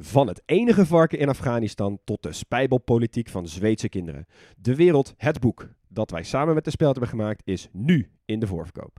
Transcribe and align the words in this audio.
Van 0.00 0.26
het 0.26 0.42
enige 0.46 0.86
varken 0.86 1.18
in 1.18 1.28
Afghanistan 1.28 1.98
tot 2.04 2.22
de 2.22 2.32
spijbelpolitiek 2.32 3.28
van 3.28 3.48
Zweedse 3.48 3.88
kinderen. 3.88 4.26
De 4.56 4.74
Wereld, 4.74 5.14
het 5.16 5.40
boek 5.40 5.68
dat 5.88 6.10
wij 6.10 6.22
samen 6.22 6.54
met 6.54 6.64
de 6.64 6.70
Speld 6.70 6.90
hebben 6.90 7.10
gemaakt, 7.10 7.42
is 7.44 7.68
nu 7.72 8.10
in 8.24 8.40
de 8.40 8.46
voorverkoop. 8.46 8.98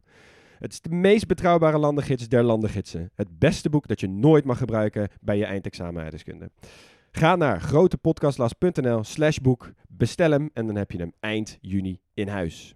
Het 0.58 0.72
is 0.72 0.82
de 0.82 0.90
meest 0.90 1.28
betrouwbare 1.28 1.78
landengids 1.78 2.28
der 2.28 2.44
landengidsen. 2.44 3.12
Het 3.16 3.40
beste 3.40 3.70
boek 3.70 3.88
dat 3.88 4.00
je 4.00 4.08
nooit 4.08 4.46
mag 4.46 4.58
gebruiken 4.58 5.10
bij 5.22 5.38
je 5.38 5.46
eindexamen. 5.46 6.12
Ga 7.12 7.36
naar 7.36 7.62
grotepodcastlas.nl 7.62 9.04
slash 9.04 9.38
boek, 9.38 9.72
bestel 9.88 10.32
hem 10.32 10.50
en 10.54 10.68
dan 10.68 10.76
heb 10.76 10.92
je 10.92 10.98
hem 10.98 11.14
eind 11.20 11.58
juni 11.62 12.00
in 12.14 12.28
huis. 12.28 12.76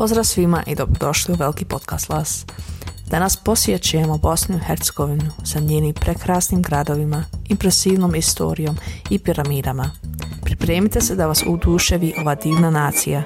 Pozdrav 0.00 0.24
svima 0.24 0.62
i 0.66 0.74
dobrodošli 0.74 1.34
u 1.34 1.36
Veliki 1.36 1.64
podcast 1.64 2.08
Las. 2.08 2.44
Danas 3.10 3.36
posjećujemo 3.36 4.18
Bosnu 4.18 4.56
i 4.56 4.64
Hercegovinu 4.66 5.30
sa 5.44 5.60
njenim 5.60 5.94
prekrasnim 5.94 6.62
gradovima, 6.62 7.24
impresivnom 7.48 8.14
istorijom 8.14 8.76
i 9.10 9.18
piramidama. 9.18 9.90
Pripremite 10.44 11.00
se 11.00 11.14
da 11.14 11.26
vas 11.26 11.44
uduševi 11.46 12.14
ova 12.20 12.34
divna 12.34 12.70
nacija. 12.70 13.22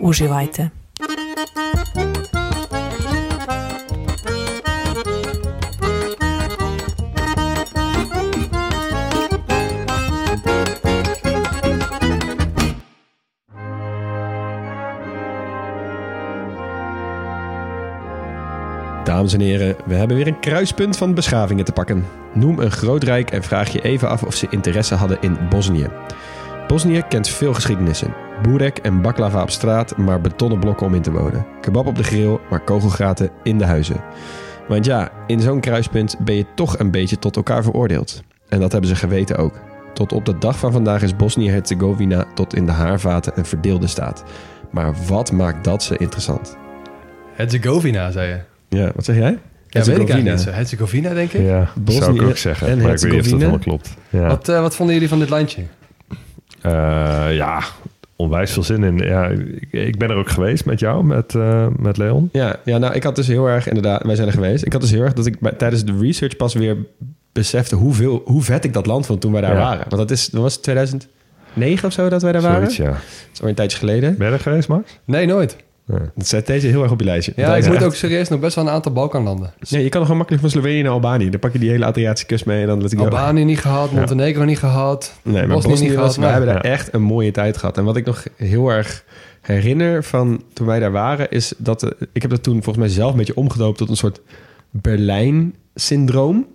Uživajte! 0.00 0.70
Dames 19.20 19.34
en 19.34 19.40
heren, 19.40 19.76
we 19.84 19.94
hebben 19.94 20.16
weer 20.16 20.26
een 20.26 20.40
kruispunt 20.40 20.96
van 20.96 21.14
beschavingen 21.14 21.64
te 21.64 21.72
pakken. 21.72 22.04
Noem 22.34 22.58
een 22.58 22.70
groot 22.70 23.02
rijk 23.02 23.30
en 23.30 23.42
vraag 23.42 23.68
je 23.68 23.82
even 23.82 24.08
af 24.08 24.22
of 24.22 24.34
ze 24.34 24.46
interesse 24.50 24.94
hadden 24.94 25.18
in 25.20 25.38
Bosnië. 25.48 25.86
Bosnië 26.66 27.02
kent 27.08 27.28
veel 27.28 27.54
geschiedenissen. 27.54 28.14
Boerek 28.42 28.78
en 28.78 29.02
baklava 29.02 29.42
op 29.42 29.50
straat, 29.50 29.96
maar 29.96 30.20
betonnen 30.20 30.58
blokken 30.58 30.86
om 30.86 30.94
in 30.94 31.02
te 31.02 31.12
wonen. 31.12 31.46
Kebab 31.60 31.86
op 31.86 31.96
de 31.96 32.02
grill, 32.02 32.38
maar 32.50 32.60
kogelgaten 32.60 33.30
in 33.42 33.58
de 33.58 33.64
huizen. 33.64 34.00
Want 34.68 34.84
ja, 34.84 35.10
in 35.26 35.40
zo'n 35.40 35.60
kruispunt 35.60 36.18
ben 36.18 36.34
je 36.34 36.46
toch 36.54 36.78
een 36.78 36.90
beetje 36.90 37.18
tot 37.18 37.36
elkaar 37.36 37.62
veroordeeld. 37.62 38.22
En 38.48 38.60
dat 38.60 38.72
hebben 38.72 38.90
ze 38.90 38.96
geweten 38.96 39.36
ook. 39.36 39.54
Tot 39.94 40.12
op 40.12 40.24
de 40.24 40.38
dag 40.38 40.58
van 40.58 40.72
vandaag 40.72 41.02
is 41.02 41.16
Bosnië-Herzegovina 41.16 42.24
tot 42.34 42.54
in 42.54 42.66
de 42.66 42.72
haarvaten 42.72 43.32
een 43.36 43.46
verdeelde 43.46 43.86
staat. 43.86 44.24
Maar 44.70 44.94
wat 45.08 45.32
maakt 45.32 45.64
dat 45.64 45.82
ze 45.82 45.96
interessant? 45.96 46.56
Herzegovina, 47.34 48.10
zei 48.10 48.28
je. 48.28 48.49
Ja, 48.70 48.90
wat 48.94 49.04
zeg 49.04 49.16
jij? 49.16 49.38
Ja, 49.68 49.84
weet 49.84 49.98
ik 50.08 50.22
niet 50.22 50.40
zo. 50.40 50.50
Herzegovina, 50.50 51.14
denk 51.14 51.32
ik. 51.32 51.42
Ja, 51.46 51.68
dat 51.80 51.94
zou 51.94 52.14
ik 52.14 52.22
ook 52.22 52.36
zeggen. 52.36 52.68
en 52.68 52.78
maar 52.80 52.92
ik 52.92 52.98
weet 52.98 53.10
niet 53.12 53.20
of 53.20 53.28
dat 53.28 53.38
helemaal 53.38 53.58
klopt. 53.58 53.94
Ja, 54.08 54.26
Wat, 54.26 54.48
eh, 54.48 54.60
wat 54.60 54.76
vonden 54.76 54.94
jullie 54.94 55.08
van 55.10 55.18
dit 55.18 55.28
landje? 55.28 55.62
Eh, 56.62 57.26
ja 57.30 57.62
onwijs 58.16 58.52
veel 58.52 58.62
zin 58.62 58.82
in. 58.84 58.98
Ja, 58.98 59.26
ik, 59.26 59.66
ik 59.70 59.98
ben 59.98 60.10
er 60.10 60.16
ook 60.16 60.28
geweest 60.30 60.64
met 60.64 60.80
jou, 60.80 61.04
met, 61.04 61.34
eh, 61.34 61.66
met 61.78 61.96
Leon. 61.96 62.28
Ja, 62.32 62.56
ja, 62.64 62.78
nou, 62.78 62.94
ik 62.94 63.02
had 63.02 63.16
dus 63.16 63.26
heel 63.26 63.46
erg, 63.46 63.68
inderdaad, 63.68 64.02
wij 64.02 64.14
zijn 64.14 64.26
er 64.26 64.32
geweest. 64.34 64.64
Ik 64.66 64.72
had 64.72 64.80
dus 64.80 64.90
heel 64.90 65.02
erg 65.02 65.12
dat 65.12 65.26
ik 65.26 65.40
bij- 65.40 65.52
tijdens 65.52 65.84
de 65.84 65.98
research 66.00 66.36
pas 66.36 66.54
weer 66.54 66.76
besefte 67.32 67.74
hoeveel, 67.76 68.22
hoe 68.24 68.42
vet 68.42 68.64
ik 68.64 68.72
dat 68.72 68.86
land 68.86 69.06
vond 69.06 69.20
toen 69.20 69.32
wij 69.32 69.40
daar 69.40 69.52
Ja. 69.52 69.58
waren. 69.58 69.78
Want 69.88 69.96
dat 69.96 70.10
is, 70.10 70.26
dat 70.28 70.42
was 70.42 70.56
2009 70.56 71.08
of 71.88 71.92
zo 71.92 72.08
dat 72.08 72.22
wij 72.22 72.32
daar 72.32 72.40
Zoiets, 72.40 72.78
waren. 72.78 72.92
ja. 72.92 72.98
Dat 72.98 73.08
is 73.32 73.38
alweer 73.38 73.48
een 73.48 73.54
tijdje 73.54 73.78
geleden. 73.78 74.16
Ben 74.16 74.26
je 74.26 74.32
er 74.32 74.40
geweest, 74.40 74.68
Max? 74.68 74.98
Nee, 75.04 75.26
nooit. 75.26 75.56
Dat 76.14 76.26
zet 76.26 76.46
deze 76.46 76.66
heel 76.66 76.82
erg 76.82 76.92
op 76.92 76.98
je 76.98 77.04
lijstje. 77.04 77.32
Ja, 77.36 77.56
ik 77.56 77.66
moet 77.66 77.74
echt- 77.74 77.84
ook 77.84 77.94
serieus 77.94 78.28
nog 78.28 78.40
best 78.40 78.54
wel 78.54 78.64
een 78.64 78.70
aantal 78.70 78.92
Balkanlanden. 78.92 79.52
Ja, 79.58 79.78
je 79.78 79.82
kan 79.82 79.90
nog 79.92 80.02
gewoon 80.02 80.16
makkelijk 80.16 80.40
van 80.42 80.50
Slovenië 80.50 80.82
naar 80.82 80.92
Albanië. 80.92 81.30
Dan 81.30 81.40
pak 81.40 81.52
je 81.52 81.58
die 81.58 81.70
hele 81.70 81.84
Adriatische 81.84 82.26
kust 82.26 82.46
mee 82.46 82.60
en 82.60 82.66
dan 82.66 82.82
let 82.82 82.92
ik. 82.92 82.98
Albanië 82.98 83.44
niet 83.44 83.60
gehad, 83.60 83.92
Montenegro 83.92 84.44
niet 84.44 84.58
gehad. 84.58 85.14
Nee, 85.22 85.32
maar 85.32 85.46
Bosnië 85.46 85.70
Bosnië, 85.70 85.88
niet 85.88 85.96
was, 85.96 86.14
gehad. 86.14 86.16
Nou, 86.18 86.30
hebben 86.32 86.54
daar 86.54 86.66
ja. 86.66 86.72
echt 86.72 86.94
een 86.94 87.02
mooie 87.02 87.30
tijd 87.30 87.56
gehad. 87.56 87.78
En 87.78 87.84
wat 87.84 87.96
ik 87.96 88.06
nog 88.06 88.24
heel 88.36 88.68
erg 88.68 89.04
herinner 89.40 90.04
van 90.04 90.42
toen 90.52 90.66
wij 90.66 90.78
daar 90.80 90.92
waren, 90.92 91.30
is 91.30 91.52
dat 91.56 91.82
eh, 91.82 91.90
ik 92.12 92.22
heb 92.22 92.30
dat 92.30 92.42
toen 92.42 92.62
volgens 92.62 92.76
mij 92.76 92.88
zelf 92.94 93.10
een 93.10 93.18
beetje 93.18 93.36
omgedoopt 93.36 93.78
tot 93.78 93.88
een 93.88 93.96
soort 93.96 94.20
Berlijn-syndroom. 94.70 96.46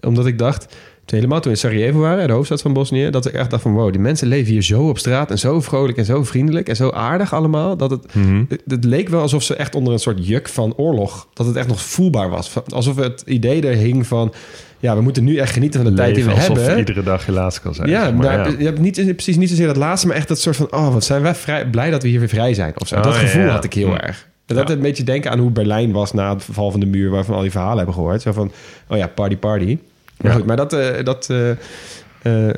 Omdat 0.00 0.26
ik 0.26 0.38
dacht, 0.38 0.76
toen 1.06 1.18
helemaal 1.18 1.40
toen 1.40 1.52
we 1.52 1.58
in 1.58 1.64
Sarajevo 1.68 1.98
waren, 1.98 2.26
de 2.26 2.32
hoofdstad 2.32 2.62
van 2.62 2.72
Bosnië, 2.72 3.10
dat 3.10 3.26
ik 3.26 3.32
echt 3.32 3.50
dacht 3.50 3.62
van 3.62 3.72
wow, 3.72 3.90
die 3.92 4.00
mensen 4.00 4.28
leven 4.28 4.52
hier 4.52 4.62
zo 4.62 4.88
op 4.88 4.98
straat 4.98 5.30
en 5.30 5.38
zo 5.38 5.60
vrolijk 5.60 5.98
en 5.98 6.04
zo 6.04 6.24
vriendelijk 6.24 6.68
en 6.68 6.76
zo 6.76 6.90
aardig 6.90 7.34
allemaal. 7.34 7.76
Dat 7.76 7.90
het, 7.90 8.14
Mhm. 8.14 8.44
het, 8.48 8.62
het 8.66 8.84
leek 8.84 9.08
wel 9.08 9.20
alsof 9.20 9.42
ze 9.42 9.54
echt 9.56 9.74
onder 9.74 9.92
een 9.92 9.98
soort 9.98 10.26
juk 10.26 10.48
van 10.48 10.74
oorlog, 10.76 11.28
dat 11.32 11.46
het 11.46 11.56
echt 11.56 11.66
nog 11.68 11.80
voelbaar 11.82 12.30
was. 12.30 12.52
Alsof 12.68 12.96
het 12.96 13.22
idee 13.26 13.62
er 13.66 13.74
hing 13.76 14.06
van, 14.06 14.32
ja, 14.78 14.96
we 14.96 15.02
moeten 15.02 15.24
nu 15.24 15.36
echt 15.36 15.52
genieten 15.52 15.82
van 15.82 15.90
de 15.90 15.96
tijd 15.96 16.14
die 16.14 16.24
we 16.24 16.30
alsof 16.30 16.56
hebben. 16.58 16.78
iedere 16.78 17.02
dag 17.02 17.26
je 17.26 17.32
laatst 17.32 17.60
kan 17.60 17.74
zijn. 17.74 17.88
Ja, 17.88 18.04
zeg 18.04 18.14
maar, 18.14 18.36
nou, 18.36 18.50
ja. 18.50 18.58
je 18.58 18.64
hebt 18.64 18.78
niet, 18.78 18.94
precies 19.14 19.36
niet 19.36 19.48
zozeer 19.48 19.66
dat 19.66 19.76
laatste, 19.76 20.06
maar 20.06 20.16
echt 20.16 20.28
dat 20.28 20.40
soort 20.40 20.56
van... 20.56 20.72
oh, 20.72 20.92
wat 20.92 21.04
zijn 21.04 21.22
wij 21.22 21.34
vrij, 21.34 21.66
blij 21.70 21.90
dat 21.90 22.02
we 22.02 22.08
hier 22.08 22.18
weer 22.18 22.28
vrij 22.28 22.54
zijn. 22.54 22.72
Of 22.78 22.88
zo. 22.88 22.96
Oh, 22.96 23.02
dat 23.02 23.14
gevoel 23.14 23.42
ja. 23.42 23.48
had 23.48 23.64
ik 23.64 23.72
heel 23.72 23.88
Hm. 23.88 23.94
erg. 23.94 24.28
En 24.46 24.54
dat 24.56 24.70
een 24.70 24.80
beetje 24.80 25.04
denken 25.04 25.30
aan 25.30 25.38
hoe 25.38 25.50
Berlijn 25.50 25.92
was 25.92 26.12
na 26.12 26.34
het 26.34 26.44
val 26.50 26.70
van 26.70 26.80
de 26.80 26.86
muur... 26.86 27.10
waarvan 27.10 27.34
al 27.34 27.40
die 27.42 27.50
verhalen 27.50 27.76
hebben 27.76 27.94
gehoord. 27.94 28.22
Zo 28.22 28.32
van, 28.32 28.52
oh 28.88 28.96
ja, 28.96 29.06
party, 29.06 29.36
party. 29.36 29.78
Maar 30.20 30.30
Ja. 30.32 30.38
goed, 30.38 30.46
maar 30.46 30.56
dat, 30.56 30.72
eh, 30.72 31.04
dat 31.04 31.30
eh, 31.30 31.50
eh, 31.50 31.56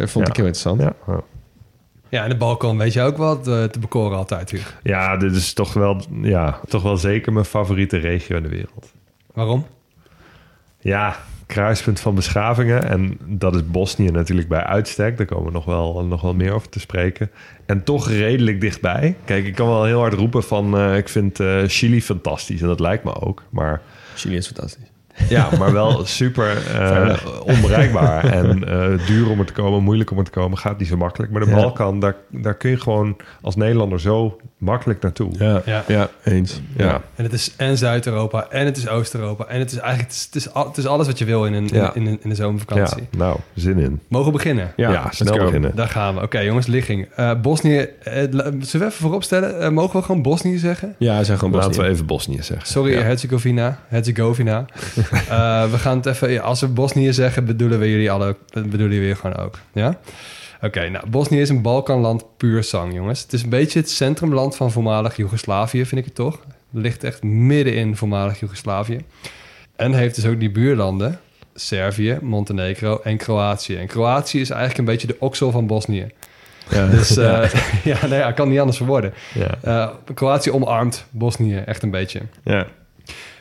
vond 0.08 0.24
Ja. 0.26 0.30
ik 0.32 0.36
heel 0.36 0.46
interessant. 0.46 0.80
Ja, 0.80 0.92
ja. 1.06 1.20
Ja, 2.10 2.22
en 2.22 2.28
de 2.28 2.36
Balkan 2.36 2.78
weet 2.78 2.92
je 2.92 3.02
ook 3.02 3.16
wat 3.16 3.44
te 3.44 3.70
bekoren 3.80 4.16
altijd, 4.18 4.50
Hugo. 4.50 4.70
Ja, 4.82 5.16
dit 5.16 5.34
is 5.34 5.52
toch 5.52 5.72
wel, 5.72 6.00
ja, 6.22 6.60
toch 6.68 6.82
wel 6.82 6.96
zeker 6.96 7.32
mijn 7.32 7.44
favoriete 7.44 7.96
regio 7.96 8.36
in 8.36 8.42
de 8.42 8.48
wereld. 8.48 8.92
Waarom? 9.34 9.66
Ja, 10.80 11.16
kruispunt 11.46 12.00
van 12.00 12.14
beschavingen. 12.14 12.82
En 12.84 13.18
dat 13.24 13.54
is 13.54 13.66
Bosnië 13.70 14.10
natuurlijk 14.10 14.48
bij 14.48 14.62
uitstek. 14.64 15.16
Daar 15.16 15.26
komen 15.26 15.44
we 15.46 15.50
nog 15.52 15.64
wel, 15.64 16.04
nog 16.04 16.20
wel 16.20 16.34
meer 16.34 16.52
over 16.52 16.68
te 16.68 16.80
spreken. 16.80 17.30
En 17.66 17.84
toch 17.84 18.08
redelijk 18.08 18.60
dichtbij. 18.60 19.16
Kijk, 19.24 19.46
ik 19.46 19.54
kan 19.54 19.66
wel 19.68 19.84
heel 19.84 20.00
hard 20.00 20.14
roepen 20.14 20.42
van... 20.42 20.76
eh, 20.78 20.96
ik 20.96 21.08
vind 21.08 21.40
eh, 21.40 21.62
Chili 21.66 22.02
fantastisch. 22.02 22.60
En 22.60 22.66
dat 22.66 22.80
lijkt 22.80 23.04
me 23.04 23.20
ook. 23.20 23.42
Maar 23.50 23.80
Chili 24.14 24.36
is 24.36 24.46
fantastisch. 24.46 24.86
Ja, 25.28 25.48
maar 25.58 25.72
wel 25.72 26.04
super 26.04 26.66
eh, 26.66 27.16
onbereikbaar. 27.54 28.24
En 28.38 28.68
eh, 28.68 29.06
duur 29.06 29.30
om 29.30 29.38
er 29.38 29.44
te 29.44 29.52
komen, 29.52 29.82
moeilijk 29.82 30.10
om 30.10 30.18
er 30.18 30.24
te 30.24 30.30
komen. 30.30 30.58
Gaat 30.58 30.78
niet 30.78 30.88
zo 30.88 30.96
makkelijk. 30.96 31.32
Maar 31.32 31.44
de. 31.44 31.50
Balkan, 31.50 32.00
daar, 32.00 32.16
daar 32.28 32.56
kun 32.56 32.70
je 32.70 32.80
gewoon 32.80 33.16
als 33.40 33.56
Nederlander 33.56 34.00
zo 34.00 34.36
makkelijk 34.58 35.02
naartoe. 35.02 35.30
Ja, 35.38 35.62
Ja. 35.66 35.84
ja. 35.86 36.08
eens. 36.24 36.60
Ja. 36.76 36.84
Ja. 36.84 37.02
En 37.14 37.24
het 37.24 37.32
is 37.32 37.54
en 37.56 37.78
Zuid-Europa 37.78 38.46
en 38.50 38.64
het 38.64 38.76
is 38.76 38.88
Oost-Europa. 38.88 39.46
En 39.46 39.58
het 39.58 39.70
is 39.72 39.78
eigenlijk 39.78 40.08
het 40.08 40.16
is, 40.18 40.24
het 40.24 40.34
is, 40.34 40.52
al- 40.52 40.66
het 40.66 40.76
is 40.76 40.86
alles 40.86 41.06
wat 41.06 41.18
je 41.18 41.24
wil 41.24 41.46
in 41.46 41.52
een, 41.54 41.68
Ja. 41.72 41.94
in, 41.94 42.06
in, 42.06 42.18
in 42.22 42.28
de 42.28 42.34
zomervakantie. 42.34 43.02
Ja, 43.10 43.18
nou, 43.18 43.36
zin 43.54 43.78
in. 43.78 44.00
Mogen 44.08 44.26
we 44.26 44.32
beginnen? 44.32 44.72
Ja, 44.76 45.06
snel 45.10 45.38
beginnen. 45.38 45.72
Daar 45.74 45.88
gaan 45.88 46.14
we. 46.14 46.22
Oké, 46.22 46.38
jongens, 46.38 46.66
ligging. 46.66 47.08
Eh, 47.16 47.30
Bosnië, 47.42 47.78
eh, 47.78 48.12
zullen 48.22 48.60
we 48.60 48.78
even 48.78 48.90
vooropstellen? 48.92 49.60
Eh, 49.60 49.68
mogen 49.70 49.98
we 50.00 50.06
gewoon 50.06 50.22
Bosnië 50.22 50.58
zeggen? 50.58 50.94
Ja, 50.98 51.22
zeg 51.24 51.38
gewoon 51.38 51.54
Laten 51.54 51.68
Bosnië. 51.68 51.84
we 51.86 51.90
even 51.92 52.06
Bosnië 52.06 52.42
zeggen. 52.42 52.66
Sorry, 52.66 52.92
Ja. 52.92 53.00
Herzegovina. 53.02 53.78
Herzegovina. 53.88 54.64
Eh, 55.28 55.70
we 55.70 55.78
gaan 55.78 55.96
het 55.96 56.06
even... 56.06 56.42
als 56.42 56.60
we 56.60 56.66
Bosnië 56.68 57.12
zeggen, 57.12 57.44
bedoelen 57.44 57.78
we 57.78 57.90
jullie 57.90 58.10
alle... 58.10 58.36
bedoelen 58.52 58.92
jullie 58.96 59.14
gewoon 59.14 59.36
ook. 59.36 59.58
Ja? 59.72 59.98
Oké, 60.62 60.88
nou, 60.88 61.08
Bosnië 61.08 61.40
is 61.40 61.48
een 61.48 61.62
Balkanland 61.62 62.24
puur 62.36 62.64
zang, 62.64 62.94
jongens. 62.94 63.22
Het 63.22 63.32
is 63.32 63.42
een 63.42 63.48
beetje 63.48 63.78
het 63.78 63.90
centrumland 63.90 64.56
van 64.56 64.72
voormalig 64.72 65.16
Joegoslavië, 65.16 65.86
vind 65.86 66.00
ik 66.00 66.04
het 66.04 66.14
toch. 66.14 66.40
Het 66.72 66.82
ligt 66.82 67.04
echt 67.04 67.22
midden 67.22 67.74
in 67.74 67.96
voormalig 67.96 68.40
Joegoslavië. 68.40 69.00
En 69.76 69.92
heeft 69.92 70.14
dus 70.14 70.26
ook 70.26 70.40
die 70.40 70.50
buurlanden... 70.50 71.20
Servië, 71.54 72.18
Montenegro 72.22 73.00
en 73.02 73.16
Kroatië. 73.16 73.76
En 73.76 73.86
Kroatië 73.86 74.40
is 74.40 74.50
eigenlijk 74.50 74.78
een 74.78 74.84
beetje 74.84 75.06
de 75.06 75.16
oksel 75.18 75.50
van 75.50 75.66
Bosnië. 75.66 76.06
Ja. 76.70 76.86
Dus 76.96 77.16
eh, 77.16 77.50
ja, 77.84 78.06
nee, 78.08 78.18
ja, 78.18 78.32
kan 78.32 78.48
niet 78.48 78.58
anders 78.58 78.76
verwoorden. 78.76 79.12
Ja. 79.34 79.58
Eh, 79.62 79.88
Kroatië 80.14 80.50
omarmt 80.50 81.06
Bosnië 81.10 81.56
echt 81.56 81.82
een 81.82 81.90
beetje. 81.90 82.20
ja. 82.44 82.66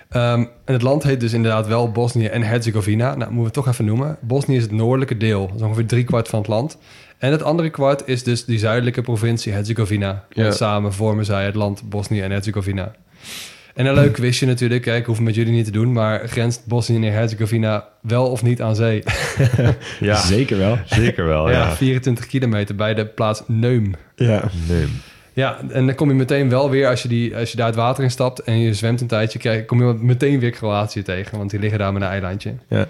Ehm, 0.10 0.40
en 0.66 0.74
het 0.74 0.81
land 0.81 1.04
heet 1.04 1.20
dus 1.20 1.34
inderdaad 1.34 1.68
wel 1.68 1.92
Bosnië 1.92 2.25
en 2.25 2.42
Herzegovina. 2.44 3.06
Nou, 3.06 3.18
moeten 3.18 3.38
we 3.38 3.44
het 3.44 3.54
toch 3.54 3.68
even 3.68 3.86
noemen. 3.86 4.18
Bosnië 4.22 4.56
is 4.56 4.62
het 4.62 4.72
noordelijke 4.72 5.18
deel. 5.18 5.48
Dat 5.48 5.56
is 5.56 5.62
ongeveer 5.62 5.86
drie 5.86 6.04
kwart 6.04 6.28
van 6.28 6.40
het 6.40 6.48
land. 6.48 6.78
En 7.18 7.31
het 7.31 7.44
andere 7.44 7.69
kwart 7.69 8.08
is 8.08 8.24
dus 8.24 8.46
die 8.46 8.60
zuidelijke 8.60 9.02
provincie 9.02 9.52
Herzegovina. 9.54 10.24
Ja. 10.30 10.46
En 10.46 10.54
samen 10.54 10.94
vormen 10.94 11.25
zij 11.25 11.46
het 11.46 11.56
land 11.56 11.90
Bosnië 11.90 12.22
en 12.22 12.31
Herzegovina. 12.31 12.92
En 13.74 13.86
een 13.86 13.94
leuk 13.94 14.14
quizje 14.14 14.46
natuurlijk. 14.46 14.86
Ik 14.86 15.06
hoef 15.06 15.16
het 15.16 15.25
met 15.25 15.36
jullie 15.36 15.54
niet 15.54 15.66
te 15.66 15.72
doen. 15.72 15.92
Maar 15.94 16.28
grenst 16.28 16.66
Bosnië 16.66 16.96
en 17.08 17.14
Herzegovina 17.14 17.88
wel 18.02 18.28
of 18.30 18.44
niet 18.44 18.62
aan 18.62 18.75
zee? 18.75 19.04
Ja, 20.00 20.16
Zeker 20.16 20.58
wel. 20.58 20.78
zeker 20.86 21.25
wel. 21.25 21.50
Ja, 21.50 21.75
24 21.75 22.28
kilometer 22.28 22.75
bij 22.75 22.94
de 22.94 23.06
plaats 23.06 23.42
Neum. 23.48 23.96
Ja. 24.16 24.44
Nee. 24.68 24.86
Ja, 25.34 25.60
en 25.70 25.86
dan 25.86 25.96
kom 25.96 26.10
je 26.10 26.16
meteen 26.16 26.50
wel 26.50 26.70
weer, 26.70 26.88
als 26.88 27.02
je, 27.02 27.08
die, 27.08 27.36
als 27.36 27.52
je 27.52 27.58
daar 27.58 27.66
het 27.68 27.75
water 27.75 28.04
in 28.04 28.12
stapt 28.12 28.40
en 28.40 28.60
je 28.60 28.74
zwemt 28.74 29.02
een 29.02 29.08
tijdje, 29.08 29.40
krijg, 29.40 29.66
kom 29.66 29.88
je 29.88 29.94
meteen 29.94 30.40
weer 30.40 30.52
Kroatië 30.52 31.02
tegen, 31.02 31.38
want 31.38 31.50
die 31.50 31.60
liggen 31.60 31.80
daar 31.80 31.94
met 31.94 32.02
een 32.02 32.08
eilandje. 32.08 32.54
Ja. 32.68 32.88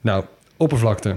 Nou, 0.00 0.24
oppervlakte. 0.56 1.14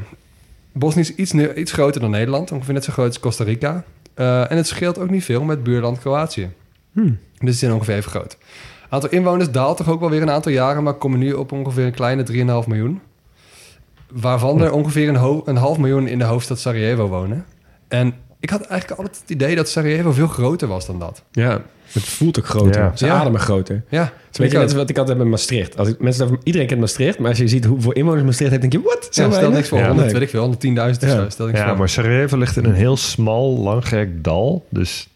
Bosnië 0.74 1.01
is 1.01 1.16
iets, 1.16 1.33
iets 1.33 1.71
groter 1.71 2.01
dan 2.01 2.10
Nederland, 2.10 2.51
ongeveer 2.51 2.74
net 2.74 2.83
zo 2.83 2.92
groot 2.92 3.07
als 3.07 3.19
Costa 3.19 3.44
Rica. 3.44 3.83
Eh, 4.13 4.51
en 4.51 4.57
het 4.57 4.68
scheelt 4.68 5.00
ook 5.00 5.10
niet 5.10 5.24
veel 5.24 5.44
met 5.44 5.63
buurland 5.63 6.00
Kroatië. 6.00 6.50
Dus 7.04 7.16
die 7.39 7.54
zijn 7.54 7.74
ongeveer 7.74 7.95
even 7.95 8.12
groot. 8.12 8.38
Aantal 8.89 9.10
inwoners 9.10 9.51
daalt 9.51 9.77
toch 9.77 9.89
ook 9.89 10.00
wel 10.00 10.10
weer 10.10 10.21
een 10.21 10.31
aantal 10.31 10.51
jaren, 10.51 10.83
maar 10.83 10.94
komen 10.94 11.19
nu 11.19 11.33
op 11.33 11.51
ongeveer 11.51 11.86
een 11.86 11.92
kleine 11.92 12.24
3,5 12.63 12.68
miljoen. 12.68 13.01
Waarvan 14.12 14.62
er 14.62 14.71
ongeveer 14.71 15.10
een, 15.10 15.42
een 15.45 15.56
half 15.56 15.77
miljoen 15.77 16.07
in 16.07 16.18
de 16.18 16.25
hoofdstad 16.25 16.60
Sarajevo 16.60 17.07
wonen. 17.07 17.45
En 17.88 18.13
ik 18.39 18.50
had 18.50 18.62
eigenlijk 18.62 19.00
altijd 19.00 19.22
het 19.22 19.30
idee 19.30 19.56
dat 19.56 19.69
Sarajevo 19.69 20.12
veel 20.12 20.27
groter 20.27 20.68
was 20.68 20.86
dan 20.86 21.00
dat. 21.00 21.24
ja. 21.31 21.62
Het 21.91 22.03
voelt 22.03 22.39
ook 22.39 22.45
groter. 22.47 22.81
Ja. 22.81 22.91
Ze 22.95 23.06
Ja. 23.06 23.13
ademen 23.19 23.39
groter. 23.39 23.83
Ja, 23.89 24.01
Het 24.27 24.38
beetje 24.38 24.57
net 24.57 24.74
wat 24.74 24.89
ik 24.89 24.97
altijd 24.97 25.07
heb 25.07 25.18
met 25.18 25.27
Maastricht. 25.27 25.77
Als 25.77 25.88
ik, 25.88 26.00
mensen, 26.00 26.39
iedereen 26.44 26.68
kent 26.68 26.80
Maastricht, 26.80 27.19
maar 27.19 27.30
als 27.30 27.38
je 27.38 27.47
ziet 27.47 27.65
hoeveel 27.65 27.91
inwoners 27.91 28.24
Maastricht 28.24 28.50
heeft, 28.51 28.62
denk 28.62 28.74
je, 28.74 28.81
wat? 28.89 29.07
Ja, 29.12 29.31
stel 29.31 29.51
niks 29.51 29.68
voor. 29.68 29.77
Ja, 29.77 29.86
100, 29.86 30.06
nee. 30.06 30.13
weet 30.13 30.24
ik 30.24 30.30
veel, 30.30 30.41
110.000 30.41 31.03
of 31.03 31.09
Ja. 31.09 31.15
zo. 31.24 31.30
Stel 31.30 31.45
niks 31.45 31.59
Ja, 31.59 31.68
voor. 31.68 31.77
maar 31.77 31.89
Sarajevo 31.89 32.38
ligt 32.38 32.57
in 32.57 32.65
een 32.65 32.74
heel 32.74 32.97
smal, 32.97 33.57
langgerekt 33.57 34.24
dal. 34.24 34.65
Dus 34.69 35.09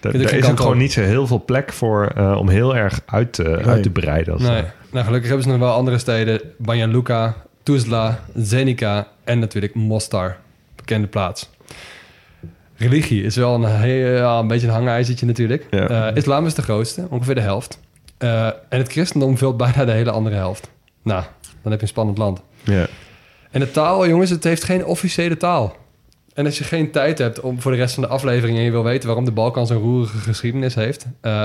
daar, 0.00 0.14
is 0.14 0.46
ook 0.46 0.56
gewoon 0.56 0.72
op. 0.72 0.78
niet 0.78 0.92
zo 0.92 1.00
heel 1.00 1.26
veel 1.26 1.42
plek 1.44 1.72
voor 1.72 2.06
eh, 2.16 2.36
om 2.38 2.48
heel 2.48 2.76
erg 2.76 3.00
uit 3.06 3.32
te, 3.32 3.60
uit 3.64 3.82
te 3.82 3.90
breiden. 3.90 4.32
Als 4.32 4.42
Nee. 4.42 4.56
het 4.56 4.66
Nou, 4.90 5.04
gelukkig 5.04 5.28
hebben 5.28 5.46
ze 5.46 5.52
nog 5.52 5.62
wel 5.66 5.74
andere 5.74 5.98
steden. 5.98 6.40
Banja 6.58 6.86
Luka, 6.86 7.36
Tuzla, 7.62 8.24
Zenica 8.34 9.06
en 9.24 9.38
natuurlijk 9.38 9.74
Mostar. 9.74 10.36
Bekende 10.76 11.06
plaats. 11.06 11.50
Religie 12.76 13.22
is 13.22 13.36
wel 13.36 13.54
een, 13.54 13.64
heel, 13.64 14.28
een 14.28 14.46
beetje 14.46 14.66
een 14.66 14.72
hangijzertje 14.72 15.26
natuurlijk. 15.26 15.66
Ja. 15.70 16.08
Eh, 16.08 16.16
islam 16.16 16.46
is 16.46 16.54
de 16.54 16.62
grootste, 16.62 17.06
ongeveer 17.10 17.34
de 17.34 17.40
helft. 17.40 17.78
Eh, 18.18 18.46
en 18.46 18.78
het 18.78 18.88
christendom 18.88 19.38
vult 19.38 19.56
bijna 19.56 19.84
de 19.84 19.92
hele 19.92 20.10
andere 20.10 20.36
helft. 20.36 20.70
Nou, 21.02 21.22
dan 21.62 21.70
heb 21.70 21.80
je 21.80 21.86
een 21.86 21.88
spannend 21.88 22.18
land. 22.18 22.40
Ja. 22.62 22.86
En 23.50 23.60
de 23.60 23.70
taal, 23.70 24.08
jongens, 24.08 24.30
het 24.30 24.44
heeft 24.44 24.64
geen 24.64 24.84
officiële 24.84 25.36
taal. 25.36 25.76
En 26.34 26.44
als 26.44 26.58
je 26.58 26.64
geen 26.64 26.90
tijd 26.90 27.18
hebt 27.18 27.40
om 27.40 27.60
voor 27.60 27.70
de 27.72 27.76
rest 27.76 27.94
van 27.94 28.02
de 28.02 28.08
aflevering 28.08 28.58
en 28.58 28.64
je 28.64 28.70
wil 28.70 28.84
weten 28.84 29.06
waarom 29.06 29.24
de 29.24 29.32
Balkan 29.32 29.66
zo'n 29.66 29.82
roerige 29.82 30.18
geschiedenis 30.18 30.74
heeft, 30.74 31.06
eh, 31.20 31.44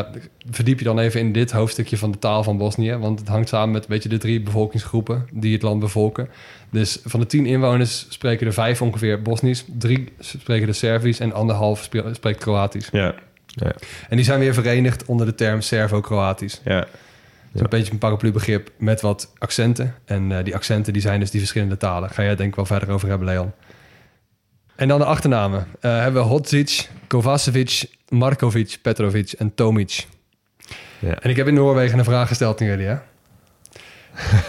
verdiep 0.49 0.79
je 0.79 0.85
dan 0.85 0.99
even 0.99 1.19
in 1.19 1.31
dit 1.31 1.51
hoofdstukje 1.51 1.97
van 1.97 2.11
de 2.11 2.19
taal 2.19 2.43
van 2.43 2.57
Bosnië. 2.57 2.95
Want 2.95 3.19
het 3.19 3.27
hangt 3.27 3.49
samen 3.49 3.71
met 3.71 3.81
een 3.81 3.89
beetje 3.89 4.09
de 4.09 4.17
drie 4.17 4.41
bevolkingsgroepen 4.41 5.27
die 5.33 5.53
het 5.53 5.61
land 5.61 5.79
bevolken. 5.79 6.29
Dus 6.69 6.99
van 7.05 7.19
de 7.19 7.25
tien 7.25 7.45
inwoners 7.45 8.05
spreken 8.09 8.47
er 8.47 8.53
vijf 8.53 8.81
ongeveer 8.81 9.21
Bosnisch, 9.21 9.65
drie 9.77 10.13
spreken 10.19 10.67
de 10.67 10.73
Servisch 10.73 11.19
en 11.19 11.33
anderhalf 11.33 11.83
spre- 11.83 12.13
spreekt 12.13 12.39
Kroatisch. 12.39 12.89
Ja. 12.91 13.15
En 14.09 14.15
die 14.15 14.25
zijn 14.25 14.39
weer 14.39 14.53
verenigd 14.53 15.05
onder 15.05 15.25
de 15.25 15.35
term 15.35 15.61
Servo-Kroatisch. 15.61 16.61
Ja. 16.65 16.77
Het 16.77 16.87
is 17.53 17.61
een 17.61 17.67
beetje 17.69 17.91
een 17.91 17.97
paraplubegrip 17.97 18.71
met 18.77 19.01
wat 19.01 19.33
accenten. 19.37 19.95
En 20.05 20.31
eh, 20.31 20.43
die 20.43 20.55
accenten 20.55 20.93
die 20.93 21.01
zijn 21.01 21.19
dus 21.19 21.31
die 21.31 21.39
verschillende 21.39 21.77
talen. 21.77 22.09
Ga 22.09 22.23
jij 22.23 22.35
denk 22.35 22.49
ik 22.49 22.55
wel 22.55 22.65
verder 22.65 22.89
over 22.89 23.09
hebben, 23.09 23.27
Leon. 23.27 23.51
En 24.79 24.87
dan 24.87 24.99
de 24.99 25.05
achternamen. 25.05 25.67
Eh, 25.79 25.99
hebben 25.99 26.21
we 26.21 26.27
Hodzic, 26.27 26.89
Kovacevic, 27.07 27.85
Markovic, 28.09 28.77
Petrovic 28.81 29.31
en 29.31 29.55
Tomic. 29.55 30.07
Ja. 30.99 31.19
En 31.21 31.29
ik 31.29 31.35
heb 31.35 31.47
in 31.47 31.53
Noorwegen 31.53 31.99
een 31.99 32.05
vraag 32.05 32.27
gesteld 32.27 32.61
aan 32.61 32.67
jullie, 32.67 32.85
hè? 32.85 32.95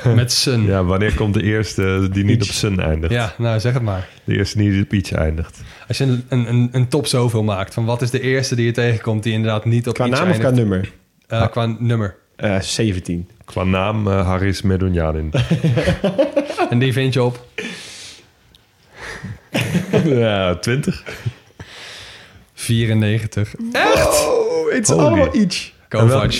Met 0.15 0.33
Sun. 0.33 0.63
Ja. 0.63 0.69
Ja, 0.69 0.85
wanneer 0.85 1.15
komt 1.15 1.35
de 1.35 1.43
eerste 1.43 2.09
die 2.13 2.25
niet 2.25 2.43
op 2.43 2.49
sun 2.49 2.81
eindigt? 2.81 3.39
nou 3.39 3.61
zeg 3.61 3.73
het 3.73 3.83
maar. 3.83 4.09
De 4.25 4.37
eerste 4.37 4.59
die 4.59 4.71
niet 4.71 4.85
op 4.85 4.93
iets 4.93 5.13
eindigt. 5.13 5.61
Als 5.89 5.99
je 5.99 6.05
een, 6.05 6.25
een, 6.29 6.69
een, 6.73 6.89
top 6.89 7.07
zoveel 7.07 7.43
maakt, 7.43 7.75
van 7.75 7.85
wat 7.85 8.03
is 8.03 8.11
de 8.11 8.21
eerste 8.21 8.55
die 8.55 8.65
je 8.65 8.73
tegenkomt 8.73 9.23
die 9.23 9.33
inderdaad 9.33 9.65
niet 9.65 9.89
op 9.89 9.95
Qua 9.95 10.07
iets 10.07 10.19
naam 10.19 10.31
of 10.31 10.39
qua 10.39 10.47
eindigt? 10.47 10.69
nummer? 10.69 10.93
Eh, 11.27 11.49
qua 11.49 11.77
nummer. 11.79 12.17
Eh 12.37 12.61
17. 12.61 13.29
Qua 13.45 13.65
naam 13.65 14.09
eh, 14.09 14.27
Haris 14.27 14.63
Medunjanin. 14.63 15.33
En 16.71 16.79
die 16.79 16.93
vind 16.93 17.15
je 17.15 17.23
op 17.23 17.47
ja, 20.05 20.55
20. 20.55 21.05
94. 22.55 23.55
Oh, 23.73 24.73
het 24.73 24.83
is 24.83 24.95
Holy. 24.95 25.07
allemaal 25.07 25.35
iets. 25.35 25.73
Kovac. 25.89 26.33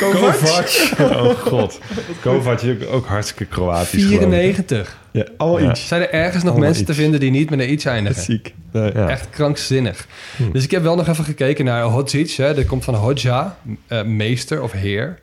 Kovac? 0.00 0.90
Oh 0.98 1.28
god. 1.28 1.78
Kovac 2.22 2.60
is 2.62 2.70
ook, 2.70 2.92
ook 2.92 3.06
hartstikke 3.06 3.44
Kroatisch. 3.44 3.90
geloof 4.04 4.12
ik. 4.12 4.18
94. 4.18 4.98
Ja, 5.10 5.24
iets. 5.70 5.88
Zijn 5.88 6.00
er 6.00 6.10
ergens 6.10 6.44
nog 6.44 6.56
mensen 6.56 6.84
te 6.84 6.94
vinden 6.94 7.20
die 7.20 7.30
niet 7.30 7.50
met 7.50 7.58
een 7.60 7.72
iets 7.72 7.84
eindigen? 7.84 8.22
Ziek. 8.22 8.54
Nee. 8.72 8.92
Ja. 8.94 9.08
Echt 9.08 9.30
krankzinnig. 9.30 10.06
Dus 10.52 10.64
ik 10.64 10.70
heb 10.70 10.82
wel 10.82 10.96
nog 10.96 11.08
even 11.08 11.24
gekeken 11.24 11.64
naar 11.64 11.82
Hodzic. 11.82 12.30
Hè. 12.30 12.54
Dat 12.54 12.66
komt 12.66 12.84
van 12.84 12.94
Hodja, 12.94 13.58
eh, 13.86 14.02
meester 14.02 14.62
of 14.62 14.72
heer. 14.72 15.18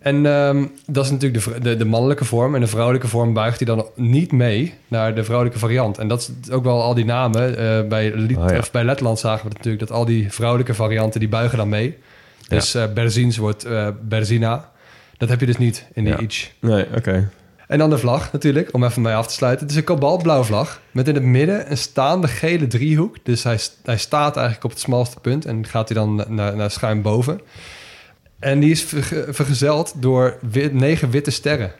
En 0.00 0.26
ehm, 0.26 0.66
dat 0.86 1.04
is 1.04 1.10
natuurlijk 1.10 1.44
de, 1.44 1.60
de, 1.60 1.76
de 1.76 1.84
mannelijke 1.84 2.24
vorm. 2.24 2.54
En 2.54 2.60
de 2.60 2.66
vrouwelijke 2.66 3.08
vorm 3.08 3.32
buigt 3.32 3.56
hij 3.58 3.66
dan 3.66 3.86
niet 3.94 4.32
mee 4.32 4.74
naar 4.88 5.14
de 5.14 5.24
vrouwelijke 5.24 5.58
variant. 5.58 5.98
En 5.98 6.08
dat 6.08 6.30
is 6.42 6.50
ook 6.50 6.64
wel 6.64 6.82
al 6.82 6.94
die 6.94 7.04
namen. 7.04 7.58
eh, 7.58 7.88
bij, 7.88 8.12
Oh, 8.14 8.50
ja. 8.50 8.58
of 8.58 8.70
bij 8.70 8.84
Letland 8.84 9.18
zagen 9.18 9.48
we 9.48 9.54
natuurlijk 9.54 9.88
dat 9.88 9.92
al 9.98 10.04
die 10.04 10.32
vrouwelijke 10.32 10.74
varianten 10.74 11.20
die 11.20 11.28
buigen 11.28 11.58
dan 11.58 11.68
mee. 11.68 11.98
Dus 12.48 12.74
eh 12.74 12.84
Berzins 12.94 13.36
wordt 13.36 13.64
eh, 13.64 13.88
Berzina. 14.02 14.70
Dat 15.16 15.28
heb 15.28 15.40
je 15.40 15.46
dus 15.46 15.58
niet 15.58 15.86
in 15.92 16.04
die 16.04 16.12
Ja. 16.12 16.18
Nee, 16.60 16.86
oké. 16.96 17.30
En 17.66 17.78
dan 17.78 17.90
de 17.90 17.98
vlag 17.98 18.32
natuurlijk, 18.32 18.68
om 18.74 18.84
even 18.84 19.02
mee 19.02 19.14
af 19.14 19.26
te 19.26 19.32
sluiten. 19.32 19.62
Het 19.62 19.70
is 19.74 19.78
een 19.80 19.84
kobaltblauwe 19.86 20.44
vlag 20.44 20.80
met 20.90 21.08
in 21.08 21.14
het 21.14 21.22
midden 21.24 21.70
een 21.70 21.76
staande 21.76 22.28
gele 22.28 22.66
driehoek. 22.66 23.16
Dus 23.22 23.42
hij, 23.42 23.58
hij 23.84 23.98
staat 23.98 24.34
eigenlijk 24.36 24.64
op 24.64 24.70
het 24.70 24.80
smalste 24.80 25.20
punt 25.20 25.44
en 25.46 25.66
gaat 25.66 25.88
hij 25.88 25.98
dan 25.98 26.24
naar, 26.28 26.56
naar 26.56 26.70
schuin 26.70 27.02
boven. 27.02 27.40
En 28.40 28.60
die 28.60 28.70
is 28.70 28.82
verge- 28.82 29.26
vergezeld 29.28 29.92
door 29.96 30.38
wit- 30.50 30.72
negen 30.72 31.10
witte 31.10 31.30
sterren. 31.30 31.72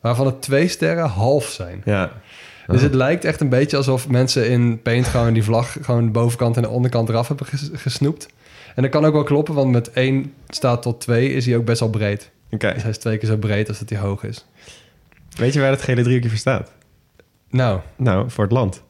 Waarvan 0.00 0.26
er 0.26 0.40
twee 0.40 0.68
sterren 0.68 1.08
half 1.08 1.44
zijn. 1.46 1.82
Ja. 1.84 2.12
Dus 2.66 2.82
het 2.82 2.94
lijkt 2.94 3.24
echt 3.24 3.40
een 3.40 3.48
beetje 3.48 3.76
alsof 3.76 4.08
mensen 4.08 4.48
in 4.48 4.82
Paint 4.82 5.06
gewoon 5.06 5.32
die 5.32 5.42
vlag... 5.44 5.76
gewoon 5.82 6.04
de 6.04 6.10
bovenkant 6.10 6.56
en 6.56 6.62
de 6.62 6.68
onderkant 6.68 7.08
eraf 7.08 7.28
hebben 7.28 7.46
ges- 7.46 7.70
gesnoept. 7.72 8.28
En 8.74 8.82
dat 8.82 8.90
kan 8.90 9.04
ook 9.04 9.12
wel 9.12 9.22
kloppen, 9.22 9.54
want 9.54 9.70
met 9.72 9.90
één 9.90 10.34
staat 10.48 10.82
tot 10.82 11.00
twee 11.00 11.32
is 11.32 11.46
hij 11.46 11.56
ook 11.56 11.64
best 11.64 11.80
wel 11.80 11.90
breed. 11.90 12.30
Oké. 12.50 12.72
Dus 12.72 12.82
hij 12.82 12.90
is 12.90 12.98
twee 12.98 13.18
keer 13.18 13.28
zo 13.28 13.36
breed 13.36 13.68
als 13.68 13.78
dat 13.78 13.88
hij 13.88 13.98
hoog 13.98 14.22
is. 14.24 14.46
Weet 15.36 15.52
je 15.52 15.60
waar 15.60 15.70
het 15.70 15.82
gele 15.82 16.02
driehoekje 16.02 16.28
voor 16.28 16.38
staat? 16.38 16.72
Nou, 17.50 17.80
Nou, 17.96 18.30
voor 18.30 18.44
het 18.44 18.52
land. 18.52 18.82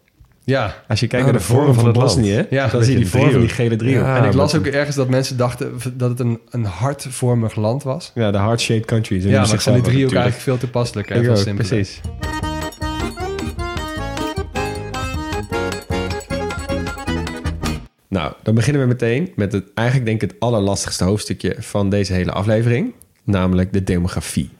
Ja. 0.46 0.84
Als 0.88 1.00
je 1.00 1.06
kijkt 1.06 1.26
Oh, 1.26 1.32
naar 1.32 1.40
de 1.40 1.46
de 1.46 1.52
vorm 1.52 1.64
vorm 1.64 1.74
van, 1.74 1.86
het 1.86 1.96
land. 1.96 2.26
Ja, 2.50 2.68
dan 2.68 2.82
zie 2.82 2.92
je 2.92 2.98
die 2.98 3.08
vorm 3.08 3.30
van 3.30 3.40
die 3.40 3.48
gele 3.48 3.76
driehoek. 3.76 4.04
Ja. 4.06 4.16
en 4.16 4.24
ik 4.24 4.34
las 4.34 4.54
ook 4.56 4.66
ergens 4.66 4.96
dat 4.96 5.08
mensen 5.08 5.36
dachten 5.36 5.72
dat 5.94 6.10
het 6.10 6.20
een, 6.20 6.40
een 6.50 6.64
hartvormig 6.64 7.54
land 7.56 7.82
was. 7.82 8.10
Ja, 8.14 8.30
de 8.30 8.38
heart-shaped 8.38 8.84
country. 8.84 9.28
Ja, 9.28 9.40
maar 9.40 9.52
ik 9.52 9.60
vond 9.60 9.74
die 9.76 9.84
driehoek 9.84 10.12
eigenlijk 10.12 10.42
veel 10.42 10.58
toepasselijker. 10.58 11.16
en 11.16 11.24
veel 11.24 11.36
simpeler. 11.36 11.66
precies. 11.68 12.00
Nou, 18.08 18.32
dan 18.42 18.54
beginnen 18.54 18.82
we 18.82 18.88
meteen 18.88 19.32
met 19.36 19.52
het 19.52 19.64
eigenlijk 19.74 20.08
denk 20.08 20.22
ik 20.22 20.30
het 20.30 20.40
allerlastigste 20.40 21.04
hoofdstukje 21.04 21.56
van 21.58 21.90
deze 21.90 22.12
hele 22.12 22.32
aflevering. 22.32 22.92
Namelijk 23.24 23.72
de 23.72 23.84
demografie. 23.84 24.50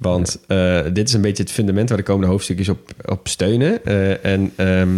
Want 0.00 0.40
eh, 0.46 0.80
dit 0.92 1.08
is 1.08 1.14
een 1.14 1.20
beetje 1.20 1.42
het 1.42 1.52
fundament 1.52 1.88
waar 1.88 1.98
de 1.98 2.04
komende 2.04 2.30
hoofdstukjes 2.30 2.68
op, 2.68 2.90
op 3.04 3.28
steunen. 3.28 3.84
Eh, 3.84 4.24
en 4.24 4.52
ehm, 4.56 4.88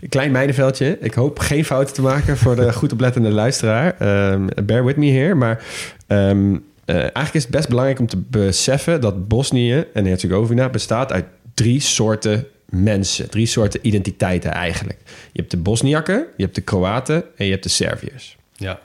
een 0.00 0.08
klein 0.08 0.32
mijnenveldje. 0.32 0.98
Ik 1.00 1.14
hoop 1.14 1.38
geen 1.38 1.64
fouten 1.64 1.94
te 1.94 2.02
maken 2.02 2.36
voor 2.36 2.56
de 2.56 2.72
goed 2.78 2.92
oplettende 2.92 3.30
luisteraar. 3.30 3.96
Ehm, 3.98 4.46
bear 4.64 4.84
with 4.84 4.96
me 4.96 5.10
here. 5.10 5.34
Maar 5.34 5.64
ehm, 6.06 6.56
eh, 6.84 6.96
eigenlijk 6.96 7.34
is 7.34 7.42
het 7.42 7.50
best 7.50 7.68
belangrijk 7.68 7.98
om 7.98 8.06
te 8.06 8.16
beseffen 8.16 9.00
dat 9.00 9.28
Bosnië 9.28 9.84
en 9.94 10.06
Herzegovina 10.06 10.68
bestaat 10.68 11.12
uit 11.12 11.26
drie 11.54 11.80
soorten 11.80 12.46
mensen. 12.68 13.30
Drie 13.30 13.46
soorten 13.46 13.80
identiteiten 13.82 14.50
eigenlijk. 14.50 14.98
Je 15.32 15.40
hebt 15.40 15.50
de 15.50 15.56
Bosniakken, 15.56 16.26
je 16.36 16.42
hebt 16.42 16.54
de 16.54 16.60
Kroaten 16.60 17.24
en 17.36 17.44
je 17.44 17.50
hebt 17.50 17.62
de 17.62 17.68
Serviërs. 17.68 18.36
Ja. 18.56 18.80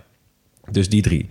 Dus 0.71 0.89
die 0.89 1.01
drie. 1.01 1.27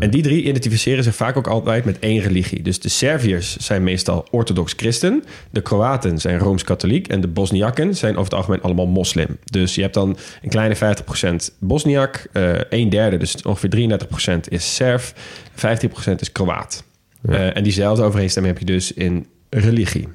En 0.00 0.10
die 0.10 0.22
drie 0.22 0.42
identificeren 0.42 1.04
zich 1.04 1.14
vaak 1.14 1.36
ook 1.36 1.46
altijd 1.46 1.84
met 1.84 1.98
één 1.98 2.20
religie. 2.20 2.62
Dus 2.62 2.80
de 2.80 2.88
Serviërs 2.88 3.56
zijn 3.56 3.82
meestal 3.82 4.26
orthodox 4.30 4.72
christen. 4.76 5.24
De 5.50 5.60
Kroaten 5.60 6.18
zijn 6.18 6.38
rooms-katholiek. 6.38 7.08
En 7.08 7.20
de 7.20 7.28
Bosniakken 7.28 7.94
zijn 7.94 8.12
over 8.12 8.24
het 8.24 8.34
algemeen 8.34 8.62
allemaal 8.62 8.86
moslim. 8.86 9.38
Dus 9.44 9.74
je 9.74 9.82
hebt 9.82 9.94
dan 9.94 10.16
een 10.42 10.48
kleine 10.48 10.76
50% 10.76 11.54
Bosniak. 11.58 12.28
eh 12.32 12.52
een 12.70 12.88
derde, 12.88 13.16
dus 13.16 13.42
ongeveer 13.42 13.70
33% 13.70 14.48
is 14.48 14.74
Serf. 14.74 15.14
15% 15.54 16.20
is 16.20 16.32
Kroaat. 16.32 16.84
Eh, 17.22 17.56
en 17.56 17.62
diezelfde 17.62 18.02
overeenstemming 18.02 18.58
heb 18.58 18.68
je 18.68 18.72
dus 18.72 18.92
in 18.92 19.26
religie. 19.50 20.08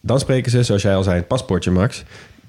Dan 0.00 0.18
spreken 0.18 0.50
ze, 0.50 0.62
zoals 0.62 0.82
jij 0.82 0.94
al 0.94 1.02
zei, 1.02 1.16
het 1.16 1.28
paspoortje, 1.28 1.70
Max... 1.70 2.04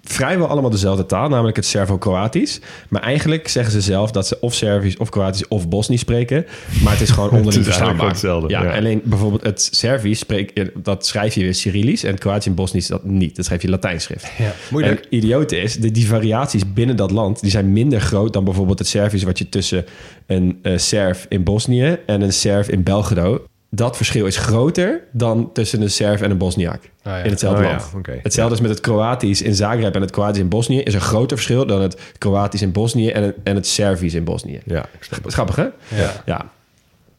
vrijwel 0.08 0.48
allemaal 0.48 0.70
dezelfde 0.70 1.06
taal, 1.06 1.30
namelijk 1.30 1.56
het 1.56 1.66
Servo-Kroatisch. 1.66 2.60
Maar 2.90 3.02
eigenlijk 3.02 3.48
zeggen 3.48 3.72
ze 3.74 3.82
zelf 3.82 4.12
dat 4.12 4.28
ze 4.28 4.38
of 4.40 4.54
Servisch 4.54 4.98
of 4.98 5.10
Kroatisch 5.10 5.48
of 5.48 5.70
Bosnisch 5.70 6.00
spreken. 6.00 6.46
Maar 6.84 6.92
het 6.94 7.02
is 7.02 7.10
gewoon 7.10 7.30
onderling 7.30 7.56
Het 7.66 7.74
is 7.76 7.80
eigenlijk 7.80 8.12
verstaanbaar. 8.12 8.40
hetzelfde, 8.42 8.50
Ja, 8.50 8.64
ja. 8.64 8.78
alleen 8.78 9.02
bijvoorbeeld 9.04 9.44
het 9.44 9.70
Servisch, 9.72 10.20
spreek, 10.20 10.52
je- 10.54 10.72
dat 10.84 11.06
schrijf 11.06 11.36
je 11.36 11.42
weer 11.42 11.56
Cyrillisch. 11.56 12.04
En 12.04 12.12
het 12.12 12.20
Kroatisch 12.20 12.46
en 12.46 12.56
Bosnisch 12.56 12.88
dat 12.88 13.04
niet. 13.04 13.36
Dat 13.36 13.46
schrijf 13.46 13.62
je 13.62 13.70
Latijnschrift. 13.70 14.28
Ja, 14.38 14.54
moeilijk. 14.70 15.00
En 15.00 15.06
idiote 15.10 15.58
is, 15.58 15.76
de, 15.76 15.92
die 15.92 16.08
variaties 16.08 16.74
binnen 16.74 16.96
dat 16.96 17.12
land... 17.12 17.42
die 17.42 17.52
zijn 17.52 17.74
minder 17.74 18.00
groot 18.02 18.34
dan 18.34 18.44
bijvoorbeeld 18.44 18.80
het 18.80 18.88
Servisch... 18.88 19.24
wat 19.24 19.38
je 19.38 19.50
tussen 19.50 19.86
een 20.26 20.60
eh 20.62 20.78
Serf 20.78 21.26
in 21.30 21.44
Bosnië 21.44 21.98
en 22.06 22.22
een 22.22 22.34
Serf 22.34 22.70
in 22.70 22.84
Belgrado... 22.84 23.46
dat 23.70 23.96
verschil 23.96 24.26
is 24.26 24.38
groter 24.38 25.02
dan 25.12 25.50
tussen 25.54 25.82
een 25.82 25.90
Serf 25.90 26.22
en 26.22 26.32
een 26.32 26.38
Bosniak. 26.38 26.82
ja. 27.04 27.18
In 27.18 27.30
hetzelfde 27.30 27.60
Oh 27.64 27.70
ja, 27.70 27.76
land. 27.78 27.92
oké. 27.96 28.20
Hetzelfde 28.24 28.56
is 28.56 28.62
met 28.62 28.70
het 28.70 28.80
Kroatisch 28.82 29.42
in 29.42 29.56
Zagreb 29.56 29.96
en 29.96 30.02
het 30.02 30.12
Kroatisch 30.12 30.42
in 30.42 30.50
Bosnië... 30.50 30.80
is 30.82 30.94
een 30.94 31.02
groter 31.02 31.38
verschil 31.38 31.66
dan 31.66 31.82
het 31.82 31.98
Kroatisch 32.18 32.62
in 32.62 32.72
Bosnië... 32.72 33.10
en 33.10 33.24
het, 33.24 33.36
en 33.44 33.56
het 33.56 33.68
Servisch 33.68 34.14
in 34.14 34.24
Bosnië. 34.24 34.60
Ja, 34.66 34.86
grappig, 35.26 35.56
hè? 35.56 35.68
Ja. 35.96 36.12
Ja. 36.26 36.50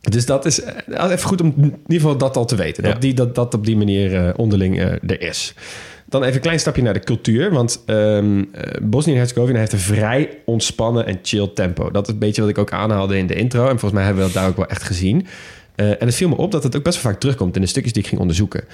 Dus 0.01 0.27
dat 0.27 0.45
is 0.47 0.63
eh, 0.63 1.11
even 1.11 1.29
goed 1.29 1.41
om 1.41 1.47
in 1.57 1.65
ieder 1.65 1.77
geval 1.87 2.17
dat 2.19 2.37
al 2.37 2.45
te 2.45 2.57
weten. 2.57 2.83
Dat 2.83 2.93
Ja. 2.93 2.99
die, 2.99 3.15
dat, 3.15 3.35
dat 3.35 3.55
op 3.55 3.65
die 3.67 3.77
manier 3.77 4.27
eh, 4.27 4.33
onderling 4.37 4.79
eh, 4.81 4.87
er 4.87 5.21
is. 5.21 5.55
Dan 6.07 6.23
even 6.23 6.35
een 6.35 6.41
klein 6.41 6.61
stapje 6.61 6.83
naar 6.83 6.93
de 6.95 7.01
cultuur. 7.01 7.53
Want 7.53 7.83
ehm 7.87 8.45
eh, 8.53 8.63
Bosnië 8.83 9.13
en 9.13 9.19
Herzegovina 9.19 9.59
heeft 9.59 9.73
een 9.73 9.79
vrij 9.79 10.39
ontspannen 10.45 11.07
en 11.07 11.19
chill 11.23 11.51
tempo. 11.55 11.91
Dat 11.91 12.07
is 12.07 12.13
een 12.13 12.19
beetje 12.19 12.41
wat 12.41 12.51
ik 12.51 12.59
ook 12.59 12.73
aanhaalde 12.73 13.19
in 13.19 13.27
de 13.27 13.35
intro. 13.35 13.63
En 13.63 13.69
volgens 13.69 13.93
mij 13.93 14.05
hebben 14.05 14.23
we 14.27 14.33
dat 14.33 14.41
daar 14.43 14.51
ook 14.51 14.57
wel 14.57 14.67
echt 14.67 14.83
gezien. 14.83 15.27
Eh, 15.79 15.89
en 15.89 16.07
het 16.07 16.15
viel 16.15 16.29
me 16.29 16.37
op 16.37 16.53
dat 16.53 16.63
het 16.63 16.77
ook 16.77 16.83
best 16.83 17.03
wel 17.03 17.13
vaak 17.13 17.21
terugkomt 17.21 17.55
in 17.57 17.61
de 17.61 17.67
stukjes 17.69 17.93
die 17.93 18.03
ik 18.03 18.09
ging 18.09 18.21
onderzoeken. 18.21 18.65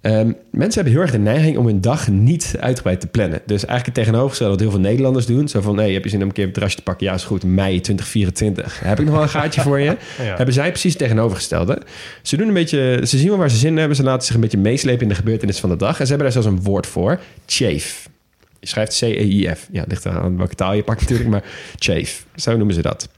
Ehm, 0.00 0.32
mensen 0.50 0.74
hebben 0.74 0.92
heel 0.92 1.02
erg 1.02 1.10
de 1.10 1.18
neiging 1.18 1.56
om 1.56 1.66
hun 1.66 1.80
dag 1.80 2.08
niet 2.08 2.54
uitgebreid 2.60 3.00
te 3.00 3.06
plannen. 3.06 3.40
Dus 3.46 3.64
eigenlijk 3.64 3.86
het 3.86 3.94
tegenovergestelde 3.94 4.52
wat 4.52 4.60
heel 4.60 4.70
veel 4.70 4.80
Nederlanders 4.80 5.26
doen. 5.26 5.48
Zo 5.48 5.60
van, 5.60 5.76
hey, 5.76 5.92
heb 5.92 6.04
je 6.04 6.10
zin 6.10 6.20
om 6.20 6.26
een 6.26 6.32
keer 6.32 6.44
het 6.44 6.52
terrasje 6.52 6.76
te 6.76 6.82
pakken? 6.82 7.06
Ja, 7.06 7.14
is 7.14 7.24
goed, 7.24 7.44
mei 7.44 7.80
2024. 7.80 8.80
Heb 8.80 8.98
ik 8.98 9.04
nog 9.04 9.14
wel 9.14 9.22
een 9.22 9.28
gaatje 9.28 9.60
voor 9.60 9.80
je? 9.80 9.84
Ja. 10.18 10.36
Hebben 10.36 10.54
zij 10.54 10.68
precies 10.68 10.92
het 10.92 11.02
tegenovergestelde. 11.02 11.82
Ze 12.22 12.36
doen 12.36 12.48
een 12.48 12.54
beetje, 12.54 13.00
ze 13.04 13.18
zien 13.18 13.28
wel 13.28 13.38
waar 13.38 13.50
ze 13.50 13.56
zin 13.56 13.70
in 13.70 13.76
hebben. 13.76 13.96
Ze 13.96 14.02
laten 14.02 14.26
zich 14.26 14.34
een 14.34 14.40
beetje 14.40 14.58
meeslepen 14.58 15.02
in 15.02 15.08
de 15.08 15.14
gebeurtenissen 15.14 15.68
van 15.68 15.78
de 15.78 15.84
dag. 15.84 16.00
En 16.00 16.06
ze 16.06 16.12
hebben 16.12 16.32
daar 16.32 16.42
zelfs 16.42 16.58
een 16.58 16.64
woord 16.64 16.86
voor. 16.86 17.20
Chafe. 17.46 18.08
Je 18.60 18.66
schrijft 18.66 18.98
C-E-I-F. 18.98 19.68
Ja, 19.72 19.84
ligt 19.88 20.04
eraan 20.04 20.36
welke 20.36 20.54
taal 20.54 20.74
je 20.74 20.82
pakt 20.82 21.00
natuurlijk, 21.00 21.30
maar 21.30 21.44
chafe. 21.78 22.22
Zo 22.34 22.56
noemen 22.56 22.74
ze 22.74 22.82
dat. 22.82 23.08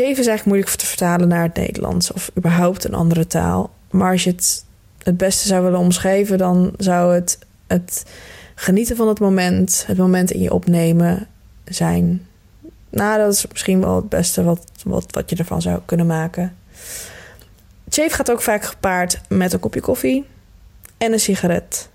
Chafe 0.00 0.20
is 0.20 0.26
eigenlijk 0.26 0.46
moeilijk 0.46 0.76
te 0.76 0.86
vertalen 0.86 1.28
naar 1.28 1.42
het 1.42 1.54
Nederlands 1.56 2.12
of 2.12 2.30
überhaupt 2.36 2.84
een 2.84 2.94
andere 2.94 3.26
taal. 3.26 3.70
Maar 3.90 4.12
als 4.12 4.24
je 4.24 4.30
het 4.30 4.64
het 5.02 5.16
beste 5.16 5.48
zou 5.48 5.62
willen 5.64 5.78
omschrijven, 5.78 6.38
dan 6.38 6.72
zou 6.78 7.14
het 7.14 7.38
het 7.66 8.04
genieten 8.54 8.96
van 8.96 9.08
het 9.08 9.20
moment, 9.20 9.84
het 9.86 9.96
moment 9.96 10.30
in 10.30 10.40
je 10.40 10.52
opnemen 10.52 11.26
zijn. 11.64 12.26
Nou, 12.90 13.18
dat 13.18 13.32
is 13.32 13.46
misschien 13.46 13.80
wel 13.80 13.96
het 13.96 14.08
beste 14.08 14.42
wat, 14.42 14.64
wat, 14.84 15.04
wat 15.10 15.30
je 15.30 15.36
ervan 15.36 15.62
zou 15.62 15.80
kunnen 15.84 16.06
maken. 16.06 16.54
Chafe 17.88 18.14
gaat 18.14 18.30
ook 18.30 18.42
vaak 18.42 18.64
gepaard 18.64 19.20
met 19.28 19.52
een 19.52 19.60
kopje 19.60 19.80
koffie 19.80 20.24
en 20.98 21.12
een 21.12 21.20
sigaret. 21.20 21.88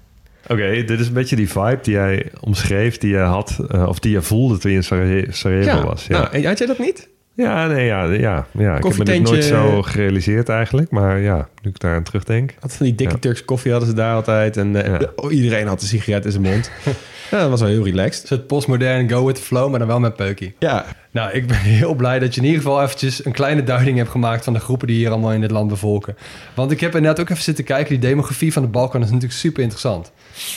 Oké, 0.47 0.83
dit 0.83 1.00
is 1.00 1.07
een 1.07 1.13
beetje 1.13 1.35
die 1.35 1.50
vibe 1.50 1.79
die 1.81 1.93
jij 1.93 2.31
omschreef, 2.39 2.97
die 2.97 3.09
je 3.12 3.17
had, 3.19 3.57
eh, 3.69 3.88
of 3.88 4.00
die 4.00 4.12
je 4.12 4.21
voelde 4.21 4.57
toen 4.57 4.71
je 4.71 4.77
in 4.77 4.83
Saraje- 4.83 5.31
Sarajevo 5.31 5.83
was. 5.83 6.07
Ja. 6.07 6.17
Nou, 6.21 6.33
en 6.33 6.45
had 6.45 6.57
jij 6.57 6.67
dat 6.67 6.79
niet? 6.79 7.07
Ja, 7.36 7.68
nee, 7.68 7.86
ja, 7.86 8.04
ja, 8.04 8.13
ja. 8.13 8.38
Ik 8.38 8.54
heb 8.54 8.58
me 8.58 8.74
dit 8.74 8.80
Koffietentje- 8.80 9.32
nooit 9.34 9.44
zo 9.44 9.82
gerealiseerd 9.82 10.50
eigenlijk, 10.50 10.92
maar 10.92 11.20
ja, 11.20 11.48
nu 11.62 11.70
ik 11.70 11.80
daar 11.80 11.96
aan 11.96 12.04
terugdenk. 12.04 12.54
Had 12.60 12.74
van 12.75 12.86
die 12.86 12.96
dikke 12.96 13.13
Ja. 13.13 13.20
Turkse 13.20 13.46
koffie 13.46 13.72
hadden 13.72 13.89
ze 13.89 13.96
daar 13.96 14.15
altijd. 14.15 14.58
En 14.58 14.84
eh, 14.84 15.00
Ja. 15.00 15.12
oh, 15.15 15.32
iedereen 15.34 15.68
had 15.68 15.82
een 15.82 15.88
sigaret 15.88 16.25
in 16.25 16.32
zijn 16.32 16.44
mond. 16.44 16.72
ja, 17.32 17.39
dat 17.39 17.50
was 17.50 17.60
wel 17.60 17.70
heel 17.70 17.84
relaxed. 17.84 18.30
Het 18.30 18.48
postmodern 18.48 19.10
go 19.10 19.25
with 19.25 19.36
the 19.36 19.42
flow, 19.42 19.70
maar 19.70 19.80
dan 19.80 19.88
wel 19.88 20.00
met 20.00 20.15
peukie. 20.15 20.56
Ja, 20.60 20.86
Nou, 21.12 21.32
ik 21.32 21.48
ben 21.48 21.58
heel 21.58 21.94
blij 21.94 22.20
dat 22.20 22.36
je 22.36 22.42
in 22.42 22.48
ieder 22.48 22.62
geval 22.62 22.82
eventjes 22.84 23.25
een 23.25 23.32
kleine 23.32 23.63
duiding 23.63 23.98
hebt 23.98 24.10
gemaakt 24.10 24.44
van 24.44 24.54
de 24.54 24.60
groepen 24.60 24.88
die 24.88 24.96
hier 24.98 25.10
allemaal 25.12 25.32
in 25.34 25.42
dit 25.42 25.51
land 25.51 25.68
bevolken. 25.70 26.15
Want 26.56 26.72
ik 26.72 26.80
heb 26.80 26.96
inderdaad 26.96 27.20
ook 27.20 27.30
even 27.30 27.44
zitten 27.44 27.63
kijken, 27.63 27.89
die 28.00 28.10
demografie 28.10 28.54
van 28.54 28.62
de 28.62 28.68
Balkan 28.68 29.01
is 29.01 29.08
natuurlijk 29.08 29.34
super 29.39 29.62
interessant. 29.62 30.12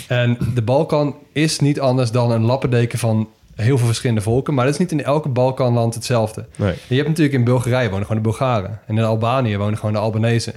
En 0.09 0.39
de 0.55 0.63
Balkan 0.63 1.17
is 1.33 1.61
niet 1.61 1.81
anders 1.81 2.11
dan 2.11 2.31
een 2.31 2.43
lappendeken 2.45 2.99
van 2.99 3.29
heel 3.63 3.79
veel 3.79 3.87
verschillende 3.87 4.23
volken, 4.23 4.55
maar 4.55 4.65
dat 4.65 4.75
is 4.75 4.81
niet 4.81 4.93
in 4.93 5.05
elke 5.05 5.29
Balkanland 5.29 5.95
hetzelfde. 5.95 6.47
nee. 6.57 6.75
Je 6.87 6.95
hebt 6.97 7.09
natuurlijk 7.09 7.37
in 7.37 7.45
Bulgarije 7.45 7.91
wonen 7.91 8.07
gewoon 8.07 8.23
de 8.23 8.29
Bulgaren. 8.29 8.81
En 8.87 8.97
in 8.97 9.05
Albanië 9.05 9.57
wonen 9.57 9.79
gewoon 9.79 9.93
de 9.93 9.99
Albanese. 9.99 10.53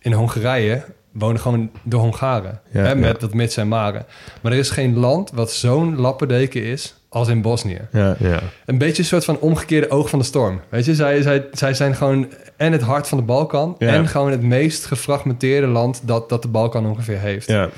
In 0.00 0.12
Hongarije 0.12 0.84
wonen 1.12 1.40
gewoon 1.40 1.70
de 1.82 1.96
Hongaren. 1.96 2.60
Ja, 2.72 2.82
hè, 2.82 2.94
met 2.94 3.12
ja. 3.12 3.18
dat 3.18 3.34
mits 3.34 3.56
en 3.56 3.68
maren. 3.68 4.06
Maar 4.40 4.52
er 4.52 4.58
is 4.58 4.70
geen 4.70 4.98
land 4.98 5.30
wat 5.34 5.52
zo'n 5.52 5.96
lappendeken 5.96 6.62
is 6.62 6.94
als 7.08 7.28
in 7.28 7.42
Bosnië. 7.42 7.80
Ja. 7.92 8.16
Ja, 8.18 8.40
Een 8.64 8.78
beetje 8.78 9.02
een 9.02 9.08
soort 9.08 9.24
van 9.24 9.38
omgekeerde 9.38 9.90
oog 9.90 10.10
van 10.10 10.18
de 10.18 10.24
storm. 10.24 10.60
Weet 10.68 10.84
je, 10.84 10.94
zij, 10.94 11.22
zij, 11.22 11.46
zij 11.52 11.74
zijn 11.74 11.94
gewoon 11.94 12.28
en 12.56 12.72
het 12.72 12.82
hart 12.82 13.08
van 13.08 13.18
de 13.18 13.24
Balkan... 13.24 13.78
En 13.78 14.08
gewoon 14.08 14.30
het 14.30 14.42
meest 14.42 14.84
gefragmenteerde 14.84 15.66
land 15.66 16.00
dat, 16.04 16.28
dat 16.28 16.42
de 16.42 16.48
Balkan 16.48 16.86
ongeveer 16.86 17.18
heeft. 17.18 17.46
ja. 17.46 17.68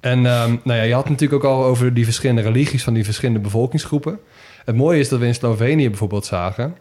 En 0.00 0.26
ehm, 0.26 0.56
nou 0.64 0.78
ja, 0.78 0.82
je 0.82 0.94
had 0.94 1.08
natuurlijk 1.08 1.44
ook 1.44 1.50
al 1.50 1.64
over 1.64 1.94
die 1.94 2.04
verschillende 2.04 2.42
religies 2.42 2.82
van 2.82 2.94
die 2.94 3.04
verschillende 3.04 3.40
bevolkingsgroepen. 3.40 4.18
Het 4.64 4.76
mooie 4.76 4.98
is 4.98 5.08
dat 5.08 5.18
we 5.18 5.26
in 5.26 5.34
Slovenië 5.34 5.88
bijvoorbeeld 5.88 6.26
zagen 6.26 6.76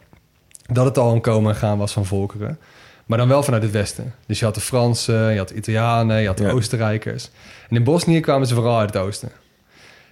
dat 0.71 0.85
het 0.85 0.97
al 0.97 1.13
een 1.13 1.21
komen 1.21 1.53
en 1.53 1.57
gaan 1.59 1.77
was 1.77 1.93
van 1.93 2.05
volkeren. 2.05 2.59
Maar 3.05 3.17
dan 3.17 3.27
wel 3.27 3.43
vanuit 3.43 3.63
het 3.63 3.71
westen. 3.71 4.13
Dus 4.25 4.39
je 4.39 4.45
had 4.45 4.55
de 4.55 4.61
Fransen, 4.61 5.31
je 5.31 5.37
had 5.37 5.47
de 5.47 5.55
Italianen, 5.55 6.21
je 6.21 6.27
had 6.27 6.37
de 6.37 6.43
Ja. 6.43 6.51
Oostenrijkers. 6.51 7.29
En 7.69 7.75
in 7.75 7.83
Bosnië 7.83 8.19
kwamen 8.19 8.47
ze 8.47 8.53
vooral 8.53 8.79
uit 8.79 8.93
het 8.93 9.03
oosten. 9.03 9.31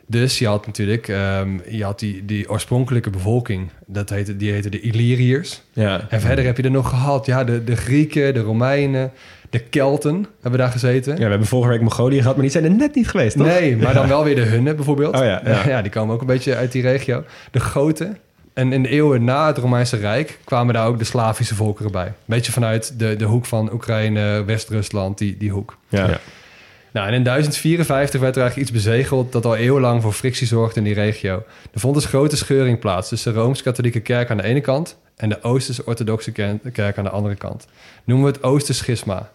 Dus 0.07 0.39
je 0.39 0.47
had 0.47 0.65
natuurlijk 0.65 1.07
ehm, 1.07 1.57
je 1.69 1.83
had 1.83 1.99
die, 1.99 2.25
die 2.25 2.49
oorspronkelijke 2.49 3.09
bevolking. 3.09 3.69
Dat 3.85 4.09
heette, 4.09 4.37
die 4.37 4.51
heette 4.51 4.69
de 4.69 4.79
Illyriërs. 4.79 5.61
ja. 5.73 6.05
En 6.09 6.21
verder 6.21 6.45
heb 6.45 6.57
je 6.57 6.63
er 6.63 6.71
nog 6.71 6.89
gehad. 6.89 7.25
Ja, 7.25 7.43
de, 7.43 7.63
de 7.63 7.75
Grieken, 7.75 8.33
de 8.33 8.39
Romeinen, 8.39 9.11
de 9.49 9.59
Kelten 9.59 10.25
hebben 10.41 10.59
daar 10.59 10.71
gezeten. 10.71 11.13
Ja, 11.13 11.23
we 11.23 11.29
hebben 11.29 11.47
vorige 11.47 11.69
week 11.69 11.81
Mongolië 11.81 12.17
gehad, 12.17 12.33
maar 12.33 12.43
die 12.43 12.51
zijn 12.51 12.63
er 12.63 12.71
net 12.71 12.95
niet 12.95 13.07
geweest, 13.07 13.37
toch? 13.37 13.47
Nee, 13.47 13.77
maar 13.77 13.93
dan 13.93 14.07
wel 14.07 14.23
weer 14.23 14.35
de 14.35 14.41
Hunnen 14.41 14.75
bijvoorbeeld. 14.75 15.15
Oh 15.15 15.23
ja, 15.23 15.41
ja. 15.67 15.81
die 15.81 15.91
komen 15.91 16.15
ook 16.15 16.21
een 16.21 16.27
beetje 16.27 16.55
uit 16.55 16.71
die 16.71 16.81
regio. 16.81 17.23
De 17.51 17.59
Goten. 17.59 18.17
En 18.53 18.73
in 18.73 18.83
de 18.83 18.89
eeuwen 18.89 19.23
na 19.23 19.47
het 19.47 19.57
Romeinse 19.57 19.97
Rijk 19.97 20.39
kwamen 20.43 20.73
daar 20.73 20.87
ook 20.87 20.97
de 20.97 21.03
Slavische 21.03 21.55
volkeren 21.55 21.91
bij. 21.91 22.05
Een 22.05 22.13
beetje 22.25 22.51
vanuit 22.51 22.99
de, 22.99 23.15
de 23.15 23.25
hoek 23.25 23.45
van 23.45 23.73
Oekraïne, 23.73 24.43
West-Rusland, 24.45 25.17
die, 25.17 25.37
die 25.37 25.51
hoek. 25.51 25.77
Ja. 25.89 26.19
Nou, 26.95 27.11
in 27.11 27.23
1054 27.23 28.19
werd 28.21 28.35
er 28.35 28.41
eigenlijk 28.41 28.69
iets 28.69 28.83
bezegeld 28.85 29.31
dat 29.31 29.45
al 29.45 29.55
eeuwenlang 29.55 30.01
voor 30.01 30.13
frictie 30.13 30.47
zorgde 30.47 30.79
in 30.79 30.85
die 30.85 30.93
regio. 30.93 31.43
Er 31.73 31.79
vond 31.79 31.95
dus 31.95 32.05
grote 32.05 32.37
scheuring 32.37 32.79
plaats 32.79 33.09
tussen 33.09 33.33
de 33.33 33.39
Rooms-Katholieke 33.39 33.99
kerk 33.99 34.29
aan 34.29 34.37
de 34.37 34.43
ene 34.43 34.61
kant 34.61 34.97
en 35.15 35.29
de 35.29 35.43
Oosters-Orthodoxe 35.43 36.31
ker- 36.31 36.59
kerk 36.71 36.97
aan 36.97 37.03
de 37.03 37.09
andere 37.09 37.35
kant. 37.35 37.67
Noemen 38.03 38.25
we 38.25 38.31
het 38.31 38.43
Oosterschisma. 38.43 39.31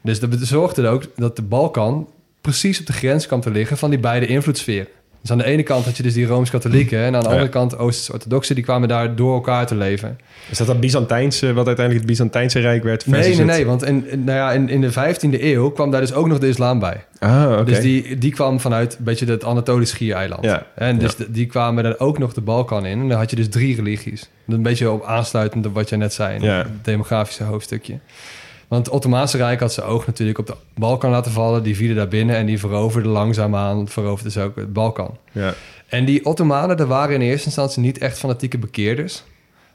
Dus 0.00 0.20
dat 0.20 0.30
zorgde 0.40 0.88
ook 0.88 1.04
dat 1.16 1.36
de 1.36 1.42
Balkan 1.42 2.08
precies 2.40 2.80
op 2.80 2.86
de 2.86 2.92
grens 2.92 3.26
kwam 3.26 3.40
te 3.40 3.50
liggen 3.50 3.76
van 3.76 3.90
die 3.90 3.98
beide 3.98 4.26
invloedssferen. 4.26 4.88
Dus 5.24 5.32
aan 5.32 5.38
de 5.38 5.44
ene 5.44 5.62
kant 5.62 5.84
had 5.84 5.96
je 5.96 6.02
dus 6.02 6.12
die 6.14 6.26
Rooms-Katholieken 6.26 6.98
en 6.98 7.14
aan 7.14 7.22
de 7.22 7.28
andere 7.28 7.48
kant 7.48 7.70
de 7.70 7.76
Oosters-Orthodoxe, 7.76 8.54
die 8.54 8.64
kwamen 8.64 8.88
daar 8.88 9.16
door 9.16 9.34
elkaar 9.34 9.66
te 9.66 9.74
leven. 9.74 10.18
Is 10.50 10.58
dat 10.58 10.66
dat 10.66 10.80
Byzantijnse, 10.80 11.52
wat 11.52 11.66
uiteindelijk 11.66 12.06
het 12.06 12.06
Byzantijnse 12.16 12.58
Rijk 12.60 12.82
werd? 12.82 13.06
Nee, 13.06 13.20
nee, 13.20 13.28
het- 13.38 13.56
nee, 13.56 13.66
want 13.66 13.84
in, 13.84 14.24
nou 14.24 14.38
ja, 14.38 14.52
in, 14.52 14.68
in 14.68 14.80
de 14.80 14.92
15e 14.92 15.42
eeuw 15.42 15.70
kwam 15.70 15.90
daar 15.90 16.00
dus 16.00 16.12
ook 16.12 16.26
nog 16.26 16.38
de 16.38 16.48
islam 16.48 16.78
bij. 16.78 17.04
Ah. 17.18 17.66
Dus 17.66 17.80
die, 17.80 18.18
die 18.18 18.32
kwam 18.32 18.60
vanuit 18.60 18.96
een 18.98 19.04
beetje 19.04 19.26
het 19.26 19.44
Anatolisch 19.44 19.90
schiereiland. 19.90 20.44
Ja. 20.44 20.66
En 20.74 20.98
dus 20.98 21.16
de- 21.16 21.30
die 21.30 21.46
kwamen 21.46 21.84
er 21.84 22.00
ook 22.00 22.18
nog 22.18 22.32
de 22.32 22.40
Balkan 22.40 22.86
in. 22.86 23.00
En 23.00 23.08
dan 23.08 23.18
had 23.18 23.30
je 23.30 23.36
dus 23.36 23.48
drie 23.48 23.76
religies. 23.76 24.28
Een 24.48 24.62
beetje 24.62 24.90
op 24.90 25.04
aansluitend 25.04 25.66
op 25.66 25.74
wat 25.74 25.88
jij 25.88 25.98
net 25.98 26.12
zei 26.12 26.34
in 26.34 26.42
het 26.58 26.84
demografische 26.84 27.44
hoofdstukje. 27.44 27.98
Want 28.68 28.86
het 28.86 28.94
Ottomaanse 28.94 29.36
Rijk 29.36 29.60
had 29.60 29.72
zijn 29.72 29.86
oog 29.86 30.06
natuurlijk 30.06 30.38
op 30.38 30.46
de 30.46 30.56
Balkan 30.74 31.10
laten 31.10 31.32
vallen. 31.32 31.62
Die 31.62 31.76
vielen 31.76 31.96
daar 31.96 32.08
binnen 32.08 32.36
en 32.36 32.46
die 32.46 32.58
veroverden 32.58 33.12
langzaamaan, 33.12 33.88
veroverden 33.88 34.32
ze 34.32 34.40
ook 34.40 34.56
het 34.56 34.72
Balkan. 34.72 35.16
Ja. 35.32 35.54
En 35.88 36.04
die 36.04 36.24
Ottomanen, 36.24 36.76
dat 36.76 36.88
waren 36.88 37.14
in 37.14 37.20
eerste 37.20 37.46
instantie 37.46 37.82
niet 37.82 37.98
echt 37.98 38.18
fanatieke 38.18 38.58
bekeerders. 38.58 39.22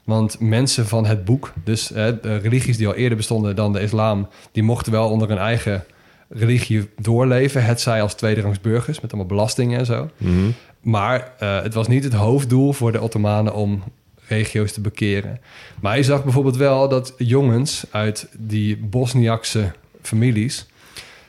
Want 0.04 0.40
mensen 0.40 0.86
van 0.86 1.06
het 1.06 1.24
boek, 1.24 1.52
dus 1.64 1.88
hè, 1.88 2.20
de 2.20 2.36
religies 2.36 2.76
die 2.76 2.86
al 2.86 2.94
eerder 2.94 3.16
bestonden 3.16 3.56
dan 3.56 3.72
de 3.72 3.80
islam, 3.80 4.28
die 4.52 4.62
mochten 4.62 4.92
wel 4.92 5.10
onder 5.10 5.28
hun 5.28 5.38
eigen 5.38 5.84
religie 6.28 6.88
doorleven. 7.00 7.64
Het 7.64 7.80
zij 7.80 8.02
als 8.02 8.14
tweederangs 8.14 8.60
burgers 8.60 9.00
met 9.00 9.12
allemaal 9.12 9.30
belastingen 9.30 9.78
en 9.78 9.86
zo. 9.86 10.10
Mhm. 10.16 10.50
Maar 10.80 11.32
eh, 11.38 11.62
het 11.62 11.74
was 11.74 11.88
niet 11.88 12.04
het 12.04 12.12
hoofddoel 12.12 12.72
voor 12.72 12.92
de 12.92 13.00
Ottomanen 13.00 13.54
om 13.54 13.82
regio's 14.30 14.72
te 14.72 14.80
bekeren. 14.80 15.40
Maar 15.80 15.96
je 15.96 16.02
zag 16.02 16.22
bijvoorbeeld 16.24 16.56
wel 16.56 16.88
dat 16.88 17.14
jongens 17.18 17.84
uit 17.90 18.28
die 18.38 18.76
Bosniakse 18.76 19.72
families 20.02 20.66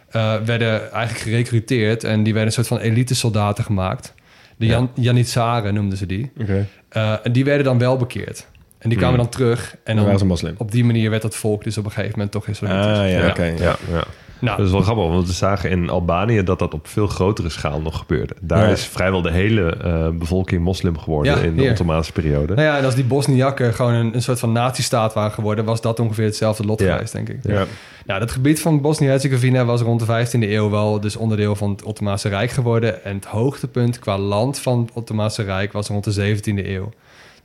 eh, 0.10 0.36
werden 0.46 0.92
eigenlijk 0.92 1.24
gerecruiteerd 1.24 2.04
en 2.04 2.24
die 2.24 2.34
werden 2.34 2.46
een 2.58 2.64
soort 2.66 2.68
van 2.68 2.90
elite 2.90 3.16
soldaten 3.16 3.64
gemaakt. 3.64 4.14
De 4.58 4.66
Ja. 4.66 4.72
Jan 4.72 4.90
Janitsaren 4.96 5.74
noemden 5.74 5.98
ze 5.98 6.06
die. 6.06 6.32
Oké. 6.42 6.68
Eh, 6.90 7.14
en 7.24 7.32
die 7.32 7.44
werden 7.46 7.64
dan 7.66 7.78
wel 7.78 7.98
bekeerd. 7.98 8.48
En 8.78 8.90
die 8.90 8.98
kwamen 8.98 9.20
Hmm. 9.20 9.24
dan 9.30 9.34
terug. 9.34 9.76
En 9.84 9.96
Dan 9.96 10.04
waren 10.04 10.12
ze 10.20 10.26
dan 10.26 10.28
moslim. 10.34 10.56
op 10.58 10.72
die 10.72 10.84
manier 10.84 11.10
werd 11.10 11.22
dat 11.22 11.36
volk 11.36 11.64
dus 11.64 11.78
op 11.78 11.86
een 11.86 11.92
gegeven 11.92 12.12
moment 12.12 12.32
toch 12.32 12.48
islamitisch. 12.48 12.86
Ah, 13.00 13.10
ja, 13.10 13.20
Ja. 13.20 13.30
oké. 13.30 13.44
ja, 13.44 13.76
ja. 13.92 14.04
Nou, 14.42 14.58
Dat 14.58 14.66
is 14.66 14.72
wel 14.72 14.82
grappig, 14.82 15.04
want 15.08 15.28
we 15.28 15.34
zagen 15.34 15.70
in 15.70 15.90
Albanië 15.90 16.44
dat 16.44 16.60
dat 16.60 16.74
op 16.74 16.88
veel 16.88 17.08
grotere 17.08 17.50
schaal 17.50 17.82
nog 17.82 17.98
gebeurde. 17.98 18.34
Daar 18.42 18.66
Ja. 18.66 18.72
is 18.72 18.86
vrijwel 18.86 19.22
de 19.22 19.32
hele 19.32 19.76
eh, 19.76 20.08
bevolking 20.10 20.64
moslim 20.64 20.98
geworden 20.98 21.36
Ja, 21.36 21.42
in 21.42 21.56
de. 21.56 21.70
Ottomaanse 21.70 22.12
periode. 22.12 22.54
nou 22.54 22.68
ja, 22.68 22.78
en 22.78 22.86
als 22.86 22.96
die 22.96 23.04
Bosniakken 23.04 23.74
gewoon 23.74 23.94
een, 23.94 24.16
een 24.16 24.22
soort 24.22 24.40
van 24.40 24.52
nazistaat 24.52 25.14
waren 25.14 25.32
geworden... 25.32 25.66
was 25.66 25.82
dat 25.82 26.00
ongeveer 26.00 26.26
hetzelfde 26.26 26.66
lot 26.66 26.82
geweest, 26.82 27.14
denk 27.14 27.30
ik. 27.30 27.38
Ja. 27.44 27.66
Nou, 28.06 28.20
dat 28.20 28.32
gebied 28.32 28.62
van 28.62 28.82
Bosnië-Herzegovina 28.82 29.66
was 29.66 29.82
rond 29.82 30.00
de 30.08 30.26
15e 30.28 30.40
eeuw 30.50 30.70
wel 30.70 31.00
dus 31.00 31.16
onderdeel 31.16 31.56
van 31.56 31.70
het 31.70 31.84
Ottomaanse 31.84 32.30
Rijk 32.30 32.52
geworden. 32.52 33.04
En 33.04 33.16
het 33.16 33.26
hoogtepunt 33.26 34.00
qua 34.00 34.18
land 34.18 34.60
van 34.60 34.80
het 34.82 34.90
Ottomaanse 34.94 35.44
Rijk 35.44 35.72
was 35.72 35.88
rond 35.88 36.04
de 36.04 36.36
17e 36.38 36.66
eeuw. 36.68 36.92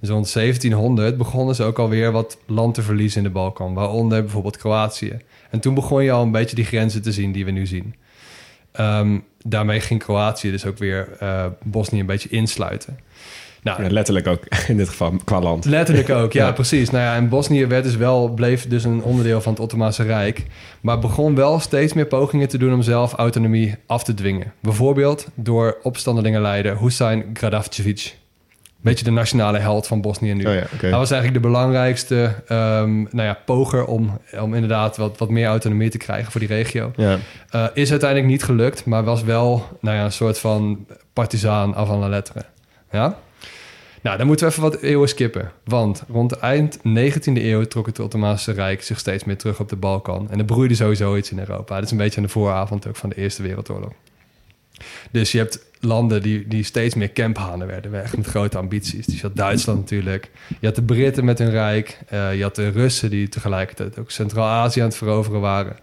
Dus 0.01 0.09
rond 0.09 0.33
1700 0.33 1.17
begonnen 1.17 1.55
ze 1.55 1.63
ook 1.63 1.79
alweer 1.79 2.13
wat 2.13 2.39
land 2.47 2.75
te 2.75 2.83
verliezen 2.83 3.19
in 3.19 3.25
de 3.25 3.31
Balkan, 3.33 3.75
waaronder 3.75 4.23
bijvoorbeeld 4.23 4.57
Kroatië. 4.57 5.19
En 5.51 5.61
toen 5.61 5.75
begon 5.75 6.05
je 6.05 6.11
al 6.13 6.23
een 6.23 6.31
beetje 6.31 6.57
die 6.57 6.65
grenzen 6.65 7.03
te 7.03 7.13
zien 7.13 7.33
die 7.33 7.45
we 7.45 7.51
nu 7.51 7.67
zien. 7.67 7.95
Ehm, 8.73 9.19
daarmee 9.43 9.81
ging 9.81 10.03
Kroatië 10.03 10.51
dus 10.51 10.67
ook 10.67 10.79
weer 10.79 11.09
eh, 11.19 11.45
Bosnië 11.63 12.01
een 12.01 12.07
beetje 12.07 12.29
insluiten. 12.29 12.99
Nou, 13.63 13.83
Ja, 13.83 13.91
letterlijk 13.91 14.27
ook 14.27 14.45
in 14.69 14.77
dit 14.77 14.89
geval 14.89 15.15
qua 15.25 15.41
land. 15.41 15.65
Letterlijk 15.65 16.11
ook, 16.11 16.33
ja, 16.33 16.45
Ja. 16.47 16.53
precies. 16.53 16.91
Nou 16.91 17.05
ja, 17.05 17.15
en 17.15 17.29
Bosnië 17.29 17.67
werd 17.67 17.85
dus 17.85 17.97
wel, 17.97 18.29
bleef 18.29 18.67
dus 18.69 18.85
een 18.85 19.03
onderdeel 19.03 19.41
van 19.41 19.53
het 19.53 19.61
Ottomaanse 19.61 20.03
Rijk. 20.03 20.43
Maar 20.81 20.99
begon 20.99 21.35
wel 21.35 21.61
steeds 21.61 21.93
meer 21.93 22.07
pogingen 22.07 22.49
te 22.49 22.59
doen 22.59 22.73
om 22.73 22.83
zelf 22.83 23.13
autonomie 23.13 23.75
af 23.87 24.05
te 24.05 24.15
dwingen. 24.15 24.53
Bijvoorbeeld 24.61 25.29
door 25.35 25.77
opstandelingenleider 25.83 26.79
Husain 26.79 27.25
Gradavcevic. 27.35 28.17
Beetje 28.87 29.05
de 29.05 29.11
nationale 29.11 29.59
held 29.59 29.87
van 29.87 30.01
Bosnië 30.01 30.35
nu. 30.35 30.47
Oh 30.47 30.55
ja. 30.55 30.67
Hij 30.77 30.91
was 30.91 31.11
eigenlijk 31.11 31.43
de 31.43 31.49
belangrijkste 31.49 32.35
ehm, 32.47 32.95
nou 32.95 33.23
ja, 33.23 33.39
poger 33.45 33.85
om, 33.85 34.21
om 34.41 34.55
inderdaad 34.55 34.97
wat, 34.97 35.19
wat 35.19 35.31
meer 35.31 35.47
autonomie 35.47 35.91
te 35.91 35.99
krijgen 35.99 36.31
voor 36.33 36.41
die 36.41 36.49
regio. 36.49 36.93
Ja. 36.97 37.19
Eh, 37.51 37.67
is 37.75 37.91
uiteindelijk 37.91 38.31
niet 38.31 38.43
gelukt, 38.43 38.85
maar 38.85 39.05
was 39.05 39.23
wel 39.23 39.69
nou 39.81 39.97
ja, 39.97 40.05
een 40.05 40.13
soort 40.13 40.39
van 40.39 40.87
partisaan 41.13 41.75
avant 41.75 42.01
la 42.01 42.09
lettre. 42.09 42.45
Ja? 42.91 43.19
Nou, 44.03 44.19
dan 44.19 44.27
moeten 44.27 44.47
we 44.47 44.53
even 44.53 44.65
wat 44.65 44.81
eeuwen 44.81 45.09
skippen. 45.09 45.53
Want 45.65 46.03
rond 46.09 46.33
eind 46.33 46.79
19e 46.79 47.33
eeuw 47.33 47.65
trok 47.65 47.87
het 47.87 47.99
Ottomaanse 47.99 48.53
Rijk 48.53 48.83
zich 48.83 48.99
steeds 48.99 49.25
meer 49.25 49.37
terug 49.37 49.61
op 49.61 49.69
de 49.69 49.77
Balkan. 49.77 50.31
En 50.31 50.39
er 50.39 50.45
broeide 50.45 50.75
sowieso 50.75 51.17
iets 51.17 51.31
in 51.31 51.39
Europa. 51.39 51.75
Dat 51.75 51.85
is 51.85 51.91
een 51.91 51.97
beetje 51.97 52.17
aan 52.17 52.27
de 52.27 52.29
vooravond 52.29 52.89
ook 52.89 52.97
van 52.97 53.09
de 53.09 53.17
Eerste 53.17 53.43
Wereldoorlog. 53.43 53.93
Dus 55.11 55.33
je 55.33 55.39
hebt 55.39 55.65
landen 55.81 56.23
die, 56.23 56.49
die 56.49 56.63
steeds 56.63 56.95
meer 56.95 57.13
camphanen 57.13 57.67
werden 57.67 57.91
weg 57.91 58.17
met 58.17 58.27
grote 58.27 58.59
ambities. 58.59 59.07
Dus 59.07 59.15
je 59.15 59.27
had 59.27 59.37
Duitsland 59.37 59.79
natuurlijk. 59.79 60.31
Je 60.61 60.67
had 60.67 60.75
de 60.75 60.83
Britten 60.83 61.25
met 61.25 61.39
hun 61.39 61.51
rijk. 61.51 61.99
Eh, 62.09 62.37
je 62.37 62.43
had 62.43 62.55
de 62.55 62.69
Russen 62.69 63.11
die 63.11 63.29
tegelijkertijd 63.29 63.99
ook 63.99 64.11
Centraal-Azië 64.11 64.81
aan 64.81 64.87
het 64.87 64.97
veroveren 64.97 65.41
waren. 65.41 65.77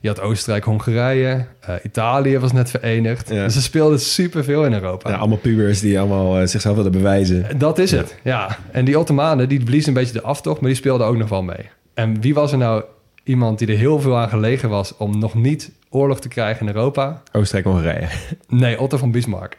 Je 0.00 0.08
had 0.08 0.20
Oostenrijk, 0.20 0.64
Hongarije. 0.64 1.46
Eh, 1.60 1.74
Italië 1.82 2.38
was 2.38 2.52
net 2.52 2.70
verenigd. 2.70 3.28
Ja. 3.28 3.44
Dus 3.44 3.56
er 3.56 3.62
speelde 3.62 3.98
superveel 3.98 4.64
in 4.64 4.72
Europa. 4.72 5.10
Ja, 5.10 5.16
allemaal 5.16 5.38
pubers 5.38 5.80
die 5.80 5.98
allemaal 5.98 6.38
eh, 6.38 6.46
zichzelf 6.46 6.76
willen 6.76 6.92
bewijzen. 6.92 7.58
Dat 7.58 7.78
is 7.78 7.90
het, 7.90 8.16
ja. 8.24 8.58
En 8.72 8.84
die 8.84 8.98
Ottomanen, 8.98 9.48
die 9.48 9.64
bliezen 9.64 9.88
een 9.88 9.98
beetje 9.98 10.12
de 10.12 10.22
aftocht, 10.22 10.60
maar 10.60 10.68
die 10.70 10.78
speelden 10.78 11.06
ook 11.06 11.16
nog 11.16 11.28
wel 11.28 11.42
mee. 11.42 11.68
En 11.94 12.20
wie 12.20 12.34
was 12.34 12.52
er 12.52 12.58
nou 12.58 12.82
iemand 13.24 13.58
die 13.58 13.68
er 13.68 13.76
heel 13.76 14.00
veel 14.00 14.18
aan 14.18 14.28
gelegen 14.28 14.68
was 14.68 14.96
om 14.96 15.18
nog 15.18 15.34
niet 15.34 15.70
oorlog 15.90 16.20
te 16.20 16.28
krijgen 16.28 16.66
in 16.66 16.74
Europa? 16.74 17.22
Oostenrijk-Hongarije. 17.32 18.08
Nee, 18.48 18.80
Otto 18.80 18.96
van 18.96 19.10
Bismarck. 19.10 19.56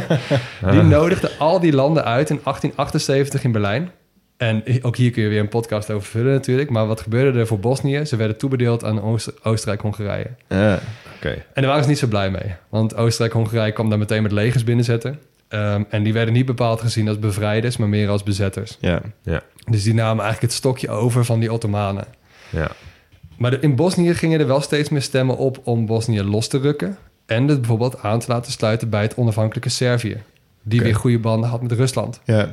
Die 0.70 0.82
nodigde 0.82 1.30
al 1.38 1.60
die 1.60 1.72
landen 1.72 2.04
uit 2.04 2.30
in 2.30 2.40
1878 2.44 3.44
in 3.44 3.52
Berlijn. 3.52 3.90
En 4.36 4.62
ook 4.82 4.96
hier 4.96 5.10
kun 5.10 5.22
je 5.22 5.28
weer 5.28 5.40
een 5.40 5.48
podcast 5.48 5.90
over 5.90 6.08
vullen 6.08 6.32
natuurlijk. 6.32 6.70
Maar 6.70 6.86
wat 6.86 7.00
gebeurde 7.00 7.38
er 7.38 7.46
voor 7.46 7.58
Bosnië? 7.60 8.04
Ze 8.06 8.16
werden 8.16 8.36
toebedeeld 8.38 8.84
aan 8.84 9.02
Oost- 9.02 9.44
Oostenrijk-Hongarije. 9.44 10.26
Ah, 10.48 10.72
oké. 11.16 11.28
En 11.30 11.42
daar 11.54 11.66
waren 11.66 11.82
ze 11.82 11.88
niet 11.88 11.98
zo 11.98 12.06
blij 12.06 12.30
mee. 12.30 12.54
Want 12.68 12.94
Oostenrijk-Hongarije 12.96 13.72
kwam 13.72 13.88
daar 13.88 13.98
meteen 13.98 14.22
met 14.22 14.32
legers 14.32 14.64
binnenzetten. 14.64 15.18
Ehm, 15.48 15.82
en 15.88 16.02
die 16.02 16.12
werden 16.12 16.34
niet 16.34 16.46
bepaald 16.46 16.80
gezien 16.80 17.08
als 17.08 17.18
bevrijders, 17.18 17.76
maar 17.76 17.88
meer 17.88 18.08
als 18.08 18.22
bezetters. 18.22 18.78
Ja. 18.80 19.00
Dus 19.70 19.82
die 19.82 19.94
namen 19.94 20.24
eigenlijk 20.24 20.40
het 20.40 20.52
stokje 20.52 20.90
over 20.90 21.24
van 21.24 21.40
die 21.40 21.52
Ottomanen. 21.52 22.04
Ja. 22.50 22.70
Maar 23.38 23.50
de- 23.50 23.58
in 23.60 23.74
Bosnië 23.76 24.14
gingen 24.14 24.40
er 24.40 24.46
wel 24.46 24.60
steeds 24.60 24.88
meer 24.88 25.02
stemmen 25.02 25.36
op 25.36 25.60
om 25.64 25.86
Bosnië 25.86 26.22
los 26.22 26.48
te 26.48 26.58
rukken. 26.58 26.98
En 27.26 27.48
het 27.48 27.58
bijvoorbeeld 27.58 28.02
aan 28.02 28.18
te 28.18 28.26
laten 28.28 28.52
sluiten 28.52 28.88
bij 28.90 29.02
het 29.02 29.14
onafhankelijke 29.16 29.68
Servië. 29.68 30.22
Die 30.62 30.82
weer 30.82 30.94
goede 30.94 31.18
banden 31.18 31.50
had 31.50 31.62
met 31.62 31.72
Rusland. 31.72 32.20
ja. 32.24 32.50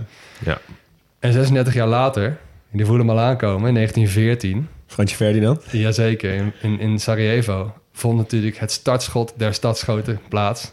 En 1.20 1.34
36 1.34 1.74
jaar 1.74 1.88
later, 1.88 2.38
die 2.72 2.86
voelen 2.86 3.08
hem 3.08 3.18
al 3.18 3.24
aankomen, 3.24 3.68
in 3.68 3.74
1914... 3.74 4.68
Fransje 4.88 5.16
Ferdinand. 5.16 5.64
Jazeker, 5.72 6.34
in, 6.34 6.54
in, 6.62 6.80
in 6.80 7.00
Sarajevo 7.00 7.74
vond 7.92 8.18
natuurlijk 8.18 8.58
het 8.58 8.72
startschot 8.72 9.34
der 9.38 9.54
stadsschoten 9.54 10.20
plaats. 10.30 10.72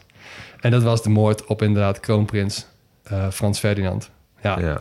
En 0.61 0.71
dat 0.71 0.83
was 0.83 1.03
de 1.03 1.09
moord 1.09 1.47
op 1.47 1.63
inderdaad 1.63 2.01
kroonprins 2.01 2.67
eh, 3.03 3.29
Frans 3.31 3.59
Ferdinand. 3.59 4.11
Ja. 4.43 4.59
Ja. 4.61 4.79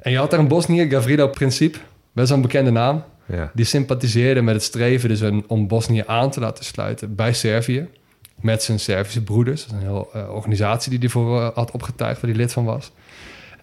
En 0.00 0.10
je 0.10 0.18
had 0.18 0.30
daar 0.30 0.40
in 0.40 0.48
Bosnië 0.48 0.88
Gavrilo 0.90 1.28
Princip, 1.28 1.78
best 2.12 2.28
wel 2.28 2.36
een 2.36 2.42
bekende 2.42 2.70
naam. 2.70 3.04
Ja. 3.26 3.50
Die 3.54 3.64
sympathiseerde 3.64 4.42
met 4.42 4.54
het 4.54 4.62
streven 4.64 5.08
dus 5.08 5.22
om 5.46 5.66
Bosnië 5.68 6.02
aan 6.06 6.30
te 6.30 6.40
laten 6.40 6.64
sluiten 6.64 7.14
bij 7.14 7.32
Servië. 7.32 7.88
Met 8.40 8.62
zijn 8.62 8.80
Servische 8.80 9.22
broeders. 9.22 9.66
Dat 9.66 9.74
is 9.76 9.82
een 9.82 9.88
hele 9.88 10.06
eh, 10.12 10.34
organisatie 10.34 10.90
die 10.90 10.98
hij 10.98 11.08
voor 11.08 11.40
eh, 11.40 11.48
had 11.54 11.70
opgetuigd, 11.70 12.20
waar 12.20 12.30
hij 12.30 12.38
lid 12.38 12.52
van 12.52 12.64
was. 12.64 12.92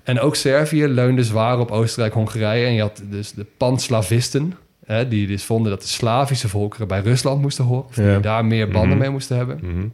En 0.04 0.20
ook 0.20 0.36
Servië 0.36 0.88
leunde 0.88 1.24
zwaar 1.24 1.60
op 1.60 1.72
Oostenrijk-Hongarije. 1.72 2.66
En 2.66 2.74
je 2.74 2.82
had 2.82 3.02
dus 3.10 3.32
de 3.32 3.46
panslavisten, 3.58 4.54
hè, 4.86 5.08
die 5.08 5.28
dus 5.28 5.44
vonden 5.44 5.72
dat 5.72 5.82
de 5.82 5.88
Slavische 5.88 6.50
volkeren 6.50 6.88
bij 6.88 7.00
Rusland 7.02 7.42
moesten 7.42 7.66
horen. 7.66 7.86
Of 7.86 7.94
die 7.96 8.04
Ja. 8.06 8.20
daar 8.20 8.46
meer 8.46 8.68
banden 8.70 8.90
Mhm. 8.90 9.00
mee 9.00 9.10
moesten 9.10 9.38
hebben. 9.38 9.60
Mhm. 9.62 9.88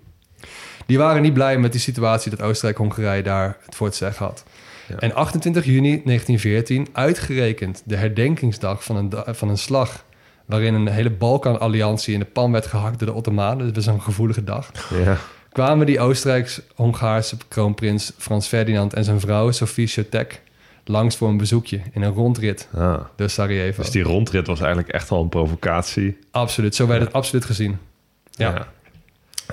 Die 0.85 0.97
waren 0.97 1.21
niet 1.21 1.33
blij 1.33 1.57
met 1.57 1.71
die 1.71 1.81
situatie 1.81 2.31
dat 2.31 2.41
Oostenrijk-Hongarije 2.41 3.23
daar 3.23 3.57
het 3.65 3.75
voor 3.75 3.87
het 3.87 3.95
zeggen 3.95 4.25
had. 4.25 4.43
Ja. 4.87 4.95
En 4.95 5.13
28 5.13 5.65
juni 5.65 6.01
1914, 6.03 6.87
uitgerekend 6.91 7.81
de 7.85 7.95
herdenkingsdag 7.95 8.83
van 8.83 8.95
een, 8.95 9.35
van 9.35 9.49
een 9.49 9.57
slag... 9.57 10.05
waarin 10.45 10.73
een 10.73 10.87
hele 10.87 11.09
Balkan-alliantie 11.09 12.13
in 12.13 12.19
de 12.19 12.25
pan 12.25 12.51
werd 12.51 12.65
gehakt 12.65 12.99
door 12.99 13.07
de 13.07 13.13
Ottomanen... 13.13 13.65
dat 13.65 13.75
was 13.75 13.85
een 13.85 14.01
gevoelige 14.01 14.43
dag... 14.43 14.71
Ja. 15.03 15.17
kwamen 15.51 15.85
die 15.85 15.99
Oostenrijks-Hongaarse 15.99 17.37
kroonprins 17.47 18.11
Frans 18.17 18.47
Ferdinand... 18.47 18.93
en 18.93 19.03
zijn 19.03 19.19
vrouw 19.19 19.51
Sofie 19.51 19.87
Chotek 19.87 20.41
langs 20.83 21.15
voor 21.15 21.29
een 21.29 21.37
bezoekje... 21.37 21.81
in 21.91 22.01
een 22.01 22.13
rondrit 22.13 22.67
Ah. 22.75 22.99
door 23.15 23.29
Sarajevo. 23.29 23.81
Dus 23.81 23.91
die 23.91 24.03
rondrit 24.03 24.47
was 24.47 24.59
eigenlijk 24.59 24.89
echt 24.89 25.11
al 25.11 25.21
een 25.21 25.29
provocatie. 25.29 26.17
Absoluut, 26.31 26.75
zo 26.75 26.87
werd 26.87 27.01
het 27.01 27.13
absoluut 27.13 27.45
gezien. 27.45 27.77
Ja. 28.31 28.67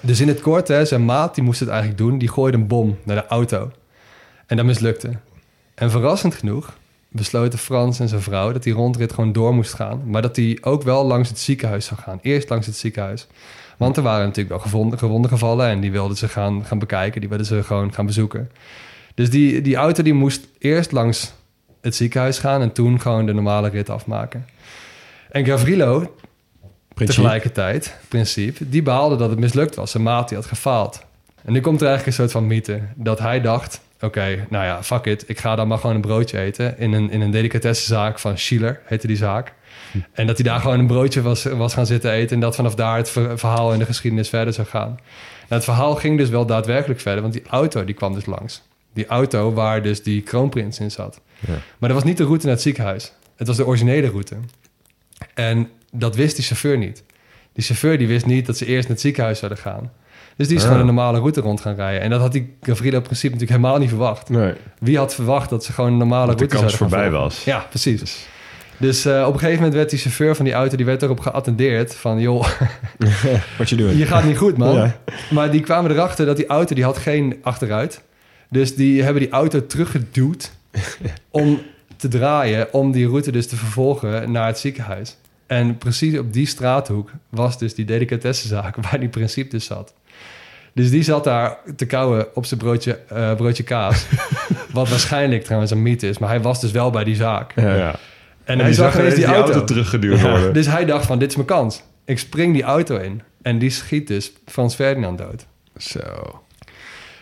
Dus 0.03 0.21
in 0.21 0.29
het 0.29 0.41
kort, 0.41 0.69
hè, 0.69 0.85
zijn 0.85 1.05
maat, 1.05 1.35
die 1.35 1.45
moest 1.45 1.61
het 1.61 1.69
eigenlijk 1.69 1.99
doen. 1.99 2.19
Die 2.19 2.29
gooide 2.29 2.57
een 2.57 2.67
bom 2.67 2.99
naar 3.05 3.17
de 3.17 3.27
auto. 3.27 3.71
En 4.47 4.57
dat 4.57 4.67
mislukte. 4.67 5.11
En 5.75 5.91
verrassend 5.91 6.35
genoeg 6.35 6.75
besloten 7.15 7.59
Frans 7.59 8.01
en 8.01 8.09
zijn 8.09 8.21
vrouw... 8.21 8.53
dat 8.53 8.63
die 8.63 8.73
rondrit 8.73 9.13
gewoon 9.13 9.33
door 9.33 9.55
moest 9.55 9.75
gaan. 9.75 10.03
Maar 10.05 10.23
dat 10.23 10.37
hij 10.37 10.59
ook 10.61 10.83
wel 10.83 11.05
langs 11.05 11.29
het 11.29 11.39
ziekenhuis 11.39 11.87
zou 11.87 12.01
gaan. 12.01 12.19
Eerst 12.23 12.49
langs 12.49 12.67
het 12.67 12.77
ziekenhuis. 12.77 13.27
Want 13.77 13.97
er 13.97 14.03
waren 14.03 14.23
natuurlijk 14.23 14.49
wel 14.49 14.59
gevonden, 14.59 14.99
gewonden 14.99 15.31
gevallen... 15.31 15.69
en 15.69 15.81
die 15.81 15.93
wilden 15.93 16.17
ze 16.17 16.29
gaan, 16.29 16.65
gaan 16.65 16.79
bekijken. 16.79 17.21
Die 17.21 17.29
wilden 17.29 17.47
ze 17.47 17.63
gewoon 17.63 17.93
gaan 17.93 18.07
bezoeken. 18.07 18.51
Dus 19.15 19.31
die, 19.31 19.61
die 19.61 19.77
auto 19.77 20.03
die 20.03 20.15
moest 20.15 20.47
eerst 20.59 20.93
langs 20.93 21.33
het 21.81 21.95
ziekenhuis 21.95 22.39
gaan... 22.39 22.61
en 22.61 22.73
toen 22.73 23.01
gewoon 23.01 23.27
de 23.27 23.33
normale 23.33 23.69
rit 23.69 23.91
afmaken. 23.91 24.47
En 25.31 25.45
Gavrilo, 25.45 26.15
Principe. 26.95 27.21
tegelijkertijd, 27.21 27.97
principe, 28.09 28.69
die 28.69 28.83
behaalde 28.83 29.17
dat 29.17 29.31
het 29.31 29.39
mislukt 29.39 29.75
was. 29.75 29.91
Zijn 29.91 30.03
maat 30.03 30.29
die 30.29 30.37
had 30.37 30.47
gefaald. 30.47 31.05
En 31.45 31.53
nu 31.53 31.61
komt 31.61 31.81
er 31.81 31.87
eigenlijk 31.87 32.19
een 32.19 32.23
soort 32.25 32.33
van 32.33 32.47
mythe. 32.47 32.81
Dat 32.95 33.19
hij 33.19 33.41
dacht, 33.41 33.81
oké, 34.05 34.47
nou 34.51 34.65
ja, 34.65 34.83
fuck 34.83 35.05
it. 35.05 35.25
Ik 35.27 35.39
ga 35.39 35.57
dan 35.57 35.69
maar 35.69 35.79
gewoon 35.79 35.95
een 35.95 36.01
broodje 36.03 36.39
eten. 36.39 36.79
In 36.79 36.93
een, 36.93 37.11
in 37.11 37.21
een 37.21 37.31
delicatessenzaak 37.31 38.19
van 38.19 38.39
Schiller, 38.39 38.81
heette 38.85 39.07
die 39.07 39.17
zaak. 39.17 39.53
En 40.13 40.27
dat 40.27 40.37
hij 40.37 40.45
daar 40.45 40.61
gewoon 40.61 40.79
een 40.79 40.87
broodje 40.87 41.23
was, 41.23 41.45
was 41.45 41.75
gaan 41.75 41.87
zitten 41.87 42.11
eten. 42.11 42.35
En 42.35 42.41
dat 42.41 42.55
vanaf 42.55 42.75
daar 42.75 42.97
het 42.97 43.11
ver- 43.11 43.39
verhaal 43.39 43.73
in 43.73 43.79
de 43.79 43.85
geschiedenis 43.85 44.29
verder 44.29 44.55
zou 44.55 44.67
gaan. 44.67 44.89
Nou, 44.89 45.01
het 45.49 45.65
verhaal 45.65 45.95
ging 45.95 46.19
dus 46.19 46.29
wel 46.29 46.47
daadwerkelijk 46.47 47.01
verder. 47.01 47.23
Want 47.23 47.33
die 47.35 47.43
auto 47.49 47.85
die 47.85 47.95
kwam 47.95 48.15
dus 48.15 48.27
langs. 48.27 48.63
Die 48.95 49.07
auto 49.07 49.53
waar 49.53 49.83
dus 49.83 50.03
die 50.03 50.23
kroonprins 50.23 50.79
in 50.81 50.91
zat. 50.91 51.21
Ja. 51.47 51.53
Maar 51.53 51.89
dat 51.89 51.99
was 51.99 52.05
niet 52.05 52.17
de 52.17 52.25
route 52.25 52.45
naar 52.47 52.55
het 52.55 52.63
ziekenhuis. 52.63 53.13
Het 53.37 53.47
was 53.47 53.57
de 53.57 53.67
originele 53.67 54.09
route. 54.09 54.37
En 55.35 55.71
dat 55.93 56.17
wist 56.17 56.37
die 56.37 56.45
chauffeur 56.45 56.79
niet. 56.79 57.03
Die 57.53 57.65
chauffeur 57.65 57.99
die 57.99 58.07
wist 58.09 58.27
niet 58.27 58.47
dat 58.47 58.57
ze 58.57 58.67
eerst 58.67 58.83
naar 58.83 58.93
het 58.93 59.01
ziekenhuis 59.01 59.39
zouden 59.39 59.59
gaan. 59.59 59.93
Dus 60.37 60.47
die 60.49 60.57
is 60.57 60.63
Ah. 60.63 60.69
gewoon 60.69 60.81
een 60.89 60.95
normale 60.95 61.19
route 61.19 61.41
rond 61.41 61.61
gaan 61.61 61.75
rijden. 61.75 62.01
En 62.01 62.11
dat 62.11 62.21
had 62.21 62.33
die 62.33 62.57
Gavrilo 62.63 63.01
principe 63.01 63.33
natuurlijk 63.35 63.61
helemaal 63.61 63.79
niet 63.81 63.89
verwacht. 63.89 64.29
Nee. 64.29 64.53
Wie 64.79 64.97
had 64.99 65.15
verwacht 65.15 65.51
dat 65.51 65.65
ze 65.65 65.73
gewoon 65.73 65.93
een 65.93 65.99
normale 65.99 66.27
Dat 66.27 66.39
de 66.39 66.45
route 66.45 66.57
kans 66.57 66.77
zouden 66.77 66.97
gaan 66.99 67.01
voorbij 67.09 67.21
volgen? 67.21 67.37
was. 67.37 67.45
Ja, 67.45 67.67
precies. 67.69 68.27
Dus 68.77 69.05
eh, 69.05 69.21
op 69.27 69.33
een 69.33 69.39
gegeven 69.39 69.57
moment 69.59 69.75
werd 69.75 69.91
die 69.91 69.99
chauffeur 69.99 70.35
van 70.37 70.45
die 70.45 70.55
auto... 70.55 70.77
die 70.77 70.87
werd 70.87 71.03
erop 71.03 71.21
geattendeerd 71.21 71.95
van... 71.95 72.21
joh, 72.21 72.47
Wat 73.59 73.69
je 73.69 73.77
doet. 73.77 73.97
je 73.99 74.07
gaat 74.07 74.25
niet 74.25 74.37
goed, 74.39 74.57
man. 74.57 74.75
Ja. 74.75 74.97
Maar 75.31 75.51
die 75.51 75.61
kwamen 75.61 75.91
erachter 75.91 76.27
dat 76.27 76.37
die 76.37 76.47
auto... 76.47 76.75
die 76.75 76.85
had 76.85 76.99
geen 76.99 77.39
achteruit. 77.43 78.03
Dus 78.51 78.75
die 78.75 79.03
hebben 79.03 79.23
die 79.23 79.31
auto 79.31 79.67
teruggeduwd... 79.67 80.53
om 81.31 81.61
te 81.97 82.09
draaien... 82.09 82.73
om 82.73 82.93
die 82.93 83.07
route 83.07 83.33
dus 83.33 83.47
te 83.47 83.57
vervolgen 83.57 84.31
naar 84.31 84.47
het 84.47 84.59
ziekenhuis. 84.59 85.17
En 85.47 85.79
precies 85.79 86.19
op 86.19 86.33
die 86.33 86.47
straathoek 86.47 87.11
was 87.29 87.59
dus 87.59 87.75
die 87.75 87.85
delicatessenzaak 87.85 88.77
waar 88.91 89.01
die 89.01 89.09
principe 89.09 89.49
dus 89.51 89.65
zat. 89.65 89.93
Dus 90.75 90.91
die 90.91 91.03
zat 91.03 91.25
daar 91.25 91.57
te 91.77 91.87
kauwen 91.87 92.27
op 92.37 92.47
zijn 92.47 92.61
broodje, 92.61 92.99
eh, 93.09 93.35
broodje 93.35 93.63
kaas. 93.63 94.07
Wat 94.73 94.89
waarschijnlijk 94.89 95.45
trouwens 95.45 95.71
een 95.71 95.83
mythe 95.83 96.09
is. 96.09 96.19
Maar 96.19 96.29
hij 96.29 96.41
was 96.41 96.61
dus 96.61 96.71
wel 96.71 96.91
bij 96.91 97.05
die 97.05 97.15
zaak. 97.17 97.53
Ja. 97.57 97.75
ja. 97.75 97.91
En, 97.91 97.97
En 98.45 98.57
hij 98.59 98.67
die 98.67 98.75
zag 98.75 98.95
ineens 98.95 99.15
ineens 99.15 99.31
die 99.31 99.37
auto. 99.43 99.65
teruggeduwd 99.65 100.21
worden. 100.21 100.53
Dus 100.53 100.67
hij 100.67 100.85
dacht 100.85 101.07
van, 101.07 101.19
dit 101.19 101.29
is 101.31 101.35
mijn 101.37 101.49
kans. 101.49 101.83
Ik 102.05 102.19
spring 102.19 102.53
die 102.55 102.63
auto 102.63 102.97
in. 102.97 103.23
En 103.43 103.59
die 103.59 103.71
schiet 103.71 104.07
dus 104.07 104.33
Frans 104.47 104.75
Ferdinand 104.75 105.19
dood. 105.19 105.47
Zo. 105.77 106.01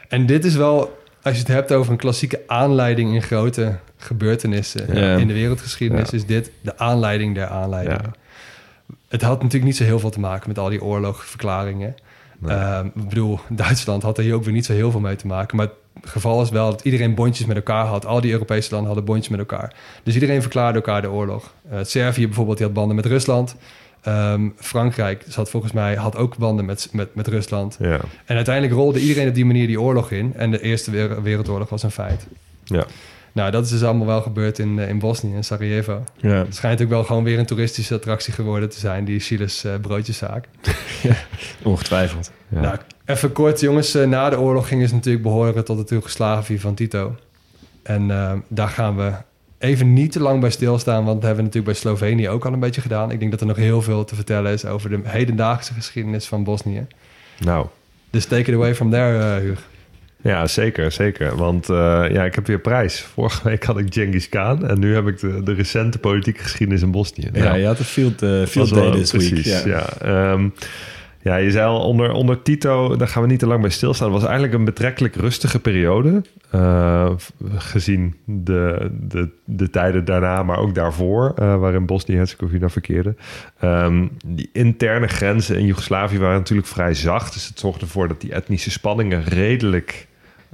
En 0.09 0.27
dit 0.27 0.45
is 0.45 0.55
wel, 0.55 1.03
als 1.23 1.35
je 1.35 1.38
het 1.41 1.49
hebt 1.49 1.73
over 1.73 1.93
een 1.93 1.99
klassieke 1.99 2.41
aanleiding 2.47 3.15
in 3.15 3.23
grote 3.23 3.77
gebeurtenissen 3.97 4.95
Ja. 4.99 5.17
in 5.17 5.27
de 5.27 5.33
wereldgeschiedenis, 5.35 6.11
Ja. 6.11 6.17
is 6.17 6.27
dit 6.27 6.51
de 6.61 6.79
aanleiding 6.79 7.35
der 7.35 7.47
aanleidingen. 7.47 8.01
Ja. 8.05 8.21
Het 9.09 9.23
had 9.23 9.37
natuurlijk 9.37 9.65
niet 9.65 9.77
zo 9.77 9.85
heel 9.85 9.99
veel 9.99 10.11
te 10.11 10.21
maken 10.21 10.49
met 10.49 10.59
al 10.59 10.69
die 10.69 10.83
oorlogverklaringen. 10.83 11.95
Nee. 12.42 12.57
Ehm, 12.57 12.87
ik 12.87 13.09
bedoel, 13.09 13.38
Duitsland 13.48 14.02
had 14.02 14.18
er 14.18 14.24
hier 14.24 14.35
ook 14.35 14.44
weer 14.44 14.52
niet 14.52 14.64
zo 14.66 14.72
heel 14.72 14.90
veel 14.90 15.00
mee 15.00 15.16
te 15.16 15.26
maken. 15.26 15.57
Maar 15.57 15.66
het 16.00 16.11
geval 16.11 16.42
is 16.42 16.50
wel 16.50 16.70
dat 16.70 16.85
iedereen 16.85 17.14
bondjes 17.14 17.46
met 17.46 17.57
elkaar 17.57 17.87
had. 17.87 18.07
Al 18.07 18.20
die 18.20 18.33
Europese 18.33 18.68
landen 18.70 18.87
hadden 18.87 19.05
bondjes 19.05 19.28
met 19.28 19.38
elkaar. 19.38 19.74
Dus 20.02 20.14
iedereen 20.14 20.40
verklaarde 20.42 20.78
elkaar 20.78 21.02
de 21.02 21.11
oorlog. 21.11 21.52
Eh, 21.70 21.78
Servië 21.83 22.26
bijvoorbeeld, 22.26 22.57
die 22.57 22.66
had 22.66 22.74
banden 22.74 22.96
met 22.96 23.07
Rusland. 23.07 23.57
Ehm, 24.02 24.48
Frankrijk 24.57 25.24
zat 25.28 25.50
volgens 25.50 25.72
mij, 25.72 25.94
had 25.94 26.16
ook 26.16 26.37
banden 26.37 26.64
met, 26.64 26.88
met, 26.92 27.14
met 27.14 27.26
Rusland. 27.28 27.76
Ja. 27.81 28.00
En 28.24 28.37
uiteindelijk 28.37 28.74
rolde 28.74 29.00
iedereen 29.00 29.28
op 29.28 29.35
die 29.35 29.44
manier 29.44 29.66
die 29.66 29.81
oorlog 29.81 30.11
in. 30.11 30.33
En 30.37 30.50
de 30.50 30.61
Eerste 30.61 30.90
Wer- 30.90 31.22
Wereldoorlog 31.22 31.68
was 31.68 31.83
een 31.83 31.90
feit. 31.90 32.26
Ja. 32.64 32.85
Nou, 33.33 33.51
dat 33.51 33.64
is 33.64 33.71
dus 33.71 33.83
allemaal 33.83 34.07
wel 34.07 34.23
gebeurd 34.23 34.59
in, 34.59 34.79
eh, 34.79 34.88
in 34.88 34.99
Bosnië, 34.99 35.35
in 35.35 35.45
Sarajevo. 35.45 36.05
Ja. 36.16 36.29
Het 36.31 36.55
schijnt 36.55 36.83
ook 36.83 36.88
wel 36.88 37.05
gewoon 37.05 37.25
weer 37.25 37.38
een 37.38 37.47
toeristische 37.47 37.95
attractie 37.95 38.33
geworden 38.33 38.68
te 38.71 38.79
zijn, 38.79 39.05
die 39.05 39.21
Chiles 39.21 39.64
eh, 39.64 39.73
broodjeszaak. 39.81 40.49
Ongetwijfeld. 41.62 42.31
Ja. 42.49 42.61
Nou, 42.61 42.77
even 43.05 43.33
kort, 43.33 43.61
jongens. 43.61 43.95
eh, 43.95 44.07
na 44.07 44.31
de 44.31 44.40
oorlog 44.40 44.68
gingen 44.68 44.88
ze 44.88 44.95
natuurlijk 44.95 45.25
behoren 45.25 45.64
tot 45.64 45.79
het 45.79 45.88
Joegoslavië 45.88 46.59
van 46.59 46.75
Tito. 46.75 47.16
En 47.83 48.07
daar 48.49 48.68
gaan 48.68 48.97
we 48.97 49.12
even 49.59 49.92
niet 49.92 50.12
te 50.12 50.21
lang 50.21 50.40
bij 50.40 50.51
stilstaan, 50.51 51.05
want 51.05 51.14
dat 51.21 51.23
hebben 51.23 51.37
we 51.37 51.42
natuurlijk 51.42 51.83
bij 51.83 51.92
Slovenië 51.92 52.29
ook 52.29 52.45
al 52.45 52.53
een 52.53 52.61
beetje 52.61 52.81
gedaan. 52.81 53.11
Ik 53.11 53.18
denk 53.18 53.31
dat 53.31 53.40
er 53.40 53.47
nog 53.47 53.57
heel 53.57 53.83
veel 53.83 54.05
te 54.05 54.14
vertellen 54.14 54.53
is 54.53 54.64
over 54.64 54.90
de 54.90 55.01
hedendaagse 55.03 55.73
geschiedenis 55.73 56.27
van 56.27 56.45
Bosnië. 56.45 56.87
Nou, 57.38 57.66
Dus 58.11 58.25
take 58.25 58.51
it 58.51 58.55
away 58.55 58.75
from 58.75 58.90
there, 58.90 59.40
Huug. 59.40 59.68
Ja, 60.22 60.46
zeker, 60.46 60.92
zeker. 60.92 61.37
Want 61.37 61.68
eh, 61.68 61.76
ja, 62.11 62.24
ik 62.24 62.35
heb 62.35 62.46
weer 62.46 62.58
prijs. 62.61 63.00
Vorige 63.00 63.40
week 63.48 63.64
had 63.64 63.78
ik 63.78 63.94
Genghis 63.94 64.28
Khan 64.28 64.66
en 64.68 64.78
nu 64.78 64.94
heb 64.94 65.06
ik 65.06 65.18
de, 65.20 65.42
de 65.42 65.52
recente 65.52 65.98
politieke 65.98 66.42
geschiedenis 66.42 66.82
in 66.82 66.90
Bosnië. 66.90 67.28
Ja, 67.32 67.42
Nou, 67.44 67.58
je 67.58 67.66
had 67.66 67.78
een 67.78 67.85
field, 67.85 68.20
was 68.20 68.50
field 68.50 68.70
wel- 68.70 68.90
day 68.90 69.00
this 69.00 69.11
precies, 69.11 69.62
week. 69.62 69.64
Ja. 69.74 69.87
Ja, 70.00 70.32
Ehm, 70.32 70.48
ja, 71.24 71.37
je 71.37 71.50
zei 71.50 71.66
al, 71.66 71.80
onder, 71.80 72.12
onder 72.12 72.42
Tito, 72.42 72.96
daar 72.96 73.08
gaan 73.08 73.22
we 73.22 73.28
niet 73.28 73.38
te 73.38 73.46
lang 73.46 73.61
bij 73.61 73.70
stilstaan. 73.70 74.06
Het 74.12 74.16
was 74.20 74.28
eigenlijk 74.28 74.58
een 74.58 74.64
betrekkelijk 74.64 75.16
rustige 75.16 75.58
periode. 75.61 76.22
eh, 76.50 77.11
gezien 77.56 78.14
de, 78.24 78.90
de, 79.00 79.28
de 79.44 79.70
tijden 79.70 80.04
daarna, 80.04 80.42
maar 80.42 80.58
ook 80.58 80.74
daarvoor, 80.74 81.32
waarin 81.35 81.87
Bosnië-Herzegovina 81.87 82.68
verkeerde. 82.68 83.14
Ehm, 83.61 84.06
die 84.26 84.50
interne 84.52 85.06
grenzen 85.06 85.58
in 85.58 85.66
Joegoslavië 85.66 86.18
waren 86.18 86.38
natuurlijk 86.38 86.68
vrij 86.68 86.94
zacht. 86.94 87.32
Dus 87.32 87.48
het 87.48 87.58
zorgde 87.58 87.80
ervoor 87.85 88.08
dat 88.08 88.20
die 88.20 88.32
etnische 88.32 88.70
spanningen 88.70 89.24
redelijk 89.24 90.06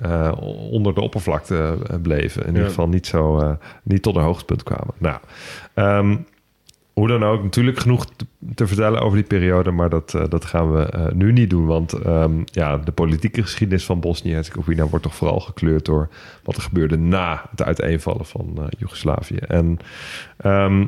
eh, 0.02 0.32
onder 0.70 0.94
de 0.94 1.00
oppervlakte 1.00 1.78
eh, 1.86 1.96
bleven. 2.02 2.42
In 2.42 2.52
ieder 2.52 2.68
geval 2.68 2.88
niet, 2.88 3.06
zo, 3.06 3.38
eh, 3.38 3.50
niet 3.82 4.02
tot 4.02 4.16
een 4.16 4.22
hoogtepunt 4.22 4.62
kwamen. 4.62 4.94
Nou, 4.98 5.18
ehm, 5.74 6.16
hoe 6.92 7.08
dan 7.08 7.24
ook, 7.24 7.42
natuurlijk 7.42 7.78
genoeg 7.78 8.06
te, 8.06 8.26
te 8.54 8.66
vertellen 8.66 9.00
over 9.00 9.16
die 9.16 9.26
periode, 9.26 9.70
maar 9.70 9.88
dat, 9.88 10.10
dat 10.28 10.44
gaan 10.44 10.72
we 10.72 11.10
nu 11.14 11.32
niet 11.32 11.50
doen. 11.50 11.66
Want 11.66 11.92
ehm, 11.92 12.32
ja, 12.44 12.76
de 12.76 12.92
politieke 12.92 13.42
geschiedenis 13.42 13.84
van 13.84 14.00
Bosnië-Herzegovina 14.00 14.86
wordt 14.86 15.04
toch 15.04 15.14
vooral 15.14 15.40
gekleurd 15.40 15.84
door 15.84 16.08
wat 16.42 16.56
er 16.56 16.62
gebeurde 16.62 16.96
na 16.96 17.46
het 17.50 17.62
uiteenvallen 17.62 18.26
van 18.26 18.68
Joegoslavië. 18.78 19.36
En 19.36 19.78
ehm, 20.36 20.86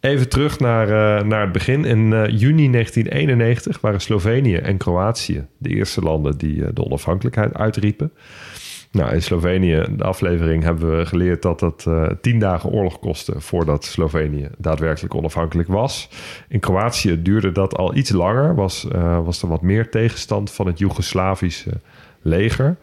even 0.00 0.28
terug 0.28 0.58
naar, 0.58 0.88
eh, 0.88 1.24
naar 1.24 1.40
het 1.40 1.52
begin. 1.52 1.84
In 1.84 2.12
eh, 2.12 2.38
juni 2.38 2.68
1991 2.70 3.80
waren 3.80 4.00
Slovenië 4.00 4.56
en 4.56 4.76
Kroatië 4.76 5.46
de 5.58 5.68
eerste 5.68 6.00
landen 6.00 6.38
die 6.38 6.64
eh, 6.64 6.70
de 6.74 6.84
onafhankelijkheid 6.84 7.54
uitriepen. 7.54 8.12
Nou, 8.90 9.14
in 9.14 9.22
Slovenië, 9.22 9.84
de 9.90 10.04
aflevering, 10.04 10.62
hebben 10.62 10.98
we 10.98 11.06
geleerd 11.06 11.42
dat 11.42 11.86
eh, 11.86 12.06
tien 12.20 12.38
dagen 12.38 12.70
oorlog 12.70 12.98
kostte 12.98 13.40
voordat 13.40 13.84
Slovenië 13.84 14.48
daadwerkelijk 14.58 15.14
onafhankelijk 15.14 15.68
was. 15.68 16.08
In 16.48 16.60
Kroatië 16.60 17.22
duurde 17.22 17.52
dat 17.52 17.76
al 17.76 17.94
iets 17.94 18.10
langer, 18.10 18.54
was, 18.54 18.86
was 19.24 19.42
er 19.42 19.48
wat 19.48 19.62
meer 19.62 19.90
tegenstand 19.90 20.50
van 20.50 20.66
het 20.66 20.78
Joegoslavische 20.78 21.80
leger. 22.22 22.76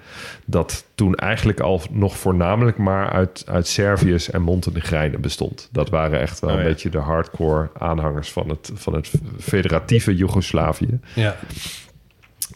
Dat 0.46 0.86
toen 0.96 1.16
eigenlijk 1.16 1.60
al 1.60 1.82
nog 1.92 2.18
voornamelijk 2.18 2.78
maar 2.78 3.10
uit, 3.10 3.44
uit 3.48 3.68
Serviërs 3.68 4.30
en 4.30 4.42
Montenegrijnen 4.42 5.22
bestond. 5.22 5.70
Dat 5.72 5.90
waren 5.90 6.20
echt 6.20 6.40
wel 6.40 6.50
Oh, 6.50 6.56
een 6.56 6.62
ja. 6.64 6.70
beetje 6.70 6.90
de 6.90 6.98
hardcore 6.98 7.70
aanhangers 7.78 8.32
van 8.32 8.50
het, 8.50 8.72
van 8.74 8.94
het 8.94 9.12
federatieve 9.40 10.16
Joegoslavië. 10.16 11.00
Ja. 11.14 11.36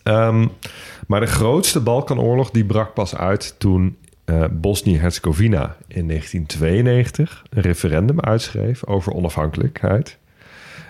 Ehm, 0.03 0.47
maar 1.07 1.19
de 1.19 1.25
grootste 1.27 1.79
Balkanoorlog 1.79 2.51
die 2.51 2.65
brak 2.65 2.93
pas 2.93 3.15
uit 3.15 3.55
toen 3.57 3.97
eh, 4.25 4.43
Bosnië-Herzegovina 4.51 5.75
in 5.87 6.07
1992 6.07 7.43
een 7.49 7.61
referendum 7.61 8.19
uitschreef 8.19 8.85
over 8.85 9.13
onafhankelijkheid. 9.13 10.17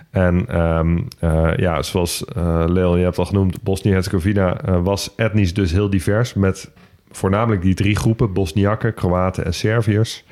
En 0.10 0.48
ehm, 0.48 1.00
eh, 1.20 1.52
ja, 1.58 1.82
zoals 1.82 2.26
eh, 2.26 2.64
Leon, 2.68 2.98
je 2.98 3.04
hebt 3.04 3.18
al 3.18 3.26
genoemd, 3.26 3.62
Bosnië-Herzegovina 3.62 4.62
eh, 4.62 4.84
was 4.84 5.14
etnisch 5.16 5.54
dus 5.54 5.72
heel 5.72 5.90
divers 5.90 6.34
met 6.34 6.70
voornamelijk 7.12 7.62
die 7.62 7.74
drie 7.74 7.96
groepen, 7.96 8.34
Bosniakken, 8.34 8.94
Kroaten 8.94 9.46
en 9.46 9.54
Serviërs. 9.54 10.24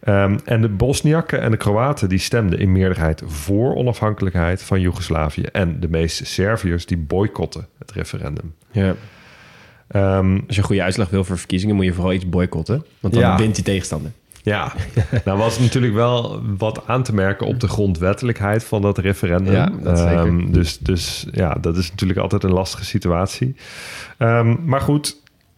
Ehm, 0.00 0.38
en 0.44 0.60
de 0.60 0.68
Bosniakken 0.68 1.40
en 1.40 1.50
de 1.50 1.56
Kroaten 1.56 2.08
die 2.08 2.18
stemden 2.18 2.58
in 2.58 2.72
meerderheid 2.72 3.22
voor 3.26 3.74
onafhankelijkheid 3.74 4.62
van 4.62 4.80
Joegoslavië. 4.80 5.42
En 5.42 5.80
de 5.80 5.88
meeste 5.88 6.26
Serviërs 6.26 6.86
die 6.86 6.96
boycotten 6.98 7.66
het 7.78 7.92
referendum. 7.92 8.54
Ja. 8.70 8.94
Ehm, 9.88 10.32
Als 10.46 10.54
je 10.54 10.60
een 10.60 10.66
goede 10.66 10.82
uitslag 10.82 11.10
wil 11.10 11.24
voor 11.24 11.38
verkiezingen, 11.38 11.76
moet 11.76 11.84
je 11.84 11.92
vooral 11.92 12.12
iets 12.12 12.28
boycotten. 12.28 12.84
Want 13.00 13.14
dan 13.14 13.22
Ja. 13.22 13.36
wint 13.36 13.54
die 13.54 13.64
tegenstander. 13.64 14.10
Ja, 14.46 14.72
nou 15.24 15.38
was 15.38 15.58
natuurlijk 15.58 15.94
wel 15.94 16.42
wat 16.56 16.82
aan 16.86 17.02
te 17.02 17.14
merken 17.14 17.46
op 17.46 17.60
de 17.60 17.68
grondwettelijkheid 17.68 18.64
van 18.64 18.82
dat 18.82 18.98
referendum. 18.98 19.52
Ja, 19.52 19.72
dat 19.82 19.98
zeker. 19.98 20.16
Ehm, 20.16 20.52
dus, 20.52 20.78
dus 20.78 21.26
ja, 21.32 21.54
dat 21.60 21.76
is 21.76 21.90
natuurlijk 21.90 22.18
altijd 22.18 22.42
een 22.42 22.52
lastige 22.52 22.84
situatie. 22.84 23.56
Ehm, 24.18 24.56
maar 24.64 24.80
goed, 24.80 25.16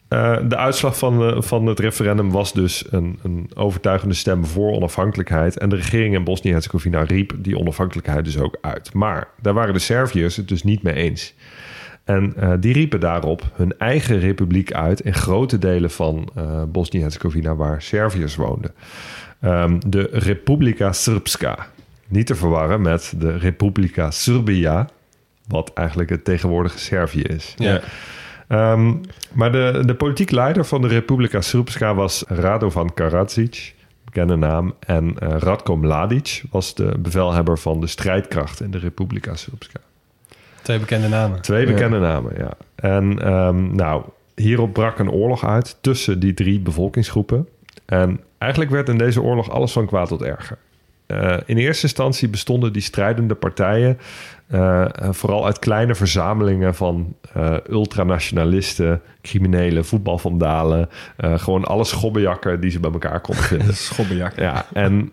eh, 0.09 0.37
de 0.49 0.57
uitslag 0.57 0.99
van, 0.99 1.23
eh, 1.23 1.43
van 1.43 1.67
het 1.67 1.79
referendum 1.79 2.31
was 2.31 2.53
dus 2.53 2.85
een, 2.91 3.19
een 3.23 3.51
overtuigende 3.55 4.15
stem 4.15 4.47
voor 4.47 4.73
onafhankelijkheid. 4.73 5.59
En 5.59 5.69
de 5.69 5.77
regering 5.77 6.15
in 6.15 6.25
Bosnië-Herzegovina 6.25 7.03
riep 7.03 7.33
die 7.39 7.59
onafhankelijkheid 7.59 8.25
dus 8.25 8.39
ook 8.39 8.57
uit. 8.61 8.93
Maar 8.93 9.29
daar 9.43 9.55
waren 9.55 9.75
de 9.75 9.81
Serviërs 9.81 10.37
het 10.37 10.49
dus 10.49 10.63
niet 10.63 10.83
mee 10.83 10.95
eens. 10.95 11.35
En 12.09 12.33
eh, 12.37 12.53
die 12.61 12.73
riepen 12.73 13.01
daarop 13.01 13.43
hun 13.53 13.79
eigen 13.79 14.19
republiek 14.19 14.73
uit 14.73 15.01
in 15.01 15.15
grote 15.15 15.59
delen 15.59 15.91
van 15.91 16.29
eh 16.35 16.63
Bosnië-Herzegovina 16.69 17.55
waar 17.55 17.83
Serviërs 17.83 18.37
woonden. 18.37 18.71
Ehm, 19.41 19.79
de 19.87 20.09
Republika 20.13 20.93
Srpska. 20.93 21.67
Niet 22.07 22.27
te 22.27 22.35
verwarren 22.35 22.81
met 22.81 23.13
de 23.17 23.37
Republika 23.37 24.11
Srbija, 24.11 24.89
wat 25.47 25.71
eigenlijk 25.75 26.11
het 26.11 26.25
tegenwoordige 26.25 26.79
Servië 26.79 27.23
is. 27.23 27.55
Ja. 27.57 27.81
Ehm, 28.49 28.95
maar 29.33 29.53
de, 29.53 29.83
de 29.87 29.95
politiek 29.95 30.31
leider 30.31 30.65
van 30.65 30.83
de 30.83 30.89
Republika 30.89 31.41
Srpska 31.41 31.95
was 31.95 32.25
Radovan 32.27 32.95
Karadzic, 32.95 33.75
bekende 34.05 34.37
naam. 34.37 34.75
En 34.81 35.19
eh, 35.19 35.39
Radko 35.39 35.77
Mladic 35.77 36.43
was 36.51 36.75
de 36.75 36.99
bevelhebber 36.99 37.59
van 37.59 37.81
de 37.81 37.87
strijdkracht 37.87 38.61
in 38.61 38.71
de 38.71 38.79
Republika 38.79 39.37
Srpska. 39.37 39.81
Twee 40.69 40.81
bekende 40.81 41.09
namen. 41.09 41.41
Twee 41.41 41.67
bekende 41.67 41.99
namen, 41.99 42.33
ja. 42.39 42.51
En 42.75 43.19
ehm, 43.23 43.75
nou, 43.75 44.03
hierop 44.35 44.73
brak 44.73 44.99
een 44.99 45.11
oorlog 45.11 45.45
uit 45.45 45.77
tussen 45.81 46.21
die 46.21 46.35
drie 46.35 46.61
bevolkingsgroepen. 46.61 47.49
En 47.87 48.21
eigenlijk 48.39 48.71
werd 48.71 48.89
in 48.89 48.99
deze 48.99 49.23
oorlog 49.23 49.51
alles 49.51 49.73
van 49.73 49.87
kwaad 49.87 50.09
tot 50.09 50.23
erger. 50.23 50.59
Eh, 51.07 51.37
in 51.47 51.57
eerste 51.57 51.83
instantie 51.83 52.29
bestonden 52.29 52.73
die 52.73 52.83
strijdende 52.83 53.35
partijen 53.35 53.99
eh, 54.47 54.81
eh, 54.85 54.89
vooral 55.11 55.47
uit 55.47 55.59
kleine 55.59 55.95
verzamelingen 55.95 56.75
van 56.75 57.17
eh, 57.35 57.55
ultranationalisten, 57.69 59.01
criminelen, 59.23 59.85
voetbalvandalen. 59.85 60.89
eh, 61.17 61.39
gewoon 61.39 61.65
alle 61.65 61.85
schobbejakken 61.85 62.61
die 62.61 62.71
ze 62.71 62.81
bij 62.81 62.91
elkaar 62.93 63.21
konden 63.21 63.45
vinden. 63.55 63.75
Schobbejak. 63.75 64.39
Ja, 64.39 64.67
en 64.73 65.13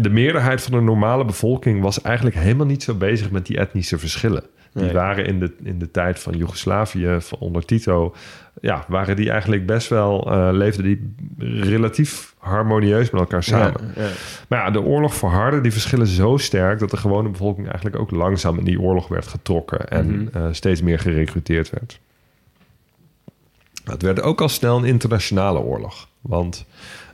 de 0.00 0.10
meerderheid 0.10 0.62
van 0.62 0.72
de 0.72 0.80
normale 0.80 1.24
bevolking 1.24 1.80
was 1.82 2.00
eigenlijk 2.02 2.36
helemaal 2.36 2.66
niet 2.66 2.82
zo 2.82 2.94
bezig 2.94 3.30
met 3.30 3.46
die 3.46 3.58
etnische 3.58 3.98
verschillen. 3.98 4.44
Die 4.74 4.92
waren 4.92 5.26
in 5.26 5.40
de, 5.40 5.52
in 5.62 5.78
de 5.78 5.90
tijd 5.90 6.18
van 6.18 6.36
Joegoslavië, 6.36 7.16
van 7.20 7.38
onder 7.38 7.64
Tito... 7.64 8.14
ja, 8.60 8.84
waren 8.88 9.16
die 9.16 9.30
eigenlijk 9.30 9.66
best 9.66 9.88
wel... 9.88 10.30
eh, 10.32 10.48
leefden 10.52 10.84
die 10.84 11.14
relatief 11.62 12.34
harmonieus 12.38 13.10
met 13.10 13.20
elkaar 13.20 13.42
samen. 13.42 13.92
Ja, 13.96 14.02
ja. 14.02 14.08
Maar 14.48 14.58
ja, 14.58 14.70
de 14.70 14.80
oorlog 14.82 15.14
verhardde 15.14 15.60
die 15.60 15.72
verschillen 15.72 16.06
zo 16.06 16.36
sterk... 16.36 16.78
dat 16.78 16.90
de 16.90 16.96
gewone 16.96 17.28
bevolking 17.28 17.66
eigenlijk 17.66 17.98
ook 17.98 18.10
langzaam 18.10 18.58
in 18.58 18.64
die 18.64 18.80
oorlog 18.80 19.08
werd 19.08 19.26
getrokken... 19.26 19.88
en 19.88 20.06
Mhm. 20.22 20.36
eh, 20.36 20.48
steeds 20.52 20.82
meer 20.82 20.98
gerecruiteerd 20.98 21.70
werd. 21.70 21.98
Het 23.84 24.02
werd 24.02 24.20
ook 24.22 24.40
al 24.40 24.48
snel 24.48 24.78
een 24.78 24.84
internationale 24.84 25.58
oorlog. 25.58 26.08
Want 26.20 26.66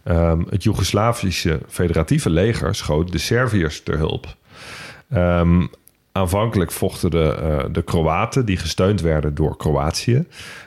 ehm, 0.03 0.43
het 0.49 0.63
Joegoslavische 0.63 1.61
federatieve 1.69 2.31
leger 2.31 2.75
schoot 2.75 3.13
de 3.13 3.19
Serviërs 3.19 3.83
ter 3.83 3.97
hulp. 3.99 4.37
Ehm, 5.11 5.67
aanvankelijk 6.13 6.71
vochten 6.71 7.11
de, 7.11 7.35
eh, 7.35 7.65
de 7.73 7.83
Kroaten, 7.83 8.45
die 8.45 8.57
gesteund 8.57 9.01
werden 9.01 9.35
door 9.35 9.57
Kroatië... 9.57 10.27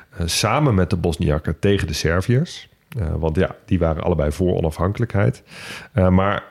eh, 0.09 0.27
samen 0.27 0.75
met 0.75 0.89
de 0.89 0.97
Bosniakken 0.97 1.59
tegen 1.59 1.87
de 1.87 1.93
Serviërs. 1.93 2.69
Eh, 2.97 3.13
want 3.15 3.35
ja, 3.35 3.55
die 3.65 3.79
waren 3.79 4.03
allebei 4.03 4.31
voor 4.31 4.55
onafhankelijkheid. 4.55 5.43
Maar 5.93 6.43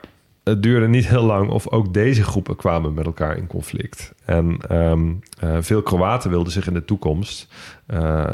het 0.43 0.63
duurde 0.63 0.87
niet 0.87 1.07
heel 1.07 1.23
lang 1.23 1.49
of 1.49 1.69
ook 1.69 1.93
deze 1.93 2.23
groepen 2.23 2.55
kwamen 2.55 2.93
met 2.93 3.05
elkaar 3.05 3.37
in 3.37 3.47
conflict. 3.47 4.13
En 4.25 4.57
ehm, 4.67 5.13
eh, 5.39 5.57
veel 5.59 5.81
Kroaten 5.81 6.29
wilden 6.29 6.53
zich 6.53 6.67
in 6.67 6.73
de 6.73 6.85
toekomst 6.85 7.47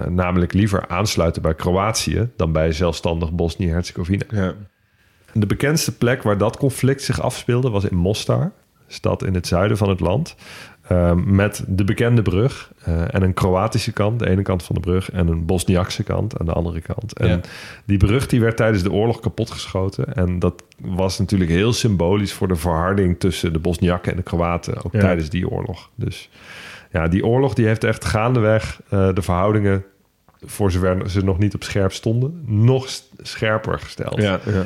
namelijk 0.10 0.54
liever 0.54 0.88
aansluiten 0.88 1.42
bij 1.42 1.54
Kroatië 1.56 2.30
dan 2.36 2.52
bij 2.52 2.72
zelfstandig 2.72 3.32
Bosnië-Herzegovina. 3.32 4.26
Ja. 4.30 4.54
De 5.34 5.46
bekendste 5.46 5.98
plek 5.98 6.24
waar 6.24 6.38
dat 6.38 6.58
conflict 6.58 7.04
zich 7.04 7.22
afspeelde 7.22 7.70
was 7.70 7.86
in 7.86 7.98
Mostar, 7.98 8.52
stad 8.90 9.24
in 9.24 9.34
het 9.34 9.48
zuiden 9.48 9.78
van 9.78 9.90
het 9.90 10.00
land. 10.00 10.36
ehm, 10.88 11.36
met 11.36 11.64
de 11.68 11.84
bekende 11.84 12.22
brug 12.22 12.72
eh, 12.84 13.14
en 13.14 13.22
een 13.22 13.34
Kroatische 13.34 13.92
kant, 13.92 14.20
de 14.20 14.30
ene 14.30 14.42
kant 14.42 14.64
van 14.64 14.76
de 14.76 14.82
brug, 14.82 15.12
en 15.12 15.28
een 15.28 15.46
Bosniakse 15.46 16.04
kant 16.04 16.40
aan 16.40 16.46
de 16.46 16.54
andere 16.54 16.82
kant. 16.82 17.14
En 17.14 17.28
Ja. 17.28 17.40
die 17.86 17.98
brug 17.98 18.28
die 18.28 18.40
werd 18.40 18.58
tijdens 18.58 18.84
de 18.84 18.92
oorlog 18.92 19.20
kapotgeschoten. 19.20 20.14
En 20.16 20.40
dat 20.40 20.64
was 20.80 21.20
natuurlijk 21.20 21.50
heel 21.52 21.74
symbolisch 21.74 22.34
voor 22.34 22.48
de 22.48 22.56
verharding 22.56 23.20
tussen 23.20 23.54
de 23.54 23.60
Bosniakken 23.60 24.12
en 24.12 24.18
de 24.18 24.24
Kroaten, 24.24 24.84
ook 24.86 24.94
Ja. 24.94 25.00
tijdens 25.00 25.30
die 25.30 25.50
oorlog. 25.50 25.90
Dus 25.96 26.30
ja, 26.92 27.08
die 27.08 27.26
oorlog 27.26 27.54
die 27.54 27.66
heeft 27.66 27.84
echt 27.84 28.06
gaandeweg 28.06 28.80
eh, 28.90 29.14
de 29.14 29.22
verhoudingen, 29.22 29.86
voor 30.46 30.72
zover 30.72 31.10
ze 31.10 31.24
nog 31.24 31.38
niet 31.38 31.56
op 31.56 31.64
scherp 31.64 31.92
stonden, 31.94 32.42
nog 32.46 32.88
scherper 33.22 33.80
gesteld. 33.80 34.22
Ja, 34.22 34.40
ja. 34.46 34.64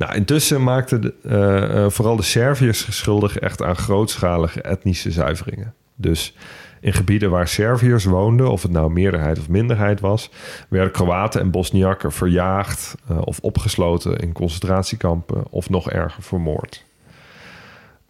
Nou, 0.00 0.14
intussen 0.14 0.62
maakten 0.62 1.00
de, 1.00 1.14
eh, 1.22 1.84
eh, 1.84 1.90
vooral 1.90 2.16
de 2.16 2.22
Serviërs 2.22 2.96
schuldig 2.96 3.38
echt 3.38 3.62
aan 3.62 3.76
grootschalige 3.76 4.62
etnische 4.62 5.10
zuiveringen. 5.10 5.74
Dus 5.94 6.36
in 6.80 6.92
gebieden 6.92 7.30
waar 7.30 7.48
Serviërs 7.48 8.04
woonden, 8.04 8.50
of 8.50 8.62
het 8.62 8.72
nou 8.72 8.90
meerderheid 8.92 9.38
of 9.38 9.48
minderheid 9.48 10.00
was, 10.00 10.30
werden 10.68 10.92
Kroaten 10.92 11.40
en 11.40 11.50
Bosniakken 11.50 12.12
verjaagd 12.12 12.94
eh, 13.08 13.18
of 13.24 13.38
opgesloten 13.40 14.18
in 14.18 14.32
concentratiekampen 14.32 15.44
of 15.50 15.70
nog 15.70 15.90
erger 15.90 16.22
vermoord. 16.22 16.84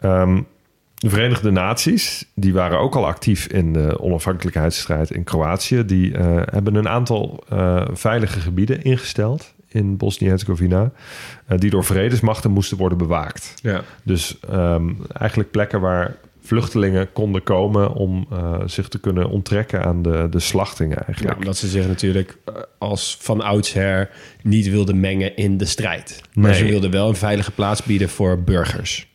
Ehm, 0.00 0.42
de 0.94 1.10
Verenigde 1.10 1.50
Naties, 1.50 2.30
die 2.34 2.52
waren 2.52 2.78
ook 2.78 2.94
al 2.94 3.06
actief 3.06 3.46
in 3.46 3.72
de 3.72 4.00
onafhankelijkheidsstrijd 4.00 5.10
in 5.10 5.24
Kroatië. 5.24 5.84
Die 5.84 6.16
hebben 6.50 6.74
een 6.74 6.88
aantal 6.88 7.44
veilige 7.92 8.40
gebieden 8.40 8.82
ingesteld 8.82 9.54
in 9.72 9.96
Bosnië-Herzegovina, 9.96 10.90
eh, 11.46 11.58
die 11.58 11.70
door 11.70 11.84
vredesmachten 11.84 12.50
moesten 12.50 12.76
worden 12.76 12.98
bewaakt. 12.98 13.54
ja. 13.62 13.82
Dus 14.04 14.36
ehm, 14.50 14.88
eigenlijk 15.12 15.50
plekken 15.50 15.80
waar 15.80 16.16
vluchtelingen 16.42 17.12
konden 17.12 17.42
komen 17.42 17.92
om 17.94 18.26
eh, 18.32 18.54
zich 18.66 18.88
te 18.88 18.98
kunnen 18.98 19.28
onttrekken 19.30 19.84
aan 19.84 20.02
de, 20.02 20.26
de 20.30 20.40
slachtingen 20.40 20.96
Ja, 21.00 21.06
eigenlijk. 21.06 21.38
omdat 21.38 21.56
ze 21.56 21.68
zich 21.68 21.86
natuurlijk 21.88 22.36
eh, 22.44 22.54
als 22.78 23.16
van 23.20 23.40
oudsher 23.40 24.10
niet 24.42 24.70
wilden 24.70 25.00
mengen 25.00 25.36
in 25.36 25.56
de 25.58 25.64
strijd. 25.64 26.20
Maar 26.34 26.50
Nee. 26.50 26.58
ze 26.58 26.64
wilden 26.64 26.90
wel 26.90 27.08
een 27.08 27.16
veilige 27.16 27.50
plaats 27.50 27.82
bieden 27.82 28.08
voor 28.08 28.42
burgers. 28.42 29.08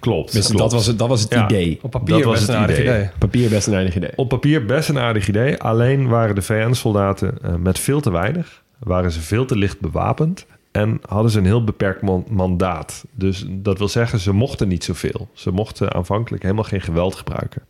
klopt. 0.00 0.32
Dus 0.32 0.44
klopt. 0.46 0.58
dat 0.62 0.72
was 0.72 0.86
het, 0.86 0.98
dat 0.98 1.08
was 1.08 1.20
het 1.20 1.30
Ja. 1.32 1.44
idee. 1.44 1.78
Op 1.82 1.90
papier 1.90 2.14
Dat 2.14 2.24
was 2.24 2.34
best 2.34 2.46
het 2.46 2.56
een 2.56 2.62
aardig 2.62 2.78
idee. 2.78 2.94
idee. 2.94 3.10
Papier 3.18 3.48
best 3.48 3.66
een 3.66 3.74
aardig 3.74 3.96
idee. 3.96 4.10
Op 4.16 4.28
papier 4.28 4.64
best 4.66 4.88
een 4.88 4.98
aardig 4.98 5.28
idee. 5.28 5.58
Alleen 5.58 6.08
waren 6.08 6.34
de 6.34 6.42
VN-soldaten 6.42 7.38
eh, 7.42 7.54
met 7.54 7.78
veel 7.78 8.00
te 8.00 8.10
weinig. 8.10 8.62
Waren 8.84 9.12
ze 9.12 9.20
veel 9.20 9.44
te 9.44 9.56
licht 9.56 9.80
bewapend. 9.80 10.46
En 10.70 11.00
hadden 11.08 11.30
ze 11.30 11.38
een 11.38 11.44
heel 11.44 11.64
beperkt 11.64 12.02
man- 12.02 12.26
mandaat. 12.28 13.04
Dus 13.10 13.46
dat 13.48 13.78
wil 13.78 13.88
zeggen, 13.88 14.18
ze 14.18 14.32
mochten 14.32 14.68
niet 14.68 14.84
zoveel. 14.84 15.28
Ze 15.32 15.50
mochten 15.50 15.94
aanvankelijk 15.94 16.42
helemaal 16.42 16.64
geen 16.64 16.80
geweld 16.80 17.14
gebruiken. 17.14 17.62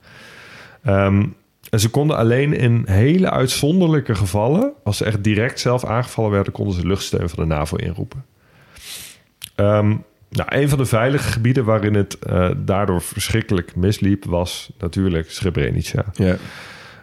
Ehm, 0.82 1.26
en 1.70 1.80
ze 1.80 1.90
konden 1.90 2.16
alleen 2.16 2.52
in 2.52 2.82
hele 2.86 3.30
uitzonderlijke 3.30 4.14
gevallen... 4.14 4.72
als 4.84 4.96
ze 4.96 5.04
echt 5.04 5.24
direct 5.24 5.60
zelf 5.60 5.84
aangevallen 5.84 6.30
werden... 6.30 6.52
konden 6.52 6.74
ze 6.74 6.86
luchtsteun 6.86 7.28
van 7.28 7.48
de 7.48 7.54
NAVO 7.54 7.76
inroepen. 7.76 8.24
Ehm, 9.54 9.88
nou, 10.30 10.48
een 10.48 10.68
van 10.68 10.78
de 10.78 10.84
veilige 10.84 11.32
gebieden 11.32 11.64
waarin 11.64 11.94
het 11.94 12.18
eh, 12.18 12.50
daardoor 12.56 13.00
verschrikkelijk 13.00 13.76
misliep... 13.76 14.24
was 14.24 14.70
natuurlijk 14.78 15.30
Srebrenica. 15.30 16.04
Ja. 16.12 16.36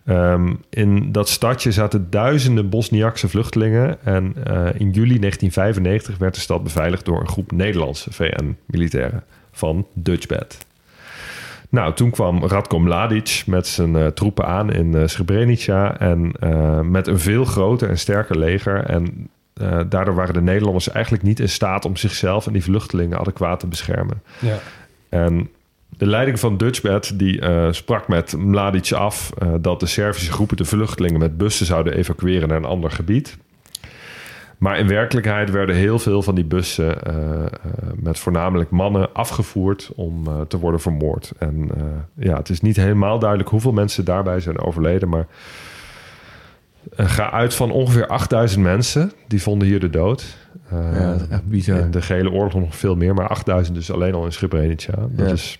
Ehm, 0.05 0.53
in 0.69 1.11
dat 1.11 1.29
stadje 1.29 1.71
zaten 1.71 2.09
duizenden 2.09 2.69
Bosniakse 2.69 3.29
vluchtelingen. 3.29 4.05
En 4.05 4.33
eh, 4.43 4.65
in 4.77 4.91
juli 4.91 5.19
1995 5.19 6.17
werd 6.17 6.33
de 6.33 6.39
stad 6.39 6.63
beveiligd 6.63 7.05
door 7.05 7.19
een 7.19 7.27
groep 7.27 7.51
Nederlandse 7.51 8.13
VN-militairen 8.13 9.23
van 9.51 9.87
Dutchbed. 9.93 10.65
Nou, 11.69 11.93
toen 11.93 12.09
kwam 12.09 12.45
Radko 12.45 12.79
Mladic 12.79 13.43
met 13.45 13.67
zijn 13.67 13.95
eh, 13.95 14.07
troepen 14.07 14.45
aan 14.45 14.73
in 14.73 14.95
eh, 14.95 15.07
Srebrenica. 15.07 15.99
En 15.99 16.31
met 16.91 17.07
een 17.07 17.19
veel 17.19 17.45
groter 17.45 17.89
en 17.89 17.99
sterker 17.99 18.37
leger. 18.37 18.83
En 18.83 19.29
daardoor 19.87 20.15
waren 20.15 20.33
de 20.33 20.41
Nederlanders 20.41 20.89
eigenlijk 20.89 21.23
niet 21.23 21.39
in 21.39 21.49
staat 21.49 21.85
om 21.85 21.95
zichzelf 21.95 22.47
en 22.47 22.53
die 22.53 22.63
vluchtelingen 22.63 23.19
adequaat 23.19 23.59
te 23.59 23.67
beschermen. 23.67 24.21
Ja. 24.39 24.59
En 25.09 25.49
de 26.01 26.07
leiding 26.07 26.39
van 26.39 26.57
Dutchbed 26.57 27.11
die 27.19 27.41
eh, 27.41 27.67
sprak 27.71 28.07
met 28.07 28.37
Mladic 28.37 28.91
af 28.91 29.31
eh, 29.37 29.47
dat 29.61 29.79
de 29.79 29.85
Servische 29.85 30.31
groepen 30.31 30.57
de 30.57 30.65
vluchtelingen 30.65 31.19
met 31.19 31.37
bussen 31.37 31.65
zouden 31.65 31.93
evacueren 31.93 32.47
naar 32.47 32.57
een 32.57 32.65
ander 32.65 32.91
gebied. 32.91 33.37
Maar 34.57 34.79
in 34.79 34.87
werkelijkheid 34.87 35.51
werden 35.51 35.75
heel 35.75 35.99
veel 35.99 36.21
van 36.21 36.35
die 36.35 36.43
bussen 36.45 37.03
eh, 37.03 37.13
met 37.95 38.19
voornamelijk 38.19 38.69
mannen 38.69 39.13
afgevoerd 39.13 39.91
om 39.95 40.23
te 40.47 40.59
worden 40.59 40.79
vermoord. 40.81 41.31
En 41.37 41.69
ja, 42.15 42.37
het 42.37 42.49
is 42.49 42.61
niet 42.61 42.75
helemaal 42.75 43.19
duidelijk 43.19 43.49
hoeveel 43.49 43.71
mensen 43.73 44.05
daarbij 44.05 44.39
zijn 44.39 44.59
overleden, 44.59 45.09
maar 45.09 45.27
ga 46.95 47.31
uit 47.31 47.55
van 47.55 47.71
ongeveer 47.71 48.07
8000 48.07 48.63
mensen 48.63 49.11
die 49.27 49.41
vonden 49.41 49.67
hier 49.67 49.79
de 49.79 49.89
dood. 49.89 50.37
Eh, 50.69 50.99
Ja, 50.99 51.11
dat 51.11 51.21
is 51.21 51.27
echt 51.27 51.45
bizar. 51.47 51.79
In 51.79 51.91
de 51.91 52.01
gele 52.01 52.31
oorlog 52.31 52.53
nog 52.53 52.75
veel 52.75 52.95
meer, 52.95 53.13
maar 53.13 53.27
8000 53.27 53.75
dus 53.75 53.91
alleen 53.91 54.13
al 54.13 54.25
in 54.25 54.31
Srebrenica. 54.31 54.93
Dat 55.09 55.27
Ja. 55.27 55.33
is 55.33 55.59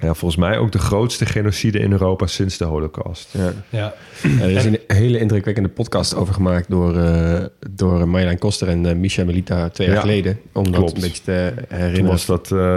ja, 0.00 0.14
volgens 0.14 0.36
mij 0.40 0.58
ook 0.58 0.72
de 0.72 0.78
grootste 0.78 1.26
genocide 1.26 1.78
in 1.78 1.92
Europa 1.92 2.26
sinds 2.26 2.58
de 2.58 2.64
Holocaust. 2.64 3.28
Ja. 3.38 3.52
Ja. 3.68 3.94
Er 4.40 4.50
is 4.50 4.64
een 4.64 4.78
hele 4.86 5.18
indrukwekkende 5.18 5.68
podcast 5.68 6.14
over 6.14 6.34
gemaakt 6.34 6.70
door, 6.70 6.96
eh 6.98 7.44
door 7.70 8.08
Marjolein 8.08 8.38
Koster 8.38 8.68
en 8.68 8.86
eh 8.86 8.94
Misha 8.94 9.24
Melita 9.24 9.68
twee 9.68 9.86
jaar 9.86 9.96
Ja, 9.96 10.02
geleden. 10.02 10.38
Om 10.52 10.70
dat 10.72 10.94
een 10.94 11.00
beetje 11.00 11.22
te 11.22 11.52
Toen 11.56 11.78
herinneren. 11.78 12.10
was 12.10 12.26
dat 12.26 12.52
eh 12.52 12.76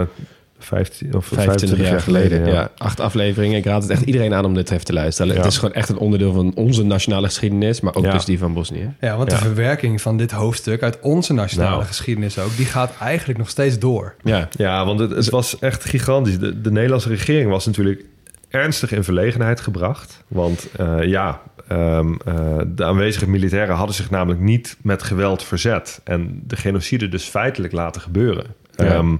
15 0.64 1.14
of 1.14 1.26
25 1.26 1.88
jaar 1.88 2.00
geleden. 2.00 2.46
Ja. 2.46 2.70
acht 2.76 3.00
afleveringen. 3.00 3.58
Ik 3.58 3.64
raad 3.64 3.82
het 3.82 3.90
echt 3.90 4.02
iedereen 4.02 4.34
aan 4.34 4.44
om 4.44 4.54
dit 4.54 4.70
even 4.70 4.84
te 4.84 4.92
luisteren. 4.92 5.32
Ja. 5.32 5.38
Het 5.38 5.50
is 5.50 5.58
gewoon 5.58 5.74
echt 5.74 5.88
een 5.88 5.98
onderdeel 5.98 6.32
van 6.32 6.52
onze 6.54 6.82
nationale 6.84 7.26
geschiedenis, 7.26 7.80
maar 7.80 7.94
ook 7.94 8.04
Ja. 8.04 8.12
dus 8.12 8.24
die 8.24 8.38
van 8.38 8.52
Bosnië. 8.54 8.92
ja, 9.00 9.16
want 9.16 9.30
Ja. 9.30 9.36
de 9.38 9.42
verwerking 9.44 10.00
van 10.00 10.16
dit 10.16 10.30
hoofdstuk 10.30 10.82
uit 10.82 10.98
onze 11.00 11.32
nationale 11.32 11.70
Nou. 11.74 11.84
geschiedenis 11.84 12.38
ook... 12.38 12.56
die 12.56 12.66
gaat 12.66 12.92
eigenlijk 13.00 13.38
nog 13.38 13.48
steeds 13.48 13.78
door. 13.78 14.14
Ja, 14.22 14.48
Ja, 14.56 14.84
want 14.84 15.00
het, 15.00 15.10
het 15.10 15.28
was 15.30 15.58
echt 15.58 15.84
gigantisch. 15.84 16.38
De, 16.38 16.60
de 16.60 16.70
Nederlandse 16.70 17.08
regering 17.08 17.50
was 17.50 17.66
natuurlijk 17.66 18.04
ernstig 18.48 18.92
in 18.92 19.04
verlegenheid 19.04 19.60
gebracht. 19.60 20.24
Want 20.28 20.66
eh, 20.76 21.02
ja, 21.02 21.40
ehm, 21.68 22.14
eh, 22.24 22.34
de 22.66 22.84
aanwezige 22.84 23.28
militairen 23.28 23.74
hadden 23.76 23.94
zich 23.94 24.10
namelijk 24.10 24.40
niet 24.40 24.76
met 24.82 25.02
geweld 25.02 25.42
verzet. 25.42 26.00
En 26.04 26.42
de 26.46 26.56
genocide 26.56 27.08
dus 27.08 27.24
feitelijk 27.24 27.72
laten 27.72 28.00
gebeuren. 28.00 28.44
Ja. 28.76 28.84
Ehm, 28.84 29.16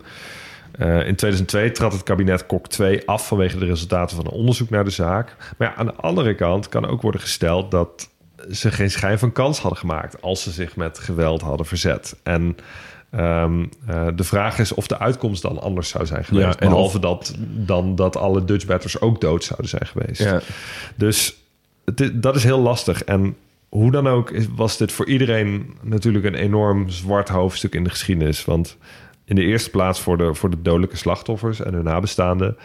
eh, 0.78 1.06
in 1.06 1.16
2002 1.16 1.70
trad 1.70 1.92
het 1.92 2.02
kabinet 2.02 2.46
Kok 2.46 2.66
2 2.68 3.08
af 3.08 3.26
vanwege 3.26 3.58
de 3.58 3.66
resultaten 3.66 4.16
van 4.16 4.26
een 4.26 4.32
onderzoek 4.32 4.70
naar 4.70 4.84
de 4.84 4.90
zaak. 4.90 5.36
Maar 5.58 5.68
ja, 5.68 5.74
aan 5.74 5.86
de 5.86 5.94
andere 5.94 6.34
kant 6.34 6.68
kan 6.68 6.86
ook 6.86 7.02
worden 7.02 7.20
gesteld 7.20 7.70
dat 7.70 8.08
ze 8.50 8.70
geen 8.70 8.90
schijn 8.90 9.18
van 9.18 9.32
kans 9.32 9.58
hadden 9.58 9.78
gemaakt 9.78 10.22
als 10.22 10.42
ze 10.42 10.50
zich 10.50 10.76
met 10.76 10.98
geweld 10.98 11.40
hadden 11.40 11.66
verzet. 11.66 12.16
En 12.22 12.56
ehm, 13.10 13.64
eh, 13.86 14.06
de 14.14 14.24
vraag 14.24 14.58
is 14.58 14.74
of 14.74 14.86
de 14.86 14.98
uitkomst 14.98 15.42
dan 15.42 15.60
anders 15.60 15.88
zou 15.88 16.06
zijn 16.06 16.24
geweest. 16.24 16.46
Ja, 16.46 16.58
en 16.58 16.68
behalve 16.68 16.98
dat, 16.98 17.34
dan 17.38 17.94
dat 17.94 18.16
alle 18.16 18.44
Dutchbatters 18.44 19.00
ook 19.00 19.20
dood 19.20 19.44
zouden 19.44 19.68
zijn 19.68 19.86
geweest. 19.86 20.22
ja. 20.22 20.40
Dus 20.94 21.36
het 21.84 22.22
dat 22.22 22.36
is 22.36 22.44
heel 22.44 22.60
lastig. 22.60 23.04
En 23.04 23.36
hoe 23.68 23.90
dan 23.90 24.08
ook 24.08 24.32
was 24.54 24.76
dit 24.76 24.92
voor 24.92 25.06
iedereen 25.06 25.74
natuurlijk 25.82 26.24
een 26.24 26.34
enorm 26.34 26.90
zwart 26.90 27.28
hoofdstuk 27.28 27.74
in 27.74 27.84
de 27.84 27.90
geschiedenis. 27.90 28.44
Want 28.44 28.76
in 29.24 29.34
de 29.34 29.42
eerste 29.42 29.70
plaats 29.70 30.00
voor 30.00 30.18
de, 30.18 30.34
voor 30.34 30.50
de 30.50 30.62
dodelijke 30.62 30.96
slachtoffers 30.96 31.60
en 31.62 31.74
hun 31.74 31.84
nabestaanden. 31.84 32.56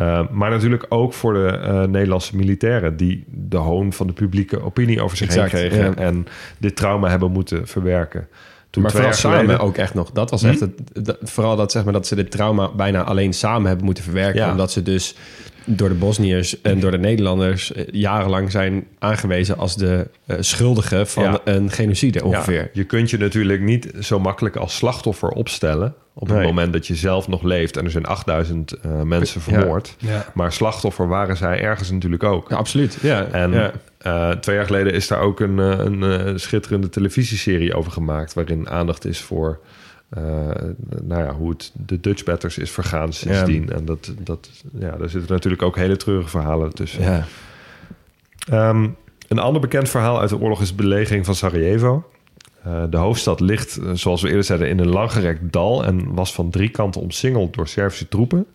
Uh, 0.00 0.28
maar 0.30 0.50
natuurlijk 0.50 0.86
ook 0.88 1.12
voor 1.12 1.32
de 1.32 1.60
uh, 1.62 1.82
Nederlandse 1.84 2.36
militairen... 2.36 2.96
die 2.96 3.24
de 3.26 3.56
hoon 3.56 3.92
van 3.92 4.06
de 4.06 4.12
publieke 4.12 4.62
opinie 4.62 5.02
over 5.02 5.16
zich 5.16 5.26
Exact, 5.26 5.52
heen 5.52 5.68
kregen... 5.68 5.84
ja. 5.84 5.94
en 5.94 6.26
dit 6.58 6.76
trauma 6.76 7.08
hebben 7.08 7.30
moeten 7.30 7.66
verwerken. 7.66 8.28
Toen 8.70 8.82
maar 8.82 8.92
vooral 8.92 9.12
samen 9.12 9.38
geleden- 9.38 9.60
ook 9.60 9.76
echt 9.76 9.94
nog. 9.94 10.10
Dat 10.10 10.30
was 10.30 10.42
echt 10.42 10.60
het, 10.60 10.72
dat- 10.92 11.18
vooral 11.22 11.56
dat, 11.56 11.72
zeg 11.72 11.84
maar, 11.84 11.92
dat 11.92 12.06
ze 12.06 12.14
dit 12.14 12.30
trauma 12.30 12.70
bijna 12.74 13.02
alleen 13.02 13.32
samen 13.32 13.66
hebben 13.66 13.84
moeten 13.84 14.04
verwerken. 14.04 14.40
Ja. 14.40 14.50
Omdat 14.50 14.72
ze 14.72 14.82
dus 14.82 15.16
door 15.76 15.88
de 15.88 15.94
Bosniërs 15.94 16.60
en 16.60 16.80
door 16.80 16.90
de 16.90 16.98
Nederlanders 16.98 17.72
eh, 17.72 17.84
jarenlang 17.90 18.50
zijn 18.50 18.86
aangewezen 18.98 19.58
als 19.58 19.76
de 19.76 20.06
eh, 20.26 20.36
schuldigen 20.40 21.06
van 21.06 21.22
Ja. 21.22 21.40
een 21.44 21.70
genocide 21.70 22.24
ongeveer. 22.24 22.60
Ja, 22.62 22.68
je 22.72 22.84
kunt 22.84 23.10
je 23.10 23.18
natuurlijk 23.18 23.60
niet 23.60 23.90
zo 24.00 24.18
makkelijk 24.20 24.56
als 24.56 24.76
slachtoffer 24.76 25.28
opstellen... 25.28 25.94
op 26.14 26.26
het 26.28 26.36
Nee. 26.36 26.46
moment 26.46 26.72
dat 26.72 26.86
je 26.86 26.94
zelf 26.94 27.28
nog 27.28 27.42
leeft... 27.42 27.76
en 27.76 27.84
er 27.84 27.90
zijn 27.90 28.06
8000 28.06 28.72
eh, 28.72 29.02
mensen 29.02 29.40
vermoord. 29.40 29.94
Ja. 29.98 30.26
Maar 30.34 30.52
slachtoffer 30.52 31.08
waren 31.08 31.36
zij 31.36 31.60
ergens 31.60 31.90
natuurlijk 31.90 32.22
ook. 32.24 32.48
Ja, 32.50 32.56
absoluut. 32.56 32.98
Ja. 33.02 33.24
En 33.26 33.52
ja. 33.52 33.72
eh, 33.98 34.30
twee 34.30 34.56
jaar 34.56 34.66
geleden 34.66 34.92
is 34.92 35.08
daar 35.08 35.20
ook 35.20 35.40
een, 35.40 35.58
eh, 35.58 35.78
een 35.78 36.40
schitterende 36.40 36.88
televisieserie 36.88 37.74
over 37.74 37.92
gemaakt... 37.92 38.34
waarin 38.34 38.68
aandacht 38.68 39.04
is 39.04 39.20
voor 39.20 39.58
eh, 40.10 40.22
nou 41.02 41.22
ja, 41.22 41.34
hoe 41.34 41.50
het 41.50 41.72
de 41.86 42.00
Dutch 42.00 42.24
Batters 42.24 42.58
is 42.58 42.70
vergaan 42.70 43.12
sindsdien. 43.12 43.72
En 43.72 43.84
dat, 43.84 44.14
dat, 44.18 44.50
ja, 44.72 44.96
daar 44.96 45.08
zitten 45.08 45.32
natuurlijk 45.32 45.62
ook 45.62 45.76
hele 45.76 45.96
treurige 45.96 46.28
verhalen 46.28 46.74
tussen. 46.74 47.02
ja. 47.02 47.24
Ehm, 48.48 48.88
een 49.28 49.38
ander 49.38 49.60
bekend 49.60 49.88
verhaal 49.88 50.20
uit 50.20 50.28
de 50.28 50.38
oorlog 50.38 50.60
is 50.60 50.68
de 50.68 50.74
belegering 50.74 51.24
van 51.24 51.34
Sarajevo. 51.34 52.10
Eh, 52.62 52.82
de 52.90 52.96
hoofdstad 52.96 53.40
ligt, 53.40 53.76
eh, 53.76 53.90
zoals 53.92 54.22
we 54.22 54.28
eerder 54.28 54.44
zeiden, 54.44 54.68
in 54.68 54.78
een 54.78 54.88
langgerekt 54.88 55.52
dal 55.52 55.84
en 55.84 56.14
was 56.14 56.34
van 56.34 56.50
drie 56.50 56.68
kanten 56.68 57.00
omsingeld 57.00 57.54
door 57.54 57.68
Servische 57.68 58.08
troepen. 58.08 58.46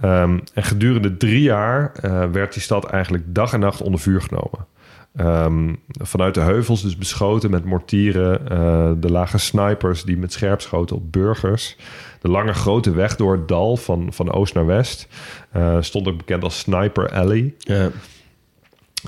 Ehm, 0.00 0.38
en 0.54 0.62
gedurende 0.62 1.16
drie 1.16 1.42
jaar 1.42 1.92
werd 2.32 2.52
die 2.52 2.62
stad 2.62 2.84
eigenlijk 2.84 3.24
dag 3.26 3.52
en 3.52 3.60
nacht 3.60 3.82
onder 3.82 4.00
vuur 4.00 4.20
genomen. 4.20 4.66
Ehm, 5.16 5.74
vanuit 5.88 6.34
de 6.34 6.40
heuvels 6.40 6.82
dus 6.82 6.96
beschoten 6.96 7.50
met 7.50 7.64
mortieren. 7.64 8.48
eh, 8.48 8.90
de 8.96 9.10
lage 9.10 9.38
snipers 9.38 10.04
die 10.04 10.16
met 10.16 10.32
scherp 10.32 10.60
schoten 10.60 10.96
op 10.96 11.12
burgers. 11.12 11.76
De 12.20 12.28
lange 12.28 12.52
grote 12.52 12.90
weg 12.90 13.16
door 13.16 13.32
het 13.32 13.48
dal 13.48 13.76
van, 13.76 14.12
van 14.12 14.32
oost 14.32 14.54
naar 14.54 14.66
west. 14.66 15.08
eh, 15.52 15.76
stond 15.80 16.08
ook 16.08 16.16
bekend 16.16 16.42
als 16.42 16.58
Sniper 16.58 17.10
Alley. 17.10 17.54
Ja. 17.58 17.90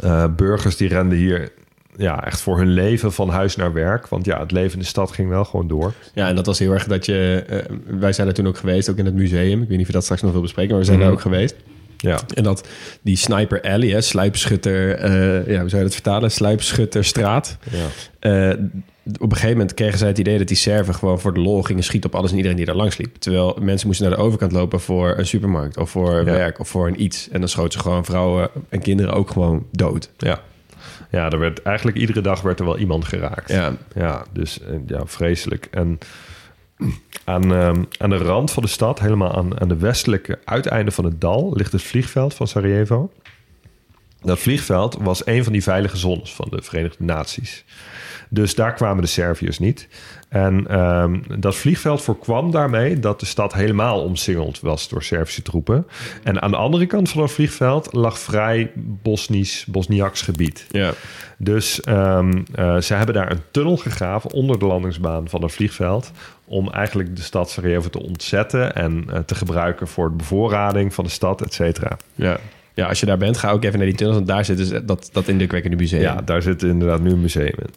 Eh, 0.00 0.24
burgers 0.36 0.76
die 0.76 0.88
renden 0.88 1.18
hier 1.18 1.52
ja, 1.96 2.24
echt 2.24 2.40
voor 2.40 2.58
hun 2.58 2.68
leven 2.72 3.12
van 3.12 3.28
huis 3.28 3.56
naar 3.56 3.72
werk. 3.72 4.08
Want 4.08 4.24
ja, 4.24 4.40
het 4.40 4.50
leven 4.52 4.72
in 4.72 4.78
de 4.78 4.84
stad 4.84 5.12
ging 5.12 5.28
wel 5.28 5.44
gewoon 5.44 5.68
door. 5.68 5.92
Ja, 6.14 6.28
en 6.28 6.34
dat 6.36 6.46
was 6.46 6.58
heel 6.58 6.72
erg 6.72 6.86
dat 6.86 7.06
je... 7.06 7.44
wij 7.86 8.12
zijn 8.12 8.28
er 8.28 8.34
toen 8.34 8.46
ook 8.46 8.56
geweest, 8.58 8.90
ook 8.90 8.96
in 8.96 9.04
het 9.04 9.14
museum. 9.14 9.62
Ik 9.62 9.68
weet 9.68 9.70
niet 9.70 9.80
of 9.80 9.86
je 9.86 9.92
dat 9.92 10.02
straks 10.02 10.22
nog 10.22 10.32
wil 10.32 10.40
bespreken, 10.40 10.70
maar 10.70 10.80
we 10.80 10.84
zijn 10.86 10.98
Mhm. 10.98 11.06
daar 11.06 11.16
ook 11.16 11.22
geweest. 11.22 11.56
Ja, 12.02 12.20
En 12.34 12.42
dat 12.42 12.68
die 13.02 13.16
Sniper 13.16 13.60
Alley, 13.60 13.88
hè, 13.88 14.00
sluipschutter... 14.00 14.94
eh, 14.94 15.52
ja, 15.52 15.60
hoe 15.60 15.68
zou 15.68 15.76
je 15.76 15.88
dat 15.88 15.92
vertalen? 15.94 16.30
Sluipschutterstraat. 16.30 17.56
ja. 17.70 17.86
Eh, 18.18 18.58
op 19.04 19.30
een 19.30 19.32
gegeven 19.36 19.56
moment 19.56 19.74
kregen 19.74 19.98
zij 19.98 20.08
het 20.08 20.18
idee 20.18 20.38
dat 20.38 20.48
die 20.48 20.56
Serven 20.56 20.94
gewoon 20.94 21.20
voor 21.20 21.34
de 21.34 21.40
lol 21.40 21.62
gingen 21.62 21.82
schieten 21.82 22.10
op 22.10 22.16
alles 22.16 22.30
en 22.30 22.36
iedereen 22.36 22.56
die 22.56 22.66
daar 22.66 22.74
langs 22.74 22.96
liep. 22.96 23.16
Terwijl 23.16 23.58
mensen 23.60 23.86
moesten 23.86 24.08
naar 24.08 24.16
de 24.16 24.22
overkant 24.22 24.52
lopen 24.52 24.80
voor 24.80 25.18
een 25.18 25.26
supermarkt 25.26 25.76
of 25.76 25.90
voor 25.90 26.24
werk 26.24 26.58
of 26.58 26.68
voor 26.68 26.88
een 26.88 27.02
iets. 27.02 27.28
En 27.32 27.40
dan 27.40 27.48
schoten 27.48 27.72
ze 27.72 27.78
gewoon 27.78 28.04
vrouwen 28.04 28.50
en 28.68 28.80
kinderen 28.80 29.12
ook 29.12 29.30
gewoon 29.30 29.66
dood. 29.70 30.10
ja. 30.18 30.40
Ja, 31.10 31.30
er 31.30 31.38
werd, 31.38 31.62
eigenlijk 31.62 31.96
iedere 31.96 32.20
dag 32.20 32.40
werd 32.40 32.58
er 32.58 32.64
wel 32.64 32.78
iemand 32.78 33.04
geraakt. 33.04 33.50
Ja, 33.50 33.76
Ja, 33.94 34.24
dus 34.32 34.60
eh, 34.60 34.74
ja, 34.86 35.00
vreselijk. 35.06 35.68
En 35.70 35.98
aan, 37.24 37.54
ehm, 37.54 37.82
aan 37.98 38.10
de 38.10 38.16
rand 38.16 38.50
van 38.50 38.62
de 38.62 38.68
stad, 38.68 39.00
helemaal 39.00 39.36
aan, 39.36 39.60
aan 39.60 39.68
de 39.68 39.76
westelijke 39.76 40.38
uiteinde 40.44 40.90
van 40.90 41.04
het 41.04 41.20
dal, 41.20 41.52
ligt 41.54 41.72
het 41.72 41.82
vliegveld 41.82 42.34
van 42.34 42.46
Sarajevo. 42.46 43.10
Dat 44.20 44.38
vliegveld 44.38 44.96
was 45.00 45.26
een 45.26 45.44
van 45.44 45.52
die 45.52 45.62
veilige 45.62 45.96
zones 45.96 46.32
van 46.32 46.46
de 46.50 46.62
Verenigde 46.62 47.04
Naties. 47.04 47.64
Dus 48.28 48.54
daar 48.54 48.74
kwamen 48.74 49.02
de 49.02 49.08
Serviërs 49.08 49.58
niet. 49.58 49.88
En 50.28 50.66
ehm, 50.68 51.20
dat 51.38 51.54
vliegveld 51.54 52.02
voorkwam 52.02 52.50
daarmee 52.50 52.98
dat 52.98 53.20
de 53.20 53.26
stad 53.26 53.52
helemaal 53.52 54.02
omsingeld 54.02 54.60
was 54.60 54.88
door 54.88 55.02
Servische 55.02 55.42
troepen. 55.42 55.86
En 56.22 56.42
aan 56.42 56.50
de 56.50 56.56
andere 56.56 56.86
kant 56.86 57.10
van 57.10 57.22
het 57.22 57.32
vliegveld 57.32 57.92
lag 57.92 58.18
vrij 58.18 58.70
Bosnisch, 58.74 59.64
Bosniaks 59.68 60.22
gebied. 60.22 60.66
ja. 60.70 60.92
Dus 61.38 61.80
ehm, 61.80 62.42
eh, 62.54 62.80
ze 62.80 62.94
hebben 62.94 63.14
daar 63.14 63.30
een 63.30 63.40
tunnel 63.50 63.76
gegraven 63.76 64.30
onder 64.30 64.58
de 64.58 64.64
landingsbaan 64.66 65.28
van 65.28 65.42
het 65.42 65.52
vliegveld. 65.52 66.10
Om 66.52 66.70
eigenlijk 66.70 67.16
de 67.16 67.22
stad 67.22 67.50
Sarajevo 67.50 67.88
te 67.88 68.02
ontzetten 68.02 68.74
en 68.74 69.04
eh, 69.08 69.18
te 69.18 69.34
gebruiken 69.34 69.88
voor 69.88 70.10
de 70.10 70.16
bevoorrading 70.16 70.94
van 70.94 71.04
de 71.04 71.10
stad, 71.10 71.42
et 71.42 71.54
cetera. 71.54 71.96
ja. 72.14 72.38
Ja, 72.74 72.86
als 72.88 73.00
je 73.00 73.06
daar 73.06 73.18
bent, 73.18 73.36
ga 73.36 73.50
ook 73.50 73.64
even 73.64 73.78
naar 73.78 73.86
die 73.86 73.96
tunnels, 73.96 74.16
want 74.16 74.28
daar 74.28 74.44
zit 74.44 74.56
dus 74.56 74.72
dat, 74.84 75.08
dat 75.12 75.28
indrukwekkende 75.28 75.76
museum. 75.76 76.00
Ja, 76.00 76.20
daar 76.24 76.42
zit 76.42 76.62
inderdaad 76.62 77.00
nu 77.00 77.10
een 77.10 77.20
museum 77.20 77.54
in. 77.58 77.74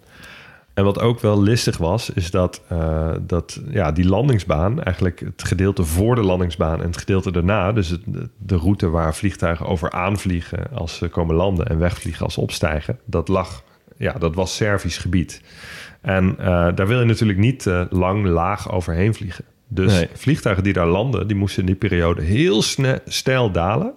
En 0.73 0.83
wat 0.83 0.99
ook 0.99 1.19
wel 1.19 1.41
listig 1.41 1.77
was, 1.77 2.09
is 2.09 2.31
dat, 2.31 2.61
eh, 2.67 3.11
dat 3.21 3.61
ja, 3.69 3.91
die 3.91 4.05
landingsbaan, 4.05 4.83
eigenlijk 4.83 5.19
het 5.19 5.43
gedeelte 5.43 5.83
voor 5.83 6.15
de 6.15 6.21
landingsbaan 6.21 6.79
en 6.81 6.85
het 6.85 6.97
gedeelte 6.97 7.31
daarna, 7.31 7.71
dus 7.71 7.89
het, 7.89 8.01
de 8.37 8.55
route 8.55 8.89
waar 8.89 9.15
vliegtuigen 9.15 9.65
over 9.65 9.91
aanvliegen 9.91 10.67
als 10.73 10.95
ze 10.97 11.07
komen 11.07 11.35
landen 11.35 11.67
en 11.67 11.79
wegvliegen 11.79 12.25
als 12.25 12.33
ze 12.33 12.41
opstijgen, 12.41 12.99
dat 13.05 13.27
lag, 13.27 13.63
ja, 13.97 14.13
dat 14.13 14.35
was 14.35 14.55
Servisch 14.55 14.97
gebied. 14.97 15.41
En 16.05 16.35
eh, 16.39 16.45
daar 16.75 16.87
wil 16.87 16.99
je 16.99 17.05
natuurlijk 17.05 17.39
niet 17.39 17.67
eh, 17.67 17.81
lang 17.89 18.25
laag 18.25 18.71
overheen 18.71 19.13
vliegen. 19.13 19.45
Dus 19.67 19.93
Nee. 19.93 20.07
vliegtuigen 20.13 20.63
die 20.63 20.73
daar 20.73 20.87
landen, 20.87 21.27
die 21.27 21.35
moesten 21.37 21.59
in 21.59 21.65
die 21.65 21.75
periode 21.75 22.21
heel 22.21 22.61
sne- 22.61 23.01
steil 23.05 23.51
dalen. 23.51 23.93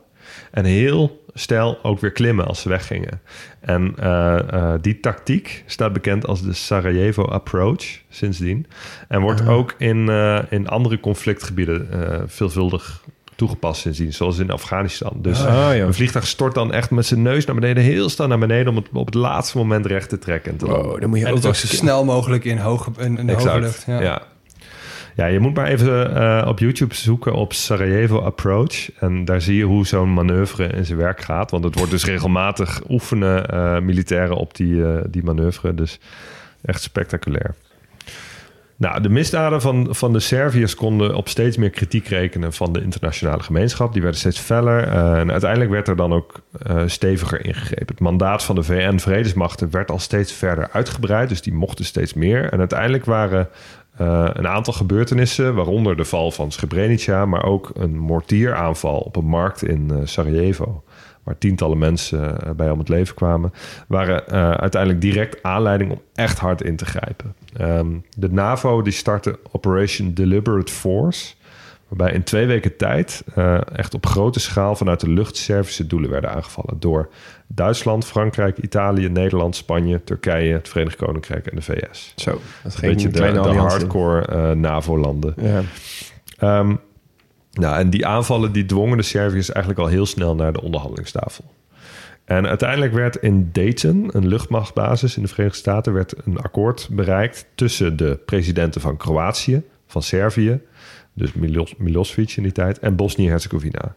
En 0.50 0.64
heel 0.64 1.24
stijl 1.34 1.78
ook 1.82 2.00
weer 2.00 2.10
klimmen 2.12 2.46
als 2.46 2.60
ze 2.60 2.68
weggingen. 2.68 3.20
En 3.60 3.94
eh, 3.98 4.74
die 4.80 5.00
tactiek 5.00 5.62
staat 5.66 5.92
bekend 5.92 6.26
als 6.26 6.42
de 6.42 6.52
Sarajevo 6.52 7.22
Approach 7.24 7.84
sindsdien. 8.08 8.66
En 9.08 9.20
wordt 9.20 9.46
ook 9.46 9.74
in, 9.78 10.08
in 10.48 10.68
andere 10.68 11.00
conflictgebieden 11.00 11.88
veelvuldig 12.26 13.04
toegepast 13.38 13.80
sindsdien. 13.80 14.12
Zoals 14.12 14.38
in 14.38 14.50
Afghanistan. 14.50 15.12
Dus 15.16 15.40
Oh, 15.40 15.46
ja. 15.46 15.74
een 15.74 15.94
vliegtuig 15.94 16.26
stort 16.26 16.54
dan 16.54 16.72
echt 16.72 16.90
met 16.90 17.06
zijn 17.06 17.22
neus 17.22 17.44
naar 17.44 17.54
beneden... 17.54 17.82
heel 17.82 18.08
snel 18.08 18.26
naar 18.26 18.38
beneden 18.38 18.68
om 18.68 18.76
het 18.76 18.88
op 18.92 19.06
het 19.06 19.14
laatste 19.14 19.58
moment 19.58 19.86
recht 19.86 20.08
te 20.08 20.18
trekken. 20.18 20.52
En 20.52 20.58
te 20.58 20.66
landen. 20.66 20.86
Wow, 20.86 21.00
dan 21.00 21.08
moet 21.08 21.18
je 21.18 21.26
En 21.26 21.32
ook 21.32 21.42
zo 21.42 21.52
snel 21.52 22.04
mogelijk 22.04 22.44
in 22.44 22.58
hoge, 22.58 22.90
in, 22.98 23.18
in 23.18 23.26
de 23.26 23.32
hoge 23.32 23.60
lucht. 23.60 23.84
Ja. 23.86 24.00
Ja. 24.00 24.22
ja. 25.14 25.26
je 25.26 25.40
moet 25.40 25.54
maar 25.54 25.66
even 25.66 26.16
eh, 26.16 26.48
op 26.48 26.58
YouTube 26.58 26.94
zoeken 26.94 27.32
op 27.32 27.52
Sarajevo 27.52 28.20
Approach. 28.20 28.92
En 29.00 29.24
daar 29.24 29.40
zie 29.40 29.56
je 29.56 29.64
hoe 29.64 29.86
zo'n 29.86 30.14
manoeuvre 30.14 30.66
in 30.66 30.84
zijn 30.84 30.98
werk 30.98 31.20
gaat. 31.20 31.50
Want 31.50 31.64
het 31.64 31.74
wordt 31.74 31.90
dus 31.90 32.04
regelmatig 32.04 32.80
oefenen 32.88 33.48
eh, 33.48 33.78
militairen 33.78 34.36
op 34.36 34.56
die, 34.56 34.84
eh, 34.84 35.04
die 35.08 35.22
manoeuvre. 35.22 35.74
Dus 35.74 36.00
echt 36.62 36.82
spectaculair. 36.82 37.54
Nou, 38.78 39.00
de 39.00 39.08
misdaden 39.08 39.60
van, 39.60 39.86
van 39.90 40.12
de 40.12 40.20
Serviërs 40.20 40.74
konden 40.74 41.14
op 41.14 41.28
steeds 41.28 41.56
meer 41.56 41.70
kritiek 41.70 42.06
rekenen 42.06 42.52
van 42.52 42.72
de 42.72 42.82
internationale 42.82 43.42
gemeenschap. 43.42 43.92
Die 43.92 44.02
werden 44.02 44.20
steeds 44.20 44.38
feller. 44.38 44.88
eh, 44.88 45.18
en 45.18 45.30
uiteindelijk 45.30 45.70
werd 45.70 45.88
er 45.88 45.96
dan 45.96 46.12
ook 46.12 46.40
eh, 46.62 46.82
steviger 46.86 47.44
ingegrepen. 47.44 47.86
Het 47.86 48.00
mandaat 48.00 48.44
van 48.44 48.54
de 48.54 48.62
VN-vredesmachten 48.62 49.70
werd 49.70 49.90
al 49.90 49.98
steeds 49.98 50.32
verder 50.32 50.68
uitgebreid. 50.72 51.28
Dus 51.28 51.42
die 51.42 51.52
mochten 51.52 51.84
steeds 51.84 52.14
meer. 52.14 52.52
En 52.52 52.58
uiteindelijk 52.58 53.04
waren 53.04 53.48
eh, 53.96 54.28
een 54.32 54.48
aantal 54.48 54.72
gebeurtenissen, 54.72 55.54
waaronder 55.54 55.96
de 55.96 56.04
val 56.04 56.30
van 56.30 56.52
Srebrenica, 56.52 57.26
maar 57.26 57.44
ook 57.44 57.70
een 57.74 57.98
mortieraanval 57.98 58.98
op 58.98 59.16
een 59.16 59.28
markt 59.28 59.62
in 59.62 60.00
Sarajevo, 60.04 60.84
waar 61.22 61.38
tientallen 61.38 61.78
mensen 61.78 62.36
bij 62.56 62.70
om 62.70 62.78
het 62.78 62.88
leven 62.88 63.14
kwamen, 63.14 63.52
waren 63.88 64.26
uiteindelijk 64.60 65.00
direct 65.00 65.42
aanleiding 65.42 65.90
om 65.90 66.00
echt 66.14 66.38
hard 66.38 66.62
in 66.62 66.76
te 66.76 66.84
grijpen. 66.84 67.34
Ehm, 67.56 67.98
de 68.16 68.32
NAVO 68.32 68.82
die 68.82 68.92
startte 68.92 69.38
Operation 69.50 70.14
Deliberate 70.14 70.72
Force, 70.72 71.34
waarbij 71.88 72.12
in 72.12 72.22
twee 72.22 72.46
weken 72.46 72.76
tijd 72.76 73.22
eh, 73.34 73.60
echt 73.76 73.94
op 73.94 74.06
grote 74.06 74.40
schaal 74.40 74.76
vanuit 74.76 75.00
de 75.00 75.10
lucht 75.10 75.36
Servische 75.36 75.86
doelen 75.86 76.10
werden 76.10 76.30
aangevallen 76.30 76.80
door 76.80 77.08
Duitsland, 77.46 78.04
Frankrijk, 78.04 78.58
Italië, 78.58 79.08
Nederland, 79.08 79.56
Spanje, 79.56 80.04
Turkije, 80.04 80.52
het 80.52 80.68
Verenigd 80.68 80.96
Koninkrijk 80.96 81.46
en 81.46 81.56
de 81.56 81.62
VS. 81.62 82.12
Zo, 82.16 82.40
dat 82.62 82.74
Een 82.74 82.80
beetje 82.80 83.08
de, 83.08 83.32
de 83.32 83.38
hardcore 83.38 84.26
eh, 84.26 84.50
NAVO-landen. 84.50 85.34
Ja. 85.36 85.62
Ehm, 86.38 86.74
nou, 87.52 87.78
en 87.78 87.90
die 87.90 88.06
aanvallen 88.06 88.52
die 88.52 88.66
dwongen 88.66 88.96
de 88.96 89.02
Serviërs 89.02 89.50
eigenlijk 89.52 89.84
al 89.84 89.92
heel 89.92 90.06
snel 90.06 90.34
naar 90.34 90.52
de 90.52 90.62
onderhandelingstafel. 90.62 91.44
En 92.28 92.46
uiteindelijk 92.46 92.92
werd 92.92 93.16
in 93.16 93.48
Dayton, 93.52 94.10
een 94.12 94.28
luchtmachtbasis 94.28 95.16
in 95.16 95.22
de 95.22 95.28
Verenigde 95.28 95.58
Staten, 95.58 95.92
werd 95.92 96.14
een 96.24 96.38
akkoord 96.38 96.88
bereikt 96.90 97.46
tussen 97.54 97.96
de 97.96 98.18
presidenten 98.24 98.80
van 98.80 98.96
Kroatië, 98.96 99.62
van 99.86 100.02
Servië, 100.02 100.60
dus 101.12 101.32
Milos, 101.32 101.74
Milosevic 101.76 102.36
in 102.36 102.42
die 102.42 102.52
tijd, 102.52 102.78
en 102.78 102.96
Bosnië-Herzegovina. 102.96 103.94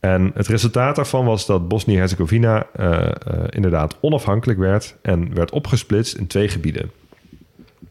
En 0.00 0.30
het 0.34 0.46
resultaat 0.46 0.96
daarvan 0.96 1.24
was 1.24 1.46
dat 1.46 1.68
Bosnië-Herzegovina 1.68 2.66
eh, 2.72 3.00
eh, 3.00 3.12
inderdaad 3.48 3.96
onafhankelijk 4.00 4.58
werd 4.58 4.96
en 5.02 5.34
werd 5.34 5.50
opgesplitst 5.50 6.16
in 6.16 6.26
twee 6.26 6.48
gebieden. 6.48 6.90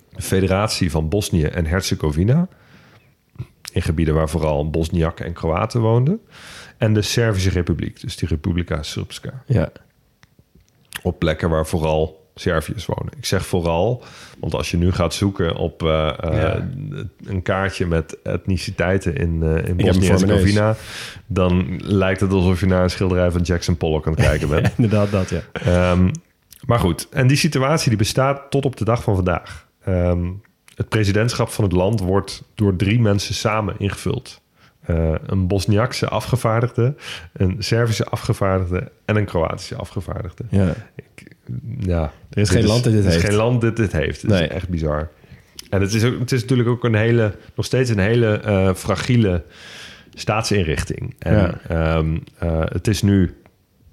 De 0.09 0.21
Federatie 0.21 0.91
van 0.91 1.09
Bosnië 1.09 1.45
en 1.45 1.65
Herzegovina 1.65 2.47
in 3.71 3.81
gebieden 3.81 4.13
waar 4.13 4.29
vooral 4.29 4.69
Bosniakken 4.69 5.25
en 5.25 5.33
Kroaten 5.33 5.81
woonden. 5.81 6.21
En 6.83 6.93
de 6.93 7.01
Servische 7.01 7.49
Republiek, 7.49 8.01
dus 8.01 8.15
die 8.15 8.29
Republika 8.29 8.83
Srpska. 8.83 9.43
Ja. 9.45 9.71
Op 11.01 11.19
plekken 11.19 11.49
waar 11.49 11.67
vooral 11.67 12.27
Serviërs 12.35 12.85
wonen. 12.85 13.13
Ik 13.17 13.25
zeg 13.25 13.45
vooral, 13.45 14.03
want 14.39 14.53
als 14.53 14.71
je 14.71 14.77
nu 14.77 14.91
gaat 14.91 15.13
zoeken 15.13 15.55
op 15.55 15.83
eh, 15.83 16.07
eh, 16.19 16.33
Ja. 16.33 16.69
een 17.25 17.41
kaartje 17.41 17.85
met 17.85 18.21
etniciteiten 18.23 19.15
in, 19.15 19.43
eh 19.43 19.49
in 19.49 19.55
hem 19.55 19.65
voor 19.79 19.85
Bosnië-Herzegovina, 19.85 20.75
dan 21.25 21.81
lijkt 21.83 22.19
het 22.19 22.31
alsof 22.31 22.59
je 22.59 22.65
naar 22.65 22.83
een 22.83 22.89
schilderij 22.89 23.31
van 23.31 23.41
Jackson 23.41 23.77
Pollock 23.77 24.07
aan 24.07 24.13
het 24.13 24.21
kijken 24.21 24.49
bent. 24.49 24.71
Inderdaad 24.77 25.11
dat, 25.11 25.29
ja. 25.29 25.41
Ehm, 25.53 26.09
maar 26.65 26.79
goed, 26.79 27.07
en 27.11 27.27
die 27.27 27.37
situatie 27.37 27.89
die 27.89 27.97
bestaat 27.97 28.51
tot 28.51 28.65
op 28.65 28.75
de 28.75 28.85
dag 28.85 29.03
van 29.03 29.15
vandaag. 29.15 29.67
Ehm, 29.83 30.31
het 30.75 30.89
presidentschap 30.89 31.49
van 31.49 31.63
het 31.63 31.73
land 31.73 31.99
wordt 31.99 32.43
door 32.55 32.75
drie 32.75 32.99
mensen 32.99 33.35
samen 33.35 33.75
ingevuld. 33.77 34.41
Eh, 34.85 35.13
een 35.25 35.47
Bosniakse 35.47 36.07
afgevaardigde, 36.07 36.95
een 37.33 37.55
Servische 37.59 38.05
afgevaardigde 38.05 38.91
en 39.05 39.15
een 39.15 39.25
Kroatische 39.25 39.75
afgevaardigde. 39.75 40.43
ja. 40.49 40.73
Ik, 40.95 41.35
ja, 41.79 42.11
Er 42.29 42.41
is 42.41 42.49
geen 42.49 42.65
land 42.65 42.83
dat 42.83 42.93
dit 42.93 43.01
er 43.01 43.07
is 43.07 43.13
heeft. 43.15 43.25
geen 43.27 43.35
land 43.35 43.61
dat 43.61 43.75
dit 43.75 43.91
heeft. 43.91 44.21
Het 44.21 44.31
Nee. 44.31 44.43
is 44.43 44.49
echt 44.49 44.69
bizar. 44.69 45.09
En 45.69 45.81
het 45.81 45.93
is, 45.93 46.03
ook, 46.03 46.19
het 46.19 46.31
is 46.31 46.41
natuurlijk 46.41 46.69
ook 46.69 46.83
een 46.83 46.95
hele, 46.95 47.35
nog 47.55 47.65
steeds 47.65 47.89
een 47.89 47.99
hele 47.99 48.39
eh, 48.39 48.73
fragiele 48.73 49.43
staatsinrichting. 50.13 51.15
En 51.19 51.33
Ja. 51.35 51.59
ehm, 51.67 52.17
eh, 52.37 52.61
het 52.65 52.87
is 52.87 53.01
nu, 53.01 53.33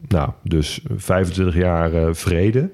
nou, 0.09 0.31
dus 0.43 0.81
25 0.97 1.55
jaar 1.55 2.15
vrede. 2.17 2.71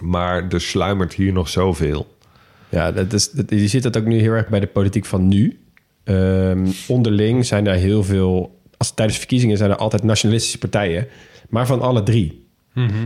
Maar 0.00 0.48
er 0.48 0.60
sluimert 0.60 1.14
hier 1.14 1.32
nog 1.32 1.48
zoveel. 1.48 2.16
Ja, 2.68 2.92
dat 2.92 3.12
is, 3.12 3.30
dat, 3.30 3.50
je 3.50 3.68
ziet 3.68 3.82
dat 3.82 3.96
ook 3.96 4.04
nu 4.04 4.18
heel 4.20 4.32
erg 4.32 4.48
bij 4.48 4.60
de 4.60 4.66
politiek 4.66 5.04
van 5.04 5.28
nu. 5.28 5.58
Ehm, 6.04 6.66
onderling 6.88 7.46
zijn 7.46 7.64
daar 7.64 7.74
heel 7.74 8.04
veel... 8.04 8.58
Als, 8.76 8.94
tijdens 8.94 9.18
verkiezingen 9.18 9.56
zijn 9.56 9.70
er 9.70 9.76
altijd 9.76 10.02
nationalistische 10.02 10.58
partijen. 10.58 11.06
Maar 11.48 11.66
van 11.66 11.80
alle 11.80 12.02
drie. 12.02 12.48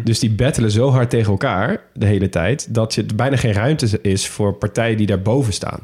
Dus 0.05 0.19
die 0.19 0.31
battelen 0.31 0.71
zo 0.71 0.91
hard 0.91 1.11
tegen 1.11 1.31
elkaar 1.31 1.83
de 1.93 2.07
hele 2.07 2.29
tijd... 2.29 2.75
dat 2.75 2.95
je, 2.95 3.05
er 3.07 3.15
bijna 3.15 3.37
geen 3.37 3.53
ruimte 3.53 3.99
is 4.03 4.29
voor 4.29 4.55
partijen 4.55 4.97
die 4.97 5.07
daarboven 5.07 5.53
staan. 5.53 5.81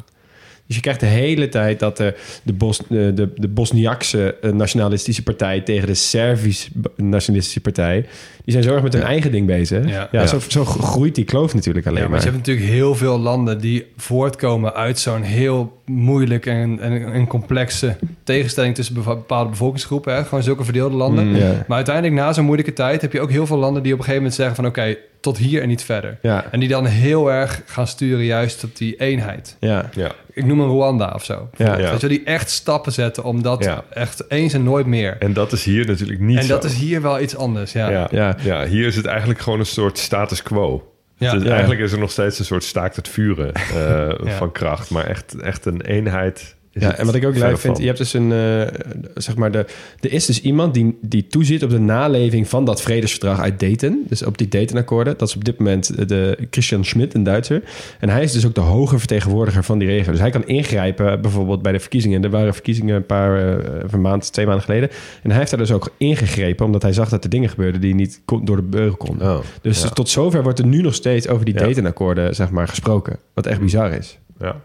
Dus 0.70 0.78
je 0.78 0.84
krijgt 0.84 1.00
de 1.00 1.20
hele 1.20 1.48
tijd 1.48 1.78
dat 1.78 1.96
de, 1.96 2.14
de, 2.42 2.52
Bos, 2.52 2.80
de, 2.88 3.12
de, 3.14 3.28
de 3.34 3.48
Bosniakse 3.48 4.34
eh, 4.40 4.50
nationalistische 4.50 5.22
partij... 5.22 5.60
tegen 5.60 5.86
de 5.86 5.94
Servische 5.94 6.70
nationalistische 6.96 7.60
partij... 7.60 8.06
die 8.44 8.52
zijn 8.52 8.62
zo 8.62 8.72
erg 8.74 8.82
met 8.82 8.92
hun 8.92 9.02
eigen 9.02 9.30
ding 9.30 9.46
bezig. 9.46 10.08
Ja. 10.12 10.26
Zo, 10.26 10.38
zo 10.48 10.64
groeit 10.64 11.14
die 11.14 11.24
kloof 11.24 11.54
natuurlijk 11.54 11.86
alleen 11.86 12.02
Ja, 12.02 12.08
maar 12.08 12.18
maar. 12.18 12.26
je 12.26 12.32
hebt 12.32 12.46
natuurlijk 12.46 12.66
heel 12.66 12.94
veel 12.94 13.18
landen 13.18 13.60
die 13.60 13.86
voortkomen 13.96 14.74
uit 14.74 14.98
zo'n 14.98 15.22
heel 15.22 15.80
moeilijk 15.84 16.46
en, 16.46 16.80
en, 16.80 17.12
en 17.12 17.26
complexe 17.26 17.96
tegenstelling 18.24 18.74
tussen 18.74 18.94
bepaalde 18.94 19.50
bevolkingsgroepen. 19.50 20.14
Hè? 20.14 20.24
Gewoon 20.24 20.42
zulke 20.42 20.64
verdeelde 20.64 20.96
landen. 20.96 21.28
Mm. 21.28 21.38
Maar 21.66 21.76
uiteindelijk 21.76 22.14
na 22.14 22.32
zo'n 22.32 22.44
moeilijke 22.44 22.72
tijd 22.72 23.00
heb 23.00 23.12
je 23.12 23.20
ook 23.20 23.30
heel 23.30 23.46
veel 23.46 23.58
landen 23.58 23.82
die 23.82 23.92
op 23.92 23.98
een 23.98 24.04
gegeven 24.04 24.22
moment 24.22 24.40
zeggen 24.40 24.56
van 24.56 24.66
oké, 24.66 24.96
tot 25.20 25.38
hier 25.38 25.62
en 25.62 25.68
niet 25.68 25.82
verder. 25.82 26.18
Ja. 26.22 26.44
En 26.50 26.60
die 26.60 26.68
dan 26.68 26.86
heel 26.86 27.32
erg 27.32 27.62
gaan 27.66 27.86
sturen 27.86 28.24
juist 28.24 28.64
op 28.64 28.76
die 28.76 28.96
eenheid. 28.96 29.56
Ja, 29.60 29.88
Ja, 29.94 30.12
Ik 30.32 30.44
noem 30.44 30.60
een 30.60 30.68
Rwanda 30.68 31.12
of 31.14 31.24
zo. 31.24 31.48
Ja. 31.56 31.78
Ja. 31.78 31.90
Dat 31.90 32.00
je 32.00 32.08
die 32.08 32.24
echt 32.24 32.50
stappen 32.50 32.92
zetten 32.92 33.24
om 33.24 33.42
dat 33.42 33.64
Ja. 33.64 33.84
echt 33.90 34.24
eens 34.28 34.52
en 34.52 34.62
nooit 34.62 34.86
meer. 34.86 35.16
en 35.18 35.32
dat 35.32 35.52
is 35.52 35.64
hier 35.64 35.86
natuurlijk 35.86 36.20
niet 36.20 36.38
En 36.38 36.46
dat 36.48 36.62
zo. 36.62 36.68
is 36.68 36.74
hier 36.76 37.02
wel 37.02 37.20
iets 37.20 37.36
anders. 37.36 37.72
Ja. 37.72 37.90
Ja. 37.90 38.08
Ja. 38.10 38.36
Ja. 38.42 38.66
hier 38.66 38.86
is 38.86 38.96
het 38.96 39.06
eigenlijk 39.06 39.40
gewoon 39.40 39.58
een 39.58 39.66
soort 39.66 39.98
status 39.98 40.42
quo. 40.42 40.92
Ja. 41.16 41.32
Dus 41.32 41.42
Ja. 41.42 41.50
Eigenlijk 41.50 41.80
is 41.80 41.92
er 41.92 41.98
nog 41.98 42.10
steeds 42.10 42.38
een 42.38 42.44
soort 42.44 42.64
staakt 42.64 42.96
het 42.96 43.08
vuren 43.08 43.52
eh, 43.54 43.72
Ja. 44.24 44.36
van 44.36 44.52
kracht. 44.52 44.90
Maar 44.90 45.06
echt, 45.06 45.40
echt 45.40 45.64
een 45.64 45.80
eenheid. 45.80 46.56
Is 46.72 46.82
ja, 46.82 46.94
en 46.96 47.06
wat 47.06 47.14
ik 47.14 47.24
ook 47.24 47.36
leuk 47.36 47.58
vind, 47.58 47.60
van. 47.74 47.80
je 47.80 47.86
hebt 47.86 47.98
dus 47.98 48.12
een, 48.12 48.32
eh, 48.32 48.62
zeg 49.14 49.36
maar, 49.36 49.52
de, 49.52 49.66
er 50.00 50.12
is 50.12 50.26
dus 50.26 50.40
iemand 50.40 50.74
die, 50.74 50.98
die 51.02 51.26
toeziet 51.26 51.64
op 51.64 51.70
de 51.70 51.78
naleving 51.78 52.48
van 52.48 52.64
dat 52.64 52.82
vredesverdrag 52.82 53.40
uit 53.40 53.60
Dayton. 53.60 54.04
Dus 54.08 54.22
op 54.24 54.38
die 54.38 54.48
Dayton-akkoorden. 54.48 55.14
Dat 55.18 55.28
is 55.28 55.34
op 55.36 55.44
dit 55.44 55.58
moment 55.58 56.08
de 56.08 56.38
Christian 56.50 56.84
Schmidt, 56.84 57.14
een 57.14 57.22
Duitser. 57.22 57.62
En 58.00 58.08
hij 58.08 58.22
is 58.22 58.32
dus 58.32 58.46
ook 58.46 58.54
de 58.54 58.60
hoge 58.60 58.98
vertegenwoordiger 58.98 59.64
van 59.64 59.78
die 59.78 59.88
regio. 59.88 60.10
Dus 60.12 60.20
hij 60.20 60.30
kan 60.30 60.46
ingrijpen, 60.46 61.20
bijvoorbeeld 61.20 61.62
bij 61.62 61.72
de 61.72 61.80
verkiezingen. 61.80 62.24
Er 62.24 62.30
waren 62.30 62.52
verkiezingen 62.54 62.96
een 62.96 63.06
paar, 63.06 63.58
eh, 63.58 63.82
een 63.90 64.00
maand, 64.00 64.32
twee 64.32 64.46
maanden 64.46 64.64
geleden. 64.64 64.88
En 65.22 65.30
hij 65.30 65.38
heeft 65.38 65.50
daar 65.50 65.60
dus 65.60 65.72
ook 65.72 65.90
ingegrepen, 65.96 66.66
omdat 66.66 66.82
hij 66.82 66.92
zag 66.92 67.08
dat 67.08 67.24
er 67.24 67.30
dingen 67.30 67.48
gebeurden 67.48 67.80
die 67.80 67.94
niet 67.94 68.20
kon- 68.24 68.44
door 68.44 68.56
de 68.56 68.62
beugel 68.62 68.96
konden. 68.96 69.28
Oh, 69.36 69.38
Dus 69.62 69.82
ja. 69.82 69.88
tot 69.88 70.08
zover 70.08 70.42
wordt 70.42 70.58
er 70.58 70.66
nu 70.66 70.82
nog 70.82 70.94
steeds 70.94 71.28
over 71.28 71.44
die 71.44 71.54
Ja. 71.54 71.60
Dayton-akkoorden, 71.60 72.34
zeg 72.34 72.50
maar, 72.50 72.68
gesproken. 72.68 73.16
Wat 73.34 73.46
echt 73.46 73.60
bizar 73.60 73.92
is. 73.92 74.18
Ja. 74.38 74.56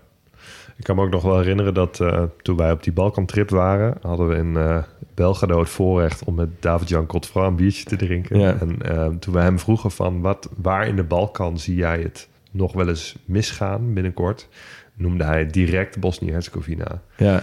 Ik 0.77 0.83
kan 0.83 0.95
me 0.95 1.01
ook 1.01 1.11
nog 1.11 1.23
wel 1.23 1.37
herinneren 1.37 1.73
dat 1.73 1.99
eh, 1.99 2.23
toen 2.41 2.57
wij 2.57 2.71
op 2.71 2.83
die 2.83 2.93
Balkantrip 2.93 3.49
waren, 3.49 3.97
hadden 4.01 4.27
we 4.27 4.35
in 4.35 4.83
Belgrado 5.15 5.59
het 5.59 5.69
voorrecht 5.69 6.23
om 6.23 6.35
met 6.35 6.49
David-Jan 6.59 7.05
Godfra 7.07 7.45
een 7.45 7.55
biertje 7.55 7.83
te 7.83 7.95
drinken. 7.95 8.39
Ja. 8.39 8.57
En 8.59 8.81
eh, 8.81 9.07
toen 9.19 9.33
we 9.33 9.39
hem 9.39 9.59
vroegen 9.59 9.91
van 9.91 10.21
wat, 10.21 10.49
waar 10.55 10.87
in 10.87 10.95
de 10.95 11.03
Balkan 11.03 11.59
zie 11.59 11.75
jij 11.75 11.99
het 12.01 12.27
nog 12.51 12.73
wel 12.73 12.87
eens 12.87 13.15
misgaan 13.25 13.93
binnenkort, 13.93 14.47
noemde 14.93 15.23
hij 15.23 15.47
direct 15.47 15.99
Bosnië-Herzegovina. 15.99 17.01
Ja, 17.17 17.41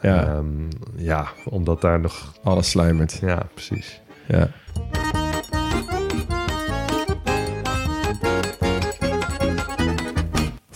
ja. 0.00 0.26
Ehm, 0.26 0.46
ja, 0.96 1.26
omdat 1.44 1.80
daar 1.80 2.00
nog... 2.00 2.34
alles 2.42 2.70
sluimert. 2.70 3.18
Ja, 3.20 3.46
precies. 3.54 4.00
Ja. 4.26 4.50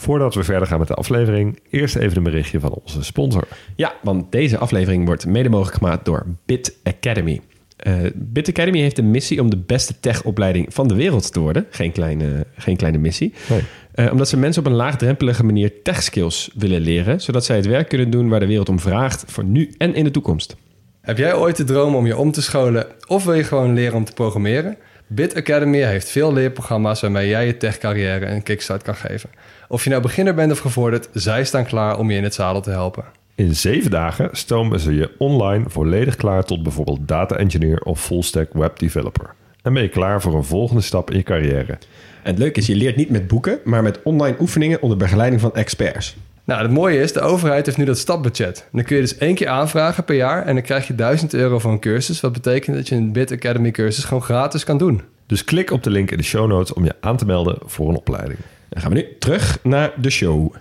Voordat 0.06 0.34
we 0.34 0.44
verder 0.44 0.68
gaan 0.68 0.78
met 0.78 0.88
de 0.88 0.94
aflevering, 0.94 1.58
eerst 1.70 1.96
even 1.96 2.16
een 2.16 2.22
berichtje 2.22 2.60
van 2.60 2.70
onze 2.84 3.04
sponsor. 3.04 3.48
Ja, 3.76 3.94
want 4.02 4.32
deze 4.32 4.58
aflevering 4.58 5.06
wordt 5.06 5.26
mede 5.26 5.48
mogelijk 5.48 5.76
gemaakt 5.76 6.04
door 6.04 6.26
Bit 6.44 6.76
Academy. 6.82 7.40
Eh, 7.76 7.94
Bit 8.14 8.48
Academy 8.48 8.78
heeft 8.78 8.96
de 8.96 9.02
missie 9.02 9.40
om 9.40 9.50
de 9.50 9.56
beste 9.56 10.00
tech-opleiding 10.00 10.74
van 10.74 10.88
de 10.88 10.94
wereld 10.94 11.32
te 11.32 11.40
worden. 11.40 11.66
Geen 11.70 11.92
kleine, 11.92 12.46
geen 12.56 12.76
kleine 12.76 12.98
missie. 12.98 13.32
Nee. 13.48 13.60
Eh, 13.92 14.12
omdat 14.12 14.28
ze 14.28 14.36
mensen 14.36 14.62
op 14.62 14.68
een 14.68 14.76
laagdrempelige 14.76 15.44
manier 15.44 15.82
tech-skills 15.82 16.50
willen 16.54 16.80
leren... 16.80 17.20
zodat 17.20 17.44
zij 17.44 17.56
het 17.56 17.66
werk 17.66 17.88
kunnen 17.88 18.10
doen 18.10 18.28
waar 18.28 18.40
de 18.40 18.46
wereld 18.46 18.68
om 18.68 18.80
vraagt... 18.80 19.24
voor 19.26 19.44
nu 19.44 19.74
en 19.78 19.94
in 19.94 20.04
de 20.04 20.10
toekomst. 20.10 20.56
Heb 21.00 21.18
jij 21.18 21.34
ooit 21.34 21.56
de 21.56 21.64
droom 21.64 21.94
om 21.94 22.06
je 22.06 22.16
om 22.16 22.32
te 22.32 22.42
scholen 22.42 22.86
of 23.06 23.24
wil 23.24 23.34
je 23.34 23.44
gewoon 23.44 23.74
leren 23.74 23.94
om 23.94 24.04
te 24.04 24.12
programmeren? 24.12 24.76
Bit 25.08 25.36
Academy 25.36 25.82
heeft 25.82 26.08
veel 26.08 26.32
leerprogramma's 26.32 27.00
waarmee 27.00 27.28
jij 27.28 27.46
je 27.46 27.56
techcarrière 27.56 28.26
een 28.26 28.42
kickstart 28.42 28.82
kan 28.82 28.94
geven. 28.94 29.30
Of 29.68 29.84
je 29.84 29.90
nou 29.90 30.02
beginner 30.02 30.34
bent 30.34 30.52
of 30.52 30.58
gevorderd, 30.58 31.08
zij 31.12 31.44
staan 31.44 31.64
klaar 31.64 31.98
om 31.98 32.10
je 32.10 32.16
in 32.16 32.22
het 32.22 32.34
zadel 32.34 32.60
te 32.60 32.70
helpen. 32.70 33.04
In 33.34 33.54
zeven 33.54 33.90
dagen 33.90 34.28
stomen 34.32 34.80
ze 34.80 34.94
je 34.94 35.10
online 35.18 35.64
volledig 35.68 36.16
klaar 36.16 36.44
tot 36.44 36.62
bijvoorbeeld 36.62 37.08
data 37.08 37.36
engineer 37.36 37.80
of 37.80 38.00
full 38.00 38.22
stack 38.22 38.52
web 38.52 38.78
developer. 38.78 39.34
En 39.62 39.72
ben 39.72 39.82
je 39.82 39.88
klaar 39.88 40.22
voor 40.22 40.34
een 40.34 40.44
volgende 40.44 40.82
stap 40.82 41.10
in 41.10 41.16
je 41.16 41.22
carrière. 41.22 41.72
En 41.72 42.32
het 42.32 42.38
leuke 42.38 42.60
is, 42.60 42.66
je 42.66 42.76
leert 42.76 42.96
niet 42.96 43.10
met 43.10 43.26
boeken... 43.26 43.58
maar 43.64 43.82
met 43.82 44.02
online 44.02 44.36
oefeningen 44.40 44.82
onder 44.82 44.98
begeleiding 44.98 45.40
van 45.40 45.54
experts. 45.54 46.16
Nou, 46.46 46.62
het 46.62 46.70
mooie 46.70 47.00
is, 47.00 47.12
de 47.12 47.20
overheid 47.20 47.66
heeft 47.66 47.78
nu 47.78 47.84
dat 47.84 47.98
stapbudget. 47.98 48.68
Dan 48.72 48.84
kun 48.84 48.96
je 48.96 49.02
dus 49.02 49.18
één 49.18 49.34
keer 49.34 49.48
aanvragen 49.48 50.04
per 50.04 50.16
jaar 50.16 50.46
en 50.46 50.54
dan 50.54 50.62
krijg 50.62 50.86
je 50.86 50.94
1000 50.94 51.34
euro 51.34 51.58
voor 51.58 51.72
een 51.72 51.78
cursus. 51.78 52.20
Wat 52.20 52.32
betekent 52.32 52.76
dat 52.76 52.88
je 52.88 52.94
een 52.94 53.12
Bit 53.12 53.32
Academy 53.32 53.70
cursus 53.70 54.04
gewoon 54.04 54.22
gratis 54.22 54.64
kan 54.64 54.78
doen. 54.78 55.02
Dus 55.26 55.44
klik 55.44 55.70
op 55.70 55.82
de 55.82 55.90
link 55.90 56.10
in 56.10 56.16
de 56.16 56.22
show 56.22 56.48
notes 56.48 56.72
om 56.72 56.84
je 56.84 56.94
aan 57.00 57.16
te 57.16 57.26
melden 57.26 57.58
voor 57.64 57.88
een 57.88 57.96
opleiding. 57.96 58.38
Dan 58.68 58.82
gaan 58.82 58.90
we 58.90 58.96
nu 58.96 59.06
terug 59.18 59.58
naar 59.62 59.92
de 59.96 60.10
show. 60.10 60.54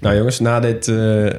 Nou 0.00 0.16
jongens, 0.16 0.40
na 0.40 0.60
dit 0.60 0.88
eh, 0.88 1.26
eh, 1.26 1.34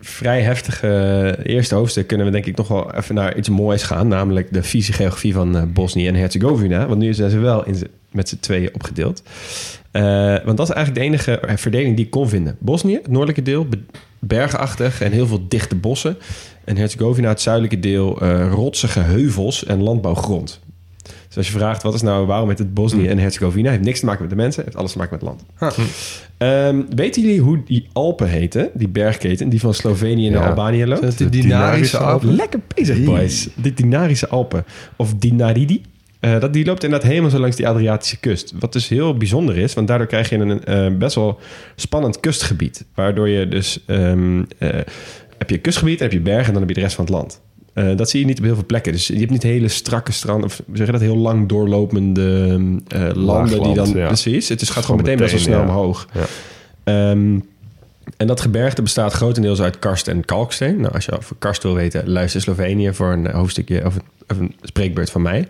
vrij 0.00 0.42
heftige 0.42 1.38
eerste 1.42 1.74
hoofdstuk... 1.74 2.06
kunnen 2.06 2.26
we 2.26 2.32
denk 2.32 2.46
ik 2.46 2.56
nog 2.56 2.68
wel 2.68 2.94
even 2.94 3.14
naar 3.14 3.36
iets 3.36 3.48
moois 3.48 3.82
gaan. 3.82 4.08
Namelijk 4.08 4.52
de 4.52 4.62
fysieke 4.62 4.96
geografie 4.96 5.32
van 5.32 5.56
eh, 5.56 5.62
Bosnië 5.62 6.08
en 6.08 6.14
Herzegovina. 6.14 6.86
Want 6.86 7.00
nu 7.00 7.14
zijn 7.14 7.30
ze 7.30 7.38
wel 7.38 7.64
in 7.64 7.76
met 8.10 8.28
z'n 8.28 8.38
tweeën 8.40 8.74
opgedeeld. 8.74 9.22
Eh, 9.90 10.02
want 10.44 10.56
dat 10.56 10.68
is 10.68 10.74
eigenlijk 10.74 10.94
de 10.94 11.00
enige 11.00 11.40
verdeling 11.56 11.96
die 11.96 12.04
ik 12.04 12.10
kon 12.10 12.28
vinden. 12.28 12.56
Bosnië, 12.58 12.94
het 12.94 13.08
noordelijke 13.08 13.42
deel, 13.42 13.66
be- 13.66 13.78
bergachtig 14.18 15.00
en 15.00 15.12
heel 15.12 15.26
veel 15.26 15.44
dichte 15.48 15.74
bossen. 15.74 16.16
En 16.64 16.76
Herzegovina, 16.76 17.28
het 17.28 17.40
zuidelijke 17.40 17.80
deel, 17.80 18.20
eh, 18.20 18.50
rotsige 18.52 19.00
heuvels 19.00 19.64
en 19.64 19.82
landbouwgrond. 19.82 20.60
Dus 21.28 21.36
als 21.36 21.46
je 21.46 21.52
vraagt, 21.52 21.82
wat 21.82 21.94
is 21.94 22.02
nou, 22.02 22.26
waarom 22.26 22.48
heet 22.48 22.58
het 22.58 22.74
Bosnië 22.74 23.06
en 23.08 23.18
Herzegovina? 23.18 23.70
Heeft 23.70 23.82
niks 23.82 23.98
te 24.00 24.04
maken 24.06 24.20
met 24.20 24.30
de 24.30 24.36
mensen, 24.36 24.64
heeft 24.64 24.76
alles 24.76 24.92
te 24.92 24.98
maken 24.98 25.18
met 25.20 25.28
het 25.28 25.38
land. 25.58 25.70
Ehm, 26.36 26.82
weten 26.96 27.22
jullie 27.22 27.40
hoe 27.40 27.62
die 27.66 27.88
Alpen 27.92 28.28
heten? 28.28 28.70
Die 28.74 28.88
bergketen 28.88 29.48
die 29.48 29.60
van 29.60 29.74
Slovenië 29.74 30.30
naar 30.30 30.42
Ja. 30.42 30.48
Albanië 30.48 30.86
loopt? 30.86 31.00
De 31.00 31.28
dinarische 31.28 31.40
dinarische 31.40 31.98
Alpen. 31.98 32.34
Lekker 32.34 32.60
bezig, 32.74 33.04
boys. 33.04 33.48
Die 33.54 33.74
Dinarische 33.74 34.28
Alpen. 34.28 34.64
Of 34.96 35.14
Dinaridi. 35.14 35.82
Eh, 36.20 36.40
dat, 36.40 36.52
die 36.52 36.64
loopt 36.64 36.84
inderdaad 36.84 37.08
helemaal 37.08 37.30
zo 37.30 37.38
langs 37.38 37.56
die 37.56 37.68
Adriatische 37.68 38.18
kust. 38.18 38.52
Wat 38.58 38.72
dus 38.72 38.88
heel 38.88 39.16
bijzonder 39.16 39.58
is, 39.58 39.74
want 39.74 39.88
daardoor 39.88 40.06
krijg 40.06 40.28
je 40.28 40.36
een 40.36 40.64
eh, 40.64 40.96
best 40.98 41.14
wel 41.14 41.38
spannend 41.76 42.20
kustgebied. 42.20 42.84
Waardoor 42.94 43.28
je 43.28 43.48
dus... 43.48 43.84
eh, 43.86 44.12
heb 45.38 45.50
je 45.50 45.58
kustgebied, 45.58 45.98
en 45.98 46.02
heb 46.02 46.12
je 46.12 46.20
bergen 46.20 46.46
en 46.46 46.52
dan 46.52 46.60
heb 46.60 46.68
je 46.68 46.74
de 46.74 46.80
rest 46.80 46.94
van 46.94 47.04
het 47.04 47.14
land. 47.14 47.40
Dat 47.96 48.10
zie 48.10 48.20
je 48.20 48.26
niet 48.26 48.38
op 48.38 48.44
heel 48.44 48.54
veel 48.54 48.66
plekken. 48.66 48.92
Dus 48.92 49.06
je 49.06 49.18
hebt 49.18 49.30
niet 49.30 49.42
hele 49.42 49.68
strakke 49.68 50.12
stranden, 50.12 50.44
of 50.44 50.62
zeg 50.72 50.86
je 50.86 50.92
dat, 50.92 51.00
heel 51.00 51.16
lang 51.16 51.48
doorlopende 51.48 52.58
landen 53.14 53.62
die 53.62 53.74
dan... 53.74 53.88
Ja. 53.88 54.06
Precies, 54.06 54.48
het 54.48 54.60
is, 54.60 54.70
gaat 54.70 54.84
gewoon 54.84 55.00
meteen 55.00 55.16
best 55.16 55.32
wel 55.32 55.40
snel 55.40 55.58
ja. 55.58 55.64
omhoog. 55.64 56.08
Ja. 56.14 56.24
Ehm, 56.84 57.38
En 58.16 58.26
dat 58.26 58.40
gebergte 58.40 58.82
bestaat 58.82 59.12
grotendeels 59.12 59.60
uit 59.60 59.78
karst 59.78 60.08
en 60.08 60.24
kalksteen. 60.24 60.80
Nou, 60.80 60.94
als 60.94 61.04
je 61.04 61.16
over 61.16 61.36
karst 61.38 61.62
wil 61.62 61.74
weten, 61.74 62.08
luister 62.08 62.40
Slovenië 62.40 62.92
voor 62.92 63.12
een 63.12 63.30
hoofdstukje 63.30 63.84
of 63.84 63.94
een, 63.94 64.02
of 64.28 64.38
een 64.38 64.54
spreekbeurt 64.62 65.10
van 65.10 65.22
mij. 65.22 65.48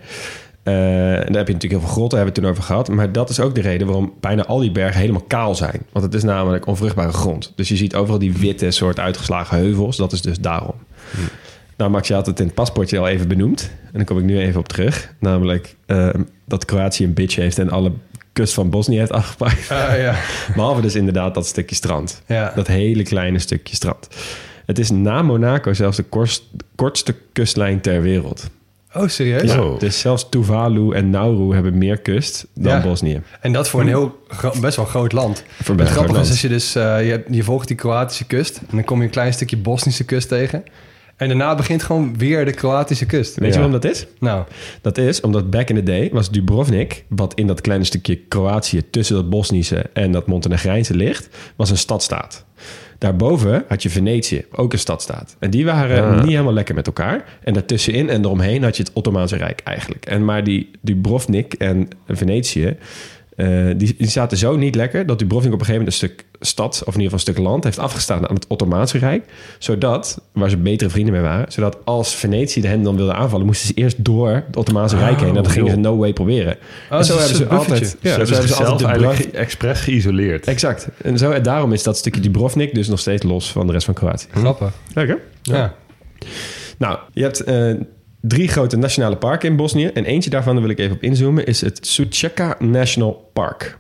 Eh, 0.68 1.12
en 1.12 1.26
daar 1.26 1.36
heb 1.36 1.46
je 1.46 1.52
natuurlijk 1.52 1.62
heel 1.62 1.80
veel 1.80 1.88
grotten, 1.88 2.18
hebben 2.18 2.34
we 2.34 2.40
het 2.40 2.48
toen 2.48 2.50
over 2.50 2.62
gehad. 2.62 2.88
Maar 2.88 3.12
dat 3.12 3.30
is 3.30 3.40
ook 3.40 3.54
de 3.54 3.60
reden 3.60 3.86
waarom 3.86 4.12
bijna 4.20 4.44
al 4.44 4.58
die 4.58 4.72
bergen 4.72 5.00
helemaal 5.00 5.24
kaal 5.26 5.54
zijn. 5.54 5.82
Want 5.92 6.04
het 6.04 6.14
is 6.14 6.22
namelijk 6.22 6.66
onvruchtbare 6.66 7.12
grond. 7.12 7.52
Dus 7.56 7.68
je 7.68 7.76
ziet 7.76 7.94
overal 7.94 8.18
die 8.18 8.32
witte 8.32 8.70
soort 8.70 8.98
uitgeslagen 8.98 9.58
heuvels. 9.58 9.96
Dat 9.96 10.12
is 10.12 10.22
dus 10.22 10.38
daarom. 10.38 10.74
Nou, 11.76 11.90
Max, 11.90 12.08
je 12.08 12.14
had 12.14 12.26
het 12.26 12.40
in 12.40 12.46
het 12.46 12.54
paspoortje 12.54 12.98
al 12.98 13.08
even 13.08 13.28
benoemd. 13.28 13.70
En 13.84 13.92
daar 13.92 14.04
kom 14.04 14.18
ik 14.18 14.24
nu 14.24 14.38
even 14.38 14.60
op 14.60 14.68
terug. 14.68 15.14
Namelijk 15.20 15.76
eh, 15.86 16.08
dat 16.46 16.64
Kroatië 16.64 17.04
een 17.04 17.14
bitch 17.14 17.36
heeft 17.36 17.58
en 17.58 17.70
alle 17.70 17.92
kust 18.32 18.54
van 18.54 18.70
Bosnië 18.70 18.98
heeft 18.98 19.12
afgepakt. 19.12 19.70
Ah, 19.70 19.98
ja. 19.98 20.14
Behalve 20.56 20.80
dus 20.80 20.94
inderdaad 20.94 21.34
dat 21.34 21.46
stukje 21.46 21.74
strand. 21.74 22.22
Ja. 22.26 22.52
Dat 22.54 22.66
hele 22.66 23.02
kleine 23.02 23.38
stukje 23.38 23.74
strand. 23.74 24.08
Het 24.66 24.78
is 24.78 24.90
na 24.90 25.22
Monaco 25.22 25.72
zelfs 25.72 25.96
de 25.96 26.02
kortst- 26.02 26.44
kortste 26.74 27.14
kustlijn 27.32 27.80
ter 27.80 28.02
wereld. 28.02 28.50
Oh, 29.02 29.08
serieus? 29.08 29.52
Ja, 29.52 29.78
dus 29.78 30.00
zelfs 30.00 30.28
Tuvalu 30.28 30.92
en 30.94 31.10
Nauru 31.10 31.54
hebben 31.54 31.78
meer 31.78 31.98
kust 31.98 32.46
dan 32.54 32.72
Ja. 32.72 32.82
Bosnië. 32.82 33.22
En 33.40 33.52
dat 33.52 33.68
voor 33.68 33.80
een 33.80 33.86
heel 33.86 34.18
best 34.60 34.76
wel 34.76 34.84
groot 34.84 35.12
land. 35.12 35.44
Voor 35.62 35.76
Het 35.76 35.88
grappige 35.88 36.20
is 36.20 36.30
als 36.30 36.40
je 36.40 36.48
dus 36.48 36.74
eh, 36.74 37.22
je 37.28 37.42
volgt 37.42 37.68
die 37.68 37.76
Kroatische 37.76 38.24
kust 38.24 38.58
en 38.58 38.76
dan 38.76 38.84
kom 38.84 38.98
je 38.98 39.04
een 39.04 39.10
klein 39.10 39.32
stukje 39.32 39.56
Bosnische 39.56 40.04
kust 40.04 40.28
tegen. 40.28 40.64
En 41.18 41.28
daarna 41.28 41.54
begint 41.54 41.82
gewoon 41.82 42.18
weer 42.18 42.44
de 42.44 42.52
Kroatische 42.52 43.06
kust. 43.06 43.34
Weet 43.36 43.48
je 43.48 43.54
waarom 43.60 43.80
dat 43.80 43.84
is? 43.84 44.06
Nou, 44.20 44.44
Dat 44.82 44.98
is 44.98 45.20
omdat 45.20 45.50
back 45.50 45.68
in 45.68 45.76
the 45.76 45.82
day 45.82 46.10
was 46.12 46.30
Dubrovnik, 46.30 47.04
wat 47.08 47.34
in 47.34 47.46
dat 47.46 47.60
kleine 47.60 47.84
stukje 47.84 48.16
Kroatië 48.16 48.82
tussen 48.90 49.14
dat 49.16 49.30
Bosnische 49.30 49.84
en 49.92 50.12
dat 50.12 50.26
Montenegrijnse 50.26 50.94
ligt, 50.94 51.28
was 51.56 51.70
een 51.70 51.78
stadstaat. 51.78 52.44
Daarboven 52.98 53.64
had 53.68 53.82
je 53.82 53.90
Venetië, 53.90 54.44
ook 54.50 54.72
een 54.72 54.78
stadstaat. 54.78 55.36
En 55.38 55.50
die 55.50 55.64
waren 55.64 56.04
Ah. 56.04 56.20
niet 56.22 56.30
helemaal 56.30 56.52
lekker 56.52 56.74
met 56.74 56.86
elkaar. 56.86 57.38
En 57.44 57.52
daartussenin 57.54 58.08
en 58.08 58.24
eromheen 58.24 58.62
had 58.62 58.76
je 58.76 58.82
het 58.82 58.92
Ottomaanse 58.92 59.36
Rijk 59.36 59.60
eigenlijk. 59.64 60.06
En 60.06 60.24
maar 60.24 60.44
die 60.44 60.70
Dubrovnik 60.80 61.54
en 61.54 61.88
Venetië, 62.08 62.76
eh, 63.38 63.66
die, 63.76 63.94
die 63.98 64.08
zaten 64.08 64.38
zo 64.38 64.56
niet 64.56 64.74
lekker 64.74 65.06
dat 65.06 65.18
Dubrovnik 65.18 65.52
op 65.52 65.60
een 65.60 65.66
gegeven 65.66 65.84
moment 65.86 66.02
een 66.02 66.08
stuk 66.08 66.26
stad, 66.40 66.82
of 66.86 66.94
in 66.94 67.00
ieder 67.00 67.02
geval 67.02 67.12
een 67.12 67.34
stuk 67.34 67.38
land, 67.38 67.64
heeft 67.64 67.78
afgestaan 67.78 68.28
aan 68.28 68.34
het 68.34 68.46
Ottomaanse 68.46 68.98
Rijk. 68.98 69.24
Zodat, 69.58 70.20
waar 70.32 70.50
ze 70.50 70.56
betere 70.56 70.90
vrienden 70.90 71.12
mee 71.12 71.22
waren, 71.22 71.52
zodat 71.52 71.78
als 71.84 72.14
Venetië 72.14 72.66
hen 72.66 72.82
dan 72.82 72.96
wilde 72.96 73.12
aanvallen, 73.12 73.46
moesten 73.46 73.66
ze 73.66 73.74
eerst 73.74 74.04
door 74.04 74.30
het 74.46 74.56
Ottomaanse 74.56 74.96
Rijk 74.96 75.20
heen. 75.20 75.28
En 75.28 75.34
dat 75.34 75.48
gingen 75.48 75.70
ze 75.70 75.76
no 75.76 75.96
way 75.96 76.12
proberen. 76.12 76.56
Oh, 76.90 76.98
en 76.98 77.04
zo 77.04 77.14
dat 77.14 77.22
is 77.22 77.30
hebben 77.30 77.48
ze 77.48 77.56
altijd. 77.56 77.96
Ja, 78.00 78.10
zo 78.10 78.16
hebben 78.16 78.26
ze 78.26 78.42
zichzelf 78.42 78.68
altijd 78.68 78.90
eigenlijk 78.90 79.32
expres 79.32 79.80
geïsoleerd. 79.80 80.46
Exact. 80.46 80.88
En, 81.02 81.18
zo, 81.18 81.30
en 81.30 81.42
daarom 81.42 81.72
is 81.72 81.82
dat 81.82 81.96
stukje 81.96 82.20
Dubrovnik 82.20 82.74
dus 82.74 82.88
nog 82.88 82.98
steeds 82.98 83.22
los 83.22 83.52
van 83.52 83.66
de 83.66 83.72
rest 83.72 83.84
van 83.84 83.94
Kroatië. 83.94 84.26
grappig. 84.30 84.72
Lekker. 84.94 85.18
Ja. 85.42 85.74
Nou, 86.78 86.98
je 87.12 87.22
hebt 87.22 87.44
eh, 87.44 87.74
drie 88.28 88.48
grote 88.48 88.76
nationale 88.76 89.16
parken 89.16 89.48
in 89.50 89.56
Bosnië. 89.56 89.86
En 89.86 90.04
eentje 90.04 90.30
daarvan, 90.30 90.52
daar 90.52 90.62
wil 90.62 90.70
ik 90.72 90.78
even 90.78 90.96
op 90.96 91.02
inzoomen, 91.02 91.46
is 91.46 91.60
het 91.60 91.86
Suceca 91.86 92.56
National 92.58 93.30
Park. 93.32 93.78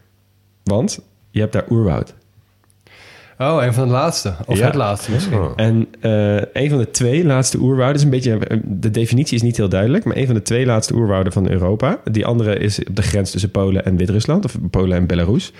Want 0.64 0.98
je 1.30 1.40
hebt 1.40 1.52
daar 1.52 1.66
oerwoud. 1.70 2.14
Oh, 3.38 3.62
een 3.64 3.74
van 3.74 3.86
de 3.86 3.92
laatste. 3.92 4.34
Of 4.46 4.58
Ja. 4.58 4.64
het 4.66 4.74
laatste 4.74 5.10
misschien. 5.10 5.38
Oh. 5.38 5.52
En 5.56 5.86
eh, 6.00 6.36
een 6.62 6.68
van 6.70 6.78
de 6.78 6.90
twee 6.90 7.24
laatste 7.24 7.58
oerwouden 7.58 7.96
is 7.96 8.02
een 8.02 8.10
beetje... 8.10 8.38
eh, 8.38 8.58
De 8.64 8.90
definitie 8.90 9.36
is 9.36 9.42
niet 9.42 9.56
heel 9.56 9.68
duidelijk, 9.68 10.04
maar 10.04 10.16
een 10.16 10.26
van 10.26 10.34
de 10.34 10.42
twee 10.42 10.66
laatste 10.66 10.94
oerwouden 10.94 11.32
van 11.32 11.50
Europa. 11.50 12.00
Die 12.10 12.26
andere 12.26 12.58
is 12.58 12.84
op 12.84 12.96
de 12.96 13.02
grens 13.02 13.30
tussen 13.30 13.50
Polen 13.50 13.84
en 13.84 13.96
Wit-Rusland, 13.96 14.44
of 14.44 14.56
Polen 14.70 14.96
en 14.96 15.06
Belarus. 15.06 15.52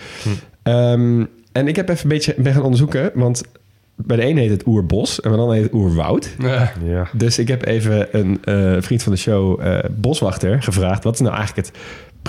Ehm, 0.63 1.25
en 1.53 1.69
ik 1.69 1.77
heb 1.77 1.89
even 1.89 2.03
een 2.03 2.09
beetje 2.09 2.35
ben 2.39 2.53
gaan 2.53 2.63
onderzoeken, 2.63 3.11
want 3.15 3.43
bij 4.07 4.17
de 4.17 4.23
ene 4.23 4.41
heet 4.41 4.51
het 4.51 4.67
oerbos 4.67 5.21
en 5.21 5.31
bij 5.31 5.39
de 5.39 5.45
andere 5.45 5.61
heet 5.61 5.73
het 5.73 5.81
oerwoud. 5.81 6.35
Ja. 6.39 6.73
Ja. 6.85 7.09
Dus 7.13 7.39
ik 7.39 7.49
heb 7.49 7.65
even 7.65 8.19
een 8.19 8.39
eh, 8.45 8.77
vriend 8.79 9.03
van 9.03 9.13
de 9.13 9.19
show, 9.19 9.61
eh, 9.61 9.79
Boswachter, 9.91 10.63
gevraagd... 10.63 11.05
wat 11.05 11.15
is 11.15 11.21
nou 11.21 11.35
eigenlijk 11.35 11.67
het 11.67 11.79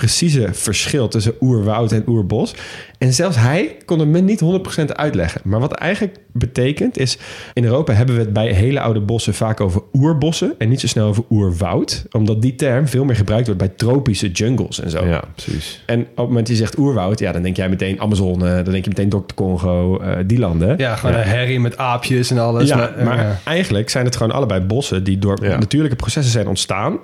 precieze 0.00 0.48
verschil 0.52 1.08
tussen 1.08 1.34
oerwoud 1.40 1.92
en 1.92 2.02
oerbos? 2.06 2.54
En 2.98 3.12
zelfs 3.12 3.36
hij 3.36 3.76
kon 3.84 3.98
het 3.98 4.08
me 4.08 4.20
niet 4.20 4.40
100% 4.82 4.84
uitleggen. 4.86 5.40
Maar 5.44 5.60
wat 5.60 5.72
eigenlijk 5.72 6.16
betekent 6.32 6.98
is... 6.98 7.18
in 7.54 7.64
Europa 7.64 7.92
hebben 7.92 8.14
we 8.14 8.20
het 8.20 8.32
bij 8.32 8.52
hele 8.52 8.80
oude 8.80 9.00
bossen 9.00 9.34
vaak 9.34 9.60
over 9.60 9.82
oerbossen... 9.92 10.54
en 10.58 10.68
niet 10.68 10.80
zo 10.80 10.86
snel 10.86 11.06
over 11.06 11.24
oerwoud. 11.30 12.04
Omdat 12.10 12.42
die 12.42 12.54
term 12.54 12.88
veel 12.88 13.04
meer 13.04 13.16
gebruikt 13.16 13.46
wordt 13.46 13.60
bij 13.60 13.72
tropische 13.76 14.30
jungles 14.30 14.80
en 14.80 14.90
zo. 14.90 15.06
ja, 15.06 15.22
precies. 15.34 15.82
En 15.86 16.00
op 16.00 16.06
het 16.06 16.16
moment 16.26 16.46
dat 16.46 16.56
je 16.56 16.62
zegt 16.62 16.78
oerwoud... 16.78 17.18
ja, 17.18 17.32
dan 17.32 17.42
denk 17.42 17.56
jij 17.56 17.68
meteen 17.68 18.00
Amazone, 18.00 18.62
dan 18.62 18.72
denk 18.72 18.84
je 18.84 18.90
meteen 18.96 19.08
Dr. 19.08 19.34
Congo, 19.34 19.98
eh, 19.98 20.16
die 20.26 20.38
landen. 20.38 20.74
Ja, 20.78 20.96
gewoon 20.96 21.16
een 21.16 21.22
herrie 21.22 21.60
met 21.60 21.76
aapjes 21.76 22.30
en 22.30 22.38
alles. 22.38 22.68
Ja, 22.68 22.76
maar, 22.76 23.04
maar 23.04 23.18
ja. 23.18 23.40
eigenlijk 23.44 23.90
zijn 23.90 24.04
het 24.04 24.16
gewoon 24.16 24.32
allebei 24.32 24.60
bossen 24.60 25.04
die 25.04 25.18
door 25.18 25.38
Ja. 25.44 25.58
natuurlijke 25.58 25.96
processen 25.96 26.32
zijn 26.32 26.48
ontstaan. 26.48 26.98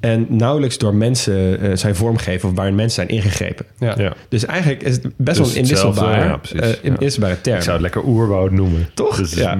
En 0.00 0.26
nauwelijks 0.28 0.78
door 0.78 0.94
mensen 0.94 1.60
eh, 1.60 1.70
zijn 1.76 1.94
vormgegeven 1.96 2.48
of 2.48 2.54
waarin 2.54 2.74
mensen 2.74 2.94
zijn 2.94 3.08
ingegrepen. 3.08 3.66
Ja. 3.78 3.94
Ja. 3.98 4.12
Dus 4.28 4.44
eigenlijk 4.44 4.82
is 4.82 4.94
het 4.94 5.02
best 5.16 5.38
Dus 5.38 5.52
wel 5.72 6.08
een 6.08 6.18
ja, 6.18 6.36
precies. 6.36 6.60
eh, 6.60 6.68
Ja. 6.68 6.74
inwisselbare 6.82 7.40
term. 7.40 7.56
Ik 7.56 7.62
zou 7.62 7.72
het 7.72 7.82
lekker 7.82 8.04
oerwoud 8.04 8.50
noemen. 8.50 8.88
Toch? 8.94 9.16
Dus, 9.16 9.34
Ja. 9.34 9.56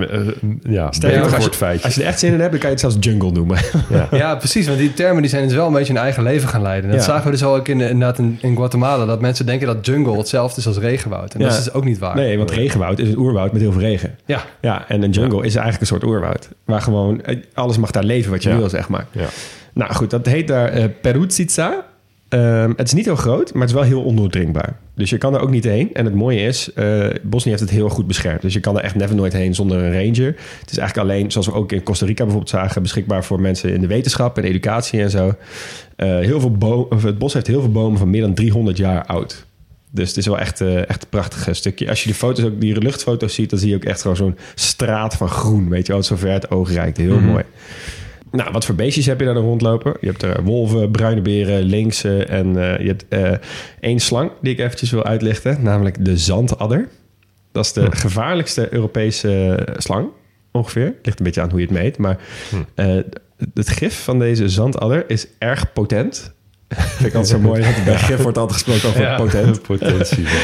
ja. 0.62 0.90
ja, 0.90 1.18
nog, 1.18 1.26
voor 1.28 1.34
als 1.34 1.44
het 1.44 1.52
je, 1.52 1.58
feitje. 1.58 1.84
als 1.84 1.94
je 1.94 2.00
er 2.02 2.06
echt 2.06 2.18
zin 2.18 2.32
in 2.32 2.38
hebt, 2.40 2.50
dan 2.50 2.60
kan 2.60 2.68
je 2.70 2.76
het 2.76 2.80
zelfs 2.92 2.96
jungle 3.00 3.30
noemen. 3.30 3.58
Ja, 4.10 4.34
precies. 4.36 4.66
Want 4.66 4.78
die 4.78 4.94
termen 4.94 5.22
die 5.22 5.30
zijn 5.30 5.44
dus 5.44 5.54
wel 5.54 5.66
een 5.66 5.72
beetje 5.72 5.92
hun 5.92 6.02
eigen 6.02 6.22
leven 6.22 6.48
gaan 6.48 6.62
leiden. 6.62 6.90
Dat 6.90 6.98
Ja. 7.00 7.04
zagen 7.06 7.24
we 7.24 7.30
dus 7.30 7.42
ook 7.44 7.68
in, 7.68 7.80
inderdaad 7.80 8.18
in, 8.18 8.38
in 8.40 8.56
Guatemala. 8.56 9.04
Dat 9.04 9.20
mensen 9.20 9.46
denken 9.46 9.66
dat 9.66 9.86
jungle 9.86 10.16
hetzelfde 10.18 10.60
is 10.60 10.66
als 10.66 10.78
regenwoud. 10.78 11.34
En 11.34 11.40
dat 11.40 11.50
Ja. 11.52 11.58
is 11.58 11.64
dus 11.64 11.72
ook 11.72 11.84
niet 11.84 11.98
waar. 11.98 12.14
Nee, 12.16 12.36
want 12.38 12.50
regenwoud 12.50 12.98
is 12.98 13.08
een 13.08 13.18
oerwoud 13.18 13.52
met 13.52 13.60
heel 13.60 13.72
veel 13.72 13.80
regen. 13.80 14.14
Ja, 14.24 14.44
Ja, 14.60 14.88
en 14.88 15.02
een 15.02 15.10
jungle 15.10 15.38
is 15.44 15.54
eigenlijk 15.54 15.80
een 15.80 15.86
soort 15.86 16.04
oerwoud. 16.04 16.48
Waar 16.64 16.82
gewoon 16.82 17.22
eh, 17.22 17.36
alles 17.54 17.78
mag 17.78 17.90
daar 17.90 18.04
leven 18.04 18.30
wat 18.30 18.42
je 18.42 18.48
Ja. 18.48 18.56
wil, 18.56 18.68
zeg 18.68 18.88
maar. 18.88 19.06
Ja. 19.10 19.26
Nou 19.76 19.94
goed, 19.94 20.10
dat 20.10 20.26
heet 20.26 20.48
daar 20.48 20.68
eh 20.68 20.84
Peruzica. 21.00 21.86
Ehm, 22.28 22.72
het 22.76 22.86
is 22.86 22.92
niet 22.92 23.04
heel 23.04 23.16
groot, 23.16 23.52
maar 23.52 23.60
het 23.60 23.70
is 23.70 23.76
wel 23.76 23.84
heel 23.84 24.02
ondoordringbaar. 24.02 24.76
Dus 24.94 25.10
je 25.10 25.18
kan 25.18 25.34
er 25.34 25.40
ook 25.40 25.50
niet 25.50 25.64
heen. 25.64 25.94
En 25.94 26.04
het 26.04 26.14
mooie 26.14 26.40
is, 26.40 26.72
eh 26.72 27.06
Bosnië 27.22 27.50
heeft 27.50 27.62
het 27.62 27.70
heel 27.72 27.88
goed 27.88 28.06
beschermd. 28.06 28.42
Dus 28.42 28.52
je 28.52 28.60
kan 28.60 28.76
er 28.78 28.84
echt 28.84 28.94
never 28.94 29.16
nooit 29.16 29.32
heen 29.32 29.54
zonder 29.54 29.78
een 29.78 29.92
ranger. 29.92 30.26
Het 30.60 30.70
is 30.70 30.78
eigenlijk 30.78 31.08
alleen, 31.10 31.30
zoals 31.32 31.46
we 31.46 31.52
ook 31.52 31.72
in 31.72 31.82
Costa 31.82 32.06
Rica 32.06 32.22
bijvoorbeeld 32.22 32.50
zagen... 32.50 32.82
beschikbaar 32.82 33.24
voor 33.24 33.40
mensen 33.40 33.72
in 33.74 33.80
de 33.80 33.86
wetenschap 33.86 34.38
en 34.38 34.44
educatie 34.44 35.00
en 35.02 35.10
zo. 35.10 35.34
Eh, 35.96 36.08
heel 36.18 36.40
veel 36.40 36.52
bo- 36.52 36.86
of 36.90 37.02
het 37.02 37.18
bos 37.18 37.32
heeft 37.32 37.46
heel 37.46 37.60
veel 37.60 37.72
bomen 37.72 37.98
van 37.98 38.10
meer 38.10 38.20
dan 38.20 38.34
300 38.34 38.76
jaar 38.76 39.04
oud. 39.06 39.46
Dus 39.90 40.08
het 40.08 40.16
is 40.16 40.26
wel 40.26 40.38
echt, 40.38 40.60
eh, 40.60 40.88
echt 40.88 41.02
een 41.02 41.08
prachtig 41.08 41.56
stukje. 41.56 41.88
Als 41.88 42.02
je 42.02 42.08
de 42.08 42.14
foto's 42.14 42.44
ook, 42.44 42.60
die 42.60 42.78
luchtfoto's 42.78 43.34
ziet, 43.34 43.50
dan 43.50 43.58
zie 43.58 43.68
je 43.68 43.74
ook 43.74 43.84
echt 43.84 44.00
gewoon 44.00 44.16
zo'n 44.16 44.36
straat 44.54 45.14
van 45.16 45.28
groen. 45.28 45.68
Weet 45.68 45.86
je 45.86 45.92
wel, 45.92 46.02
zover 46.02 46.30
het 46.30 46.50
oog 46.50 46.72
reikt. 46.72 46.96
Heel 46.96 47.20
mooi. 47.20 47.44
Nou, 48.36 48.50
wat 48.52 48.64
voor 48.64 48.74
beestjes 48.74 49.06
heb 49.06 49.18
je 49.18 49.24
daar 49.24 49.34
dan 49.34 49.44
rondlopen? 49.44 49.96
Je 50.00 50.06
hebt 50.06 50.22
er 50.22 50.42
wolven, 50.42 50.90
bruine 50.90 51.20
beren, 51.20 51.62
linksen 51.62 52.28
en 52.28 52.46
eh, 52.56 52.80
je 52.80 52.86
hebt 52.86 53.04
eh, 53.08 53.32
één 53.80 53.98
slang 54.00 54.30
die 54.42 54.52
ik 54.52 54.58
eventjes 54.58 54.90
wil 54.90 55.04
uitlichten, 55.04 55.58
namelijk 55.62 56.04
de 56.04 56.16
zandadder. 56.18 56.88
Dat 57.52 57.64
is 57.64 57.72
de 57.72 57.96
gevaarlijkste 57.96 58.72
Europese 58.74 59.54
eh, 59.54 59.74
slang, 59.78 60.08
ongeveer. 60.52 60.94
Ligt 61.02 61.18
een 61.18 61.24
beetje 61.24 61.40
aan 61.40 61.50
hoe 61.50 61.60
je 61.60 61.66
het 61.66 61.74
meet, 61.74 61.98
maar 61.98 62.18
eh, 62.74 62.96
het 63.54 63.68
gif 63.68 64.02
van 64.04 64.18
deze 64.18 64.48
zandadder 64.48 65.04
is 65.10 65.26
erg 65.38 65.72
potent. 65.72 66.34
Vind 66.68 67.08
ik 67.08 67.14
altijd 67.14 67.26
zo 67.26 67.38
mooi, 67.48 67.64
bij 67.84 67.98
gif 68.08 68.22
wordt 68.22 68.38
altijd 68.38 68.62
gesproken 68.62 68.88
over 68.88 69.00
Ja. 69.00 69.16
potent. 69.16 69.62
Potentie. 69.62 70.24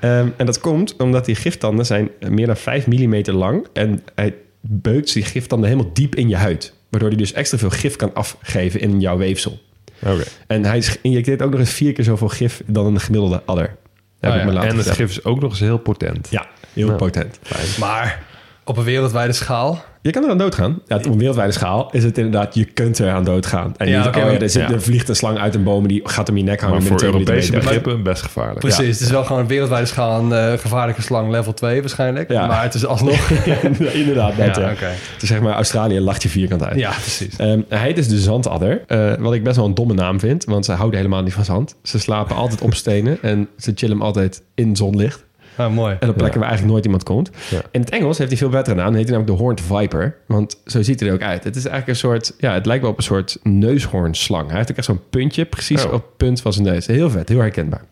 Ehm, 0.00 0.28
en 0.36 0.46
dat 0.46 0.60
komt 0.60 0.96
omdat 0.96 1.24
die 1.24 1.34
giftanden 1.34 1.86
zijn 1.86 2.08
meer 2.28 2.46
dan 2.46 2.56
5 2.56 2.86
mm 2.86 3.22
lang. 3.24 3.66
En 3.72 4.00
hij 4.14 4.34
beukt 4.60 5.12
die 5.12 5.22
giftanden 5.24 5.68
helemaal 5.70 5.90
diep 5.92 6.14
in 6.14 6.28
je 6.28 6.36
huid. 6.36 6.74
Waardoor 6.90 7.08
hij 7.08 7.18
dus 7.18 7.32
extra 7.32 7.58
veel 7.58 7.70
gif 7.70 7.96
kan 7.96 8.14
afgeven 8.14 8.80
in 8.80 9.00
jouw 9.00 9.16
weefsel. 9.16 9.60
Oké. 10.02 10.22
En 10.46 10.64
hij 10.64 10.84
injecteert 11.02 11.42
ook 11.42 11.50
nog 11.50 11.60
eens 11.60 11.70
vier 11.72 11.92
keer 11.92 12.04
zoveel 12.04 12.28
gif 12.28 12.62
dan 12.66 12.86
een 12.86 13.00
gemiddelde 13.00 13.42
adder. 13.46 13.76
Heb 14.20 14.30
Oh 14.30 14.36
ik 14.36 14.42
ja. 14.42 14.46
me 14.48 14.52
laten 14.52 14.70
En 14.70 14.76
het 14.76 14.84
vertellen. 14.86 15.08
gif 15.10 15.18
is 15.18 15.24
ook 15.24 15.40
nog 15.40 15.50
eens 15.50 15.60
heel 15.60 15.78
potent. 15.78 16.28
Ja, 16.30 16.46
heel 16.72 16.88
Ja. 16.88 16.94
potent. 16.94 17.38
maar 17.78 18.22
op 18.64 18.76
een 18.76 18.84
wereldwijde 18.84 19.32
schaal. 19.32 19.84
Je 20.02 20.10
kan 20.10 20.24
er 20.24 20.30
aan 20.30 20.38
doodgaan. 20.38 20.80
Ja, 20.86 20.96
op 20.96 21.04
een 21.06 21.18
wereldwijde 21.18 21.52
schaal 21.52 21.88
is 21.92 22.04
het 22.04 22.18
inderdaad, 22.18 22.54
je 22.54 22.64
kunt 22.64 22.98
er 22.98 23.10
aan 23.10 23.24
doodgaan. 23.24 23.74
En 23.76 23.88
Ja, 23.88 23.98
niet, 23.98 24.06
oké, 24.06 24.18
oh 24.18 24.32
ja, 24.32 24.38
er, 24.38 24.50
zit, 24.50 24.62
ja. 24.62 24.70
er 24.70 24.82
vliegt 24.82 25.08
een 25.08 25.16
slang 25.16 25.38
uit 25.38 25.54
een 25.54 25.62
boom 25.62 25.82
en 25.82 25.88
die 25.88 26.00
gaat 26.04 26.28
om 26.28 26.36
je 26.36 26.42
nek 26.42 26.60
hangen. 26.60 26.76
Maar 26.78 26.86
voor 26.86 27.02
Europese 27.02 27.52
begrippen 27.52 28.02
best 28.02 28.22
gevaarlijk. 28.22 28.58
Precies. 28.58 28.98
Het 28.98 29.00
is 29.00 29.10
wel 29.10 29.24
gewoon 29.24 29.40
een 29.42 29.48
wereldwijde 29.48 29.86
schaal 29.86 30.20
een 30.20 30.32
eh, 30.32 30.58
gevaarlijke 30.58 31.02
slang 31.02 31.30
level 31.30 31.54
2 31.54 31.80
waarschijnlijk. 31.80 32.30
Ja. 32.30 32.46
Maar 32.46 32.62
het 32.62 32.74
is 32.74 32.86
alsnog... 32.86 33.28
Ja, 33.44 33.56
inderdaad, 33.92 34.36
dat, 34.36 34.56
ja, 34.56 34.62
ja. 34.62 34.72
oké. 34.72 34.84
Het 34.84 35.22
is 35.22 35.28
zeg 35.28 35.40
maar 35.40 35.54
Australië 35.54 36.00
lacht 36.00 36.22
je 36.22 36.28
vierkant 36.28 36.62
uit. 36.62 36.78
Ja, 36.78 36.90
precies. 36.90 37.36
Ehm, 37.36 37.60
hij 37.68 37.78
heet 37.78 37.96
dus 37.96 38.08
de 38.08 38.18
zandadder. 38.18 38.82
eh, 38.86 39.12
wat 39.18 39.32
ik 39.34 39.42
best 39.44 39.56
wel 39.56 39.64
een 39.66 39.74
domme 39.74 39.94
naam 39.94 40.20
vind. 40.20 40.44
Want 40.44 40.64
ze 40.64 40.72
houden 40.72 40.96
helemaal 40.98 41.22
niet 41.22 41.32
van 41.32 41.44
zand. 41.44 41.76
Ze 41.82 41.98
slapen 41.98 42.36
altijd 42.36 42.60
op 42.60 42.74
stenen. 42.74 43.18
En 43.22 43.48
ze 43.58 43.72
chillen 43.74 44.00
altijd 44.00 44.42
in 44.54 44.76
zonlicht. 44.76 45.24
Ah, 45.60 45.72
mooi. 45.72 45.96
En 46.00 46.08
op 46.08 46.16
plekken 46.16 46.40
waar 46.40 46.48
eigenlijk 46.48 46.72
nooit 46.72 46.84
iemand 46.84 47.02
komt. 47.02 47.30
Ja. 47.50 47.60
In 47.70 47.80
het 47.80 47.90
Engels 47.90 48.18
heeft 48.18 48.30
hij 48.30 48.38
veel 48.38 48.48
betere 48.48 48.74
naam. 48.76 48.84
Dan 48.86 48.94
heet 48.94 49.08
hij 49.08 49.16
namelijk 49.16 49.38
de 49.38 49.44
Horned 49.44 49.60
Viper. 49.60 50.16
Want 50.26 50.60
zo 50.66 50.82
ziet 50.82 51.00
hij 51.00 51.08
er 51.08 51.14
ook 51.14 51.22
uit. 51.22 51.44
Het 51.44 51.56
is 51.56 51.64
eigenlijk 51.64 51.88
een 51.88 52.08
soort... 52.08 52.34
Ja, 52.38 52.52
het 52.54 52.66
lijkt 52.66 52.82
wel 52.82 52.90
op 52.90 52.96
een 52.98 53.04
soort 53.04 53.38
neushoornslang. 53.42 54.48
Hij 54.48 54.56
heeft 54.56 54.70
ook 54.70 54.76
echt 54.76 54.86
zo'n 54.86 55.00
puntje. 55.10 55.44
Precies 55.44 55.84
Oh. 55.84 55.92
op 55.92 56.02
het 56.02 56.16
punt 56.16 56.40
van 56.40 56.52
zijn 56.52 56.64
neus. 56.66 56.86
Heel 56.86 57.10
vet. 57.10 57.28
Heel 57.28 57.38
herkenbaar. 57.38 57.84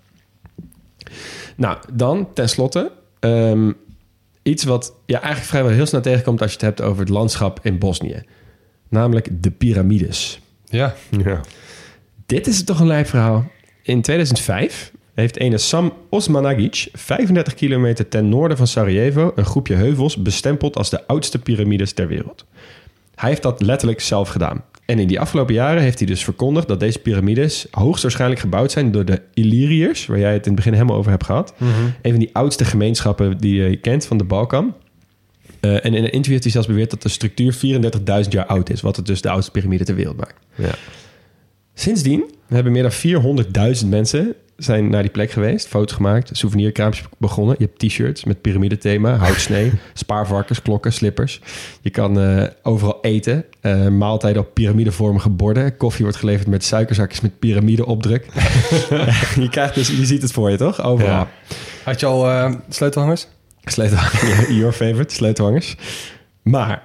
Nou, 1.56 1.78
dan 1.92 2.28
tenslotte... 2.34 2.92
ehm, 3.20 3.72
iets 4.42 4.64
wat 4.64 4.92
je 5.06 5.16
eigenlijk 5.16 5.46
vrijwel 5.46 5.72
heel 5.72 5.86
snel 5.86 6.00
tegenkomt 6.00 6.40
als 6.42 6.50
je 6.50 6.56
het 6.56 6.66
hebt 6.66 6.80
over 6.82 7.00
het 7.00 7.08
landschap 7.08 7.60
in 7.62 7.78
Bosnië. 7.78 8.22
Namelijk 8.88 9.28
de 9.42 9.50
piramides. 9.50 10.40
Ja. 10.64 10.94
Ja. 11.10 11.40
Dit 12.26 12.46
is 12.46 12.64
toch 12.64 12.80
een 12.80 12.86
lijfverhaal. 12.86 13.50
In 13.82 14.02
2005 14.02 14.92
heeft 15.20 15.38
ene 15.38 15.58
Sam 15.58 15.92
Osmanagic 16.08 16.88
35 16.92 17.54
kilometer 17.54 18.08
ten 18.08 18.28
noorden 18.28 18.56
van 18.56 18.66
Sarajevo 18.66 19.32
een 19.34 19.44
groepje 19.44 19.74
heuvels 19.74 20.16
bestempeld 20.16 20.76
als 20.76 20.90
de 20.90 21.06
oudste 21.06 21.38
piramides 21.38 21.92
ter 21.92 22.08
wereld. 22.08 22.44
Hij 23.14 23.28
heeft 23.28 23.42
dat 23.42 23.60
letterlijk 23.60 24.00
zelf 24.00 24.28
gedaan. 24.28 24.64
En 24.84 24.98
in 24.98 25.06
die 25.06 25.20
afgelopen 25.20 25.54
jaren 25.54 25.82
heeft 25.82 25.98
hij 25.98 26.06
dus 26.06 26.24
verkondigd 26.24 26.68
dat 26.68 26.80
deze 26.80 26.98
piramides 26.98 27.66
hoogstwaarschijnlijk 27.70 28.40
gebouwd 28.40 28.70
zijn 28.70 28.90
door 28.92 29.04
de 29.04 29.22
Illyriërs, 29.34 30.06
waar 30.06 30.18
jij 30.18 30.32
het 30.32 30.46
in 30.46 30.52
het 30.52 30.54
begin 30.54 30.72
helemaal 30.72 30.96
over 30.96 31.10
hebt 31.10 31.24
gehad. 31.24 31.54
Een 32.02 32.10
van 32.10 32.20
die 32.20 32.30
oudste 32.32 32.64
gemeenschappen 32.64 33.38
die 33.38 33.62
je 33.62 33.76
kent 33.76 34.06
van 34.06 34.16
de 34.18 34.24
Balkan. 34.24 34.74
Eh, 35.60 35.84
en 35.84 35.94
in 35.94 35.94
een 35.94 36.02
interview 36.02 36.30
heeft 36.30 36.42
hij 36.42 36.52
zelfs 36.52 36.66
beweerd 36.66 36.90
dat 36.90 37.02
de 37.02 37.08
structuur 37.08 37.54
34.000 37.54 38.28
jaar 38.28 38.46
oud 38.46 38.70
is, 38.70 38.80
wat 38.80 38.96
het 38.96 39.06
dus 39.06 39.20
de 39.20 39.30
oudste 39.30 39.50
piramide 39.50 39.84
ter 39.84 39.94
wereld 39.94 40.16
maakt. 40.16 40.36
Ja. 40.54 40.74
Sindsdien 41.74 42.30
hebben 42.46 42.72
meer 42.72 42.82
dan 42.82 42.92
400.000 43.82 43.88
mensen 43.88 44.34
zijn 44.58 44.90
naar 44.90 45.02
die 45.02 45.10
plek 45.10 45.30
geweest, 45.30 45.68
foto's 45.68 45.96
gemaakt, 45.96 46.30
souvenirkraampjes 46.32 47.06
begonnen. 47.18 47.56
Je 47.58 47.64
hebt 47.64 47.78
t-shirts 47.78 48.24
met 48.24 48.40
piramidethema, 48.40 49.16
houtsnee, 49.16 49.72
spaarvarkens, 49.94 50.62
klokken, 50.62 50.92
slippers. 50.92 51.40
Je 51.80 51.90
kan 51.90 52.20
eh, 52.20 52.44
overal 52.62 52.98
eten, 53.02 53.44
eh, 53.60 53.88
maaltijden 53.88 54.42
op 54.42 54.54
piramidevormige 54.54 55.30
borden. 55.30 55.76
Koffie 55.76 56.04
wordt 56.04 56.18
geleverd 56.18 56.48
met 56.48 56.64
suikerzakjes 56.64 57.20
met 57.20 57.38
piramideopdruk. 57.38 58.26
je 59.44 59.48
krijgt 59.50 59.74
dus, 59.74 59.88
je 59.88 60.06
ziet 60.06 60.22
het 60.22 60.32
voor 60.32 60.50
je 60.50 60.56
toch? 60.56 60.82
Overal. 60.82 61.10
Ja. 61.10 61.28
Had 61.84 62.00
je 62.00 62.06
al 62.06 62.28
eh, 62.28 62.52
sleutelhangers? 62.68 63.26
Sleutelhangers, 63.64 64.48
your 64.60 64.72
favorite, 64.72 65.14
sleutelhangers. 65.14 65.76
Maar 66.42 66.82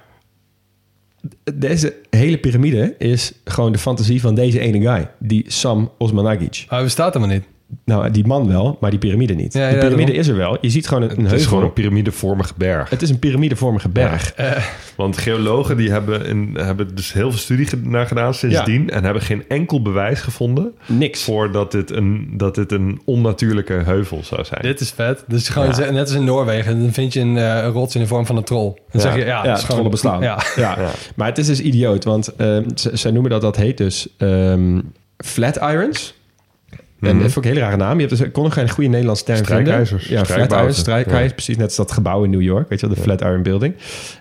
deze 1.54 1.94
hele 2.10 2.38
piramide 2.38 2.94
is 2.98 3.32
gewoon 3.44 3.72
de 3.72 3.78
fantasie 3.78 4.20
van 4.20 4.34
deze 4.34 4.58
ene 4.58 4.80
guy. 4.80 5.10
Die 5.18 5.44
Sam 5.46 5.90
Osmanagic. 5.98 6.64
Hij 6.68 6.82
bestaat 6.82 7.14
helemaal 7.14 7.36
niet. 7.36 7.44
Nou, 7.84 8.10
die 8.10 8.26
man 8.26 8.48
wel, 8.48 8.76
maar 8.80 8.90
die 8.90 8.98
piramide 8.98 9.34
niet. 9.34 9.52
Ja, 9.52 9.68
die 9.68 9.76
ja, 9.76 9.82
piramide 9.84 10.12
is 10.12 10.28
er 10.28 10.36
wel. 10.36 10.58
Je 10.60 10.70
ziet 10.70 10.88
gewoon 10.88 11.02
een, 11.02 11.10
een 11.10 11.16
Het 11.16 11.24
is 11.24 11.30
heuvel. 11.30 11.48
gewoon 11.48 11.64
een 11.64 11.72
piramidevormige 11.72 12.52
berg. 12.56 12.90
Het 12.90 13.02
is 13.02 13.10
een 13.10 13.18
piramidevormige 13.18 13.88
berg. 13.88 14.34
Want 14.96 15.18
geologen 15.18 15.76
die 15.76 15.90
hebben, 15.90 16.26
in, 16.26 16.50
hebben 16.56 16.94
dus 16.94 17.12
heel 17.12 17.30
veel 17.30 17.38
studie 17.40 17.68
naar 17.82 18.06
gedaan 18.06 18.34
sindsdien... 18.34 18.90
en 18.90 19.04
hebben 19.04 19.22
geen 19.22 19.44
enkel 19.48 19.82
bewijs 19.82 20.20
gevonden... 20.20 20.72
Niks. 20.86 21.22
voor 21.24 21.52
dat 21.52 21.72
dit 21.72 21.90
een, 21.90 22.30
dat 22.36 22.54
dit 22.54 22.72
een 22.72 23.00
onnatuurlijke 23.04 23.72
heuvel 23.72 24.20
zou 24.24 24.44
zijn. 24.44 24.62
Dit 24.62 24.80
is 24.80 24.90
vet. 24.90 25.24
Dus 25.28 25.48
gewoon 25.48 25.68
net 25.68 25.98
als 25.98 26.12
in 26.12 26.24
Noorwegen, 26.24 26.80
dan 26.80 26.92
vind 26.92 27.12
je 27.12 27.20
een, 27.20 27.36
eh, 27.36 27.62
een 27.64 27.70
rots 27.70 27.94
in 27.94 28.00
de 28.00 28.06
vorm 28.06 28.26
van 28.26 28.36
een 28.36 28.44
troll. 28.44 28.72
Dan 28.74 28.82
Ja. 28.90 29.00
zeg 29.00 29.14
je, 29.14 29.20
ja, 29.24 29.44
Ja, 29.44 29.50
het 29.50 29.58
is 29.58 29.64
gewoon 29.64 29.90
bestaan. 29.90 30.20
Ja. 30.30 30.42
Ja. 30.56 30.78
Ja. 30.80 30.90
Maar 31.16 31.28
het 31.28 31.38
is 31.38 31.46
dus 31.46 31.60
idioot, 31.60 32.04
want 32.04 32.24
ze, 32.74 32.90
zij 32.92 33.10
noemen 33.10 33.30
dat, 33.30 33.40
dat 33.40 33.56
heet 33.56 33.76
dus 33.78 34.08
ehm 34.18 34.80
flat 35.24 35.56
irons. 35.56 36.14
En 37.06 37.14
Mhm. 37.14 37.22
dat 37.22 37.32
vond 37.32 37.44
ik 37.44 37.50
een 37.50 37.56
hele 37.56 37.70
rare 37.70 37.82
naam. 37.82 38.00
Je 38.00 38.06
hebt 38.06 38.18
dus, 38.18 38.30
kon 38.32 38.42
nog 38.42 38.52
geen 38.54 38.70
goede 38.70 38.88
Nederlandse 38.90 39.24
term 39.24 39.44
vinden. 39.44 39.64
Ja, 39.78 39.84
flat 39.84 40.00
Strijkbouten. 40.26 40.58
irons, 40.58 40.78
strijkijzers. 40.78 41.26
Ja. 41.28 41.32
Precies, 41.34 41.56
net 41.56 41.66
als 41.66 41.76
dat 41.76 41.92
gebouw 41.92 42.24
in 42.24 42.30
New 42.30 42.42
York. 42.42 42.68
Weet 42.68 42.80
je 42.80 42.86
wel, 42.86 42.94
de 42.96 43.02
Flat 43.02 43.20
Iron 43.20 43.42
Building. 43.42 43.74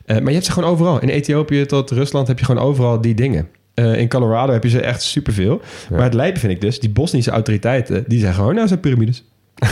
Eh, 0.05 0.15
maar 0.17 0.27
je 0.27 0.33
hebt 0.33 0.45
ze 0.45 0.51
gewoon 0.51 0.69
overal. 0.69 0.99
In 1.01 1.09
Ethiopië 1.09 1.65
tot 1.65 1.91
Rusland 1.91 2.27
heb 2.27 2.39
je 2.39 2.45
gewoon 2.45 2.63
overal 2.63 3.01
die 3.01 3.13
dingen. 3.13 3.47
Eh, 3.73 3.97
in 3.99 4.07
Colorado 4.09 4.53
heb 4.53 4.63
je 4.63 4.69
ze 4.69 4.81
echt 4.81 5.01
superveel. 5.01 5.61
Ja. 5.89 5.95
Maar 5.95 6.03
het 6.05 6.13
lijpen 6.13 6.39
vind 6.39 6.53
ik 6.53 6.61
dus, 6.61 6.79
die 6.79 6.89
Bosnische 6.89 7.31
autoriteiten... 7.31 8.03
die 8.07 8.19
zeggen 8.19 8.37
gewoon, 8.39 8.55
nou, 8.55 8.67
zijn 8.67 8.79
piramides. 8.79 9.23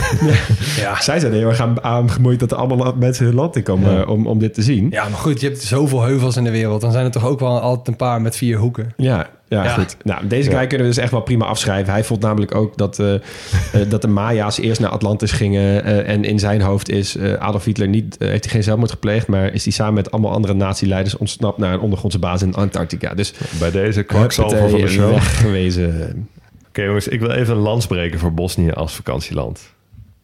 Ja. 0.76 1.00
Zij 1.00 1.20
zijn 1.20 1.32
heel 1.32 1.48
erg 1.48 1.60
aan, 1.60 1.84
aan 1.84 2.10
gemoeid 2.10 2.40
dat 2.40 2.50
er 2.50 2.56
allemaal 2.56 2.94
mensen 2.98 3.24
hun 3.26 3.34
land 3.34 3.56
in 3.56 3.62
komen 3.62 3.90
Ja. 3.92 4.00
eh, 4.02 4.08
om, 4.08 4.26
om 4.26 4.38
dit 4.38 4.54
te 4.54 4.62
zien. 4.62 4.86
ja, 4.90 5.08
maar 5.08 5.18
goed, 5.18 5.40
je 5.40 5.46
hebt 5.46 5.62
zoveel 5.62 6.02
heuvels 6.02 6.36
in 6.36 6.44
de 6.44 6.50
wereld. 6.50 6.80
Dan 6.80 6.92
zijn 6.92 7.04
er 7.04 7.10
toch 7.10 7.26
ook 7.26 7.40
wel 7.40 7.60
altijd 7.60 7.88
een 7.88 7.96
paar 7.96 8.20
met 8.22 8.36
vier 8.36 8.58
hoeken. 8.58 8.92
Ja, 8.96 9.28
ja, 9.48 9.64
Ja. 9.64 9.74
goed. 9.74 9.96
Nou, 10.04 10.26
deze 10.26 10.50
guy 10.50 10.66
kunnen 10.66 10.86
we 10.86 10.92
dus 10.94 11.02
echt 11.02 11.10
wel 11.12 11.20
prima 11.20 11.44
afschrijven. 11.44 11.92
Hij 11.92 12.04
vond 12.04 12.20
namelijk 12.20 12.54
ook 12.54 12.76
dat, 12.76 12.98
eh, 12.98 13.14
eh, 13.14 13.20
dat 13.88 14.02
de 14.02 14.08
Maya's 14.08 14.58
eerst 14.58 14.80
naar 14.80 14.90
Atlantis 14.90 15.32
gingen. 15.32 15.84
eh, 15.84 16.08
en 16.08 16.24
in 16.24 16.38
zijn 16.38 16.60
hoofd 16.60 16.88
is 16.90 17.16
eh, 17.16 17.32
Adolf 17.32 17.64
Hitler 17.64 17.88
niet, 17.88 18.16
heeft 18.18 18.44
hij 18.44 18.52
geen 18.52 18.62
zelfmoord 18.62 18.90
gepleegd, 18.90 19.26
maar 19.26 19.52
is 19.52 19.64
hij 19.64 19.72
samen 19.72 19.94
met 19.94 20.10
allemaal 20.10 20.32
andere 20.32 20.54
nazi-leiders 20.54 21.16
ontsnapt 21.16 21.58
naar 21.58 21.72
een 21.72 21.80
ondergrondse 21.80 22.18
basis 22.18 22.42
in 22.48 22.54
Antarctica. 22.54 23.14
Dus 23.14 23.34
Bij 23.58 23.70
deze 23.70 24.02
kwakzalver 24.02 24.70
van 24.70 24.80
de 24.80 24.88
show. 24.88 25.14
Oké 26.68 26.82
jongens, 26.82 27.08
ik 27.08 27.20
wil 27.20 27.30
even 27.30 27.54
een 27.54 27.60
lans 27.62 27.86
breken 27.86 28.18
voor 28.18 28.32
Bosnië 28.32 28.70
als 28.70 28.94
vakantieland. 28.94 29.60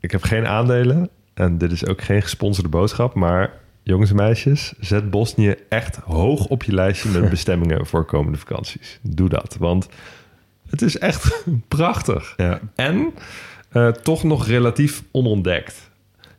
Ik 0.01 0.11
heb 0.11 0.22
geen 0.22 0.46
aandelen 0.46 1.09
en 1.34 1.59
dit 1.59 1.72
is 1.72 1.86
ook 1.86 2.03
geen 2.03 2.22
gesponsorde 2.22 2.68
boodschap, 2.68 3.14
maar 3.14 3.53
jongens 3.82 4.11
en 4.11 4.16
meisjes, 4.16 4.72
zet 4.80 5.11
Bosnië 5.11 5.55
echt 5.68 5.96
hoog 5.96 6.46
op 6.46 6.62
je 6.62 6.74
lijstje 6.74 7.09
met 7.09 7.30
bestemmingen 7.36 7.86
voor 7.86 8.05
komende 8.05 8.38
vakanties. 8.38 8.99
Doe 9.03 9.28
dat, 9.28 9.57
want 9.59 9.88
het 10.70 10.82
is 10.82 10.99
echt 10.99 11.44
prachtig. 11.68 12.34
Ja. 12.36 12.61
En 12.74 13.12
eh, 13.68 13.88
toch 13.88 14.24
nog 14.24 14.46
relatief 14.46 15.03
onontdekt. 15.11 15.88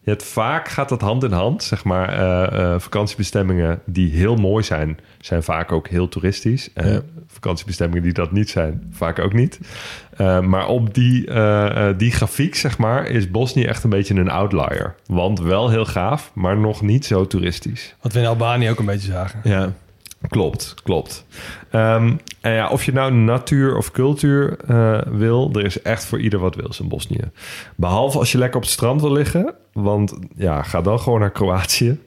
Je 0.09 0.15
hebt 0.15 0.27
vaak 0.27 0.67
gaat 0.67 0.89
dat 0.89 1.01
hand 1.01 1.23
in 1.23 1.31
hand, 1.31 1.63
zeg 1.63 1.83
maar. 1.83 2.09
eh, 2.09 2.73
eh, 2.73 2.79
vakantiebestemmingen 2.79 3.79
die 3.85 4.11
heel 4.11 4.35
mooi 4.35 4.63
zijn, 4.63 4.97
zijn 5.19 5.43
vaak 5.43 5.71
ook 5.71 5.87
heel 5.87 6.07
toeristisch. 6.09 6.69
En 6.73 6.91
Ja. 6.93 7.01
vakantiebestemmingen 7.27 8.03
die 8.03 8.13
dat 8.13 8.31
niet 8.31 8.49
zijn, 8.49 8.87
vaak 8.91 9.19
ook 9.19 9.33
niet. 9.33 9.59
Eh, 10.17 10.39
maar 10.39 10.67
op 10.67 10.93
die, 10.93 11.27
eh, 11.27 11.89
eh, 11.89 11.97
die 11.97 12.11
grafiek, 12.11 12.55
zeg 12.55 12.77
maar, 12.77 13.05
is 13.07 13.31
Bosnië 13.31 13.63
echt 13.65 13.83
een 13.83 13.89
beetje 13.89 14.15
een 14.15 14.29
outlier. 14.29 14.95
Want 15.05 15.39
wel 15.39 15.69
heel 15.69 15.85
gaaf, 15.85 16.31
maar 16.33 16.57
nog 16.57 16.81
niet 16.81 17.05
zo 17.05 17.27
toeristisch. 17.27 17.95
Wat 18.01 18.13
we 18.13 18.19
in 18.19 18.25
Albanië 18.25 18.69
ook 18.69 18.79
een 18.79 18.85
beetje 18.85 19.11
zagen. 19.11 19.39
Ja. 19.43 19.73
Klopt, 20.27 20.73
klopt. 20.83 21.25
Ehm, 21.69 22.15
en 22.41 22.53
ja, 22.53 22.69
of 22.69 22.83
je 22.83 22.91
nou 22.91 23.13
natuur 23.13 23.77
of 23.77 23.91
cultuur 23.91 24.57
eh, 24.67 25.01
wil, 25.07 25.49
er 25.53 25.65
is 25.65 25.81
echt 25.81 26.05
voor 26.05 26.19
ieder 26.19 26.39
wat 26.39 26.55
wils 26.55 26.79
in 26.79 26.87
Bosnië. 26.87 27.31
Behalve 27.75 28.17
als 28.17 28.31
je 28.31 28.37
lekker 28.37 28.57
op 28.57 28.63
het 28.63 28.71
strand 28.71 29.01
wil 29.01 29.11
liggen, 29.11 29.53
want 29.73 30.17
ja, 30.35 30.63
ga 30.63 30.81
dan 30.81 30.99
gewoon 30.99 31.19
naar 31.19 31.31
Kroatië. 31.31 31.99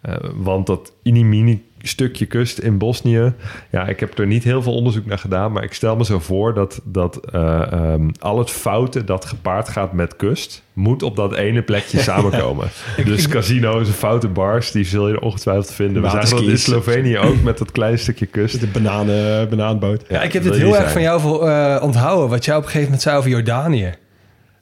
Eh, 0.00 0.14
want 0.34 0.66
dat 0.66 0.92
inimini 1.02 1.65
stukje 1.88 2.26
kust 2.26 2.58
in 2.58 2.78
Bosnië, 2.78 3.32
ja, 3.70 3.86
ik 3.86 4.00
heb 4.00 4.18
er 4.18 4.26
niet 4.26 4.44
heel 4.44 4.62
veel 4.62 4.74
onderzoek 4.74 5.06
naar 5.06 5.18
gedaan, 5.18 5.52
maar 5.52 5.62
ik 5.62 5.72
stel 5.72 5.96
me 5.96 6.04
zo 6.04 6.18
voor 6.18 6.54
dat, 6.54 6.80
dat 6.84 7.30
eh, 7.30 7.72
ehm, 7.72 8.08
al 8.18 8.38
het 8.38 8.50
foute 8.50 9.04
dat 9.04 9.24
gepaard 9.24 9.68
gaat 9.68 9.92
met 9.92 10.16
kust, 10.16 10.62
moet 10.72 11.02
op 11.02 11.16
dat 11.16 11.34
ene 11.34 11.62
plekje 11.62 11.98
samenkomen. 12.10 12.68
dus 13.04 13.28
casino's 13.28 13.88
en 13.88 13.94
foute 13.94 14.28
bars, 14.28 14.70
die 14.70 14.84
zul 14.84 15.08
je 15.08 15.14
er 15.14 15.20
ongetwijfeld 15.20 15.72
vinden. 15.72 16.02
We 16.02 16.10
zagen 16.10 16.30
dat 16.30 16.40
in. 16.40 16.58
Slovenië 16.58 17.18
ook 17.18 17.42
met 17.42 17.58
dat 17.58 17.72
kleine 17.72 17.96
stukje 17.96 18.26
kust. 18.26 18.60
De 18.60 18.66
bananen, 18.66 19.48
banaanboot. 19.48 20.04
Ja, 20.08 20.22
ik 20.22 20.32
heb 20.32 20.42
dit 20.42 20.54
heel 20.54 20.66
erg 20.66 20.76
zijn. 20.76 20.90
van 20.90 21.02
jou 21.02 21.20
voor, 21.20 21.48
eh, 21.48 21.82
onthouden. 21.82 22.28
Wat 22.28 22.44
jij 22.44 22.54
op 22.54 22.60
een 22.62 22.66
gegeven 22.66 22.86
moment 22.86 23.02
zei 23.02 23.16
over 23.16 23.30
Jordanië. 23.30 23.94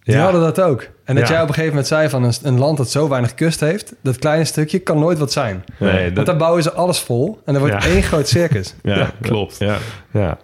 Die 0.05 0.15
Ja. 0.15 0.23
hadden 0.23 0.41
dat 0.41 0.61
ook. 0.61 0.89
En 1.05 1.15
dat 1.15 1.29
Ja. 1.29 1.33
jij 1.33 1.43
op 1.43 1.49
een 1.49 1.55
gegeven 1.55 1.75
moment 1.75 1.87
zei 1.87 2.09
van 2.09 2.23
een, 2.25 2.33
een 2.43 2.59
land 2.59 2.77
dat 2.77 2.91
zo 2.91 3.09
weinig 3.09 3.35
kust 3.35 3.61
heeft, 3.61 3.95
dat 4.03 4.19
kleine 4.19 4.45
stukje 4.45 4.79
kan 4.79 4.99
nooit 4.99 5.19
wat 5.19 5.33
zijn. 5.33 5.65
Nee, 5.79 6.03
Want 6.03 6.17
dat, 6.17 6.27
daar 6.27 6.37
bouwen 6.37 6.63
ze 6.63 6.73
alles 6.73 6.99
vol 6.99 7.41
en 7.45 7.55
er 7.55 7.61
wordt 7.61 7.85
Ja. 7.85 7.91
één 7.91 8.03
groot 8.03 8.29
circus. 8.29 8.75
ja, 8.83 9.11
klopt. 9.21 9.59
Ja. 9.59 9.77
Ja. 10.11 10.39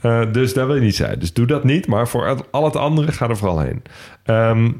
Eh, 0.00 0.32
dus 0.32 0.54
daar 0.54 0.66
wil 0.66 0.74
je 0.74 0.80
niet 0.80 0.96
zijn. 0.96 1.18
Dus 1.18 1.32
doe 1.32 1.46
dat 1.46 1.64
niet. 1.64 1.86
Maar 1.86 2.08
voor 2.08 2.44
al 2.50 2.64
het 2.64 2.76
andere, 2.76 3.12
ga 3.12 3.28
er 3.28 3.36
vooral 3.36 3.58
heen. 3.60 3.82
Ehm, 4.24 4.70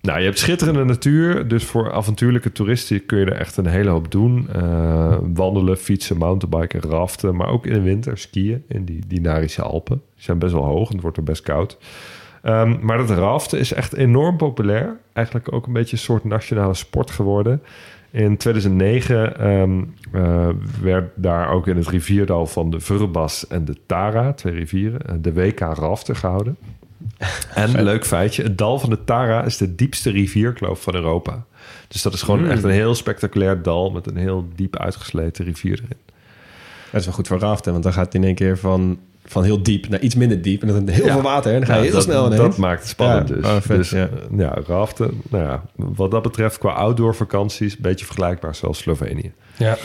nou, 0.00 0.18
je 0.18 0.24
hebt 0.24 0.38
schitterende 0.38 0.84
natuur. 0.84 1.48
Dus 1.48 1.64
voor 1.64 1.92
avontuurlijke 1.92 2.52
toeristen 2.52 3.06
kun 3.06 3.18
je 3.18 3.24
er 3.24 3.36
echt 3.40 3.56
een 3.56 3.66
hele 3.66 3.90
hoop 3.90 4.10
doen. 4.10 4.48
Eh, 4.52 5.16
wandelen, 5.34 5.76
fietsen, 5.78 6.16
mountainbiken, 6.16 6.80
raften. 6.90 7.36
Maar 7.36 7.48
ook 7.48 7.66
in 7.66 7.72
de 7.72 7.80
winter 7.80 8.18
skiën 8.18 8.64
in 8.68 8.84
die 8.84 9.02
Dinarische 9.06 9.62
Alpen. 9.62 10.02
Die 10.14 10.24
zijn 10.24 10.38
best 10.38 10.52
wel 10.52 10.64
hoog 10.64 10.86
en 10.88 10.92
het 10.92 11.02
wordt 11.02 11.16
er 11.16 11.22
best 11.24 11.42
koud. 11.42 11.78
Ehm, 12.44 12.76
maar 12.80 12.98
dat 12.98 13.10
raften 13.10 13.58
is 13.58 13.72
echt 13.72 13.94
enorm 13.94 14.36
populair. 14.36 14.96
Eigenlijk 15.12 15.52
ook 15.52 15.66
een 15.66 15.72
beetje 15.72 15.96
een 15.96 16.02
soort 16.02 16.24
nationale 16.24 16.74
sport 16.74 17.10
geworden. 17.10 17.62
In 18.10 18.36
2009 18.36 19.38
ehm, 19.38 19.82
eh, 20.12 20.48
werd 20.80 21.10
daar 21.14 21.50
ook 21.50 21.66
in 21.66 21.76
het 21.76 21.88
rivierdal 21.88 22.46
van 22.46 22.70
de 22.70 22.80
Vurbas 22.80 23.46
en 23.46 23.64
de 23.64 23.76
Tara, 23.86 24.32
twee 24.32 24.54
rivieren, 24.54 25.00
eh, 25.06 25.14
de 25.20 25.32
WK 25.32 25.60
raften 25.60 26.16
gehouden. 26.16 26.56
En 27.54 27.78
een 27.78 27.84
leuk 27.84 28.06
feitje, 28.06 28.42
het 28.42 28.58
dal 28.58 28.78
van 28.78 28.90
de 28.90 29.04
Tara 29.04 29.44
is 29.44 29.56
de 29.56 29.74
diepste 29.74 30.10
rivierkloof 30.10 30.82
van 30.82 30.94
Europa. 30.94 31.44
Dus 31.88 32.02
dat 32.02 32.12
is 32.12 32.22
gewoon 32.22 32.48
echt 32.48 32.62
een 32.62 32.70
heel 32.70 32.94
spectaculair 32.94 33.62
dal 33.62 33.90
met 33.90 34.06
een 34.06 34.16
heel 34.16 34.48
diep 34.54 34.76
uitgesleten 34.76 35.44
rivier 35.44 35.80
erin. 35.84 36.02
Dat 36.90 37.00
is 37.00 37.06
wel 37.06 37.14
goed 37.14 37.26
voor 37.26 37.38
raften, 37.38 37.72
want 37.72 37.84
dan 37.84 37.92
gaat 37.92 38.04
het 38.04 38.14
in 38.14 38.24
één 38.24 38.34
keer 38.34 38.58
van, 38.58 38.98
van 39.24 39.42
heel 39.42 39.62
diep 39.62 39.88
naar 39.88 40.00
iets 40.00 40.14
minder 40.14 40.42
diep. 40.42 40.62
En 40.62 40.68
dan 40.68 40.88
heel 40.88 41.04
Ja. 41.06 41.12
veel 41.12 41.22
water. 41.22 41.52
En 41.52 41.58
dan 41.58 41.66
ga 41.68 41.72
je 41.74 41.78
Ja, 41.78 41.84
heel 41.84 41.94
dat, 41.94 42.02
snel 42.02 42.26
ineens. 42.26 42.40
Dat 42.40 42.56
maakt 42.56 42.80
het 42.80 42.88
spannend 42.88 43.28
Ja, 43.28 43.34
dus. 43.34 43.44
oh, 43.44 43.56
vet, 43.60 43.76
dus 43.76 43.90
ja. 43.90 44.08
ja, 44.36 44.58
raften, 44.66 45.20
nou 45.30 45.44
ja, 45.44 45.62
wat 45.74 46.10
dat 46.10 46.22
betreft 46.22 46.58
qua 46.58 46.70
outdoor 46.72 47.14
vakanties... 47.14 47.72
een 47.72 47.82
beetje 47.82 48.04
vergelijkbaar 48.06 48.54
zoals 48.54 48.78
Slovenië. 48.78 49.32
Ja. 49.56 49.76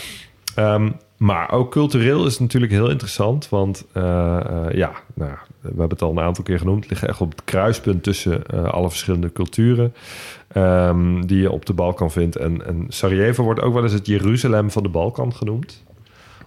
Ehm, 0.56 0.90
maar 1.18 1.52
ook 1.52 1.72
cultureel 1.72 2.26
is 2.26 2.32
het 2.32 2.42
natuurlijk 2.42 2.72
heel 2.72 2.90
interessant. 2.90 3.50
Want 3.50 3.86
eh, 3.94 4.40
eh, 4.40 4.74
ja, 4.74 4.92
nou, 5.14 5.32
we 5.62 5.68
hebben 5.68 5.90
het 5.90 6.02
al 6.02 6.12
een 6.12 6.20
aantal 6.20 6.44
keer 6.44 6.58
genoemd, 6.60 6.90
liggen 6.90 7.08
echt 7.08 7.22
op 7.22 7.32
het 7.32 7.44
kruispunt 7.44 8.04
tussen 8.04 8.46
eh, 8.46 8.64
alle 8.64 8.90
verschillende 8.90 9.32
culturen 9.32 9.94
ehm, 10.48 11.22
die 11.22 11.42
je 11.42 11.52
op 11.52 11.66
de 11.66 11.74
Balkan 11.74 12.12
vindt. 12.12 12.36
En, 12.36 12.66
en 12.66 12.86
Sarajevo 12.88 13.44
wordt 13.44 13.62
ook 13.62 13.74
wel 13.74 13.84
eens 13.84 13.94
het 13.94 14.08
Jeruzalem 14.08 14.72
van 14.72 14.84
de 14.84 14.90
Balkan 14.90 15.34
genoemd. 15.36 15.84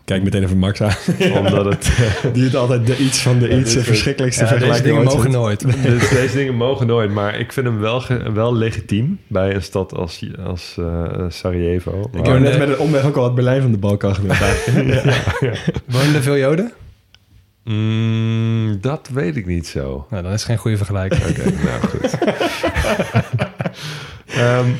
Kijk 0.04 0.22
meteen 0.22 0.42
even 0.42 0.58
Max 0.58 0.82
aan. 0.82 0.94
Omdat 1.38 1.64
het... 1.64 1.90
Die 2.34 2.44
het 2.44 2.54
altijd 2.54 2.86
de 2.86 2.96
iets 2.96 3.18
van 3.18 3.38
de 3.38 3.58
iets 3.58 3.76
verschrikkelijkste 3.76 4.44
Ja, 4.44 4.50
deze 4.50 4.58
vergelijking 4.58 4.94
dingen 4.94 5.08
ooit 5.08 5.16
mogen 5.16 5.30
nooit. 5.30 5.60
Dus 6.00 6.08
deze 6.08 6.36
dingen 6.36 6.54
mogen 6.54 6.86
nooit, 6.86 7.10
maar 7.10 7.38
ik 7.38 7.52
vind 7.52 7.66
hem 7.66 7.78
wel, 7.78 8.02
wel 8.34 8.54
legitiem 8.54 9.18
bij 9.26 9.54
een 9.54 9.62
stad 9.62 9.94
als, 9.94 10.24
als 10.44 10.76
eh, 10.78 11.24
Sarajevo. 11.28 12.10
Ik 12.12 12.26
heb 12.26 12.38
net 12.38 12.58
met 12.58 12.68
een 12.68 12.78
omweg 12.78 13.04
ook 13.04 13.16
al 13.16 13.24
het 13.24 13.34
Berlijn 13.34 13.62
van 13.62 13.72
de 13.72 13.78
Balkan 13.78 14.14
genoemd. 14.14 14.38
Wonen 15.86 16.14
er 16.14 16.22
veel 16.22 16.36
Joden? 16.36 16.72
Mm, 17.64 18.78
dat 18.80 19.08
weet 19.12 19.36
ik 19.36 19.46
niet 19.46 19.66
zo. 19.66 20.06
Nou, 20.10 20.22
dan 20.22 20.32
is 20.32 20.44
geen 20.44 20.56
goede 20.56 20.76
vergelijking. 20.76 21.22
Oké, 21.28 21.42
nou 21.64 21.80
goed. 21.80 22.18
Ehm, 24.26 24.70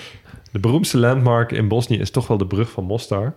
de 0.52 0.58
beroemdste 0.58 0.98
landmark 0.98 1.52
in 1.52 1.68
Bosnië 1.68 1.98
is 1.98 2.10
toch 2.10 2.26
wel 2.26 2.38
de 2.38 2.46
brug 2.46 2.70
van 2.70 2.84
Mostar. 2.84 3.34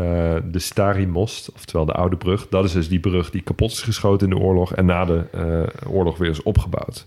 Eh, 0.00 0.36
de 0.44 0.58
Stari 0.58 1.06
Most, 1.06 1.52
oftewel 1.52 1.84
de 1.86 1.92
oude 1.92 2.16
brug. 2.16 2.48
Dat 2.48 2.64
is 2.64 2.72
dus 2.72 2.88
die 2.88 3.00
brug 3.00 3.30
die 3.30 3.42
kapot 3.42 3.70
is 3.70 3.82
geschoten 3.82 4.30
in 4.30 4.36
de 4.36 4.42
oorlog... 4.42 4.74
en 4.74 4.84
na 4.84 5.04
de 5.04 5.24
eh, 5.32 5.92
oorlog 5.92 6.18
weer 6.18 6.30
is 6.30 6.42
opgebouwd. 6.42 7.06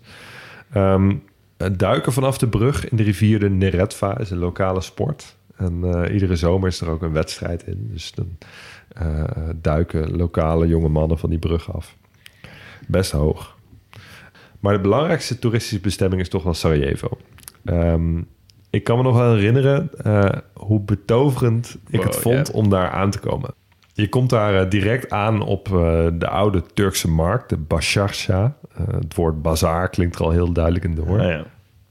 Ehm, 0.71 1.15
duiken 1.71 2.13
vanaf 2.13 2.37
de 2.37 2.47
brug 2.47 2.89
in 2.89 2.97
de 2.97 3.03
rivier 3.03 3.39
de 3.39 3.49
Neretva 3.49 4.17
is 4.17 4.29
een 4.29 4.37
lokale 4.37 4.81
sport. 4.81 5.35
En 5.55 5.83
eh, 5.83 6.13
iedere 6.13 6.35
zomer 6.35 6.67
is 6.67 6.81
er 6.81 6.89
ook 6.89 7.01
een 7.01 7.13
wedstrijd 7.13 7.67
in. 7.67 7.89
Dus 7.91 8.11
dan 8.11 8.37
duiken 9.55 10.15
lokale 10.15 10.67
jonge 10.67 10.89
mannen 10.89 11.17
van 11.17 11.29
die 11.29 11.39
brug 11.39 11.73
af. 11.73 11.95
Best 12.87 13.11
hoog. 13.11 13.57
Maar 14.59 14.73
de 14.73 14.79
belangrijkste 14.79 15.39
toeristische 15.39 15.79
bestemming 15.79 16.21
is 16.21 16.29
toch 16.29 16.43
wel 16.43 16.53
Sarajevo. 16.53 17.17
Ehm, 17.65 18.21
ik 18.73 18.83
kan 18.83 18.97
me 18.97 19.03
nog 19.03 19.17
wel 19.17 19.33
herinneren 19.33 19.89
eh, 20.03 20.29
hoe 20.53 20.81
betoverend 20.81 21.77
ik 21.89 21.95
Wow, 21.95 22.05
het 22.05 22.15
vond 22.15 22.51
om 22.51 22.69
daar 22.69 22.89
aan 22.89 23.09
te 23.09 23.19
komen. 23.19 23.53
Je 23.93 24.09
komt 24.09 24.29
daar 24.29 24.55
eh, 24.55 24.69
direct 24.69 25.09
aan 25.09 25.41
op 25.41 25.67
eh, 25.67 26.07
de 26.13 26.27
oude 26.27 26.63
Turkse 26.73 27.09
markt, 27.09 27.49
de 27.49 27.57
Basharsha. 27.57 28.55
Eh, 28.75 28.87
het 28.87 29.15
woord 29.15 29.41
bazaar 29.41 29.89
klinkt 29.89 30.15
er 30.15 30.23
al 30.23 30.31
heel 30.31 30.51
duidelijk 30.51 30.85
in 30.85 30.95
door. 30.95 31.21
ja. 31.21 31.45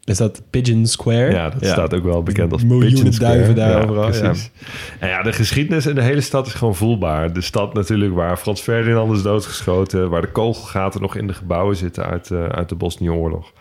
Is 0.04 0.16
dat 0.16 0.42
Pigeon 0.50 0.86
Square? 0.86 1.30
Ja, 1.30 1.48
dat 1.48 1.66
staat 1.66 1.94
ook 1.94 2.04
wel 2.04 2.22
bekend 2.22 2.52
als 2.52 2.64
Miljoenen 2.64 2.92
Pigeon 2.92 3.12
Square. 3.12 3.32
duiven 3.32 3.54
daar 3.54 3.70
Ja, 3.70 3.82
overal, 3.82 4.10
Precies. 4.10 4.50
En 4.98 5.08
ja, 5.08 5.22
de 5.22 5.32
geschiedenis 5.32 5.86
in 5.86 5.94
de 5.94 6.02
hele 6.02 6.20
stad 6.20 6.46
is 6.46 6.54
gewoon 6.54 6.74
voelbaar. 6.74 7.32
De 7.32 7.40
stad 7.40 7.74
natuurlijk 7.74 8.14
waar 8.14 8.36
Frans 8.36 8.60
Ferdinand 8.60 9.12
is 9.12 9.22
doodgeschoten... 9.22 10.10
waar 10.10 10.20
de 10.20 10.30
kogelgaten 10.30 11.00
nog 11.00 11.16
in 11.16 11.26
de 11.26 11.34
gebouwen 11.34 11.76
zitten 11.76 12.04
uit, 12.04 12.30
eh, 12.30 12.44
uit 12.44 12.68
de 12.68 12.74
Bosnië-oorlog. 12.74 13.52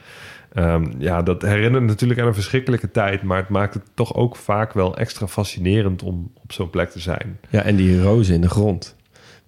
Ehm, 0.53 0.85
ja, 0.97 1.21
dat 1.21 1.41
herinnert 1.41 1.83
natuurlijk 1.83 2.19
aan 2.19 2.27
een 2.27 2.33
verschrikkelijke 2.33 2.91
tijd... 2.91 3.23
maar 3.23 3.37
het 3.37 3.49
maakt 3.49 3.73
het 3.73 3.83
toch 3.93 4.15
ook 4.15 4.35
vaak 4.35 4.73
wel 4.73 4.97
extra 4.97 5.27
fascinerend 5.27 6.03
om 6.03 6.31
op 6.43 6.51
zo'n 6.51 6.69
plek 6.69 6.89
te 6.89 6.99
zijn. 6.99 7.39
Ja, 7.49 7.61
en 7.61 7.75
die 7.75 8.01
rozen 8.01 8.35
in 8.35 8.41
de 8.41 8.49
grond. 8.49 8.95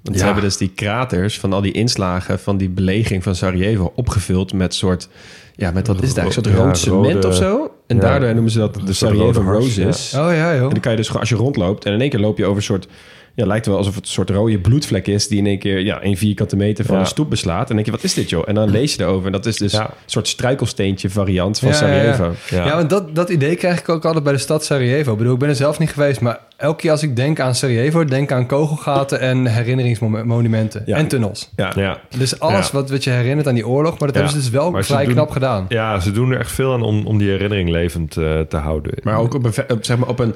Want 0.02 0.18
ze 0.18 0.26
hebben 0.26 0.44
dus 0.44 0.58
die 0.58 0.72
kraters 0.76 1.40
van 1.40 1.54
al 1.54 1.62
die 1.62 1.72
inslagen 1.72 2.40
van 2.40 2.58
die 2.58 2.70
belegering 2.70 3.24
van 3.24 3.36
Sarajevo 3.36 3.92
opgevuld 3.96 4.54
met 4.54 4.74
soort, 4.74 5.10
ja, 5.56 5.72
met 5.72 5.88
wat 5.88 6.02
is 6.02 6.16
eigenlijk, 6.16 6.36
een 6.36 6.44
soort 6.44 6.56
Ja, 6.56 6.64
rood 6.64 6.78
cement 6.78 7.14
rode- 7.14 7.28
of 7.28 7.36
zo. 7.36 7.72
En 7.88 7.96
ja, 7.96 8.02
daardoor 8.02 8.34
noemen 8.34 8.52
ze 8.52 8.60
dat 8.60 8.74
de 8.86 8.94
Sarajevo 8.94 9.42
Roses. 9.42 10.14
Oh 10.14 10.34
ja, 10.34 10.54
joh. 10.56 10.64
En 10.64 10.70
dan 10.70 10.80
kan 10.80 10.92
je 10.92 10.98
dus 10.98 11.08
gewoon, 11.08 11.22
als 11.22 11.30
je 11.30 11.36
rondloopt 11.36 11.86
en 11.86 11.94
in 11.94 12.02
één 12.02 12.10
keer 12.10 12.20
loop 12.20 12.38
je 12.38 12.46
over 12.46 12.58
een 12.58 12.64
soort, 12.64 12.88
ja, 13.36 13.46
lijkt 13.46 13.66
wel 13.66 13.78
alsof 13.78 13.96
het 13.96 14.04
een 14.06 14.12
soort 14.12 14.30
rode 14.30 14.60
bloedvlek 14.60 15.08
is 15.08 15.28
die 15.28 15.38
in 15.38 15.46
één 15.46 15.60
keer, 15.60 15.80
ja, 15.80 16.04
een 16.04 16.18
vierkante 16.18 16.56
meter 16.56 16.86
van 16.86 16.96
Ja. 16.96 17.02
een 17.02 17.08
stoep 17.08 17.30
beslaat. 17.30 17.60
En 17.60 17.66
dan 17.68 17.76
denk 17.76 17.86
je, 17.86 17.92
wat 17.92 18.04
is 18.04 18.14
dit 18.14 18.30
joh? 18.30 18.44
En 18.48 18.56
dan 18.56 18.70
lees 18.70 18.96
je 18.96 19.02
erover 19.04 19.26
en 19.26 19.32
dat 19.32 19.46
is 19.46 19.58
dus 19.58 19.72
Ja. 19.72 19.82
een 19.84 19.90
soort 20.06 20.28
struikelsteentje 20.28 21.10
variant 21.10 21.60
van 21.60 21.70
Ja, 21.70 21.76
ja, 21.86 21.86
ja. 21.86 22.14
Sarajevo. 22.16 22.56
Ja. 22.56 22.66
Ja, 22.66 22.76
want 22.76 22.90
dat, 22.90 23.16
dat 23.16 23.30
idee 23.30 23.56
krijg 23.56 23.80
ik 23.80 23.90
ook 23.90 24.06
altijd 24.06 24.24
bij 24.24 24.34
de 24.34 24.40
stad 24.40 24.66
Sarajevo. 24.66 25.12
Ik 25.12 25.18
bedoel, 25.18 25.34
ik 25.34 25.40
ben 25.40 25.50
er 25.50 25.56
zelf 25.56 25.80
niet 25.80 25.90
geweest, 25.92 26.22
maar 26.22 26.40
elke 26.58 26.82
keer 26.82 26.92
als 26.92 27.04
ik 27.04 27.16
denk 27.16 27.40
aan 27.40 27.56
Sarajevo, 27.56 28.06
denk 28.06 28.32
aan 28.32 28.48
kogelgaten 28.48 29.20
en 29.20 29.46
herinneringsmonumenten 29.46 30.84
Ja. 30.86 30.98
en 30.98 31.08
tunnels. 31.08 31.50
Ja. 31.56 31.72
ja. 31.76 32.00
Dus 32.18 32.40
alles 32.40 32.66
Ja. 32.66 32.74
wat, 32.74 32.90
wat 32.90 33.04
je 33.04 33.10
herinnert 33.10 33.48
aan 33.48 33.54
die 33.54 33.68
oorlog, 33.68 33.90
maar 34.00 34.08
dat 34.08 34.18
Ja. 34.18 34.24
hebben 34.24 34.42
ze 34.42 34.50
dus 34.50 34.60
wel 34.60 34.72
Maar 34.72 34.84
vrij 34.84 35.04
doen- 35.06 35.14
knap 35.14 35.30
gedaan. 35.32 35.66
Ja, 35.70 36.00
ze 36.00 36.12
doen 36.12 36.32
er 36.32 36.40
echt 36.40 36.52
veel 36.52 36.74
aan 36.74 36.82
om, 36.82 37.06
om 37.06 37.18
die 37.18 37.30
herinnering 37.30 37.70
levend 37.70 38.18
eh, 38.18 38.40
te 38.40 38.58
houden. 38.58 38.94
Maar 39.04 39.18
ook 39.18 39.34
op 39.34 39.44
een, 39.46 39.54
op, 39.70 39.86
zeg 39.86 39.98
maar, 39.98 40.10
op 40.10 40.20
een 40.20 40.34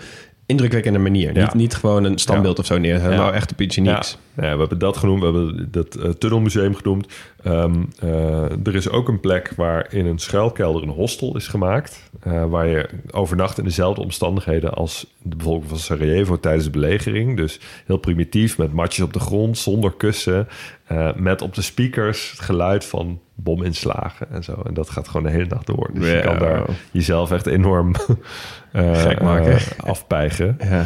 indrukwekkende 0.48 1.00
manier. 1.00 1.34
Ja. 1.36 1.41
Niet, 1.43 1.54
niet 1.54 1.76
gewoon 1.76 2.04
een 2.04 2.18
standbeeld 2.18 2.60
of 2.60 2.66
zo 2.66 2.78
neerzetten, 2.78 3.12
Ja. 3.12 3.24
maar 3.24 3.34
echt 3.34 3.52
op 3.52 3.62
iets 3.62 3.78
unieks. 3.78 4.18
Ja, 4.36 4.43
ja, 4.45 4.52
we 4.54 4.60
hebben 4.60 4.80
dat 4.80 4.98
genoemd. 4.98 5.20
We 5.20 5.26
hebben 5.26 5.68
dat 5.72 5.95
eh, 5.95 6.10
tunnelmuseum 6.10 6.76
genoemd. 6.76 7.08
Ehm, 7.48 7.84
eh, 8.00 8.66
er 8.68 8.76
is 8.76 8.89
ook 8.89 9.08
een 9.08 9.20
plek 9.20 9.52
waar 9.56 9.93
in 9.93 10.06
een 10.06 10.20
schuilkelder 10.20 10.84
een 10.84 10.89
hostel 10.89 11.36
is 11.36 11.48
gemaakt. 11.48 12.10
eh, 12.22 12.45
waar 12.45 12.68
je 12.68 12.89
overnacht 13.12 13.58
in 13.58 13.64
dezelfde 13.64 14.02
omstandigheden 14.02 14.74
als 14.74 15.08
de 15.22 15.36
bevolking 15.36 15.70
van 15.70 15.78
Sarajevo 15.78 16.39
tijdens 16.39 16.64
de 16.64 16.70
belegering. 16.70 17.38
Dus 17.38 17.60
heel 17.86 17.98
primitief, 17.98 18.58
met 18.58 18.74
matjes 18.74 19.06
op 19.06 19.14
de 19.14 19.20
grond, 19.20 19.58
zonder 19.58 19.93
kussen. 19.98 20.48
eh, 20.88 21.14
met 21.16 21.41
op 21.41 21.54
de 21.56 21.62
speakers 21.62 22.32
het 22.32 22.39
geluid 22.39 22.86
van 22.86 23.20
bominslagen 23.36 24.28
en 24.32 24.43
zo. 24.43 24.62
En 24.66 24.74
dat 24.74 24.89
gaat 24.89 25.08
gewoon 25.08 25.24
de 25.26 25.32
hele 25.32 25.45
nacht 25.50 25.66
door. 25.68 25.89
Dus 25.93 26.10
je 26.12 26.20
kan 26.20 26.39
daar 26.39 26.66
jezelf 26.91 27.32
echt 27.32 27.45
enorm 27.48 27.95
Gek 28.74 29.22
maken. 29.22 29.58
afpijgen. 29.78 30.58
Ja. 30.70 30.86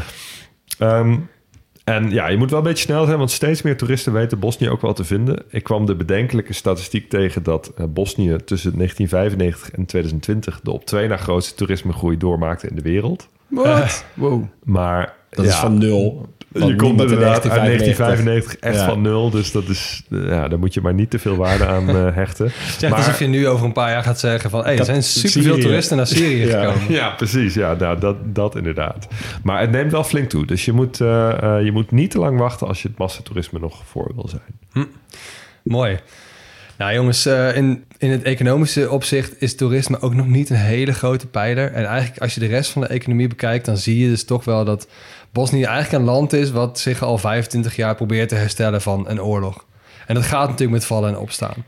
Ehm, 0.80 1.18
en 1.84 2.12
ja, 2.12 2.28
je 2.28 2.38
moet 2.38 2.50
wel 2.50 2.60
een 2.60 2.66
beetje 2.66 2.84
snel 2.84 3.06
zijn, 3.06 3.18
want 3.18 3.32
steeds 3.32 3.62
meer 3.62 3.78
toeristen 3.78 4.14
weten 4.14 4.40
Bosnië 4.40 4.70
ook 4.70 4.82
wel 4.82 4.94
te 4.94 5.04
vinden. 5.04 5.44
Ik 5.50 5.64
kwam 5.64 5.86
de 5.86 5.96
bedenkelijke 5.96 6.54
statistiek 6.54 7.10
tegen 7.10 7.44
dat 7.44 7.72
eh, 7.78 7.86
Bosnië 7.86 8.36
tussen 8.46 8.74
1995 8.76 9.72
en 9.72 9.86
2020 9.86 10.60
de 10.64 10.72
op 10.72 10.86
twee 10.86 11.08
na 11.08 11.18
grootste 11.18 11.56
toerismegroei 11.56 12.18
doormaakte 12.18 12.68
in 12.68 12.76
de 12.76 12.82
wereld. 12.82 13.30
Wat? 13.48 14.06
Wow. 14.14 14.44
Maar 14.64 15.14
Dat 15.30 15.46
ja, 15.46 15.52
is 15.52 15.58
van 15.58 15.78
nul. 15.78 16.30
Je 16.54 16.76
komt 16.76 17.02
inderdaad 17.02 17.50
uit 17.50 17.54
1995 17.54 17.96
1995 17.96 18.56
echt 18.60 18.76
Ja. 18.76 18.86
van 18.86 19.02
nul, 19.02 19.30
dus 19.30 19.52
dat 19.52 19.68
is, 19.70 20.04
eh, 20.12 20.28
ja, 20.28 20.48
daar 20.48 20.60
moet 20.60 20.74
je 20.74 20.82
maar 20.82 20.94
niet 20.94 21.10
te 21.10 21.20
veel 21.20 21.36
waarde 21.36 21.66
aan 21.68 21.90
eh, 21.90 22.16
hechten. 22.22 22.46
Echt 22.46 22.82
Maar- 22.82 22.94
alsof 22.94 23.20
je 23.20 23.28
nu 23.28 23.48
over 23.48 23.66
een 23.66 23.72
paar 23.74 23.90
jaar 23.92 24.04
gaat 24.04 24.20
zeggen 24.20 24.50
van... 24.50 24.64
Hey, 24.64 24.78
er 24.78 24.86
zijn 24.86 25.04
superveel 25.04 25.42
Syrië. 25.54 25.62
toeristen 25.62 25.98
naar 25.98 26.08
Syrië 26.08 26.46
Ja. 26.46 26.66
gekomen. 26.72 26.92
Ja, 26.94 27.10
precies. 27.10 27.54
Ja, 27.54 27.74
nou, 27.74 28.00
dat, 28.00 28.16
dat 28.26 28.56
inderdaad. 28.56 29.08
Maar 29.44 29.62
het 29.62 29.72
neemt 29.72 29.92
wel 29.92 30.04
flink 30.04 30.30
toe. 30.30 30.46
Dus 30.46 30.66
je 30.66 30.72
moet, 30.72 31.02
eh, 31.02 31.08
je 31.64 31.70
moet 31.74 31.92
niet 31.92 32.12
te 32.12 32.20
lang 32.20 32.38
wachten 32.40 32.68
als 32.68 32.82
je 32.82 32.88
het 32.88 32.98
massatoerisme 32.98 33.60
nog 33.60 33.82
voor 33.86 34.12
wil 34.16 34.30
zijn. 34.30 34.88
Mooi. 35.64 36.00
Nou 36.78 36.94
jongens, 36.94 37.26
eh, 37.26 37.56
in, 37.56 37.84
in 37.98 38.10
het 38.12 38.24
economische 38.24 38.90
opzicht 38.90 39.42
is 39.42 39.56
toerisme 39.56 40.02
ook 40.02 40.14
nog 40.14 40.28
niet 40.28 40.50
een 40.50 40.56
hele 40.56 40.94
grote 40.94 41.28
pijler. 41.28 41.72
En 41.72 41.86
eigenlijk 41.86 42.22
als 42.22 42.34
je 42.34 42.40
de 42.40 42.46
rest 42.46 42.72
van 42.72 42.82
de 42.82 42.88
economie 42.88 43.28
bekijkt, 43.28 43.66
dan 43.66 43.78
zie 43.78 44.00
je 44.00 44.10
dus 44.10 44.26
toch 44.26 44.44
wel 44.46 44.66
dat 44.66 44.88
Bosnië 45.32 45.64
eigenlijk 45.64 46.04
een 46.04 46.10
land 46.10 46.34
is 46.34 46.52
wat 46.52 46.80
zich 46.80 47.02
al 47.02 47.18
25 47.18 47.76
jaar 47.76 47.96
probeert 47.96 48.30
te 48.30 48.36
herstellen 48.36 48.82
van 48.82 49.10
een 49.10 49.22
oorlog. 49.22 49.66
En 50.08 50.16
dat 50.16 50.24
gaat 50.24 50.48
natuurlijk 50.48 50.72
met 50.72 50.86
vallen 50.86 51.10
en 51.10 51.18
opstaan. 51.18 51.66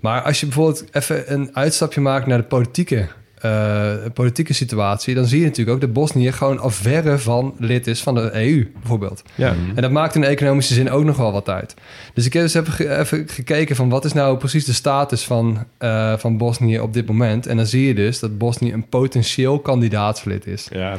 Maar 0.00 0.22
als 0.22 0.40
je 0.40 0.46
bijvoorbeeld 0.46 0.84
even 0.94 1.32
een 1.32 1.56
uitstapje 1.56 2.00
maakt 2.00 2.26
naar 2.26 2.38
de 2.38 2.44
politieke, 2.44 3.08
eh, 3.40 3.92
politieke 4.14 4.52
situatie, 4.52 5.14
dan 5.14 5.24
zie 5.24 5.38
je 5.40 5.44
natuurlijk 5.44 5.74
ook 5.74 5.80
dat 5.80 5.92
Bosnië 5.92 6.32
gewoon 6.32 6.58
al 6.58 6.70
verre 6.70 7.18
van 7.18 7.54
lid 7.58 7.86
is 7.86 8.02
van 8.02 8.14
de 8.14 8.30
EU, 8.32 8.66
bijvoorbeeld. 8.78 9.22
Ja. 9.34 9.54
En 9.74 9.82
dat 9.82 9.90
maakt 9.90 10.14
in 10.14 10.24
economische 10.24 10.74
zin 10.74 10.90
ook 10.90 11.04
nog 11.04 11.16
wel 11.16 11.32
wat 11.32 11.48
uit. 11.48 11.74
Dus 12.14 12.26
ik 12.26 12.32
heb 12.32 12.42
dus 12.42 12.54
even, 12.54 12.72
ge- 12.72 12.96
even 12.98 13.28
gekeken 13.28 13.76
van 13.76 13.88
wat 13.88 14.04
is 14.04 14.12
nou 14.12 14.36
precies 14.38 14.64
de 14.64 14.72
status 14.72 15.24
van, 15.24 15.64
eh, 15.78 16.12
van 16.18 16.36
Bosnië 16.36 16.80
op 16.80 16.92
dit 16.92 17.06
moment. 17.06 17.46
En 17.46 17.56
dan 17.56 17.66
zie 17.66 17.86
je 17.86 17.94
dus 17.94 18.18
dat 18.18 18.38
Bosnië 18.38 18.72
een 18.72 18.88
potentieel 18.88 19.58
kandidaatslid 19.58 20.46
is. 20.46 20.66
Ja. 20.70 20.96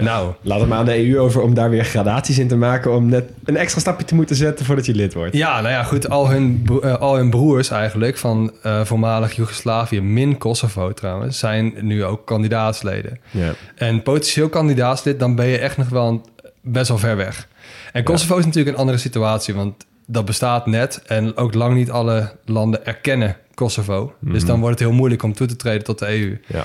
Nou, 0.00 0.32
Laat 0.42 0.60
het 0.60 0.68
maar 0.68 0.78
aan 0.78 0.84
de 0.84 1.06
EU 1.08 1.18
over 1.18 1.40
om 1.42 1.54
daar 1.54 1.70
weer 1.70 1.84
gradaties 1.84 2.38
in 2.38 2.48
te 2.48 2.56
maken... 2.56 2.94
om 2.94 3.08
net 3.08 3.24
een 3.44 3.56
extra 3.56 3.80
stapje 3.80 4.04
te 4.06 4.14
moeten 4.14 4.36
zetten 4.36 4.64
voordat 4.66 4.86
je 4.86 4.94
lid 4.94 5.14
wordt. 5.14 5.36
ja, 5.36 5.60
nou 5.60 5.72
ja, 5.72 5.82
goed. 5.82 6.08
Al 6.08 6.30
hun, 6.30 6.62
bro- 6.64 6.80
eh, 6.80 6.94
al 6.94 7.16
hun 7.16 7.30
broers 7.30 7.70
eigenlijk 7.70 8.16
van 8.16 8.52
eh, 8.62 8.84
voormalig 8.84 9.32
Joegoslavië, 9.36 10.00
min 10.00 10.38
Kosovo 10.38 10.92
trouwens, 10.92 11.38
zijn 11.38 11.74
nu 11.80 12.04
ook 12.04 12.26
kandidaatsleden. 12.26 13.20
Ja. 13.30 13.52
En 13.74 14.02
potentieel 14.02 14.48
kandidaatslid, 14.48 15.18
dan 15.18 15.34
ben 15.34 15.46
je 15.46 15.58
echt 15.58 15.76
nog 15.76 15.88
wel 15.88 16.08
een- 16.08 16.24
best 16.62 16.88
wel 16.88 16.98
ver 16.98 17.16
weg. 17.16 17.48
En 17.92 18.04
Kosovo 18.04 18.36
is 18.36 18.44
natuurlijk 18.44 18.74
een 18.76 18.80
andere 18.80 18.98
situatie, 18.98 19.54
want 19.54 19.86
dat 20.06 20.24
bestaat 20.24 20.66
net. 20.66 21.02
En 21.06 21.36
ook 21.36 21.54
lang 21.54 21.74
niet 21.74 21.90
alle 21.90 22.32
landen 22.44 22.86
erkennen 22.86 23.36
Kosovo. 23.54 24.14
Dus 24.20 24.44
dan 24.44 24.60
wordt 24.60 24.78
het 24.78 24.88
heel 24.88 24.96
moeilijk 24.96 25.22
om 25.22 25.32
toe 25.32 25.46
te 25.46 25.56
treden 25.56 25.84
tot 25.84 25.98
de 25.98 26.08
EU. 26.08 26.38
Ja. 26.46 26.64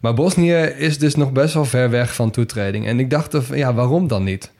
Maar 0.00 0.14
Bosnië 0.14 0.54
is 0.54 0.98
dus 0.98 1.14
nog 1.14 1.32
best 1.32 1.54
wel 1.54 1.64
ver 1.64 1.90
weg 1.90 2.14
van 2.14 2.30
toetreding. 2.30 2.86
En 2.86 3.00
ik 3.00 3.10
dacht, 3.10 3.34
van, 3.38 3.56
ja, 3.56 3.74
waarom 3.74 4.08
dan 4.08 4.24
niet? 4.24 4.50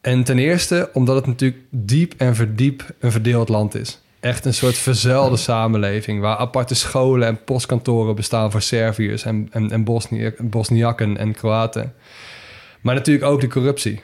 En 0.00 0.24
ten 0.24 0.38
eerste 0.38 0.90
omdat 0.92 1.14
het 1.16 1.26
natuurlijk 1.26 1.62
diep 1.70 2.14
en 2.16 2.34
verdiep 2.34 2.84
een 3.00 3.12
verdeeld 3.12 3.48
land 3.48 3.74
is. 3.74 4.00
Echt 4.22 4.44
een 4.44 4.54
soort 4.54 4.76
verzuilde 4.78 5.36
samenleving... 5.36 6.20
waar 6.20 6.36
aparte 6.36 6.74
scholen 6.74 7.28
en 7.28 7.44
postkantoren 7.44 8.14
bestaan 8.14 8.50
voor 8.50 8.62
Serviërs... 8.62 9.24
en, 9.24 9.48
en, 9.50 9.70
en 9.70 9.84
Bosnië, 9.84 10.34
Bosniakken 10.38 11.16
en 11.16 11.32
Kroaten. 11.34 11.94
Maar 12.80 12.94
natuurlijk 12.94 13.26
ook 13.26 13.40
de 13.40 13.48
corruptie. 13.48 14.00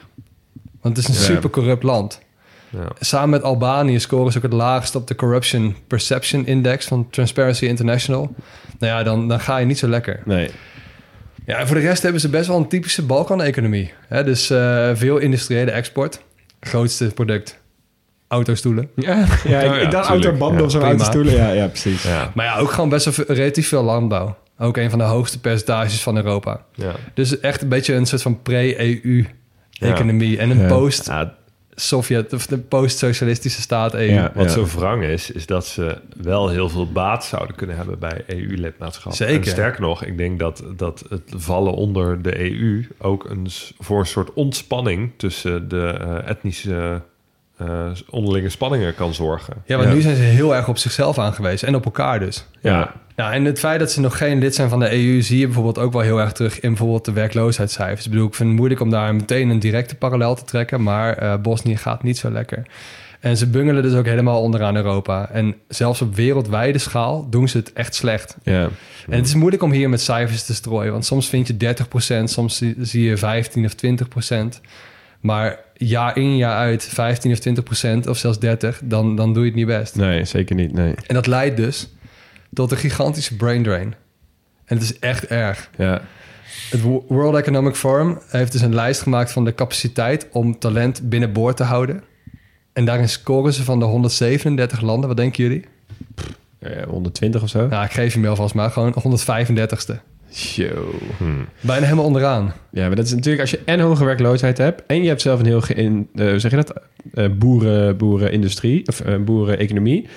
Want 0.81 0.97
het 0.97 1.07
is 1.07 1.15
een 1.15 1.21
Ja. 1.21 1.29
super 1.35 1.49
corrupt 1.49 1.83
land. 1.83 2.21
Ja. 2.69 2.87
Samen 2.99 3.29
met 3.29 3.43
Albanië 3.43 3.99
scoren 3.99 4.31
ze 4.31 4.37
ook 4.37 4.43
het 4.43 4.53
laagst 4.53 4.95
op 4.95 5.07
de 5.07 5.15
Corruption 5.15 5.75
Perception 5.87 6.45
Index 6.45 6.85
van 6.85 7.09
Transparency 7.09 7.65
International. 7.65 8.35
Nou 8.79 8.93
ja, 8.93 9.03
dan, 9.03 9.27
dan 9.27 9.39
ga 9.39 9.57
je 9.57 9.65
niet 9.65 9.79
zo 9.79 9.87
lekker. 9.87 10.21
Nee. 10.25 10.49
Ja, 11.45 11.57
en 11.57 11.67
voor 11.67 11.75
de 11.75 11.81
rest 11.81 12.03
hebben 12.03 12.21
ze 12.21 12.29
best 12.29 12.47
wel 12.47 12.57
een 12.57 12.67
typische 12.67 13.05
Balkan-economie. 13.05 13.93
Hè? 14.07 14.23
Dus 14.23 14.49
eh, 14.49 14.89
veel 14.93 15.17
industriële 15.17 15.71
export. 15.71 16.21
Grootste 16.59 17.05
product, 17.13 17.58
autostoelen. 18.29 18.89
Ja, 18.95 19.15
ja, 19.17 19.23
ik, 19.23 19.43
ja, 19.43 19.77
ik 19.77 19.91
dacht 19.91 20.09
autobanden 20.09 20.57
Ja, 20.59 20.63
of 20.65 20.71
zo'n 20.71 20.79
prima. 20.79 20.95
autostoelen. 20.95 21.33
Ja, 21.33 21.49
ja, 21.51 21.67
precies. 21.67 22.03
Ja. 22.03 22.31
Maar 22.35 22.45
ja, 22.45 22.57
ook 22.57 22.71
gewoon 22.71 22.89
best 22.89 23.15
wel 23.17 23.25
relatief 23.35 23.67
veel 23.67 23.83
landbouw. 23.83 24.37
Ook 24.57 24.77
een 24.77 24.89
van 24.89 24.99
de 24.99 25.05
hoogste 25.05 25.39
percentages 25.39 26.01
van 26.03 26.15
Europa. 26.15 26.65
Ja. 26.75 26.91
Dus 27.13 27.39
echt 27.39 27.61
een 27.61 27.69
beetje 27.69 27.93
een 27.93 28.05
soort 28.05 28.21
van 28.21 28.41
pre-EU-economie. 28.41 30.37
En 30.37 30.49
een 30.49 30.59
Ja. 30.59 30.67
post-Sovjet, 30.67 32.33
of 32.33 32.47
de 32.47 32.57
post-socialistische 32.57 33.61
staat 33.61 33.93
EU. 33.93 34.01
Ja. 34.13 34.31
Wat 34.35 34.51
zo 34.51 34.65
wrang 34.75 35.03
is, 35.03 35.31
is 35.31 35.45
dat 35.45 35.65
ze 35.67 35.97
wel 36.21 36.49
heel 36.49 36.69
veel 36.69 36.91
baat 36.91 37.25
zouden 37.25 37.55
kunnen 37.55 37.75
hebben 37.75 37.99
bij 37.99 38.23
EU-lidmaatschap. 38.27 39.13
Zeker. 39.13 39.35
En 39.35 39.49
sterker 39.51 39.81
nog, 39.81 40.03
ik 40.03 40.17
denk 40.17 40.39
dat, 40.39 40.63
dat 40.77 41.03
het 41.09 41.21
vallen 41.35 41.73
onder 41.73 42.21
de 42.21 42.39
EU 42.51 42.87
ook 42.97 43.29
een, 43.29 43.47
voor 43.79 43.99
een 43.99 44.05
soort 44.05 44.33
ontspanning 44.33 45.11
tussen 45.17 45.67
de 45.69 45.97
eh, 46.01 46.29
etnische 46.29 47.01
eh, 47.59 47.85
onderlinge 48.09 48.49
spanningen 48.49 48.95
kan 48.95 49.13
zorgen. 49.13 49.53
Ja, 49.65 49.75
want 49.77 49.87
Ja. 49.89 49.95
nu 49.95 50.01
zijn 50.01 50.15
ze 50.15 50.21
heel 50.21 50.55
erg 50.55 50.67
op 50.67 50.77
zichzelf 50.77 51.17
aangewezen. 51.19 51.67
En 51.67 51.75
op 51.75 51.85
elkaar 51.85 52.19
dus. 52.19 52.45
Ja, 52.61 52.93
Ja, 53.15 53.31
en 53.33 53.45
het 53.45 53.59
feit 53.59 53.79
dat 53.79 53.91
ze 53.91 53.99
nog 54.01 54.17
geen 54.17 54.39
lid 54.39 54.55
zijn 54.55 54.69
van 54.69 54.79
de 54.79 54.91
EU... 54.93 55.21
zie 55.21 55.39
je 55.39 55.45
bijvoorbeeld 55.45 55.77
ook 55.79 55.91
wel 55.93 56.01
heel 56.01 56.19
erg 56.19 56.31
terug 56.31 56.59
in 56.59 56.69
bijvoorbeeld 56.69 57.05
de 57.05 57.11
werkloosheidscijfers. 57.11 58.05
Ik 58.05 58.11
bedoel, 58.11 58.27
ik 58.27 58.33
vind 58.33 58.47
het 58.49 58.57
moeilijk 58.57 58.81
om 58.81 58.89
daar 58.89 59.15
meteen 59.15 59.49
een 59.49 59.59
directe 59.59 59.95
parallel 59.95 60.35
te 60.35 60.43
trekken... 60.43 60.83
maar 60.83 61.13
eh, 61.17 61.35
Bosnië 61.41 61.77
gaat 61.77 62.03
niet 62.03 62.17
zo 62.17 62.31
lekker. 62.31 62.65
En 63.19 63.37
ze 63.37 63.47
bungelen 63.47 63.83
dus 63.83 63.93
ook 63.93 64.05
helemaal 64.05 64.41
onderaan 64.41 64.75
Europa. 64.75 65.29
En 65.29 65.55
zelfs 65.67 66.01
op 66.01 66.15
wereldwijde 66.15 66.77
schaal 66.77 67.29
doen 67.29 67.47
ze 67.49 67.57
het 67.57 67.73
echt 67.73 67.95
slecht. 67.95 68.37
Ja. 68.43 68.61
En 69.09 69.17
het 69.17 69.25
is 69.27 69.33
moeilijk 69.33 69.63
om 69.63 69.71
hier 69.71 69.89
met 69.89 70.01
cijfers 70.01 70.43
te 70.45 70.53
strooien. 70.53 70.91
Want 70.91 71.05
soms 71.05 71.29
vind 71.29 71.47
je 71.47 71.57
30%, 71.57 72.23
soms 72.29 72.57
zie- 72.57 72.75
zie 72.79 73.03
je 73.03 73.17
15 73.17 73.65
of 73.65 73.73
20%. 73.73 74.61
Maar 75.19 75.59
jaar 75.73 76.17
in, 76.17 76.37
jaar 76.37 76.55
uit 76.57 76.83
15 76.83 77.31
of 77.31 77.39
20% 78.05 78.09
of 78.09 78.17
zelfs 78.17 78.39
30, 78.39 78.81
dan, 78.83 79.15
dan 79.15 79.33
doe 79.33 79.41
je 79.43 79.47
het 79.49 79.57
niet 79.57 79.67
best. 79.67 79.95
Nee, 79.95 80.25
zeker 80.25 80.55
niet. 80.55 80.73
Nee. 80.73 80.93
En 81.07 81.13
dat 81.15 81.27
leidt 81.27 81.57
dus 81.57 81.89
tot 82.53 82.71
een 82.71 82.77
gigantische 82.77 83.35
brain 83.35 83.63
drain. 83.63 83.95
En 84.65 84.75
het 84.77 84.81
is 84.83 84.99
echt 84.99 85.25
erg. 85.27 85.69
Ja. 85.77 86.01
Het 86.69 86.81
Wo- 86.81 87.05
World 87.07 87.35
Economic 87.35 87.75
Forum 87.75 88.19
heeft 88.27 88.51
dus 88.51 88.61
een 88.61 88.75
lijst 88.75 89.01
gemaakt 89.01 89.31
van 89.31 89.45
de 89.45 89.55
capaciteit 89.55 90.27
om 90.31 90.59
talent 90.59 91.09
binnenboord 91.09 91.57
te 91.57 91.63
houden. 91.63 92.03
En 92.73 92.85
daarin 92.85 93.09
scoren 93.09 93.53
ze 93.53 93.63
van 93.63 93.79
de 93.79 93.85
137 93.85 94.81
landen. 94.81 95.07
Wat 95.07 95.17
denken 95.17 95.43
jullie? 95.43 95.65
Eh, 96.59 96.83
120 96.87 97.41
of 97.43 97.49
zo? 97.49 97.67
Nou, 97.67 97.85
ik 97.85 97.91
geef 97.91 98.13
je 98.13 98.19
mail 98.19 98.35
vast 98.35 98.53
maar 98.53 98.71
gewoon 98.71 98.93
135ste. 99.01 99.99
Show. 100.33 100.93
Bijna 101.61 101.83
helemaal 101.83 102.05
onderaan. 102.05 102.53
Ja, 102.71 102.87
maar 102.87 102.95
dat 102.95 103.05
is 103.05 103.13
natuurlijk 103.13 103.41
als 103.41 103.51
je 103.51 103.59
en 103.65 103.79
hoge 103.79 104.05
werkloosheid 104.05 104.57
hebt... 104.57 104.83
en 104.87 105.01
je 105.01 105.07
hebt 105.07 105.21
zelf 105.21 105.39
een 105.39 105.45
heel... 105.45 105.61
Ge 105.61 105.73
in, 105.73 106.09
eh, 106.15 106.29
hoe 106.29 106.39
zeg 106.39 106.51
je 106.51 106.57
dat? 106.57 106.73
Eh, 107.13 107.25
boeren, 107.37 107.97
boerenindustrie 107.97 108.87
of 108.87 108.99
eh, 108.99 109.15
boereneconomie... 109.17 110.07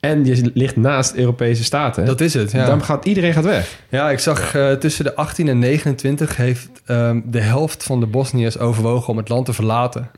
en 0.00 0.24
je 0.24 0.50
ligt 0.54 0.76
naast 0.76 1.14
Europese 1.14 1.64
staten. 1.64 2.04
Dat 2.04 2.20
is 2.20 2.34
het, 2.34 2.52
ja. 2.52 2.66
Dan 2.66 2.82
gaat 2.84 3.04
iedereen 3.04 3.32
gaat 3.32 3.44
weg. 3.44 3.78
Ja, 3.88 4.10
ik 4.10 4.18
zag 4.18 4.54
eh, 4.54 4.72
tussen 4.72 5.04
de 5.04 5.14
18 5.14 5.48
en 5.48 5.58
29 5.58 6.36
heeft 6.36 6.68
ehm, 6.86 7.20
de 7.24 7.40
helft 7.40 7.82
van 7.82 8.00
de 8.00 8.06
Bosniërs 8.06 8.58
overwogen 8.58 9.08
om 9.08 9.16
het 9.16 9.28
land 9.28 9.46
te 9.46 9.52
verlaten. 9.52 10.10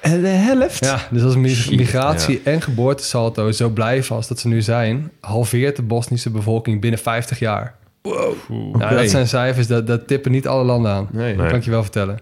En 0.00 0.20
de 0.22 0.28
helft? 0.28 0.84
Ja, 0.84 0.98
dus 1.10 1.22
als 1.22 1.36
mi- 1.36 1.76
migratie 1.76 2.40
en 2.44 2.60
geboortesalto 2.62 3.50
zo 3.52 3.68
blijven 3.68 4.16
als 4.16 4.28
dat 4.28 4.38
ze 4.38 4.48
nu 4.48 4.62
zijn, 4.62 5.10
halveert 5.20 5.76
de 5.76 5.82
Bosnische 5.82 6.30
bevolking 6.30 6.80
binnen 6.80 7.00
50 7.00 7.38
jaar. 7.38 7.74
Wow. 8.08 8.34
Nou, 8.76 8.96
dat 8.96 9.10
zijn 9.10 9.28
cijfers, 9.28 9.66
dat, 9.66 9.86
dat 9.86 10.06
tippen 10.06 10.32
niet 10.32 10.46
alle 10.46 10.64
landen 10.64 10.90
aan. 10.92 11.08
Nee. 11.12 11.36
Dat 11.36 11.46
kan 11.46 11.56
ik 11.56 11.64
je 11.64 11.70
wel 11.70 11.82
vertellen. 11.82 12.18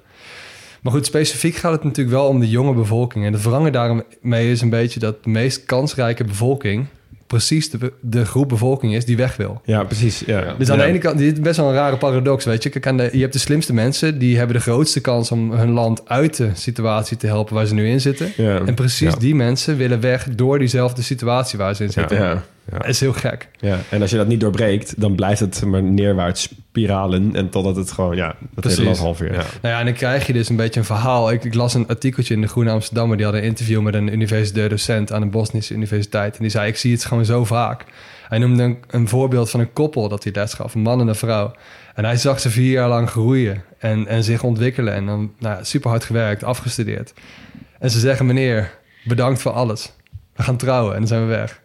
Maar 0.82 0.92
goed, 0.92 1.06
specifiek 1.06 1.54
gaat 1.56 1.72
het 1.72 1.84
natuurlijk 1.84 2.16
wel 2.16 2.26
om 2.26 2.40
de 2.40 2.48
jonge 2.48 2.72
bevolking. 2.74 3.24
En 3.26 3.32
het 3.32 3.42
wrange 3.42 3.70
daarmee 3.70 4.50
is 4.50 4.60
een 4.60 4.70
beetje 4.70 5.00
dat 5.00 5.24
de 5.24 5.30
meest 5.30 5.64
kansrijke 5.64 6.24
bevolking 6.24 6.86
precies 7.26 7.70
de, 7.70 7.92
de 8.00 8.24
groep 8.24 8.48
bevolking 8.48 8.94
is 8.94 9.04
die 9.04 9.16
weg 9.16 9.36
wil. 9.36 9.60
Ja, 9.64 9.84
precies. 9.84 10.22
Ja. 10.26 10.54
Dus 10.58 10.70
aan 10.70 10.76
Ja. 10.76 10.82
de 10.82 10.88
ene 10.88 10.98
kant, 10.98 11.18
dit 11.18 11.32
is 11.32 11.40
best 11.40 11.56
wel 11.56 11.68
een 11.68 11.74
rare 11.74 11.96
paradox, 11.96 12.44
weet 12.44 12.62
je. 12.62 12.68
Kijk, 12.68 12.86
aan 12.86 12.96
de, 12.96 13.08
je 13.12 13.20
hebt 13.20 13.32
de 13.32 13.38
slimste 13.38 13.72
mensen, 13.72 14.18
die 14.18 14.36
hebben 14.38 14.56
de 14.56 14.62
grootste 14.62 15.00
kans 15.00 15.30
om 15.30 15.52
hun 15.52 15.70
land 15.70 16.08
uit 16.08 16.36
de 16.36 16.50
situatie 16.54 17.16
te 17.16 17.26
helpen 17.26 17.54
waar 17.54 17.66
ze 17.66 17.74
nu 17.74 17.88
in 17.88 18.00
zitten. 18.00 18.32
Ja. 18.36 18.60
En 18.66 18.74
precies 18.74 19.12
Ja. 19.12 19.18
die 19.18 19.34
mensen 19.34 19.76
willen 19.76 20.00
weg 20.00 20.28
door 20.34 20.58
diezelfde 20.58 21.02
situatie 21.02 21.58
waar 21.58 21.74
ze 21.76 21.84
in 21.84 21.90
zitten. 21.92 22.42
Ja. 22.70 22.78
Dat 22.78 22.86
is 22.86 23.00
heel 23.00 23.12
gek. 23.12 23.48
Ja, 23.60 23.78
en 23.88 24.00
als 24.00 24.10
je 24.10 24.16
dat 24.16 24.26
niet 24.26 24.40
doorbreekt, 24.40 25.00
dan 25.00 25.14
blijft 25.14 25.40
het 25.40 25.64
maar 25.64 25.82
neerwaarts 25.82 26.42
spiralen. 26.42 27.36
En 27.36 27.50
totdat 27.50 27.76
het 27.76 27.92
gewoon, 27.92 28.16
ja, 28.16 28.26
dat 28.26 28.48
Precies. 28.54 28.78
hele 28.78 28.96
halveert. 28.96 29.34
Ja. 29.34 29.42
Nou 29.62 29.74
ja, 29.74 29.78
en 29.78 29.84
dan 29.84 29.94
krijg 29.94 30.26
je 30.26 30.32
dus 30.32 30.48
een 30.48 30.56
beetje 30.56 30.80
een 30.80 30.86
verhaal. 30.86 31.30
Ik, 31.30 31.44
ik 31.44 31.54
las 31.54 31.74
een 31.74 31.88
artikeltje 31.88 32.34
in 32.34 32.40
de 32.40 32.46
Groene 32.46 32.70
Amsterdammer. 32.70 33.16
Die 33.16 33.26
had 33.26 33.34
een 33.34 33.42
interview 33.42 33.80
met 33.80 33.94
een 33.94 34.12
universitair 34.12 34.68
docent 34.68 35.12
aan 35.12 35.22
een 35.22 35.30
Bosnische 35.30 35.74
universiteit. 35.74 36.36
En 36.36 36.42
die 36.42 36.50
zei, 36.50 36.68
ik 36.68 36.76
zie 36.76 36.92
het 36.92 37.04
gewoon 37.04 37.24
zo 37.24 37.44
vaak. 37.44 37.84
Hij 38.28 38.38
noemde 38.38 38.62
een, 38.62 38.78
een 38.90 39.08
voorbeeld 39.08 39.50
van 39.50 39.60
een 39.60 39.72
koppel 39.72 40.08
dat 40.08 40.24
hij 40.24 40.32
les 40.32 40.54
gaf. 40.54 40.74
Een 40.74 40.80
man 40.80 41.00
en 41.00 41.08
een 41.08 41.14
vrouw. 41.14 41.54
En 41.94 42.04
hij 42.04 42.16
zag 42.16 42.40
ze 42.40 42.50
vier 42.50 42.70
jaar 42.70 42.88
lang 42.88 43.10
groeien 43.10 43.62
en, 43.78 44.06
en 44.06 44.24
zich 44.24 44.42
ontwikkelen. 44.42 44.94
En 44.94 45.06
dan 45.06 45.32
nou, 45.38 45.64
super 45.64 45.90
hard 45.90 46.04
gewerkt, 46.04 46.44
afgestudeerd. 46.44 47.12
En 47.78 47.90
ze 47.90 47.98
zeggen, 47.98 48.26
meneer, 48.26 48.78
bedankt 49.04 49.40
voor 49.40 49.52
alles. 49.52 49.92
We 50.36 50.42
gaan 50.42 50.56
trouwen 50.56 50.92
en 50.92 50.98
dan 50.98 51.08
zijn 51.08 51.20
we 51.20 51.26
weg. 51.26 51.61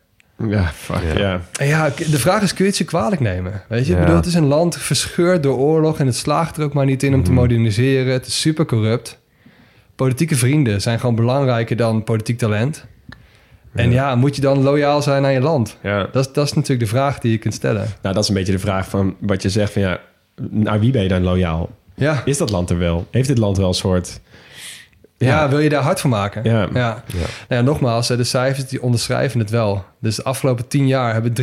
Ja, 0.48 0.64
fuck, 0.76 1.02
Ja. 1.04 1.20
ja. 1.20 1.42
En 1.60 1.68
ja, 1.68 1.90
k- 1.90 2.12
de 2.12 2.20
vraag 2.20 2.42
is, 2.42 2.50
kun 2.54 2.64
je 2.64 2.70
het 2.70 2.80
ze 2.80 2.86
kwalijk 2.86 3.22
nemen? 3.22 3.62
Weet 3.70 3.88
je, 3.88 3.94
ik 3.94 4.00
bedoel, 4.00 4.16
het 4.16 4.26
is 4.26 4.34
een 4.34 4.46
land 4.46 4.78
verscheurd 4.78 5.44
door 5.44 5.58
oorlog... 5.58 6.00
en 6.00 6.06
het 6.06 6.16
slaagt 6.16 6.58
er 6.58 6.64
ook 6.64 6.74
maar 6.74 6.86
niet 6.86 7.04
in 7.04 7.14
om 7.14 7.24
te 7.24 7.32
moderniseren. 7.32 8.14
Het 8.14 8.26
is 8.28 8.40
super 8.42 8.66
corrupt. 8.66 9.20
Politieke 9.96 10.36
vrienden 10.36 10.82
zijn 10.82 11.00
gewoon 11.00 11.16
belangrijker 11.16 11.76
dan 11.76 12.04
politiek 12.04 12.38
talent. 12.38 12.86
En 13.74 13.92
ja, 13.92 14.16
moet 14.16 14.36
je 14.36 14.42
dan 14.42 14.62
loyaal 14.64 15.02
zijn 15.02 15.26
aan 15.26 15.34
je 15.34 15.40
land? 15.42 15.78
ja. 15.84 16.08
Dat 16.12 16.28
is, 16.28 16.34
dat 16.34 16.46
is 16.46 16.54
natuurlijk 16.54 16.80
de 16.82 16.96
vraag 16.96 17.20
die 17.20 17.32
je 17.32 17.38
kunt 17.38 17.54
stellen. 17.54 17.88
Nou, 18.02 18.14
dat 18.16 18.24
is 18.24 18.30
een 18.30 18.36
beetje 18.36 18.52
de 18.52 18.60
vraag 18.60 18.90
van 18.90 19.16
wat 19.20 19.42
je 19.42 19.50
zegt 19.50 19.74
van 19.74 19.82
ja, 19.82 20.00
naar 20.50 20.80
wie 20.80 20.92
ben 20.92 21.02
je 21.04 21.08
dan 21.10 21.24
loyaal? 21.24 21.70
Ja, 21.96 22.22
Is 22.26 22.38
dat 22.38 22.50
land 22.50 22.70
er 22.70 22.78
wel? 22.78 23.08
Heeft 23.12 23.28
dit 23.28 23.38
land 23.38 23.58
wel 23.58 23.68
een 23.68 23.74
soort... 23.74 24.20
ja. 25.18 25.50
wil 25.50 25.60
je 25.60 25.70
daar 25.70 25.84
hard 25.84 26.00
voor 26.00 26.10
maken? 26.10 26.44
Ja. 26.44 26.68
ja. 26.74 27.04
Nou 27.14 27.26
ja, 27.48 27.62
nogmaals, 27.62 28.08
hè, 28.08 28.18
de 28.18 28.24
cijfers 28.24 28.68
die 28.68 28.82
onderschrijven 28.82 29.40
het 29.40 29.50
wel. 29.50 29.86
Dus 30.00 30.16
de 30.16 30.24
afgelopen 30.24 30.68
tien 30.68 30.88
jaar 30.88 31.14
hebben 31.14 31.34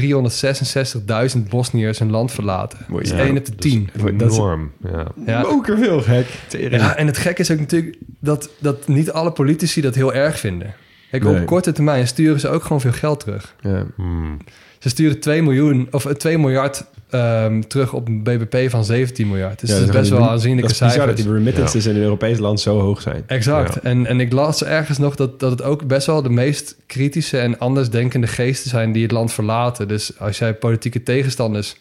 366.000 1.36 1.48
Bosniërs 1.48 1.98
hun 1.98 2.10
land 2.10 2.32
verlaten. 2.32 2.78
Dat 2.88 3.00
is 3.00 3.10
Ja, 3.10 3.18
één 3.18 3.36
op 3.36 3.44
de 3.44 3.54
tien. 3.54 3.90
Dat 4.16 4.30
is 4.30 4.36
Enorm, 4.36 4.72
ja. 4.82 5.06
Ja. 5.26 5.40
mokerveel 5.40 6.02
gek. 6.02 6.26
Ja, 6.48 6.96
en 6.96 7.06
het 7.06 7.18
gekke 7.18 7.40
is 7.40 7.50
ook 7.50 7.58
natuurlijk 7.58 7.96
dat, 8.20 8.50
dat 8.58 8.88
niet 8.88 9.10
alle 9.10 9.32
politici 9.32 9.80
dat 9.80 9.94
heel 9.94 10.14
erg 10.14 10.38
vinden. 10.38 10.74
Kijk, 11.20 11.32
Nee. 11.32 11.40
op 11.40 11.46
korte 11.46 11.72
termijn 11.72 12.06
sturen 12.06 12.40
ze 12.40 12.48
ook 12.48 12.62
gewoon 12.62 12.80
veel 12.80 12.92
geld 12.92 13.20
terug. 13.20 13.54
Ja. 13.60 13.84
Hmm. 13.96 14.38
Ze 14.78 14.88
sturen 14.88 15.20
2 15.20 15.42
miljoen 15.42 15.88
of 15.90 16.06
eh, 16.06 16.12
2 16.12 16.38
miljard 16.38 16.84
ehm, 17.10 17.60
terug 17.60 17.92
op 17.92 18.08
een 18.08 18.22
BBP 18.22 18.70
van 18.70 18.84
17 18.84 19.28
miljard. 19.28 19.60
Dus 19.60 19.70
Ja, 19.70 19.78
dat 19.78 19.84
is 19.88 19.94
best 19.94 20.10
wel 20.10 20.18
een- 20.20 20.28
aanzienlijke 20.28 20.62
Dat 20.72 20.80
is 20.80 20.86
bizar 20.86 21.06
dat 21.06 21.16
cijfers. 21.16 21.26
die 21.26 21.32
remittances 21.44 21.86
in 21.86 21.96
een 21.96 22.02
Europees 22.02 22.38
land 22.38 22.60
zo 22.60 22.80
hoog 22.80 23.00
zijn. 23.00 23.22
Exact. 23.26 23.74
Ja. 23.74 23.80
En, 23.82 24.06
en 24.06 24.20
ik 24.20 24.32
las 24.32 24.64
ergens 24.64 24.98
nog 24.98 25.14
dat, 25.14 25.40
dat 25.40 25.50
het 25.50 25.62
ook 25.62 25.86
best 25.86 26.06
wel 26.06 26.22
de 26.22 26.28
meest 26.30 26.76
kritische 26.86 27.38
en 27.38 27.58
andersdenkende 27.58 28.26
geesten 28.26 28.70
zijn 28.70 28.92
die 28.92 29.02
het 29.02 29.12
land 29.12 29.32
verlaten. 29.32 29.88
Dus 29.88 30.18
als 30.18 30.38
jij 30.38 30.54
politieke 30.54 31.02
tegenstanders 31.02 31.76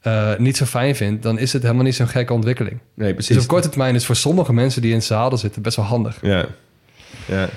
eh, 0.00 0.30
niet 0.38 0.56
zo 0.56 0.64
fijn 0.64 0.96
vindt, 0.96 1.22
dan 1.22 1.38
is 1.38 1.52
het 1.52 1.62
helemaal 1.62 1.84
niet 1.84 1.94
zo'n 1.94 2.08
gekke 2.08 2.32
ontwikkeling. 2.32 2.78
Nee, 2.94 3.12
precies. 3.14 3.34
Dus 3.34 3.42
op 3.44 3.48
korte 3.50 3.68
termijn 3.68 3.94
is 3.94 4.06
voor 4.06 4.16
sommige 4.16 4.52
mensen 4.52 4.80
die 4.82 4.90
in 4.90 4.96
het 4.96 5.06
zadel 5.06 5.38
zitten 5.38 5.62
best 5.62 5.76
wel 5.76 5.84
handig. 5.84 6.18
Ja. 6.22 6.46
Ja. 7.26 7.48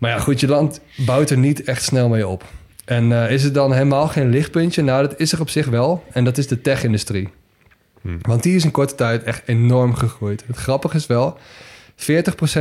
Maar 0.00 0.10
ja, 0.10 0.18
goed, 0.18 0.40
je 0.40 0.48
land 0.48 0.80
bouwt 0.96 1.30
er 1.30 1.38
niet 1.38 1.64
echt 1.64 1.82
snel 1.82 2.08
mee 2.08 2.26
op. 2.26 2.44
En 2.84 3.12
eh, 3.12 3.30
is 3.30 3.42
het 3.42 3.54
dan 3.54 3.72
helemaal 3.72 4.08
geen 4.08 4.30
lichtpuntje? 4.30 4.82
Nou, 4.82 5.08
dat 5.08 5.20
is 5.20 5.32
er 5.32 5.40
op 5.40 5.48
zich 5.48 5.66
wel. 5.66 6.04
En 6.12 6.24
dat 6.24 6.38
is 6.38 6.46
de 6.46 6.60
tech-industrie. 6.60 7.28
Want 8.20 8.42
die 8.42 8.56
is 8.56 8.64
in 8.64 8.70
korte 8.70 8.94
tijd 8.94 9.22
echt 9.22 9.42
enorm 9.46 9.94
gegroeid. 9.94 10.44
Het 10.46 10.56
grappige 10.56 10.96
is 10.96 11.06
wel... 11.06 11.38
40% 12.00 12.02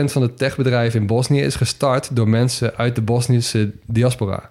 van 0.06 0.22
de 0.22 0.34
techbedrijven 0.34 1.00
in 1.00 1.08
Bosnië 1.08 1.42
is 1.42 1.56
gestart 1.56 2.16
door 2.16 2.30
mensen 2.30 2.76
uit 2.76 2.96
de 2.96 3.02
Bosnische 3.02 3.72
diaspora. 3.86 4.50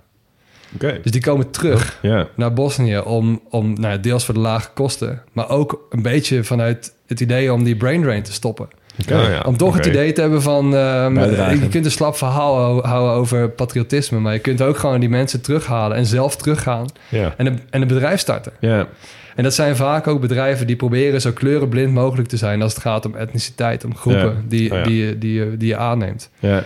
Oké. 0.75 1.01
Dus 1.03 1.11
die 1.11 1.21
komen 1.21 1.51
terug 1.51 2.01
naar 2.37 2.53
Bosnië 2.53 2.99
om, 2.99 3.41
om 3.51 3.81
nou, 3.81 4.01
deels 4.01 4.25
voor 4.25 4.35
de 4.35 4.41
lage 4.41 4.71
kosten, 4.75 5.23
maar 5.33 5.51
ook 5.51 5.87
een 5.91 6.03
beetje 6.03 6.45
vanuit 6.45 6.95
het 7.07 7.21
idee 7.21 7.53
om 7.53 7.65
die 7.65 7.77
brain 7.77 8.03
drain 8.03 8.23
te 8.23 8.33
stoppen. 8.33 8.69
Oh, 8.99 9.23
ja. 9.23 9.43
Om 9.47 9.57
toch 9.57 9.77
het 9.77 9.87
idee 9.87 10.13
te 10.13 10.21
hebben 10.21 10.43
van... 10.43 10.77
ehm, 10.77 11.19
je 11.61 11.69
kunt 11.71 11.85
een 11.85 11.91
slap 11.91 12.17
verhaal 12.17 12.57
hou- 12.59 12.87
houden 12.87 13.13
over 13.17 13.49
patriotisme... 13.51 14.19
maar 14.19 14.33
je 14.33 14.39
kunt 14.39 14.63
ook 14.63 14.77
gewoon 14.79 15.01
die 15.01 15.09
mensen 15.09 15.41
terughalen 15.41 15.97
en 15.97 16.07
zelf 16.07 16.37
teruggaan... 16.37 16.87
Ja. 17.09 17.35
en 17.37 17.47
een, 17.47 17.61
en 17.71 17.83
een 17.83 17.89
bedrijf 17.89 18.21
starten. 18.21 18.53
Ja. 18.61 18.87
En 19.35 19.45
dat 19.45 19.55
zijn 19.55 19.77
vaak 19.77 20.07
ook 20.07 20.21
bedrijven 20.21 20.67
die 20.67 20.77
proberen 20.77 21.21
zo 21.21 21.33
kleurenblind 21.33 21.93
mogelijk 21.93 22.29
te 22.29 22.37
zijn 22.37 22.63
als 22.63 22.73
het 22.75 22.83
gaat 22.83 23.07
om 23.07 23.15
etniciteit, 23.15 23.85
om 23.85 23.97
groepen 23.97 24.45
die, 24.49 24.71
Oh 24.73 24.77
ja. 24.79 24.83
die, 24.85 25.07
je- 25.07 25.19
die, 25.19 25.33
je- 25.33 25.57
die 25.57 25.69
je 25.69 25.77
aanneemt. 25.77 26.31
Ja. 26.39 26.63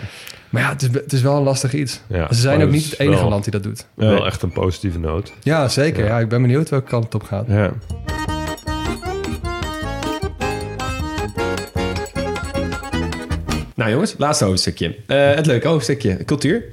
Maar 0.49 0.61
ja, 0.61 0.69
het 0.69 0.81
is, 0.81 0.87
het 0.93 1.13
is 1.13 1.21
wel 1.21 1.37
een 1.37 1.43
lastig 1.43 1.73
iets. 1.73 2.01
Ja, 2.07 2.27
Ze 2.33 2.39
zijn 2.41 2.57
maar 2.57 2.65
ook 2.65 2.71
niet 2.71 2.89
het 2.89 2.99
enige 2.99 3.19
wel- 3.21 3.29
land 3.29 3.43
die 3.43 3.51
dat 3.51 3.63
doet. 3.63 3.85
Wel 3.93 4.25
echt 4.25 4.41
een 4.41 4.51
positieve 4.51 4.99
noot. 4.99 5.33
Ja, 5.43 5.67
zeker. 5.67 6.03
Ja. 6.03 6.09
Ja. 6.09 6.19
ik 6.19 6.29
ben 6.29 6.41
benieuwd 6.41 6.69
welke 6.69 6.89
kant 6.89 7.03
het 7.03 7.15
op 7.15 7.23
gaat. 7.23 7.45
Ja. 7.47 7.71
Nou 13.75 13.91
jongens, 13.91 14.15
laatste 14.17 14.45
hoofdstukje. 14.45 14.95
Eh, 15.05 15.33
het 15.33 15.45
leuke 15.45 15.67
hoofdstukje, 15.67 16.17
cultuur. 16.25 16.63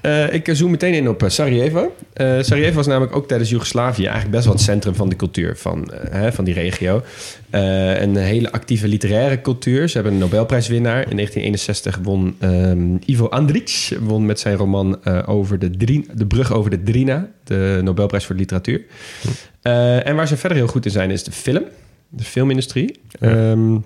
Eh, 0.00 0.32
ik 0.32 0.50
zoom 0.52 0.70
meteen 0.70 0.94
in 0.94 1.08
op 1.08 1.22
eh, 1.22 1.28
Sarajevo. 1.28 1.94
Eh, 2.12 2.26
Sarajevo 2.40 2.74
was 2.74 2.86
namelijk 2.86 3.16
ook 3.16 3.28
tijdens 3.28 3.50
Joegoslavië 3.50 4.02
eigenlijk 4.02 4.30
best 4.30 4.44
wel 4.44 4.54
het 4.54 4.62
centrum 4.62 4.94
van 4.94 5.08
de 5.08 5.16
cultuur 5.16 5.56
van, 5.56 5.92
hè, 6.10 6.32
van 6.32 6.44
die 6.44 6.54
regio. 6.54 7.02
Een 7.50 8.16
hele 8.16 8.52
actieve 8.52 8.88
literaire 8.88 9.40
cultuur. 9.40 9.88
Ze 9.88 9.94
hebben 9.94 10.12
een 10.12 10.18
Nobelprijswinnaar. 10.18 11.10
In 11.10 11.16
1961 11.16 11.98
won 12.02 12.36
ehm, 12.38 12.96
Ivo 13.06 13.28
Andrić 13.28 13.98
won 14.00 14.26
met 14.26 14.40
zijn 14.40 14.56
roman 14.56 15.04
over 15.26 15.58
de, 15.58 15.70
de 16.14 16.26
brug 16.26 16.52
over 16.52 16.70
de 16.70 16.82
Drina, 16.82 17.28
de 17.44 17.80
Nobelprijs 17.82 18.24
voor 18.24 18.34
de 18.34 18.40
literatuur. 18.40 18.84
Eh, 19.64 20.06
en 20.06 20.16
waar 20.16 20.28
ze 20.28 20.36
verder 20.36 20.58
heel 20.58 20.66
goed 20.66 20.84
in 20.84 20.90
zijn 20.90 21.10
is 21.10 21.24
de 21.24 21.32
film, 21.32 21.64
de 22.08 22.24
filmindustrie. 22.24 23.00
Ehm, 23.20 23.76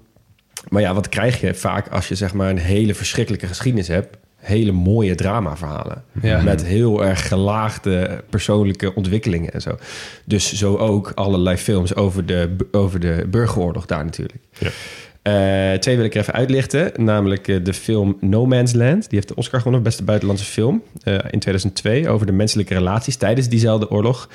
maar 0.69 0.83
ja, 0.83 0.95
wat 0.95 1.09
krijg 1.09 1.41
je 1.41 1.55
vaak 1.55 1.89
als 1.89 2.09
je 2.09 2.15
zeg 2.15 2.35
maar 2.35 2.51
een 2.51 2.59
hele 2.59 2.95
verschrikkelijke 2.95 3.47
geschiedenis 3.47 3.89
hebt? 3.89 4.17
Hele 4.37 4.73
mooie 4.73 5.15
dramaverhalen. 5.15 6.05
Ja. 6.23 6.43
Met 6.43 6.65
heel 6.65 7.05
erg 7.05 7.29
gelaagde 7.29 8.25
persoonlijke 8.31 8.95
ontwikkelingen 8.95 9.53
en 9.53 9.61
zo. 9.61 9.79
Dus 10.25 10.53
zo 10.53 10.77
ook 10.77 11.13
allerlei 11.15 11.57
films 11.57 11.95
over 11.95 12.27
de, 12.27 12.57
over 12.71 13.01
de 13.01 13.27
burgeroorlog 13.31 13.87
daar 13.87 14.05
natuurlijk. 14.05 14.39
Ja. 14.59 14.71
Eh, 15.29 15.79
twee 15.79 15.97
wil 15.97 16.05
ik 16.05 16.15
er 16.15 16.21
even 16.21 16.35
uitlichten. 16.35 16.93
Namelijk 16.97 17.49
eh, 17.49 17.57
de 17.65 17.75
film 17.75 18.17
No 18.21 18.47
Man's 18.47 18.73
Land. 18.73 19.03
Die 19.03 19.19
heeft 19.19 19.29
de 19.29 19.35
Oscar 19.35 19.59
gewonnen 19.59 19.83
beste 19.83 20.05
buitenlandse 20.05 20.45
film 20.45 20.83
eh, 21.03 21.15
in 21.31 21.39
2002. 21.39 22.09
Over 22.09 22.27
de 22.27 22.33
menselijke 22.33 22.75
relaties 22.75 23.17
tijdens 23.17 23.49
diezelfde 23.49 23.91
oorlog. 23.91 24.29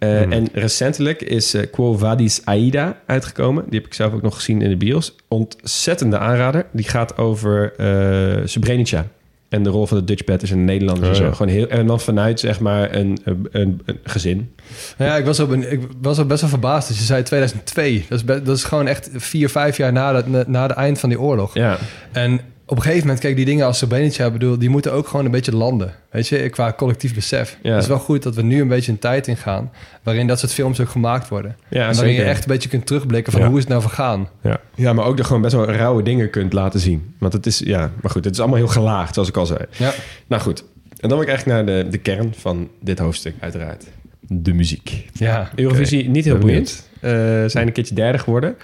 Eh, 0.00 0.20
En 0.32 0.48
recentelijk 0.52 1.22
is 1.22 1.54
eh, 1.54 1.62
Quo 1.70 1.96
Vadis 1.96 2.40
Aida 2.44 2.96
uitgekomen. 3.06 3.64
Die 3.68 3.78
heb 3.78 3.86
ik 3.88 3.94
zelf 3.94 4.12
ook 4.12 4.22
nog 4.22 4.34
gezien 4.34 4.62
in 4.62 4.68
de 4.68 4.76
bios. 4.76 5.14
Ontzettende 5.28 6.18
aanrader. 6.18 6.66
Die 6.72 6.88
gaat 6.88 7.16
over 7.18 7.72
eh 7.76 8.46
Srebrenica. 8.46 9.06
En 9.48 9.62
de 9.62 9.70
rol 9.70 9.86
van 9.86 9.98
de 9.98 10.04
Dutch 10.04 10.24
Batters 10.24 10.50
en 10.50 10.56
de 10.56 10.62
Nederlanders. 10.62 11.08
en 11.08 11.14
Oh, 11.14 11.20
zo. 11.20 11.24
ja. 11.24 11.32
Gewoon 11.32 11.52
heel, 11.52 11.68
en 11.68 11.86
dan 11.86 12.00
vanuit 12.00 12.40
zeg 12.40 12.60
maar 12.60 12.94
een, 12.94 13.18
een, 13.24 13.48
een, 13.50 13.80
een 13.84 13.98
gezin. 14.04 14.54
Ja, 14.98 15.16
ik 15.16 15.24
was, 15.24 15.40
ook, 15.40 15.52
ik 15.54 15.80
was 16.00 16.18
ook 16.18 16.28
best 16.28 16.40
wel 16.40 16.50
verbaasd. 16.50 16.88
Dus 16.88 16.98
je 16.98 17.04
zei 17.04 17.22
2002. 17.22 18.04
Dat 18.08 18.18
is, 18.18 18.24
dat 18.44 18.56
is 18.56 18.64
gewoon 18.64 18.86
echt 18.86 19.10
vier, 19.14 19.48
vijf 19.48 19.76
jaar 19.76 19.92
na, 19.92 20.22
de, 20.22 20.44
na 20.46 20.66
de 20.68 20.74
eind 20.74 20.98
van 20.98 21.08
die 21.08 21.20
oorlog. 21.20 21.54
Ja, 21.54 21.78
En 22.12 22.40
op 22.70 22.76
een 22.76 22.82
gegeven 22.82 23.00
moment, 23.06 23.20
kijk, 23.20 23.36
die 23.36 23.44
dingen 23.44 23.66
als 23.66 23.78
Srebrenica, 23.78 24.30
bedoel, 24.30 24.58
die 24.58 24.68
moeten 24.68 24.92
ook 24.92 25.08
gewoon 25.08 25.24
een 25.24 25.30
beetje 25.30 25.56
landen. 25.56 25.94
Weet 26.10 26.28
je, 26.28 26.48
qua 26.48 26.72
collectief 26.72 27.14
besef. 27.14 27.58
Ja. 27.62 27.72
Het 27.72 27.82
is 27.82 27.88
wel 27.88 27.98
goed 27.98 28.22
dat 28.22 28.34
we 28.34 28.42
nu 28.42 28.60
een 28.60 28.68
beetje 28.68 28.92
een 28.92 28.98
tijd 28.98 29.26
ingaan 29.26 29.70
waarin 30.02 30.26
dat 30.26 30.38
soort 30.38 30.52
films 30.52 30.80
ook 30.80 30.88
gemaakt 30.88 31.28
worden. 31.28 31.56
ja 31.68 31.88
en 31.88 31.94
waarin 31.94 32.14
je 32.14 32.22
echt 32.22 32.42
een 32.42 32.52
beetje 32.52 32.68
kunt 32.68 32.86
terugblikken 32.86 33.32
van 33.32 33.40
Ja. 33.40 33.46
hoe 33.46 33.56
is 33.56 33.62
het 33.62 33.70
nou 33.70 33.82
vergaan. 33.82 34.28
Ja. 34.42 34.60
Ja, 34.74 34.92
maar 34.92 35.04
ook 35.04 35.16
dat 35.16 35.26
gewoon 35.26 35.42
best 35.42 35.54
wel 35.54 35.70
rauwe 35.70 36.02
dingen 36.02 36.30
kunt 36.30 36.52
laten 36.52 36.80
zien. 36.80 37.14
Want 37.18 37.32
het 37.32 37.46
is, 37.46 37.58
ja, 37.58 37.90
maar 38.02 38.10
goed, 38.10 38.24
het 38.24 38.34
is 38.34 38.40
allemaal 38.40 38.58
heel 38.58 38.66
gelaagd, 38.68 39.14
zoals 39.14 39.28
ik 39.28 39.36
al 39.36 39.46
zei. 39.46 39.60
Ja. 39.76 39.92
Nou 40.26 40.42
goed, 40.42 40.60
en 40.96 41.08
dan 41.08 41.18
wil 41.18 41.20
ik 41.20 41.28
eigenlijk 41.28 41.56
naar 41.66 41.76
de, 41.84 41.90
de 41.90 41.98
kern 41.98 42.34
van 42.36 42.68
dit 42.80 42.98
hoofdstuk, 42.98 43.34
uiteraard. 43.40 43.84
De 44.20 44.52
muziek. 44.52 45.06
Ja. 45.12 45.50
Eurovisie 45.54 46.08
niet 46.08 46.24
heel 46.24 46.38
boeiend. 46.38 46.88
Eh 47.00 47.10
zijn 47.46 47.66
een 47.66 47.72
keertje 47.72 47.94
derde 47.94 48.18
geworden. 48.18 48.56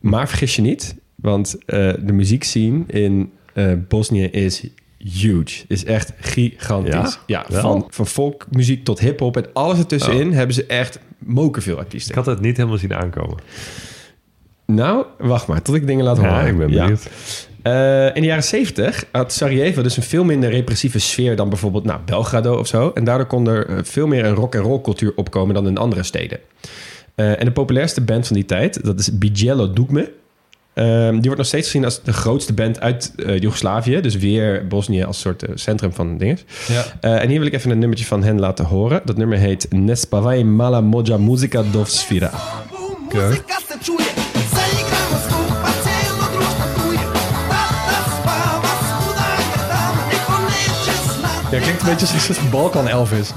Maar 0.00 0.28
vergis 0.28 0.56
je 0.56 0.62
niet, 0.62 0.94
want 1.22 1.56
eh, 1.66 1.92
de 2.00 2.12
muziekscene 2.12 2.82
in 2.86 3.32
eh 3.54 3.72
Bosnië 3.88 4.24
is 4.24 4.62
huge. 4.98 5.64
Is 5.68 5.84
echt 5.84 6.12
gigantisch. 6.20 7.18
Ja, 7.26 7.44
van, 7.48 7.86
van 7.90 8.06
folkmuziek 8.06 8.84
tot 8.84 9.00
hip-hop 9.00 9.36
en 9.36 9.46
alles 9.52 9.78
ertussenin 9.78 10.32
hebben 10.32 10.54
ze 10.54 10.66
echt 10.66 10.98
mokerveel 11.18 11.78
artiesten. 11.78 12.10
Ik 12.10 12.16
had 12.16 12.26
het 12.26 12.40
niet 12.40 12.56
helemaal 12.56 12.78
zien 12.78 12.94
aankomen. 12.94 13.36
Nou, 14.66 15.04
wacht 15.18 15.46
maar, 15.46 15.62
tot 15.62 15.74
ik 15.74 15.86
dingen 15.86 16.04
laat 16.04 16.16
horen. 16.16 16.32
Ja, 16.32 16.40
ik 16.42 16.58
ben 16.58 16.68
Ja. 16.72 16.80
benieuwd. 16.80 17.10
Eh, 17.62 18.06
in 18.06 18.20
de 18.20 18.26
jaren 18.26 18.44
70 18.44 19.04
had 19.12 19.32
Sarajevo 19.32 19.82
dus 19.82 19.96
een 19.96 20.02
veel 20.02 20.24
minder 20.24 20.50
repressieve 20.50 20.98
sfeer 20.98 21.36
dan 21.36 21.48
bijvoorbeeld 21.48 21.84
nou, 21.84 22.00
Belgrado 22.04 22.58
of 22.58 22.66
zo. 22.66 22.90
En 22.94 23.04
daardoor 23.04 23.26
kon 23.26 23.48
er 23.48 23.86
veel 23.86 24.06
meer 24.06 24.24
een 24.24 24.34
rock 24.34 24.54
and 24.56 24.64
roll 24.64 24.80
cultuur 24.80 25.12
opkomen 25.16 25.54
dan 25.54 25.66
in 25.66 25.76
andere 25.76 26.02
steden. 26.02 26.38
En 27.14 27.44
de 27.44 27.52
populairste 27.52 28.00
band 28.00 28.26
van 28.26 28.36
die 28.36 28.44
tijd, 28.44 28.84
dat 28.84 28.98
is 28.98 29.18
Bijelo 29.18 29.72
Dugme. 29.72 30.10
Ehm, 30.74 31.12
die 31.12 31.22
wordt 31.22 31.36
nog 31.36 31.46
steeds 31.46 31.66
gezien 31.66 31.84
als 31.84 32.02
de 32.02 32.12
grootste 32.12 32.52
band 32.52 32.80
uit 32.80 33.12
eh, 33.16 33.38
Joegoslavië. 33.38 34.00
Dus 34.00 34.16
weer 34.16 34.66
Bosnië 34.66 35.04
als 35.04 35.20
soort 35.20 35.42
eh, 35.42 35.50
centrum 35.54 35.92
van 35.92 36.18
dingen. 36.18 36.38
Ja. 36.68 36.84
Eh, 37.00 37.22
en 37.22 37.28
hier 37.28 37.38
wil 37.38 37.46
ik 37.46 37.54
even 37.54 37.70
een 37.70 37.78
nummertje 37.78 38.06
van 38.06 38.22
hen 38.22 38.40
laten 38.40 38.64
horen. 38.64 39.02
Dat 39.04 39.16
nummer 39.16 39.38
heet 39.38 39.66
Nespavaj 39.70 40.42
mala 40.42 40.80
moja 40.80 41.16
muzika 41.16 41.62
do 41.72 41.84
svira. 41.84 42.30
Ja, 51.52 51.58
klinkt 51.58 51.82
een 51.82 51.88
beetje 51.88 52.06
zoals 52.06 52.38
een 52.38 52.50
Balkan 52.50 52.88
Elvis. 52.88 53.32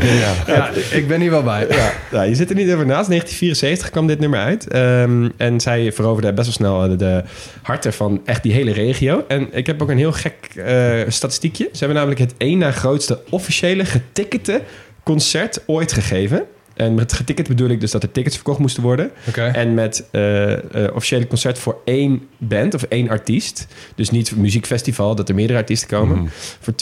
ja. 0.00 0.32
ja, 0.46 0.70
ik 0.90 1.08
ben 1.08 1.20
hier 1.20 1.30
wel 1.30 1.42
bij. 1.42 1.66
Ja, 1.68 1.92
ja, 2.10 2.22
je 2.22 2.34
zit 2.34 2.50
er 2.50 2.56
niet 2.56 2.72
over 2.72 2.86
naast. 2.86 3.08
1974 3.08 3.90
kwam 3.90 4.06
dit 4.06 4.18
nummer 4.18 4.40
uit. 4.40 4.68
Ehm, 4.68 5.28
en 5.36 5.60
zij 5.60 5.92
veroverde 5.92 6.32
best 6.32 6.46
wel 6.46 6.68
snel 6.68 6.88
de, 6.88 6.96
de 6.96 7.22
harten 7.62 7.92
van 7.92 8.20
echt 8.24 8.42
die 8.42 8.52
hele 8.52 8.72
regio. 8.72 9.24
En 9.28 9.48
ik 9.52 9.66
heb 9.66 9.82
ook 9.82 9.88
een 9.88 9.98
heel 9.98 10.12
gek 10.12 10.50
eh, 10.56 11.00
statistiekje. 11.08 11.64
Ze 11.64 11.78
hebben 11.78 11.96
namelijk 11.96 12.20
het 12.20 12.34
één 12.36 12.58
na 12.58 12.70
grootste 12.70 13.20
officiële 13.30 13.84
getickete 13.84 14.60
concert 15.02 15.62
ooit 15.66 15.92
gegeven. 15.92 16.46
En 16.76 16.94
met 16.94 17.12
geticket 17.12 17.48
bedoel 17.48 17.68
ik 17.68 17.80
dus 17.80 17.90
dat 17.90 18.02
er 18.02 18.12
tickets 18.12 18.34
verkocht 18.34 18.58
moesten 18.58 18.82
worden. 18.82 19.10
Oké. 19.28 19.42
En 19.42 19.74
met 19.74 20.08
eh, 20.10 20.52
eh, 20.52 20.94
officiële 20.94 21.26
concert 21.26 21.58
voor 21.58 21.80
één 21.84 22.28
band 22.38 22.74
of 22.74 22.82
één 22.82 23.08
artiest. 23.08 23.66
Dus 23.94 24.10
niet 24.10 24.30
een 24.30 24.40
muziekfestival, 24.40 25.14
dat 25.14 25.28
er 25.28 25.34
meerdere 25.34 25.58
artiesten 25.58 25.88
komen. 25.88 26.30
Voor 26.60 26.74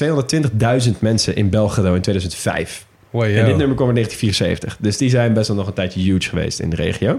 220.000 0.85 0.99
mensen 0.99 1.37
in 1.37 1.51
Belgrado 1.51 1.95
in 1.95 2.01
2005. 2.01 2.87
Wow, 3.11 3.23
En 3.23 3.45
dit 3.45 3.57
nummer 3.57 3.77
kwam 3.77 3.89
in 3.89 3.95
1974. 3.95 4.77
Dus 4.81 4.97
die 4.97 5.11
zijn 5.11 5.33
best 5.33 5.49
wel 5.49 5.57
nog 5.57 5.67
een 5.67 5.73
tijdje 5.73 6.01
huge 6.01 6.29
geweest 6.29 6.61
in 6.61 6.71
de 6.71 6.77
regio. 6.77 7.19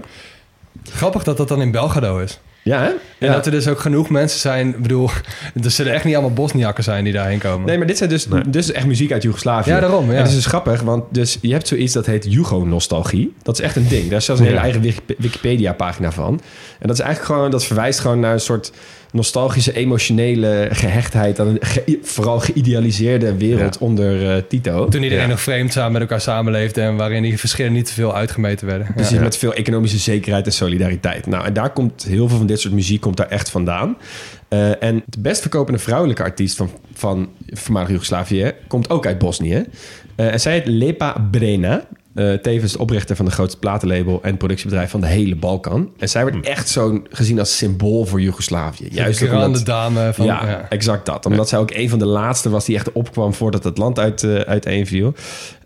Grappig 0.90 1.24
dat 1.24 1.36
dat 1.36 1.48
dan 1.48 1.60
in 1.60 1.70
Belgrado 1.70 2.18
is. 2.18 2.40
Ja, 2.66 2.80
hè? 2.82 2.86
En 3.18 3.26
Ja. 3.28 3.32
dat 3.32 3.46
er 3.46 3.52
dus 3.52 3.68
ook 3.68 3.80
genoeg 3.80 4.10
mensen 4.10 4.40
zijn. 4.40 4.68
Ik 4.68 4.82
bedoel, 4.82 5.10
er 5.64 5.70
zullen 5.70 5.92
echt 5.92 6.04
niet 6.04 6.14
allemaal 6.14 6.32
Bosniakken 6.32 6.84
zijn 6.84 7.04
die 7.04 7.12
daarheen 7.12 7.38
komen. 7.38 7.66
Nee, 7.66 7.78
maar 7.78 7.86
dit 7.86 7.96
zijn 7.96 8.10
dus, 8.10 8.26
dus 8.48 8.72
echt 8.72 8.86
muziek 8.86 9.12
uit 9.12 9.22
Joegoslavië. 9.22 9.70
Ja, 9.70 9.80
daarom, 9.80 10.06
ja. 10.06 10.12
En 10.12 10.18
dat 10.18 10.28
is 10.28 10.34
dus 10.34 10.46
grappig, 10.46 10.80
want 10.80 11.04
dus 11.10 11.38
je 11.40 11.52
hebt 11.52 11.68
zoiets 11.68 11.92
dat 11.92 12.06
heet 12.06 12.26
Jugo-nostalgie. 12.28 13.34
Dat 13.42 13.58
is 13.58 13.64
echt 13.64 13.76
een 13.76 13.88
ding. 13.88 14.08
Daar 14.08 14.18
is 14.18 14.24
zelfs 14.24 14.40
een 14.40 14.46
hele 14.46 14.58
eigen 14.58 14.80
Wiki- 14.80 15.14
Wikipedia-pagina 15.18 16.12
van. 16.12 16.40
En 16.78 16.86
dat 16.88 16.98
is 16.98 17.02
eigenlijk 17.04 17.34
gewoon, 17.34 17.50
dat 17.50 17.64
verwijst 17.64 18.00
gewoon 18.00 18.20
naar 18.20 18.32
een 18.32 18.40
soort 18.40 18.72
nostalgische, 19.16 19.72
emotionele 19.72 20.68
gehechtheid 20.70 21.40
aan 21.40 21.46
een 21.46 21.56
ge- 21.60 21.98
vooral 22.02 22.40
geïdealiseerde 22.40 23.36
wereld 23.36 23.76
Ja. 23.80 23.86
onder 23.86 24.30
eh, 24.30 24.42
Tito. 24.48 24.88
Toen 24.88 25.02
iedereen 25.02 25.24
Ja. 25.24 25.30
nog 25.30 25.40
vreemd 25.40 25.72
samen 25.72 25.92
met 25.92 26.00
elkaar 26.00 26.20
samenleefde 26.20 26.80
en 26.80 26.96
waarin 26.96 27.22
die 27.22 27.38
verschillen 27.38 27.72
niet 27.72 27.86
te 27.86 27.92
veel 27.92 28.14
uitgemeten 28.14 28.66
werden. 28.66 28.86
Dus 28.96 29.10
Ja. 29.10 29.20
met 29.20 29.36
veel 29.36 29.54
economische 29.54 29.98
zekerheid 29.98 30.46
en 30.46 30.52
solidariteit. 30.52 31.26
Nou, 31.26 31.44
en 31.46 31.52
daar 31.52 31.70
komt 31.72 32.04
heel 32.08 32.28
veel 32.28 32.36
van 32.38 32.46
dit 32.46 32.60
soort 32.60 32.74
muziek 32.74 33.00
komt 33.00 33.16
daar 33.16 33.28
echt 33.28 33.50
vandaan. 33.50 33.96
Eh, 34.48 34.82
en 34.82 35.02
de 35.06 35.20
best 35.20 35.40
verkopende 35.40 35.78
vrouwelijke 35.78 36.22
artiest 36.22 36.56
van, 36.56 36.70
van 36.94 37.28
voormalig 37.46 37.88
Joegoslavië 37.88 38.52
komt 38.66 38.90
ook 38.90 39.06
uit 39.06 39.18
Bosnië. 39.18 39.64
Eh, 40.16 40.32
en 40.32 40.40
zij 40.40 40.52
heet 40.52 40.66
Lepa 40.66 41.28
Brena. 41.30 41.84
Eh, 42.16 42.32
tevens 42.32 42.72
de 42.72 42.78
oprichter 42.78 43.16
van 43.16 43.24
de 43.24 43.30
grootste 43.30 43.58
platenlabel 43.58 44.22
en 44.22 44.36
productiebedrijf 44.36 44.90
van 44.90 45.00
de 45.00 45.06
hele 45.06 45.36
Balkan. 45.36 45.90
En 45.98 46.08
zij 46.08 46.22
wordt 46.22 46.46
echt 46.46 46.68
zo'n 46.68 47.06
gezien 47.10 47.38
als 47.38 47.56
symbool 47.56 48.04
voor 48.04 48.20
Joegoslavië. 48.20 48.88
Juist 48.90 49.22
ook 49.22 49.28
grande 49.28 49.62
dame 49.62 50.12
van... 50.14 50.26
ja, 50.26 50.48
ja. 50.48 50.66
exact 50.68 51.06
dat. 51.06 51.26
Omdat 51.26 51.48
zij 51.48 51.58
ook 51.58 51.70
een 51.70 51.88
van 51.88 51.98
de 51.98 52.06
laatste 52.06 52.50
was 52.50 52.64
die 52.64 52.76
echt 52.76 52.92
opkwam 52.92 53.34
voordat 53.34 53.64
het 53.64 53.78
land 53.78 53.98
uit, 53.98 54.22
eh 54.22 54.34
uiteenviel. 54.34 55.14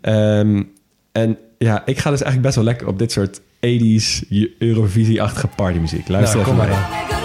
Ehm, 0.01 0.63
en 1.11 1.37
ja, 1.57 1.85
ik 1.85 1.97
ga 1.97 2.09
dus 2.09 2.21
eigenlijk 2.21 2.41
best 2.41 2.55
wel 2.55 2.63
lekker 2.63 2.87
op 2.87 2.99
dit 2.99 3.11
soort 3.11 3.39
80s 3.39 4.27
Eurovisie-achtige 4.59 5.47
partymuziek. 5.47 6.07
Luister 6.07 6.39
Nou, 6.39 6.49
even 6.49 6.67
kom 6.67 6.67
maar 6.67 7.20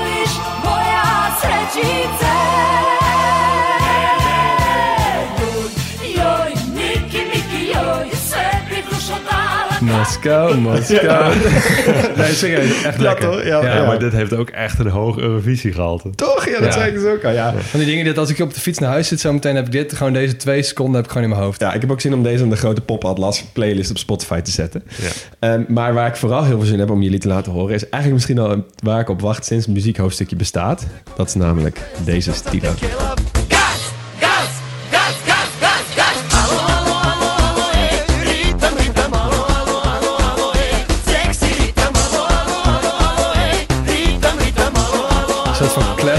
Moskou, 9.87 10.57
Moskou. 10.57 11.35
Nee, 12.17 12.33
serieus, 12.33 12.83
echt 12.83 12.97
Ja, 12.97 13.03
lekker. 13.03 13.31
toch? 13.31 13.45
Ja, 13.45 13.65
Ja, 13.77 13.87
maar 13.87 13.99
dit 13.99 14.13
heeft 14.13 14.35
ook 14.35 14.49
echt 14.51 14.79
een 14.79 14.87
hoog 14.89 15.19
Eurovisie 15.19 15.73
gehalte. 15.73 16.11
Toch? 16.11 16.47
Ja, 16.47 16.53
dat 16.53 16.65
Ja. 16.65 16.73
zei 16.73 16.89
ik 16.89 16.95
dus 16.95 17.05
ook 17.13 17.25
al. 17.25 17.31
Ja. 17.31 17.55
Van 17.59 17.81
die 17.81 17.89
dingen 17.89 18.05
dat 18.05 18.19
als 18.19 18.31
ik 18.31 18.39
op 18.41 18.55
de 18.55 18.61
fiets 18.61 18.79
naar 18.79 18.91
huis 18.91 19.09
zit, 19.09 19.21
zometeen 19.21 19.57
heb 19.57 19.67
ik 19.67 19.73
dit, 19.73 19.95
gewoon 19.95 20.13
deze 20.13 20.37
twee 20.37 20.63
seconden 20.63 20.95
heb 20.95 21.05
ik 21.05 21.11
gewoon 21.11 21.23
in 21.27 21.33
mijn 21.33 21.43
hoofd. 21.43 21.61
ja, 21.61 21.73
ik 21.73 21.81
heb 21.81 21.91
ook 21.91 22.01
zin 22.01 22.15
om 22.15 22.23
deze 22.23 22.43
in 22.43 22.51
de 22.51 22.57
grote 22.57 22.81
Pop-Atlas 22.81 23.45
playlist 23.53 23.91
op 23.91 23.99
Spotify 23.99 24.41
te 24.41 24.51
zetten. 24.51 24.83
Ja. 24.97 25.09
Ehm, 25.39 25.63
maar 25.69 25.95
waar 25.95 26.07
ik 26.09 26.17
vooral 26.17 26.45
heel 26.45 26.57
veel 26.57 26.65
zin 26.65 26.75
in 26.75 26.81
heb 26.81 26.91
om 26.91 27.03
jullie 27.03 27.19
te 27.19 27.29
laten 27.29 27.53
horen... 27.53 27.75
is 27.75 27.83
eigenlijk 27.89 28.13
misschien 28.15 28.39
al 28.39 28.51
een- 28.53 28.65
waar 28.83 29.01
ik 29.01 29.09
op 29.09 29.21
wacht 29.21 29.45
sinds 29.45 29.67
het 29.67 29.75
muziekhoofdstukje 29.75 30.37
bestaat. 30.37 30.87
Dat 31.17 31.27
is 31.29 31.35
namelijk 31.35 31.81
deze 32.05 32.33
stilo. 32.33 32.71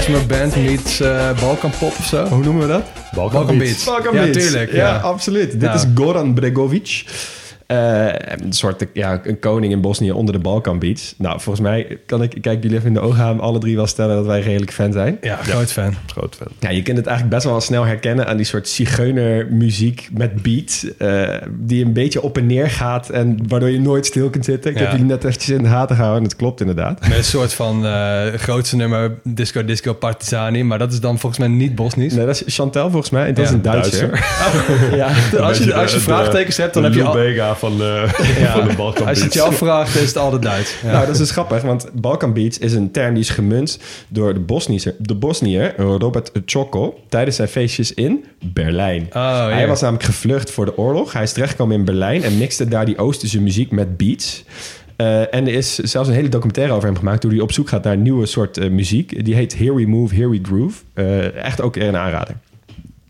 Klezmer 0.08 0.26
band 0.38 0.56
meets 0.56 1.00
eh 1.00 1.40
Balkan 1.40 1.70
pop 1.78 1.92
of 1.98 2.04
zo. 2.04 2.24
Hoe 2.26 2.44
noemen 2.44 2.62
we 2.66 2.68
dat? 2.72 2.82
Balkan, 3.14 3.32
Balkan 3.38 3.58
Beats. 3.58 3.72
Beats. 3.72 3.84
Balkan 3.84 4.14
Ja, 4.14 4.22
Beats. 4.22 4.38
tuurlijk, 4.38 4.72
Ja, 4.72 4.76
ja. 4.88 4.96
absoluut. 4.98 5.60
Dit 5.60 5.74
is 5.74 5.84
Goran 5.94 6.34
Bregovic. 6.34 7.04
Eh, 7.68 8.06
een 8.16 8.52
soort 8.52 8.86
ja, 8.92 9.20
een 9.24 9.38
koning 9.38 9.72
in 9.72 9.80
Bosnië 9.80 10.12
onder 10.12 10.34
de 10.34 10.40
Balkan 10.40 10.78
Beats. 10.78 11.14
Nou, 11.18 11.40
volgens 11.40 11.66
mij 11.68 11.98
kan 12.06 12.22
ik, 12.22 12.36
kijk 12.40 12.62
jullie 12.62 12.76
even 12.76 12.88
in 12.88 12.94
de 12.94 13.00
ogen 13.00 13.24
aan, 13.24 13.40
alle 13.40 13.58
drie 13.58 13.76
wel 13.76 13.86
stellen 13.86 14.16
dat 14.16 14.26
wij 14.26 14.40
redelijk 14.40 14.72
fan 14.72 14.92
zijn. 14.92 15.18
Ja, 15.20 15.36
groot 15.36 15.72
fan. 15.72 15.94
Groot 16.06 16.36
fan. 16.36 16.46
Ja, 16.58 16.70
je 16.70 16.82
kunt 16.82 16.96
het 16.96 17.06
eigenlijk 17.06 17.36
best 17.36 17.48
wel 17.50 17.60
snel 17.60 17.84
herkennen 17.84 18.26
aan 18.26 18.36
die 18.36 18.46
soort 18.46 18.68
zigeunermuziek 18.68 20.08
met 20.12 20.42
beat. 20.42 20.84
eh, 20.98 21.34
die 21.58 21.84
een 21.84 21.92
beetje 21.92 22.22
op 22.22 22.36
en 22.38 22.46
neer 22.46 22.70
gaat 22.70 23.10
en 23.10 23.38
waardoor 23.48 23.70
je 23.70 23.80
nooit 23.80 24.06
stil 24.06 24.30
kunt 24.30 24.44
zitten. 24.44 24.70
Ik 24.70 24.76
Ja. 24.76 24.82
heb 24.82 24.92
jullie 24.92 25.06
net 25.06 25.24
eventjes 25.24 25.56
in 25.56 25.62
de 25.62 25.68
gaten 25.68 25.96
gehouden 25.96 26.22
en 26.22 26.28
het 26.28 26.38
klopt 26.38 26.60
inderdaad. 26.60 27.00
Met 27.08 27.16
een 27.18 27.24
soort 27.24 27.52
van 27.54 27.86
eh, 27.86 28.26
grootste 28.36 28.76
nummer 28.76 29.14
Disco 29.22 29.64
Disco 29.64 29.92
Partizani, 29.94 30.62
maar 30.62 30.78
dat 30.78 30.92
is 30.92 31.00
dan 31.00 31.18
volgens 31.18 31.40
mij 31.40 31.48
niet 31.56 31.74
Bosnisch. 31.74 32.12
Nee, 32.14 32.26
dat 32.26 32.42
is 32.46 32.54
Chantel 32.54 32.90
volgens 32.90 33.10
mij. 33.10 33.26
en 33.26 33.34
Dat 33.34 33.44
Ja, 33.44 33.50
is 33.50 33.56
een 33.56 33.62
Duitser. 33.62 34.24
ja, 34.96 35.06
als, 35.40 35.58
je, 35.58 35.74
als 35.74 35.92
je 35.92 36.00
vraagtekens 36.00 36.56
hebt, 36.56 36.74
dan 36.74 36.82
heb 36.84 36.92
je 36.94 37.02
al... 37.02 37.12
Van 37.58 37.76
de, 37.76 38.06
Ja. 38.40 38.52
van 38.52 38.68
de 38.68 38.74
Balkan 38.74 39.06
Als 39.06 39.18
je 39.18 39.24
het 39.24 39.32
Beats. 39.32 39.46
je 39.48 39.52
afvraagt, 39.52 39.94
is 39.94 40.06
het 40.06 40.16
altijd 40.16 40.42
Duits. 40.42 40.74
Nou, 40.82 41.00
dat 41.00 41.08
is 41.08 41.18
dus 41.18 41.30
grappig, 41.30 41.62
want 41.62 41.86
Balkan 41.92 42.32
Beats 42.32 42.58
is 42.58 42.72
een 42.72 42.90
term 42.90 43.14
die 43.14 43.22
is 43.22 43.30
gemunt 43.30 43.78
door 44.08 44.34
de 44.34 44.40
Bosnische, 44.40 44.94
de 44.98 45.14
Bosniër 45.14 45.74
Robert 45.76 46.30
Čoko 46.44 47.00
tijdens 47.08 47.36
zijn 47.36 47.48
feestjes 47.48 47.94
in 47.94 48.24
Berlijn. 48.44 49.06
Oh, 49.12 49.46
Hij 49.48 49.66
was 49.68 49.80
namelijk 49.80 50.04
gevlucht 50.06 50.50
voor 50.50 50.64
de 50.64 50.76
oorlog. 50.78 51.12
Hij 51.12 51.22
is 51.22 51.32
terechtgekomen 51.32 51.76
in 51.76 51.84
Berlijn 51.84 52.22
en 52.22 52.38
mixte 52.38 52.68
daar 52.68 52.84
die 52.86 52.98
Oosterse 52.98 53.40
muziek 53.40 53.70
met 53.70 53.96
beats. 53.96 54.44
Eh, 54.96 55.20
en 55.20 55.46
er 55.46 55.52
is 55.54 55.74
zelfs 55.74 56.08
een 56.08 56.14
hele 56.14 56.28
documentaire 56.28 56.72
over 56.72 56.88
hem 56.88 56.96
gemaakt... 56.98 57.22
hoe 57.22 57.32
hij 57.32 57.40
op 57.40 57.52
zoek 57.52 57.68
gaat 57.68 57.84
naar 57.84 57.92
een 57.92 58.02
nieuwe 58.02 58.26
soort 58.26 58.56
eh, 58.58 58.70
muziek. 58.70 59.24
Die 59.24 59.34
heet 59.34 59.58
Here 59.58 59.74
We 59.74 59.86
Move, 59.86 60.14
Here 60.14 60.28
We 60.30 60.38
Groove. 60.42 60.82
Eh, 60.94 61.34
echt 61.44 61.60
ook 61.60 61.76
een 61.76 61.96
aanrader. 61.96 62.34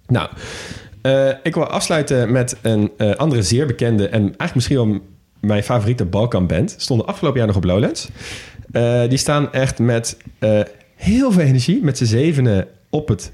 Nou, 0.07 0.29
eh, 1.03 1.29
ik 1.43 1.55
wil 1.55 1.67
afsluiten 1.67 2.33
met 2.33 2.57
een 2.63 2.91
eh, 2.97 3.11
andere 3.15 3.43
zeer 3.43 3.67
bekende... 3.67 4.09
en 4.09 4.21
eigenlijk 4.21 4.55
misschien 4.55 4.77
wel 4.77 5.01
mijn 5.41 5.63
favoriete 5.63 6.05
Balkan-band. 6.05 6.75
Stonden 6.79 7.07
afgelopen 7.07 7.39
jaar 7.39 7.47
nog 7.47 7.57
op 7.57 7.65
Lowlands. 7.65 8.09
Eh, 8.71 9.09
die 9.09 9.19
staan 9.19 9.53
echt 9.53 9.79
met 9.79 10.17
heel 10.95 11.33
veel 11.33 11.43
energie... 11.43 11.83
met 11.83 11.99
z'n 11.99 12.05
zevenen 12.05 12.67
op 12.91 13.09
het 13.09 13.33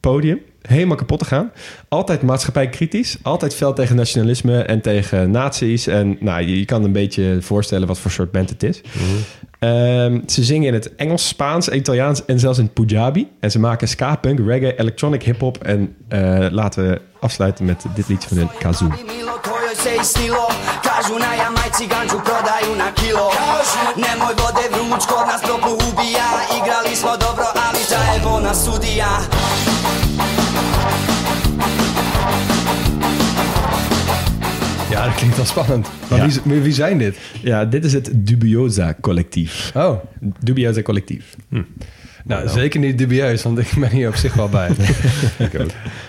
podium. 0.00 0.40
Helemaal 0.62 0.96
kapot 0.96 1.18
te 1.18 1.24
gaan. 1.24 1.52
Altijd 1.88 2.22
maatschappijkritisch. 2.22 3.16
Altijd 3.22 3.54
fel 3.54 3.72
tegen 3.72 3.96
nationalisme 3.96 4.62
en 4.62 4.80
tegen 4.80 5.30
nazi's. 5.30 5.86
En 5.86 6.16
nou, 6.20 6.42
je, 6.42 6.58
je 6.58 6.64
kan 6.64 6.84
een 6.84 6.92
beetje 6.92 7.38
voorstellen 7.40 7.88
wat 7.88 7.98
voor 7.98 8.10
soort 8.10 8.32
band 8.32 8.50
het 8.50 8.62
is. 8.62 8.80
Ehm, 9.58 10.20
ze 10.26 10.44
zingen 10.44 10.66
in 10.66 10.74
het 10.74 10.94
Engels, 10.94 11.28
Spaans, 11.28 11.68
Italiaans 11.68 12.24
en 12.24 12.38
zelfs 12.38 12.58
in 12.58 12.72
Punjabi. 12.72 13.28
En 13.40 13.50
ze 13.50 13.58
maken 13.58 13.88
ska, 13.88 14.16
punk, 14.16 14.38
reggae, 14.38 14.78
electronic 14.78 15.22
hip-hop. 15.22 15.62
En 15.62 15.96
eh, 16.08 16.46
laten 16.50 16.88
we 16.88 17.00
afsluiten 17.20 17.64
met 17.64 17.84
dit 17.94 18.08
liedje 18.08 18.28
van 18.28 18.36
hun 18.36 18.48
Kazoo. 18.58 18.88
Klinkt 35.18 35.36
wel 35.36 35.46
spannend. 35.46 35.88
Maar 36.10 36.18
Ja. 36.18 36.40
wie, 36.44 36.60
wie, 36.60 36.72
zijn 36.72 36.98
dit? 36.98 37.16
Ja, 37.42 37.64
dit 37.64 37.84
is 37.84 37.92
het 37.92 38.10
Dubiosa 38.14 38.94
collectief. 39.00 39.70
Oh, 39.74 39.98
Dubiosa 40.40 40.82
collectief. 40.82 41.36
nou, 42.24 42.48
zeker 42.48 42.80
niet 42.80 42.98
dubieus, 42.98 43.42
want 43.42 43.58
ik 43.58 43.72
ben 43.78 43.90
hier 43.90 44.08
op 44.08 44.14
zich 44.14 44.34
wel 44.34 44.48
bij. 44.48 44.70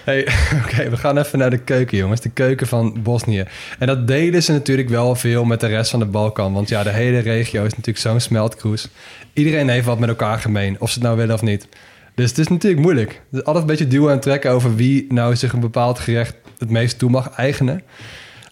hey, 0.03 0.27
Oké, 0.63 0.89
we 0.89 0.97
gaan 0.97 1.17
even 1.17 1.39
naar 1.39 1.49
de 1.49 1.57
keuken, 1.57 1.97
jongens. 1.97 2.21
De 2.21 2.29
keuken 2.29 2.67
van 2.67 2.97
Bosnië. 3.03 3.45
En 3.79 3.87
dat 3.87 4.07
delen 4.07 4.43
ze 4.43 4.51
natuurlijk 4.51 4.89
wel 4.89 5.15
veel 5.15 5.43
met 5.43 5.59
de 5.59 5.67
rest 5.67 5.91
van 5.91 5.99
de 5.99 6.05
Balkan. 6.05 6.53
Want 6.53 6.69
ja, 6.69 6.83
de 6.83 6.89
hele 6.89 7.19
regio 7.19 7.63
is 7.63 7.71
natuurlijk 7.71 7.97
zo'n 7.97 8.19
smeltkroes. 8.19 8.87
Iedereen 9.33 9.69
heeft 9.69 9.85
wat 9.85 9.99
met 9.99 10.09
elkaar 10.09 10.39
gemeen, 10.39 10.75
of 10.79 10.89
ze 10.89 10.93
het 10.93 11.03
nou 11.03 11.17
willen 11.17 11.35
of 11.35 11.41
niet. 11.41 11.67
Dus 12.15 12.29
het 12.29 12.37
is 12.37 12.47
natuurlijk 12.47 12.81
moeilijk. 12.81 13.09
Het 13.09 13.39
is 13.39 13.43
altijd 13.43 13.63
een 13.63 13.69
beetje 13.69 13.87
duwen 13.87 14.13
en 14.13 14.19
trekken 14.19 14.51
over 14.51 14.75
wie 14.75 15.05
nou 15.13 15.35
zich 15.35 15.53
een 15.53 15.59
bepaald 15.59 15.99
gerecht 15.99 16.35
het 16.59 16.69
meest 16.69 16.99
toe 16.99 17.09
mag 17.09 17.29
eigenen. 17.29 17.81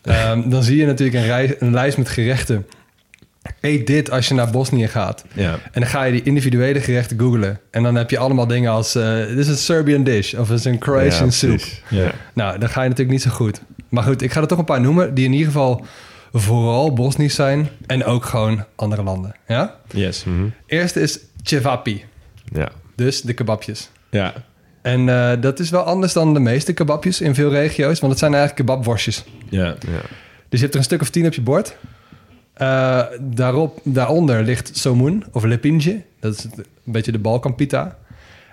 Ehm, 0.04 0.50
dan 0.50 0.64
zie 0.64 0.78
je 0.78 0.86
natuurlijk 0.86 1.18
een, 1.18 1.26
rij- 1.26 1.56
een 1.60 1.72
lijst 1.74 1.98
met 1.98 2.10
gerechten. 2.10 2.66
Eet 3.62 3.88
dit 3.88 4.12
als 4.12 4.28
je 4.28 4.34
naar 4.34 4.50
Bosnië 4.52 4.88
gaat. 4.88 5.26
Ja. 5.34 5.52
En 5.52 5.82
dan 5.82 5.86
ga 5.90 6.04
je 6.04 6.12
die 6.12 6.24
individuele 6.24 6.82
gerechten 6.82 7.20
googlen. 7.20 7.60
En 7.72 7.84
dan 7.84 7.96
heb 7.96 8.10
je 8.10 8.18
allemaal 8.18 8.48
dingen 8.48 8.72
als... 8.72 8.96
eh, 8.96 9.18
dit 9.28 9.38
is 9.38 9.48
een 9.48 9.58
Serbian 9.58 10.04
dish 10.04 10.34
of 10.34 10.50
het 10.50 10.60
is 10.60 10.66
een 10.66 10.78
Croatian 10.80 11.26
Ja, 11.26 11.32
soup. 11.32 11.62
Ja. 11.90 12.12
Nou, 12.34 12.60
dan 12.60 12.70
ga 12.70 12.82
je 12.82 12.90
natuurlijk 12.90 13.18
niet 13.18 13.26
zo 13.28 13.30
goed. 13.36 13.62
Maar 13.90 14.04
goed, 14.04 14.22
ik 14.22 14.32
ga 14.32 14.42
er 14.42 14.48
toch 14.48 14.58
een 14.58 14.66
paar 14.66 14.82
noemen... 14.82 15.14
die 15.14 15.26
in 15.26 15.32
ieder 15.32 15.48
geval 15.48 15.86
vooral 16.34 16.94
Bosnisch 16.94 17.36
zijn... 17.36 17.70
en 17.86 18.04
ook 18.06 18.26
gewoon 18.26 18.66
andere 18.76 19.04
landen. 19.04 19.36
Ja? 19.48 19.76
Yes. 19.94 20.26
Eerste 20.66 21.00
is 21.02 21.20
cevapi. 21.44 22.04
Ja. 22.54 22.70
Dus 22.96 23.22
de 23.22 23.34
kebabjes. 23.34 23.90
Ja. 24.10 24.34
En 24.82 25.10
eh, 25.10 25.42
dat 25.42 25.60
is 25.60 25.70
wel 25.70 25.82
anders 25.82 26.14
dan 26.14 26.34
de 26.34 26.40
meeste 26.40 26.74
kebabjes 26.74 27.22
in 27.22 27.36
veel 27.36 27.50
regio's... 27.50 28.00
want 28.00 28.12
het 28.12 28.20
zijn 28.20 28.34
eigenlijk 28.34 28.66
kebabworstjes. 28.66 29.24
Ja. 29.50 29.66
Ja. 29.66 30.02
Dus 30.50 30.60
je 30.60 30.66
hebt 30.66 30.74
er 30.74 30.80
een 30.80 30.84
stuk 30.84 31.02
of 31.02 31.10
tien 31.10 31.26
op 31.26 31.34
je 31.34 31.42
bord. 31.42 31.76
Eh, 32.54 33.04
daarop, 33.20 33.80
daaronder 33.84 34.44
ligt 34.44 34.78
somoen 34.78 35.26
of 35.32 35.44
lepinje. 35.44 36.02
Dat 36.20 36.34
is 36.34 36.44
een 36.44 36.66
beetje 36.84 37.12
de 37.12 37.20
Balkanpita. 37.20 37.98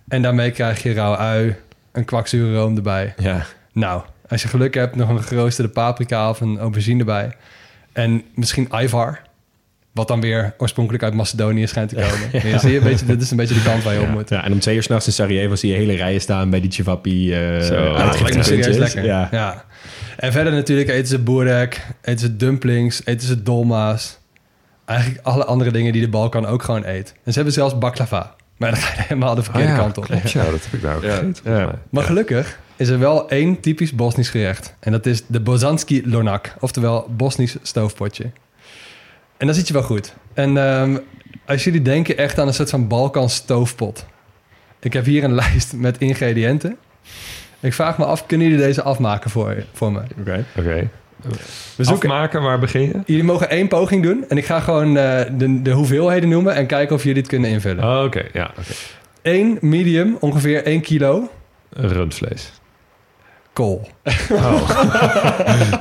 En 0.09 0.23
daarmee 0.23 0.51
krijg 0.51 0.83
je 0.83 0.93
rauw 0.93 1.17
ui, 1.17 1.57
een 1.93 2.05
kwakzure 2.05 2.55
room 2.55 2.77
erbij. 2.77 3.15
Ja. 3.17 3.47
Nou, 3.73 4.03
als 4.29 4.43
je 4.43 4.49
geluk 4.49 4.75
hebt, 4.75 4.97
nog 4.97 5.09
een 5.09 5.23
geroosterde 5.23 5.71
paprika 5.71 6.31
of 6.31 6.41
een 6.41 6.59
aubergine 6.59 6.99
erbij. 6.99 7.37
En 7.93 8.23
misschien 8.35 8.69
ivar. 8.73 9.21
Wat 9.95 10.09
dan 10.09 10.21
weer 10.21 10.55
oorspronkelijk 10.59 11.03
uit 11.05 11.15
Macedonië 11.15 11.67
schijnt 11.67 11.89
te 11.89 11.95
komen. 11.95 12.43
Ja. 12.51 12.59
zie 12.59 12.71
je, 12.71 12.79
een 12.79 12.85
beetje, 12.85 13.07
dit 13.07 13.23
is 13.23 13.31
een 13.31 13.37
beetje 13.37 13.55
de 13.55 13.63
kant 13.63 13.83
waar 13.83 13.95
je 13.95 14.01
op 14.01 14.09
moet. 14.09 14.29
Ja, 14.29 14.45
en 14.45 14.53
om 14.53 14.59
twee 14.59 14.77
uur 14.77 14.83
s'nachts 14.83 15.07
in 15.07 15.13
Sarajevo 15.13 15.55
zie 15.55 15.71
je 15.71 15.77
hele 15.77 15.95
rijen 15.95 16.21
staan 16.21 16.51
bij 16.51 16.61
die 16.61 16.73
Cevapi 16.73 17.31
uh, 17.31 17.69
lijkt 18.21 18.37
me 18.37 18.43
serieus 18.43 18.77
lekker. 18.77 19.05
Ja. 19.05 19.65
En 20.17 20.33
verder 20.33 20.53
natuurlijk 20.53 20.89
eten 20.89 21.07
ze 21.07 21.19
boerek, 21.19 21.87
eten 22.03 22.21
ze 22.21 22.37
dumplings, 22.37 23.01
eten 23.05 23.27
ze 23.27 23.43
dolma's. 23.43 24.19
Eigenlijk 24.85 25.27
alle 25.27 25.45
andere 25.45 25.71
dingen 25.71 25.93
die 25.93 26.03
de 26.03 26.09
Balkan 26.09 26.47
ook 26.47 26.63
gewoon 26.63 26.85
eet. 26.87 27.15
En 27.25 27.33
ze 27.33 27.33
hebben 27.33 27.53
zelfs 27.53 27.79
baklava. 27.79 28.35
Maar 28.57 28.71
dan 28.71 28.81
ga 28.81 28.95
je 28.97 29.03
helemaal 29.03 29.35
de 29.35 29.43
verkeerde 29.43 29.69
Ah 29.69 29.77
ja, 29.77 29.83
kant 29.83 29.99
op. 29.99 30.05
klopt. 30.05 30.31
Ja, 30.31 30.45
dat 30.45 30.65
heb 30.65 30.73
ik 30.73 30.83
daar 30.83 30.97
ook 30.97 31.03
gegeten. 31.05 31.79
Maar 31.91 32.03
gelukkig 32.05 32.59
is 32.77 32.89
er 32.89 32.99
wel 32.99 33.29
één 33.29 33.61
typisch 33.61 33.93
Bosnisch 33.93 34.29
gerecht. 34.29 34.75
En 34.81 34.93
dat 34.93 35.07
is 35.07 35.23
de 35.27 35.41
Bozanski 35.41 36.03
lonak. 36.09 36.55
Oftewel 36.61 37.07
Bosnisch 37.17 37.57
stoofpotje. 37.63 38.31
En 39.37 39.47
dan 39.47 39.55
zit 39.55 39.67
je 39.67 39.73
wel 39.73 39.83
goed. 39.83 40.15
En 40.35 40.57
ehm, 40.57 40.97
als 41.47 41.65
jullie 41.65 41.83
denken 41.83 42.17
echt 42.17 42.39
aan 42.39 42.47
een 42.47 42.55
soort 42.55 42.71
van 42.71 42.89
Balkan 42.89 43.31
stoofpot. 43.31 44.07
Ik 44.81 44.93
heb 44.93 45.05
hier 45.05 45.25
een 45.25 45.35
lijst 45.43 45.73
met 45.73 45.99
ingrediënten. 45.99 46.77
Ik 47.61 47.73
vraag 47.73 47.99
me 47.99 48.05
af, 48.05 48.27
kunnen 48.27 48.49
jullie 48.49 48.65
deze 48.65 48.83
afmaken 48.83 49.31
voor, 49.31 49.65
voor 49.73 49.93
me? 49.93 50.01
Oké. 50.21 50.45
Oké. 50.59 50.89
We 51.77 51.85
zoeken, 51.85 52.11
Afmaken, 52.11 52.43
waar 52.43 52.59
begin 52.59 52.81
je? 52.83 52.93
jullie 53.07 53.25
mogen 53.25 53.49
één 53.51 53.69
poging 53.69 54.03
doen. 54.03 54.25
En 54.29 54.37
ik 54.37 54.45
ga 54.45 54.61
gewoon 54.61 54.97
eh, 54.97 55.21
de, 55.33 55.63
de 55.63 55.71
hoeveelheden 55.71 56.29
noemen 56.29 56.55
en 56.55 56.67
kijken 56.67 56.97
of 56.97 57.03
jullie 57.05 57.19
het 57.21 57.29
kunnen 57.29 57.51
invullen. 57.51 57.85
Oh, 57.99 58.05
Oké, 58.05 58.25
ja. 58.33 58.51
oké. 58.59 58.73
Eén 59.23 59.59
medium, 59.61 60.17
ongeveer 60.21 60.65
1 60.65 60.81
kilo 60.81 61.31
Rundvlees. 61.71 62.53
kool. 63.53 63.89
Oh. 64.31 64.71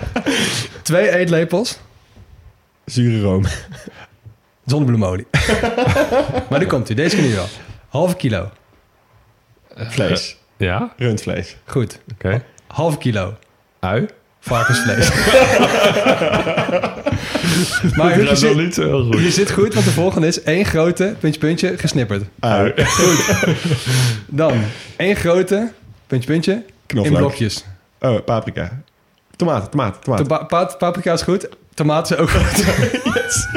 Twee 0.81 1.09
eetlepels 1.15 1.79
Zure 2.85 3.21
room. 3.21 3.45
zonnebloemolie. 4.65 5.27
maar 6.49 6.59
nu 6.59 6.65
komt 6.65 6.89
u. 6.89 6.93
Deze 6.93 7.15
kunnen 7.15 7.31
jullie 7.31 7.45
wel. 7.45 7.59
Halve 7.89 8.15
kilo. 8.15 8.49
Vlees. 9.75 10.37
Ja? 10.57 10.93
Rundvlees. 10.97 11.55
Goed. 11.65 11.99
Oké. 12.13 12.43
Halve 12.67 12.97
kilo. 12.97 13.33
Ui? 13.79 14.05
Varkensvlees. 14.39 15.09
maar 17.97 18.17
Dat 18.17 18.29
je, 18.29 18.35
zit, 18.35 18.55
niet 18.55 18.73
zo 18.73 18.81
heel 18.83 19.03
goed. 19.05 19.21
je 19.21 19.31
zit 19.31 19.51
goed, 19.51 19.73
want 19.73 19.85
de 19.85 19.91
volgende 19.91 20.27
is 20.27 20.41
één 20.43 20.65
grote, 20.65 21.15
puntje, 21.19 21.39
puntje, 21.39 21.77
gesnipperd. 21.77 22.23
Ah, 22.39 22.69
Dan 24.27 24.61
één 24.95 25.15
grote, 25.15 25.71
puntje, 26.07 26.27
puntje, 26.31 26.51
in 26.53 26.63
Knoflook. 26.85 27.17
blokjes. 27.17 27.65
Oh, 27.99 28.23
paprika. 28.25 28.81
Tomaten, 29.35 29.69
tomaten, 29.69 30.01
tomaten. 30.01 30.27
Topa- 30.27 30.43
pa- 30.45 30.65
paprika 30.77 31.13
is 31.13 31.21
goed, 31.21 31.47
tomaten 31.73 32.15
is 32.17 32.21
ook 32.21 32.29
goed. 32.29 32.65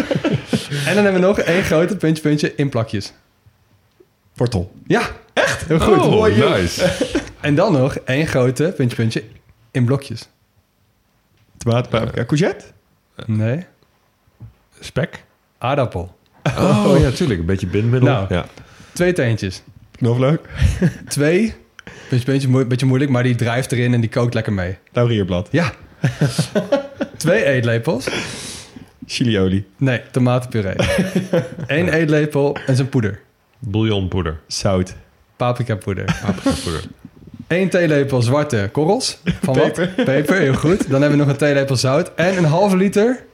En 0.87 0.95
dan 0.95 1.05
hebben 1.05 1.21
we 1.21 1.27
nog 1.27 1.39
één 1.39 1.63
grote, 1.65 1.97
puntje, 1.97 2.23
puntje, 2.23 2.55
in 2.55 2.69
plakjes. 2.69 3.13
Wortel. 4.35 4.73
Ja, 4.87 5.03
echt? 5.33 5.65
Heel 5.67 5.79
goed. 5.79 5.97
Oh, 5.99 6.25
nice. 6.57 6.93
En 7.41 7.55
dan 7.55 7.73
nog 7.73 7.95
één 7.97 8.27
grote, 8.27 8.73
puntje, 8.77 8.97
puntje, 8.97 9.25
in 9.71 9.85
blokjes. 9.85 10.29
Tomaten, 11.57 11.91
paprika. 11.91 12.25
Courgette? 12.25 12.65
Nee, 13.27 13.67
Spek? 14.81 15.25
aardappel. 15.59 16.17
Oh, 16.59 16.95
ja, 17.01 17.11
tuurlijk. 17.11 17.41
Een 17.41 17.47
beetje 17.47 17.67
bindmiddel. 17.67 18.09
Nou. 18.13 18.27
Ja. 18.29 18.47
Twee 18.93 19.13
teentjes. 19.13 19.63
Knoflook? 19.97 20.47
Twee, 21.09 21.55
puntje, 22.09 22.27
puntje, 22.27 22.49
moe- 22.49 22.65
beetje 22.67 22.87
moeilijk, 22.87 23.11
maar 23.11 23.23
die 23.23 23.35
drijft 23.35 23.73
erin 23.73 23.95
en 23.95 24.01
die 24.01 24.11
kookt 24.11 24.35
lekker 24.35 24.53
mee. 24.53 24.77
Laurierblad. 24.93 25.49
Ja. 25.51 25.73
Twee 27.17 27.45
eetlepels. 27.45 28.09
Chiliolie. 29.07 29.67
Nee, 29.77 30.03
tomatenpuree. 30.11 30.75
Eén 31.67 31.89
eetlepel 31.89 32.57
en 32.67 32.77
zijn 32.77 32.89
poeder. 32.89 33.21
Bouillonpoeder. 33.59 34.41
Zout. 34.47 34.95
Paprikapoeder. 35.37 36.05
Paprikapoeder. 36.27 36.83
Eén 37.49 37.69
theelepel 37.69 38.23
zwarte 38.23 38.69
korrels. 38.73 39.19
Van 39.43 39.55
Peper. 39.55 39.93
wat? 39.97 40.05
Peper, 40.05 40.37
heel 40.39 40.55
goed. 40.55 40.91
Dan 40.91 41.01
hebben 41.01 41.19
we 41.19 41.25
nog 41.25 41.33
een 41.33 41.39
theelepel 41.39 41.77
zout. 41.77 42.13
En 42.15 42.37
een 42.37 42.45
halve 42.45 42.77
liter 42.77 43.25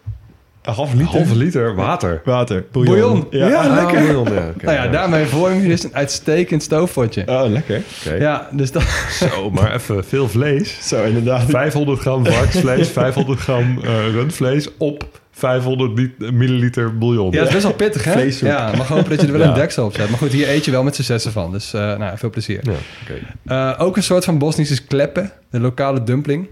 Een 0.63 0.73
half 0.73 0.93
Een 0.93 1.01
halve 1.05 1.37
liter 1.37 1.75
water. 1.75 2.21
Water. 2.25 2.65
bouillon. 2.73 3.27
Ja, 3.31 3.49
Ja. 3.49 3.75
lekker. 3.75 4.01
Bouillon, 4.03 4.33
ja, 4.33 4.49
oké, 4.49 4.65
nou 4.65 4.77
ja, 4.77 4.85
ja. 4.85 4.91
daarmee 4.91 5.25
vorm 5.27 5.61
je 5.63 5.69
dus 5.69 5.85
een 5.85 5.95
uitstekend 5.95 6.63
stoofpotje. 6.63 7.23
Oh, 7.27 7.45
lekker. 7.51 7.83
Oké. 8.07 8.15
Ja, 8.15 8.49
dus 8.53 8.73
dat... 8.73 8.83
Zo, 9.11 9.51
maar 9.51 9.75
even 9.75 10.05
veel 10.05 10.29
vlees. 10.29 10.89
Zo, 10.89 11.05
inderdaad. 11.05 11.45
500 11.49 12.01
gram 12.01 12.27
varkensvlees, 12.27 12.89
500 12.89 13.41
gram 13.41 13.79
eh, 13.85 13.91
rundvlees 14.11 14.69
op 14.79 15.21
500 15.31 15.99
lit- 15.99 16.33
milliliter 16.33 16.99
bouillon. 16.99 17.31
Ja, 17.31 17.39
dat 17.39 17.47
is 17.47 17.53
best 17.53 17.65
wel 17.65 17.75
pittig, 17.75 18.05
hè? 18.05 18.21
Ja, 18.49 18.73
mag 18.77 18.89
hopen 18.89 19.11
dat 19.11 19.21
je 19.21 19.27
er 19.27 19.33
wel 19.33 19.43
Ja. 19.43 19.49
een 19.49 19.55
deksel 19.55 19.85
op 19.85 19.95
zet. 19.95 20.09
Maar 20.09 20.19
goed, 20.19 20.33
hier 20.33 20.49
eet 20.49 20.65
je 20.65 20.71
wel 20.71 20.83
met 20.83 20.97
z'n 20.97 21.03
zessen 21.03 21.33
van. 21.33 21.53
Dus 21.53 21.73
eh, 21.75 21.81
nou, 21.81 22.01
ja, 22.01 22.17
veel 22.19 22.31
plezier. 22.31 22.61
Ja, 22.63 22.73
oké. 23.03 23.19
Eh, 23.47 23.87
ook 23.87 23.97
een 23.97 24.03
soort 24.03 24.25
van 24.25 24.39
Bosnische 24.39 24.85
kleppen. 24.87 25.33
De 25.51 25.61
lokale 25.61 26.03
dumpling. 26.03 26.49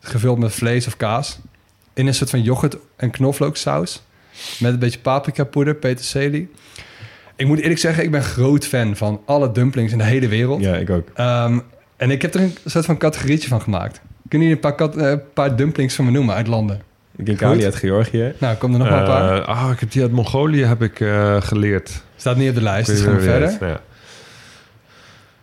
Gevuld 0.00 0.38
met 0.38 0.52
vlees 0.52 0.86
of 0.86 0.96
kaas. 0.96 1.38
In 1.94 2.06
een 2.06 2.14
soort 2.14 2.30
van 2.30 2.42
yoghurt 2.42 2.76
en 2.96 3.10
knoflooksaus. 3.10 4.02
Met 4.58 4.72
een 4.72 4.78
beetje 4.78 4.98
paprikapoeder, 4.98 5.74
peterselie. 5.74 6.50
Ik 7.36 7.46
moet 7.46 7.58
eerlijk 7.60 7.80
zeggen, 7.80 8.04
ik 8.04 8.10
ben 8.10 8.22
groot 8.22 8.66
fan 8.66 8.96
van 8.96 9.20
alle 9.26 9.52
dumplings 9.52 9.92
in 9.92 9.98
de 9.98 10.04
hele 10.04 10.28
wereld. 10.28 10.60
Ja, 10.62 10.74
ik 10.76 10.90
ook. 10.90 11.08
Ehm, 11.14 11.58
en 11.96 12.10
ik 12.10 12.22
heb 12.22 12.34
er 12.34 12.40
een 12.40 12.54
soort 12.64 12.84
van 12.84 12.96
categorietje 12.96 13.48
van 13.48 13.60
gemaakt. 13.60 14.00
Kunnen 14.28 14.48
jullie 14.48 14.62
een 14.64 14.70
paar, 14.70 14.74
kat- 14.88 14.96
eh, 14.96 15.14
paar 15.34 15.56
dumplings 15.56 15.94
van 15.94 16.04
me 16.04 16.10
noemen 16.10 16.34
uit 16.34 16.46
landen? 16.46 16.82
Ik 17.16 17.26
denk 17.26 17.42
Ali 17.42 17.64
uit 17.64 17.74
Georgië. 17.74 18.32
Nou, 18.38 18.56
kom 18.56 18.72
er 18.72 18.78
nog 18.78 18.88
maar 18.88 18.98
een 19.00 19.06
paar. 19.06 19.40
Eh, 19.42 19.48
ah, 19.64 19.70
ik 19.72 19.80
heb 19.80 19.90
die 19.90 20.02
uit 20.02 20.12
Mongolië 20.12 20.64
heb 20.64 20.82
ik 20.82 21.00
eh, 21.00 21.42
geleerd. 21.42 22.02
Staat 22.16 22.36
niet 22.36 22.48
op 22.48 22.54
de 22.54 22.62
lijst, 22.62 22.86
dus 22.86 22.98
Ik 22.98 23.04
gaan 23.04 23.16
we 23.16 23.20
weet 23.20 23.40
niet 23.40 23.50
verder. 23.58 23.80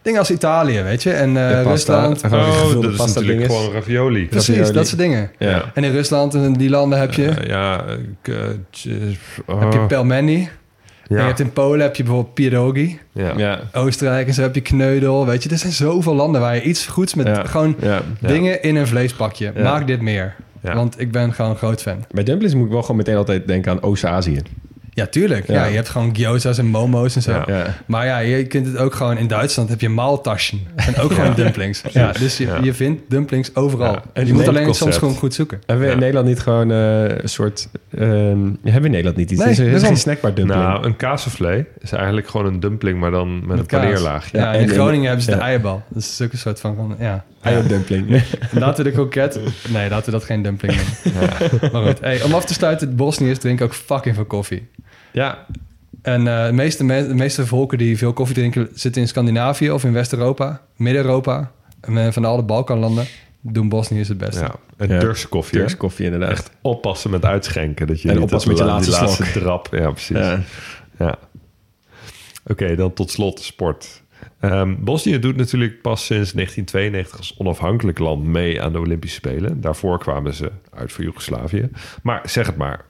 Dingen 0.02 0.20
als 0.20 0.32
Italië, 0.32 0.82
weet 0.82 1.04
je. 1.04 1.12
En 1.12 1.38
eh. 1.38 1.62
Rusland. 1.64 2.24
Oh, 2.24 2.32
dat 2.74 2.84
is 2.92 2.96
pasta 2.98 3.06
natuurlijk 3.20 3.40
dinges. 3.40 3.56
gewoon 3.58 3.74
ravioli. 3.74 4.28
Precies, 4.28 4.48
ravioli. 4.56 4.74
dat 4.74 4.88
soort 4.88 5.00
dingen. 5.02 5.32
Ja. 5.38 5.72
En 5.74 5.84
in 5.84 5.92
Rusland 5.92 6.34
en 6.36 6.54
die 6.54 6.70
landen 6.70 7.00
heb 7.00 7.14
je, 7.14 7.28
Eh, 7.30 7.48
ja, 7.48 7.84
ik, 8.24 8.34
eh, 8.34 8.36
heb 9.60 9.74
je 9.74 9.80
oh, 9.80 9.86
pelmeni. 9.88 10.50
En 11.08 11.16
je 11.18 11.22
hebt 11.22 11.40
in 11.40 11.54
Polen 11.54 11.82
heb 11.82 11.96
je 11.96 12.04
bijvoorbeeld 12.04 12.34
pierogi. 12.34 13.00
ja. 13.14 13.34
Ja. 13.38 13.60
Oostenrijk 13.74 14.28
en 14.28 14.34
zo 14.34 14.42
heb 14.42 14.56
je 14.56 14.62
kneudel. 14.62 15.26
Weet 15.26 15.44
je, 15.44 15.50
er 15.50 15.58
zijn 15.58 15.74
zoveel 15.74 16.16
landen 16.16 16.42
waar 16.42 16.56
je 16.56 16.62
iets 16.62 16.86
goeds 16.86 17.14
met 17.14 17.28
Ja. 17.28 17.44
gewoon 17.46 17.76
Ja. 17.82 18.02
Ja. 18.20 18.28
dingen 18.28 18.62
in 18.62 18.76
een 18.76 18.88
vleespakje. 18.88 19.52
Ja. 19.56 19.64
Maak 19.64 19.88
dit 19.88 20.02
meer. 20.02 20.36
Ja. 20.64 20.76
Want 20.76 21.00
ik 21.00 21.12
ben 21.12 21.34
gewoon 21.34 21.52
een 21.52 21.58
groot 21.58 21.82
fan. 21.82 22.06
Bij 22.12 22.24
dumplings 22.24 22.54
moet 22.56 22.66
ik 22.66 22.72
wel 22.72 22.82
gewoon 22.82 22.98
meteen 22.98 23.16
altijd 23.16 23.48
denken 23.48 23.72
aan 23.72 23.82
Oost-Azië. 23.82 24.42
Ja, 25.00 25.08
tuurlijk. 25.08 25.48
Ja. 25.48 25.54
Ja. 25.54 25.66
je 25.66 25.76
hebt 25.76 25.90
gewoon 25.90 26.16
gyoza's 26.16 26.58
en 26.58 26.66
momo's 26.66 27.16
en 27.16 27.22
zo. 27.22 27.32
Ja. 27.32 27.44
Ja. 27.48 27.66
Maar 27.86 28.06
ja, 28.06 28.18
je 28.18 28.46
kunt 28.48 28.66
het 28.66 28.78
ook 28.78 28.94
gewoon... 28.94 29.18
In 29.18 29.28
Duitsland 29.28 29.70
heb 29.70 29.82
je 29.82 29.90
maaltaschen. 29.90 30.60
En 30.76 30.96
ook 30.98 31.14
gewoon 31.18 31.34
dumplings. 31.36 31.82
Ja, 31.92 32.12
dus 32.12 32.38
je, 32.38 32.46
Ja. 32.46 32.58
je 32.64 32.74
vindt 32.74 33.02
dumplings 33.10 33.56
overal. 33.56 33.92
Ja. 33.92 34.02
En 34.14 34.28
je 34.28 34.34
moet 34.34 34.48
alleen 34.48 34.64
concept. 34.64 34.84
soms 34.84 34.98
gewoon 34.98 35.16
goed 35.16 35.34
zoeken. 35.34 35.58
Hebben 35.66 35.80
we 35.80 35.86
Ja. 35.86 35.94
in 35.94 36.00
Nederland 36.00 36.28
niet 36.28 36.40
gewoon 36.40 36.72
eh, 36.72 37.04
een 37.04 37.30
soort... 37.30 37.68
ehm, 37.98 38.04
hebben 38.04 38.56
we 38.64 38.72
in 38.72 38.82
Nederland 38.92 39.16
niet 39.16 39.32
iets? 39.32 39.40
Nee, 39.40 39.50
het 39.50 39.60
is, 39.60 39.66
er 39.68 39.74
is 39.74 39.84
geen 39.84 39.98
snackbar 39.98 40.34
dumpling. 40.34 40.62
Nou, 40.64 40.86
een 40.86 40.96
kaassoufflé 40.96 41.66
is 41.80 41.92
eigenlijk 41.92 42.28
gewoon 42.30 42.46
een 42.46 42.60
dumpling, 42.60 43.00
maar 43.00 43.12
dan 43.12 43.48
met, 43.48 43.60
een 43.60 43.66
paneerlaagje. 43.66 44.38
Ja, 44.38 44.44
Ja, 44.44 44.54
en 44.54 44.60
in 44.62 44.70
en- 44.70 44.74
Groningen 44.76 45.06
hebben 45.06 45.24
ze 45.26 45.32
de 45.32 45.38
eierbal. 45.38 45.84
Dat 45.90 46.02
is 46.04 46.20
ook 46.24 46.32
een 46.32 46.38
soort 46.38 46.60
van... 46.60 46.76
van 46.76 46.96
ja. 47.00 47.26
Eierdumpling. 47.42 48.08
En 48.52 48.60
Laten 48.60 48.84
we 48.84 48.90
de 48.90 48.96
kroket... 48.96 49.40
Nee, 49.70 49.90
laten 49.90 50.06
we 50.06 50.12
dat 50.12 50.24
geen 50.24 50.42
dumpling 50.42 50.80
noemen. 51.04 51.30
Maar 51.72 51.84
goed, 51.84 52.00
hey, 52.00 52.22
om 52.24 52.34
af 52.34 52.46
te 52.46 52.54
sluiten... 52.54 52.96
Bosniërs 52.96 53.38
drinken 53.40 53.66
ook 53.66 53.74
fucking 53.74 54.16
veel 54.16 54.26
koffie. 54.26 54.68
Ja, 55.12 55.46
En 56.02 56.28
eh, 56.28 56.46
de, 56.46 56.54
meeste, 56.54 56.84
me- 56.84 57.08
de 57.08 57.14
meeste 57.16 57.46
volken 57.46 57.78
die 57.78 57.98
veel 57.98 58.14
koffie 58.14 58.36
drinken... 58.36 58.70
zitten 58.74 59.02
in 59.02 59.08
Scandinavië 59.08 59.72
of 59.72 59.84
in 59.84 59.94
West-Europa. 59.94 60.62
Midden-Europa. 60.76 61.52
En 61.82 61.98
eh, 61.98 62.12
van 62.12 62.26
alle 62.26 62.44
Balkanlanden 62.44 63.06
doen 63.42 63.70
Bosniërs 63.70 64.08
het 64.08 64.18
beste. 64.18 64.40
Ja, 64.42 64.56
een 64.78 64.90
Ja. 64.90 65.00
Turkse 65.00 65.28
koffie. 65.28 65.58
Turks 65.58 65.78
koffie 65.78 66.06
inderdaad. 66.06 66.30
Echt 66.32 66.52
oppassen 66.62 67.10
met 67.12 67.26
uitschenken. 67.26 67.88
Dat 67.88 68.02
je 68.02 68.08
En 68.10 68.14
niet 68.14 68.24
oppassen 68.24 68.56
dat 68.56 68.60
met 68.60 68.68
je 68.68 68.74
laatste 68.74 69.06
laatste 69.06 69.40
drap. 69.40 69.68
Ja, 69.72 69.92
precies. 69.92 70.18
Ja. 70.18 70.40
Ja. 71.00 71.18
Oké, 72.48 72.76
dan 72.76 72.94
tot 72.94 73.12
slot 73.12 73.40
sport. 73.40 74.02
Ehm, 74.40 74.76
Bosnië 74.80 75.20
doet 75.20 75.36
natuurlijk 75.36 75.82
pas 75.82 76.06
sinds 76.06 76.32
1992 76.34 77.18
als 77.18 77.36
onafhankelijk 77.38 78.00
land 78.00 78.24
mee 78.24 78.62
aan 78.62 78.72
de 78.72 78.80
Olympische 78.80 79.16
Spelen. 79.16 79.62
Daarvoor 79.62 80.00
kwamen 80.00 80.34
ze 80.34 80.52
uit 80.74 80.92
voor 80.92 81.04
Joegoslavië. 81.04 81.70
Maar 82.04 82.22
zeg 82.24 82.46
het 82.48 82.56
maar 82.58 82.86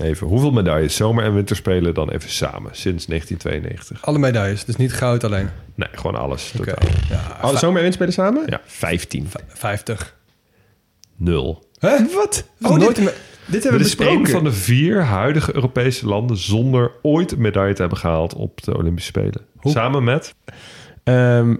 even, 0.00 0.26
hoeveel 0.26 0.50
medailles 0.52 0.96
zomer- 0.96 1.24
en 1.24 1.34
winterspelen 1.34 1.94
dan 1.94 2.10
even 2.10 2.30
samen 2.30 2.70
sinds 2.74 3.06
1992? 3.06 4.02
Alle 4.06 4.18
medailles, 4.18 4.64
dus 4.64 4.76
niet 4.76 4.92
goud 4.92 5.24
alleen. 5.24 5.48
Nee, 5.74 5.88
gewoon 5.92 6.14
alles. 6.16 6.52
Oké. 6.58 6.74
Totaal. 6.74 6.88
Ja, 7.10 7.36
Alle 7.40 7.58
zomer 7.58 7.76
en 7.82 7.88
winterspelen 7.90 8.12
samen? 8.12 8.42
Ja. 8.46 8.60
15. 8.64 9.28
50. 9.48 10.16
Nul. 11.16 11.68
Hè? 11.78 11.96
Wat? 12.14 12.44
Oh, 12.60 12.76
nooit 12.76 12.96
dit, 12.96 13.04
dit 13.04 13.04
hebben 13.04 13.12
Dit 13.46 13.62
we 13.62 13.76
is 13.78 13.78
besproken. 13.78 14.14
één 14.16 14.26
van 14.26 14.44
de 14.44 14.52
vier 14.52 15.02
huidige 15.04 15.54
Europese 15.54 16.06
landen 16.06 16.36
zonder 16.36 16.90
ooit 17.02 17.32
een 17.32 17.40
medaille 17.40 17.74
te 17.74 17.80
hebben 17.80 17.98
gehaald 17.98 18.34
op 18.34 18.62
de 18.62 18.76
Olympische 18.76 19.10
Spelen. 19.10 19.40
Samen 19.62 20.04
met, 20.04 20.34
Ehm, 21.04 21.56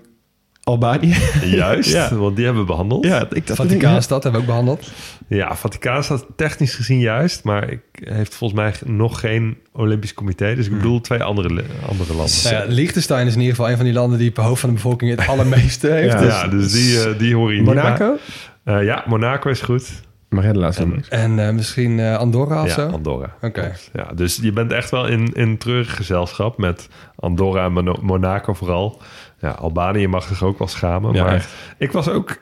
Albanië. 0.64 1.14
juist, 1.44 1.93
Ja. 1.93 2.14
want 2.14 2.36
die 2.36 2.44
hebben 2.44 2.62
we 2.62 2.68
behandeld. 2.68 3.05
ja, 3.05 3.26
ik 3.30 3.47
dacht... 3.47 3.59
Vaticaanstad 3.60 4.22
hebben 4.22 4.40
we 4.40 4.47
ook 4.47 4.52
behandeld. 4.52 4.90
Ja, 5.28 5.56
Vaticaan 5.56 6.05
staat 6.05 6.26
technisch 6.36 6.74
gezien 6.74 6.98
juist, 6.98 7.44
maar 7.44 7.70
ik 7.70 7.80
heeft 7.93 8.34
volgens 8.34 8.60
mij 8.60 8.74
nog 8.94 9.20
geen 9.20 9.56
Olympisch 9.72 10.14
comité. 10.14 10.55
Dus 10.55 10.66
ik 10.66 10.72
bedoel 10.72 11.01
twee 11.01 11.22
andere, 11.22 11.64
andere 11.89 12.14
landen. 12.14 12.34
Nou 12.44 12.55
ja, 12.56 12.64
Liechtenstein 12.68 13.26
is 13.26 13.32
in 13.34 13.40
ieder 13.40 13.55
geval 13.55 13.70
een 13.70 13.76
van 13.76 13.84
die 13.84 13.94
landen 13.94 14.18
die 14.18 14.30
per 14.30 14.44
hoofd 14.44 14.60
van 14.60 14.68
de 14.68 14.74
bevolking 14.74 15.10
het 15.10 15.28
allermeeste 15.32 15.89
heeft. 15.90 16.12
Ja. 16.12 16.18
Dus- 16.20 16.28
Ja, 16.40 16.48
dus 16.48 16.72
die, 16.72 17.02
eh, 17.05 17.18
die 17.18 17.34
horen 17.34 17.55
hier 17.55 17.62
Monaco? 17.64 18.16
Eh, 18.64 18.84
ja, 18.84 19.05
Monaco 19.06 19.51
is 19.51 19.60
goed. 19.60 19.89
Maar 20.28 20.44
ja, 20.44 20.52
de 20.52 20.59
laatste 20.59 20.82
En-. 20.82 21.05
En 21.09 21.47
eh, 21.47 21.55
misschien 21.55 21.98
eh, 22.01 22.16
Andorra 22.16 22.62
of 22.62 22.68
ja, 22.68 22.74
zo. 22.74 22.89
Andorra. 22.89 23.34
Oké. 23.43 23.72
Ja, 23.93 24.10
dus 24.14 24.39
je 24.43 24.52
bent 24.52 24.72
echt 24.72 24.90
wel 24.90 25.06
in, 25.06 25.32
in 25.32 25.59
treurig 25.59 25.97
gezelschap 25.97 26.59
met 26.59 26.89
Andorra 27.16 27.64
en 27.64 27.97
Monaco 28.02 28.52
vooral. 28.55 29.01
Ja, 29.43 29.51
Albanië 29.51 30.06
mag 30.06 30.27
zich 30.27 30.43
ook 30.43 30.59
wel 30.59 30.69
schamen. 30.69 31.14
Ja, 31.14 31.24
maar 31.24 31.35
echt. 31.35 31.48
ik 31.78 31.93
was 31.93 32.09
ook... 32.09 32.36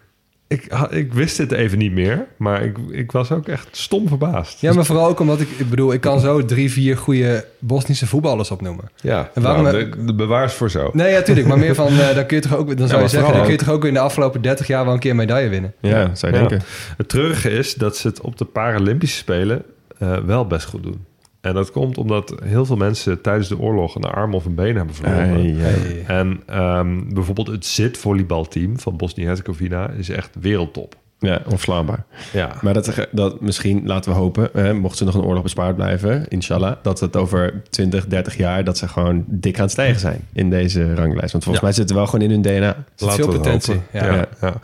Ik, 0.48 0.66
ik 0.90 1.12
wist 1.12 1.36
dit 1.36 1.52
even 1.52 1.78
niet 1.78 1.92
meer, 1.92 2.26
maar 2.36 2.62
ik, 2.62 2.76
ik 2.90 3.12
was 3.12 3.32
ook 3.32 3.48
echt 3.48 3.68
stom 3.70 4.08
verbaasd. 4.08 4.60
Ja, 4.60 4.72
maar 4.72 4.84
vooral 4.84 5.06
ook 5.08 5.20
omdat 5.20 5.40
ik, 5.40 5.48
ik 5.56 5.70
bedoel, 5.70 5.92
ik 5.92 6.00
kan 6.00 6.20
zo 6.20 6.44
drie, 6.44 6.70
vier 6.72 6.96
goede 6.96 7.44
Bosnische 7.58 8.06
voetballers 8.06 8.50
opnoemen. 8.50 8.90
Ja, 9.00 9.30
En 9.34 9.42
waarom 9.42 9.62
nou, 9.62 9.76
heb- 9.78 9.92
de, 9.92 10.04
de 10.04 10.14
bewaars 10.14 10.54
voor 10.54 10.70
zo. 10.70 10.90
Nee, 10.92 11.12
ja, 11.12 11.22
tuurlijk. 11.22 11.46
Maar 11.46 11.58
meer 11.58 11.74
van, 11.74 11.86
eh, 12.00 12.14
dan 12.14 12.26
kun 12.26 12.36
je 12.36 12.42
toch 12.42 12.56
ook, 12.56 12.76
dan 12.78 12.88
zou 12.88 13.02
je 13.02 13.08
zeggen, 13.08 13.32
dan 13.32 13.42
kun 13.42 13.50
je 13.50 13.58
toch 13.58 13.68
ook 13.70 13.84
in 13.84 13.94
de 13.94 14.00
afgelopen 14.00 14.42
30 14.42 14.66
jaar 14.66 14.84
wel 14.84 14.92
een 14.94 14.98
keer 15.00 15.10
een 15.10 15.16
medaille 15.16 15.48
winnen. 15.48 15.72
Ja, 15.80 16.14
zou 16.14 16.32
je 16.32 16.38
Ja. 16.40 16.46
denken. 16.48 16.66
Het 16.96 17.08
treurige 17.08 17.50
is 17.50 17.74
dat 17.74 17.96
ze 17.96 18.08
het 18.08 18.20
op 18.20 18.38
de 18.38 18.44
Paralympische 18.44 19.16
Spelen 19.18 19.62
eh, 19.98 20.16
wel 20.16 20.46
best 20.46 20.66
goed 20.66 20.82
doen. 20.82 21.04
En 21.40 21.54
dat 21.54 21.70
komt 21.70 21.98
omdat 21.98 22.34
heel 22.44 22.64
veel 22.64 22.76
mensen 22.76 23.20
tijdens 23.20 23.48
de 23.48 23.58
oorlog 23.58 23.94
een 23.94 24.04
arm 24.04 24.34
of 24.34 24.44
een 24.44 24.54
been 24.54 24.76
hebben 24.76 24.94
verloren. 24.94 25.56
Hey. 25.58 26.04
En 26.06 26.42
ehm, 26.46 27.14
bijvoorbeeld 27.14 27.46
het 27.46 27.66
zit-volleybalteam 27.66 28.78
van 28.78 28.96
Bosnië-Herzegovina 28.96 29.88
is 29.90 30.08
echt 30.08 30.30
wereldtop. 30.40 30.94
Ja, 31.18 31.40
onverslaanbaar. 31.44 32.04
Ja, 32.32 32.56
Maar 32.60 32.74
dat, 32.74 33.08
dat 33.12 33.40
misschien, 33.40 33.82
laten 33.86 34.12
we 34.12 34.18
hopen, 34.18 34.48
hè, 34.52 34.74
mocht 34.74 34.96
ze 34.96 35.04
nog 35.04 35.14
een 35.14 35.22
oorlog 35.24 35.42
bespaard 35.42 35.76
blijven, 35.76 36.28
inshallah, 36.28 36.76
dat 36.82 37.00
het 37.00 37.16
over 37.16 37.62
20, 37.70 38.06
30 38.06 38.36
jaar, 38.36 38.64
dat 38.64 38.78
ze 38.78 38.88
gewoon 38.88 39.24
dik 39.26 39.56
aan 39.56 39.62
het 39.62 39.70
stijgen 39.70 40.00
zijn 40.00 40.20
in 40.32 40.50
deze 40.50 40.94
ranglijst. 40.94 41.32
Want 41.32 41.44
volgens 41.44 41.56
Ja. 41.56 41.62
mij 41.62 41.72
zitten 41.72 41.94
we 41.96 42.00
wel 42.02 42.10
gewoon 42.10 42.24
in 42.24 42.30
hun 42.30 42.42
DNA. 42.42 42.84
Zit 42.94 43.12
veel 43.12 43.28
potentie. 43.28 43.74
hopen. 43.74 44.06
Ja. 44.06 44.14
Ja, 44.14 44.26
ja. 44.40 44.54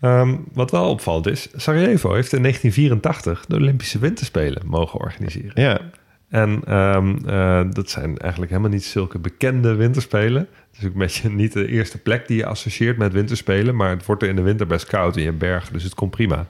Ehm, 0.00 0.34
wat 0.52 0.70
wel 0.70 0.88
opvallend 0.90 1.26
is, 1.26 1.48
Sarajevo 1.56 2.12
heeft 2.14 2.32
in 2.32 2.42
1984 2.42 3.44
de 3.48 3.54
Olympische 3.54 3.98
Winterspelen 3.98 4.62
mogen 4.64 5.00
organiseren. 5.00 5.50
Ja, 5.54 5.80
En 6.28 6.60
ehm, 6.64 7.16
eh, 7.26 7.60
dat 7.70 7.90
zijn 7.90 8.18
eigenlijk 8.18 8.50
helemaal 8.50 8.72
niet 8.72 8.84
zulke 8.84 9.18
bekende 9.18 9.74
winterspelen. 9.74 10.48
Het 10.70 10.80
is 10.80 10.84
ook 10.86 10.92
een 10.92 10.98
beetje 10.98 11.30
niet 11.30 11.52
de 11.52 11.68
eerste 11.68 11.98
plek 11.98 12.26
die 12.26 12.36
je 12.36 12.46
associeert 12.46 12.98
met 12.98 13.12
winterspelen. 13.12 13.76
Maar 13.76 13.90
het 13.90 14.06
wordt 14.06 14.22
er 14.22 14.28
in 14.28 14.36
de 14.36 14.42
winter 14.42 14.66
best 14.66 14.86
koud 14.86 15.16
in 15.16 15.22
je 15.22 15.32
bergen, 15.32 15.72
dus 15.72 15.82
het 15.82 15.94
komt 15.94 16.10
prima. 16.10 16.46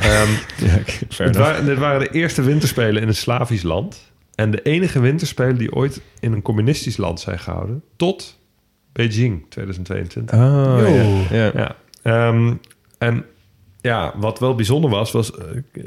Ehm, 0.00 0.30
ja 0.56 1.24
het 1.24 1.36
waren, 1.36 1.64
dit 1.64 1.78
waren 1.78 2.00
de 2.00 2.10
eerste 2.10 2.42
winterspelen 2.42 3.02
in 3.02 3.08
een 3.08 3.14
Slavisch 3.14 3.62
land. 3.62 4.12
En 4.34 4.50
de 4.50 4.62
enige 4.62 5.00
winterspelen 5.00 5.58
die 5.58 5.72
ooit 5.72 6.00
in 6.20 6.32
een 6.32 6.42
communistisch 6.42 6.96
land 6.96 7.20
zijn 7.20 7.38
gehouden. 7.38 7.82
Tot 7.96 8.38
Beijing 8.92 9.46
2022. 9.48 10.38
Oh, 10.38 11.30
ja. 11.30 11.36
ja. 11.36 11.50
Ja. 11.54 11.76
Ehm, 12.02 12.54
en 12.98 13.24
ja, 13.84 14.12
wat 14.16 14.38
wel 14.38 14.54
bijzonder 14.54 14.90
was, 14.90 15.12
was... 15.12 15.30
eh, 15.30 15.44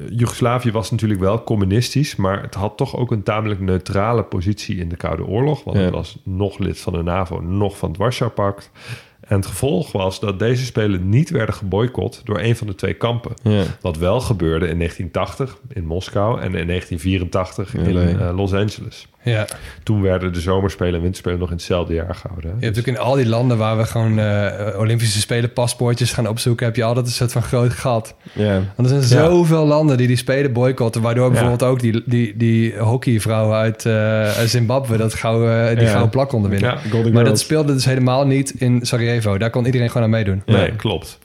Joegoslavië 0.09 0.71
was 0.71 0.91
natuurlijk 0.91 1.19
wel 1.19 1.43
communistisch... 1.43 2.15
maar 2.15 2.41
het 2.41 2.53
had 2.55 2.77
toch 2.77 2.95
ook 2.95 3.11
een 3.11 3.23
tamelijk 3.23 3.59
neutrale 3.59 4.23
positie 4.23 4.77
in 4.77 4.89
de 4.89 4.95
Koude 4.95 5.25
Oorlog. 5.25 5.63
Want 5.63 5.77
Ja. 5.77 5.83
het 5.83 5.93
was 5.93 6.17
nog 6.23 6.57
lid 6.57 6.79
van 6.79 6.93
de 6.93 7.03
NAVO, 7.03 7.39
nog 7.39 7.77
van 7.77 7.89
het 7.89 7.97
Warschau-pact. 7.97 8.71
En 9.19 9.35
het 9.35 9.45
gevolg 9.45 9.91
was 9.91 10.19
dat 10.19 10.39
deze 10.39 10.65
spelen 10.65 11.09
niet 11.09 11.29
werden 11.29 11.55
geboycott... 11.55 12.21
door 12.23 12.39
een 12.39 12.55
van 12.55 12.67
de 12.67 12.75
twee 12.75 12.93
kampen. 12.93 13.31
Ja. 13.43 13.63
Wat 13.81 13.97
wel 13.97 14.19
gebeurde 14.21 14.67
in 14.67 14.77
1980 14.77 15.57
in 15.73 15.85
Moskou... 15.85 16.39
en 16.39 16.55
in 16.55 16.67
1984 16.67 17.75
in 17.75 18.19
eh, 18.19 18.35
Los 18.35 18.53
Angeles. 18.53 19.07
Ja. 19.27 19.45
Toen 19.83 20.01
werden 20.01 20.33
de 20.33 20.39
zomerspelen 20.41 20.93
en 20.93 21.01
winterspelen 21.01 21.39
nog 21.39 21.49
in 21.49 21.55
hetzelfde 21.55 21.93
jaar 21.93 22.15
gehouden. 22.15 22.49
hè. 22.51 22.55
Je 22.59 22.65
hebt 22.65 22.79
ook 22.79 22.85
in 22.87 22.97
al 22.97 23.15
die 23.15 23.27
landen 23.27 23.57
waar 23.57 23.77
we 23.77 23.85
gewoon 23.85 24.19
eh, 24.19 24.79
Olympische 24.79 25.19
Spelen 25.19 25.53
paspoortjes 25.53 26.11
gaan 26.13 26.27
opzoeken, 26.27 26.65
heb 26.65 26.75
je 26.75 26.83
altijd 26.83 27.05
een 27.05 27.11
soort 27.11 27.31
van 27.31 27.41
groot 27.41 27.73
gat. 27.73 28.15
Ja. 28.33 28.61
Want 28.75 28.89
er 28.91 29.01
zijn 29.03 29.23
zoveel 29.25 29.65
landen 29.65 29.97
die 29.97 30.07
die 30.07 30.15
Spelen 30.15 30.53
boycotten, 30.53 31.01
waardoor 31.01 31.29
bijvoorbeeld 31.29 31.63
ook 31.63 31.79
die, 31.79 32.03
die, 32.05 32.37
die 32.37 32.77
hockeyvrouw 32.77 33.53
uit 33.53 33.85
eh, 33.85 34.29
Zimbabwe 34.45 34.97
dat 34.97 35.13
gauw, 35.13 35.47
eh, 35.49 35.67
die 35.75 35.83
Ja. 35.85 35.89
gouden 35.89 36.09
plak 36.09 36.29
konden 36.29 36.51
winnen. 36.51 36.79
Maar 37.13 37.23
dat 37.23 37.39
speelde 37.39 37.73
dus 37.73 37.85
helemaal 37.85 38.25
niet 38.27 38.53
in 38.57 38.79
Sarajevo. 38.85 39.37
Daar 39.37 39.49
kon 39.49 39.65
iedereen 39.65 39.87
gewoon 39.87 40.03
aan 40.03 40.09
meedoen. 40.09 40.41
Nee, 40.45 40.75
klopt. 40.75 41.19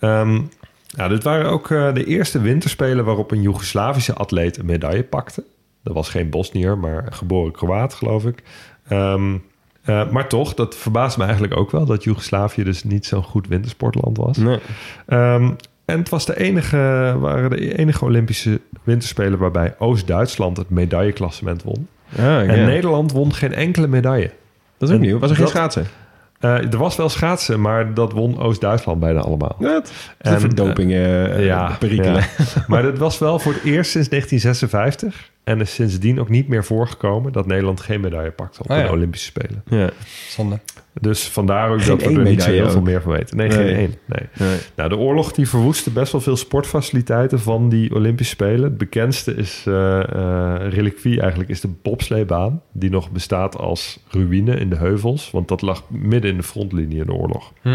Ehm, 0.00 0.40
ja, 0.86 1.08
dit 1.08 1.22
waren 1.22 1.50
ook 1.50 1.70
eh, 1.70 1.94
de 1.94 2.04
eerste 2.04 2.40
winterspelen 2.40 3.04
waarop 3.04 3.30
een 3.30 3.42
Joegoslavische 3.42 4.14
atleet 4.14 4.58
een 4.58 4.66
medaille 4.66 5.02
pakte. 5.02 5.44
Dat 5.86 5.94
was 5.94 6.08
geen 6.08 6.30
Bosnier, 6.30 6.78
maar 6.78 7.04
geboren 7.10 7.52
Kroaat, 7.52 7.94
geloof 7.94 8.24
ik. 8.24 8.42
Ehm, 8.88 9.36
eh, 9.84 10.10
maar 10.10 10.28
toch, 10.28 10.54
dat 10.54 10.76
verbaast 10.76 11.16
me 11.18 11.24
eigenlijk 11.24 11.56
ook 11.56 11.70
wel... 11.70 11.84
dat 11.84 12.04
Joegoslavië 12.04 12.64
dus 12.64 12.84
niet 12.84 13.06
zo'n 13.06 13.22
goed 13.22 13.48
wintersportland 13.48 14.16
was. 14.16 14.36
Nee. 14.36 14.58
Ehm, 15.06 15.50
en 15.84 15.98
het 15.98 16.08
was 16.08 16.26
de 16.26 16.38
enige, 16.38 17.16
waren 17.18 17.50
de 17.50 17.78
enige 17.78 18.04
Olympische 18.04 18.60
winterspelen... 18.82 19.38
waarbij 19.38 19.74
Oost-Duitsland 19.78 20.56
het 20.56 20.70
medailleklassement 20.70 21.62
won. 21.62 21.88
Ah, 22.18 22.50
En. 22.50 22.64
Nederland 22.64 23.12
won 23.12 23.34
geen 23.34 23.54
enkele 23.54 23.86
medaille. 23.86 24.30
Dat 24.78 24.88
is 24.88 24.94
ook 24.94 25.00
En 25.00 25.06
nieuw. 25.06 25.18
Was 25.18 25.30
er 25.30 25.36
geen 25.36 25.44
dat- 25.44 25.54
schaatsen? 25.54 25.86
Eh, 26.40 26.72
er 26.72 26.78
was 26.78 26.96
wel 26.96 27.08
schaatsen, 27.08 27.60
maar 27.60 27.94
dat 27.94 28.12
won 28.12 28.38
Oost-Duitsland 28.38 29.00
bijna 29.00 29.20
allemaal. 29.20 29.56
Wat? 29.58 29.92
En, 30.18 30.54
eh 31.36 31.44
ja, 31.44 31.76
perikelen. 31.78 32.14
ja. 32.14 32.64
Maar 32.66 32.82
dat 32.82 32.98
was 32.98 33.18
wel 33.18 33.38
voor 33.38 33.52
het 33.52 33.62
eerst 33.62 33.90
sinds 33.90 34.08
1956. 34.08 35.30
En 35.46 35.60
is 35.60 35.74
sindsdien 35.74 36.20
ook 36.20 36.28
niet 36.28 36.48
meer 36.48 36.64
voorgekomen 36.64 37.32
dat 37.32 37.46
Nederland 37.46 37.80
geen 37.80 38.00
medaille 38.00 38.30
pakte 38.30 38.60
op 38.62 38.70
Oh 38.70 38.76
ja. 38.76 38.82
de 38.82 38.90
Olympische 38.90 39.26
Spelen. 39.26 39.62
Ja. 39.68 39.90
Zonde. 40.28 40.58
Dus 41.00 41.28
vandaar 41.28 41.70
ook 41.70 41.80
Geen 41.80 41.88
dat 41.98 42.06
we 42.06 42.18
er 42.18 42.24
niet 42.24 42.42
zo 42.42 42.50
heel 42.50 42.70
veel 42.70 42.80
meer 42.82 43.02
van 43.02 43.12
weten. 43.12 43.36
Nee, 43.36 43.48
Nee. 43.48 43.56
geen 43.56 43.76
één. 43.76 43.94
Nee. 44.04 44.48
Nee. 44.48 44.58
Nou, 44.76 44.88
de 44.88 44.96
oorlog 44.96 45.32
die 45.32 45.48
verwoestte 45.48 45.90
best 45.90 46.12
wel 46.12 46.20
veel 46.20 46.36
sportfaciliteiten 46.36 47.40
van 47.40 47.68
die 47.68 47.94
Olympische 47.94 48.32
Spelen. 48.34 48.62
Het 48.62 48.78
bekendste 48.78 49.34
is 49.34 49.62
eh 49.66 50.00
eh, 50.02 50.72
reliquie 50.72 51.20
eigenlijk 51.20 51.50
is 51.50 51.60
de 51.60 51.68
bobsleebaan. 51.82 52.62
Die 52.72 52.90
nog 52.90 53.10
bestaat 53.10 53.56
als 53.56 53.98
ruïne 54.08 54.54
in 54.56 54.70
de 54.70 54.76
heuvels. 54.76 55.30
Want 55.30 55.48
dat 55.48 55.62
lag 55.62 55.82
midden 55.90 56.30
in 56.30 56.36
de 56.36 56.42
frontlinie 56.42 56.98
in 57.00 57.06
de 57.06 57.14
oorlog. 57.14 57.52
Hm. 57.62 57.74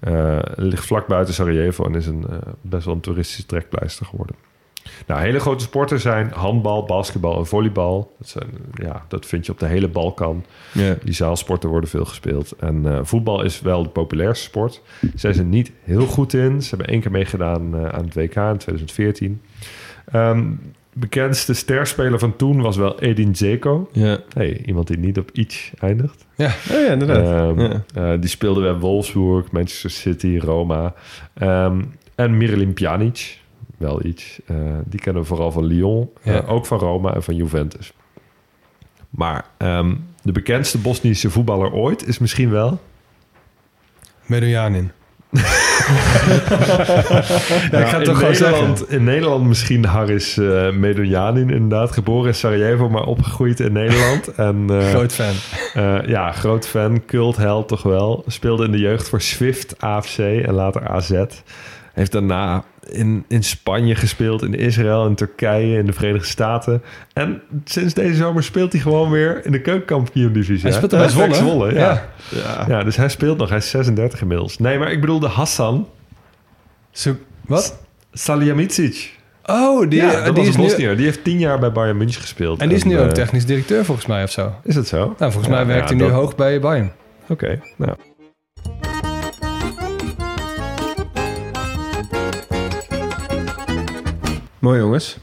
Eh, 0.00 0.38
ligt 0.54 0.86
vlak 0.86 1.06
buiten 1.06 1.34
Sarajevo 1.34 1.84
en 1.84 1.94
is 1.94 2.06
een, 2.06 2.26
eh, 2.30 2.36
best 2.60 2.84
wel 2.84 2.94
een 2.94 3.00
toeristische 3.00 3.46
trekpleister 3.46 4.06
geworden. 4.06 4.36
Nou, 5.06 5.20
hele 5.20 5.38
grote 5.38 5.64
sporten 5.64 6.00
zijn 6.00 6.30
handbal, 6.30 6.84
basketbal 6.84 7.38
en 7.38 7.46
volleybal. 7.46 8.14
Dat, 8.18 8.28
zijn, 8.28 8.48
ja, 8.74 9.04
dat 9.08 9.26
vind 9.26 9.46
je 9.46 9.52
op 9.52 9.58
de 9.58 9.66
hele 9.66 9.88
Balkan. 9.88 10.44
Ja. 10.72 10.96
Die 11.04 11.14
zaalsporten 11.14 11.68
worden 11.68 11.90
veel 11.90 12.04
gespeeld. 12.04 12.52
En 12.52 12.86
eh, 12.86 12.98
voetbal 13.02 13.42
is 13.42 13.60
wel 13.60 13.82
de 13.82 13.88
populairste 13.88 14.44
sport. 14.44 14.82
Zij 15.14 15.32
zijn 15.32 15.46
er 15.46 15.52
niet 15.52 15.72
heel 15.82 16.06
goed 16.06 16.34
in. 16.34 16.62
Ze 16.62 16.68
hebben 16.68 16.86
één 16.86 17.00
keer 17.00 17.10
meegedaan 17.10 17.74
eh, 17.74 17.88
aan 17.88 18.04
het 18.04 18.14
WK 18.14 18.34
in 18.34 18.56
2014. 18.56 19.40
Ehm 20.12 20.42
bekendste 20.94 21.54
sterspeler 21.54 22.18
van 22.18 22.36
toen 22.36 22.60
was 22.60 22.76
wel 22.76 23.00
Edin 23.00 23.32
Dzeko. 23.32 23.88
Ja. 23.92 24.18
Hey, 24.32 24.62
iemand 24.66 24.86
die 24.86 24.98
niet 24.98 25.18
op 25.18 25.30
iets 25.32 25.70
eindigt. 25.78 26.26
Ja. 26.36 26.46
Oh 26.46 26.80
ja, 26.80 26.92
inderdaad. 26.92 27.24
Ehm, 27.24 27.60
ja. 27.60 27.84
eh, 27.94 28.20
die 28.20 28.30
speelde 28.30 28.60
bij 28.60 28.74
Wolfsburg, 28.74 29.50
Manchester 29.50 29.90
City, 29.90 30.38
Roma. 30.38 30.94
Ehm, 31.34 31.82
en 32.14 32.36
Miralem 32.36 32.74
Pjanic, 32.74 33.38
wel 33.78 34.04
iets. 34.04 34.40
Eh, 34.46 34.56
die 34.84 35.00
kennen 35.00 35.22
we 35.22 35.28
vooral 35.28 35.52
van 35.52 35.64
Lyon, 35.64 36.10
eh, 36.22 36.50
ook 36.50 36.66
van 36.66 36.78
Roma 36.78 37.14
en 37.14 37.22
van 37.22 37.34
Juventus. 37.34 37.92
Maar 39.10 39.44
ehm, 39.56 39.94
de 40.22 40.32
bekendste 40.32 40.78
Bosnische 40.78 41.30
voetballer 41.30 41.72
ooit 41.72 42.06
is 42.06 42.18
misschien 42.18 42.50
wel... 42.50 42.80
Medojanin. 44.26 44.90
ja, 45.30 45.42
ik 47.80 47.86
ga 47.86 47.98
het 47.98 47.98
in 47.98 48.04
toch 48.04 48.18
gewoon 48.18 48.32
Nederland, 48.32 48.78
zeggen. 48.78 48.96
In 48.96 49.04
Nederland 49.04 49.46
misschien 49.46 49.84
Haris 49.84 50.38
eh 50.38 50.72
Medunjanin, 50.72 51.50
inderdaad. 51.50 51.92
Geboren 51.92 52.28
in 52.28 52.34
Sarajevo, 52.34 52.88
maar 52.88 53.04
opgegroeid 53.04 53.60
in 53.60 53.72
Nederland. 53.72 54.28
En, 54.36 54.70
Groot 54.90 55.12
fan. 55.12 55.34
Ja, 56.06 56.32
groot 56.32 56.66
fan, 56.66 57.04
cultheld 57.04 57.68
toch 57.68 57.82
wel. 57.82 58.24
Speelde 58.26 58.64
in 58.64 58.72
de 58.72 58.78
jeugd 58.78 59.08
voor 59.08 59.20
Swift, 59.20 59.80
AFC 59.80 60.18
en 60.18 60.52
later 60.52 60.88
AZ. 60.88 61.24
Heeft 61.92 62.12
daarna 62.12 62.64
in, 62.90 63.24
in 63.28 63.42
Spanje 63.44 63.94
gespeeld, 63.94 64.42
in 64.42 64.54
Israël, 64.54 65.06
in 65.06 65.14
Turkije, 65.14 65.78
in 65.78 65.86
de 65.86 65.92
Verenigde 65.92 66.26
Staten. 66.28 66.82
En 67.12 67.42
sinds 67.64 67.94
deze 67.94 68.14
zomer 68.14 68.42
speelt 68.42 68.72
hij 68.72 68.80
gewoon 68.80 69.10
weer 69.10 69.44
in 69.46 69.52
de 69.52 69.60
keukenkampioen-divisie. 69.60 70.62
Hij 70.62 70.72
speelt 70.72 70.90
bij 70.90 71.26
Pek 71.26 71.34
Zwolle, 71.34 71.74
ja. 71.74 72.02
Ja. 72.28 72.64
Ja. 72.68 72.82
dus 72.84 72.96
hij 72.96 73.08
speelt 73.08 73.38
nog. 73.38 73.48
Hij 73.48 73.58
is 73.58 73.70
36 73.70 74.20
inmiddels. 74.20 74.58
Nee, 74.58 74.78
maar 74.78 74.92
ik 74.92 75.00
bedoelde 75.00 75.26
Hassan 75.28 75.88
Zo, 76.90 77.16
wat? 77.46 77.82
Salihamidzic. 78.12 79.12
Oh, 79.46 79.90
die, 79.90 80.00
ja, 80.00 80.12
eh, 80.12 80.24
dat 80.24 80.34
die 80.34 80.44
was 80.44 80.46
is 80.46 80.56
nu... 80.56 80.62
Bosnier. 80.62 80.96
Die 80.96 81.04
heeft 81.04 81.24
tien 81.24 81.38
jaar 81.38 81.58
bij 81.58 81.72
Bayern 81.72 81.96
München 81.96 82.20
gespeeld. 82.20 82.60
En 82.60 82.68
die 82.68 82.76
is 82.76 82.84
nu 82.84 82.98
ook 82.98 83.06
eh, 83.06 83.12
technisch 83.12 83.46
directeur 83.46 83.84
volgens 83.84 84.06
mij 84.06 84.22
of 84.22 84.30
zo. 84.30 84.42
Nou, 84.42 84.54
Is 84.64 84.74
het 84.74 84.88
zo? 84.88 85.14
volgens 85.18 85.48
mij 85.48 85.66
werkt 85.66 85.82
ja, 85.82 85.86
hij 85.96 86.04
nu 86.04 86.10
dat- 86.10 86.20
hoog 86.20 86.36
bij 86.36 86.60
Bayern. 86.60 86.92
Oké, 87.28 87.60
nou. 87.76 87.96
Mooi 94.64 94.78
jongens. 94.80 95.16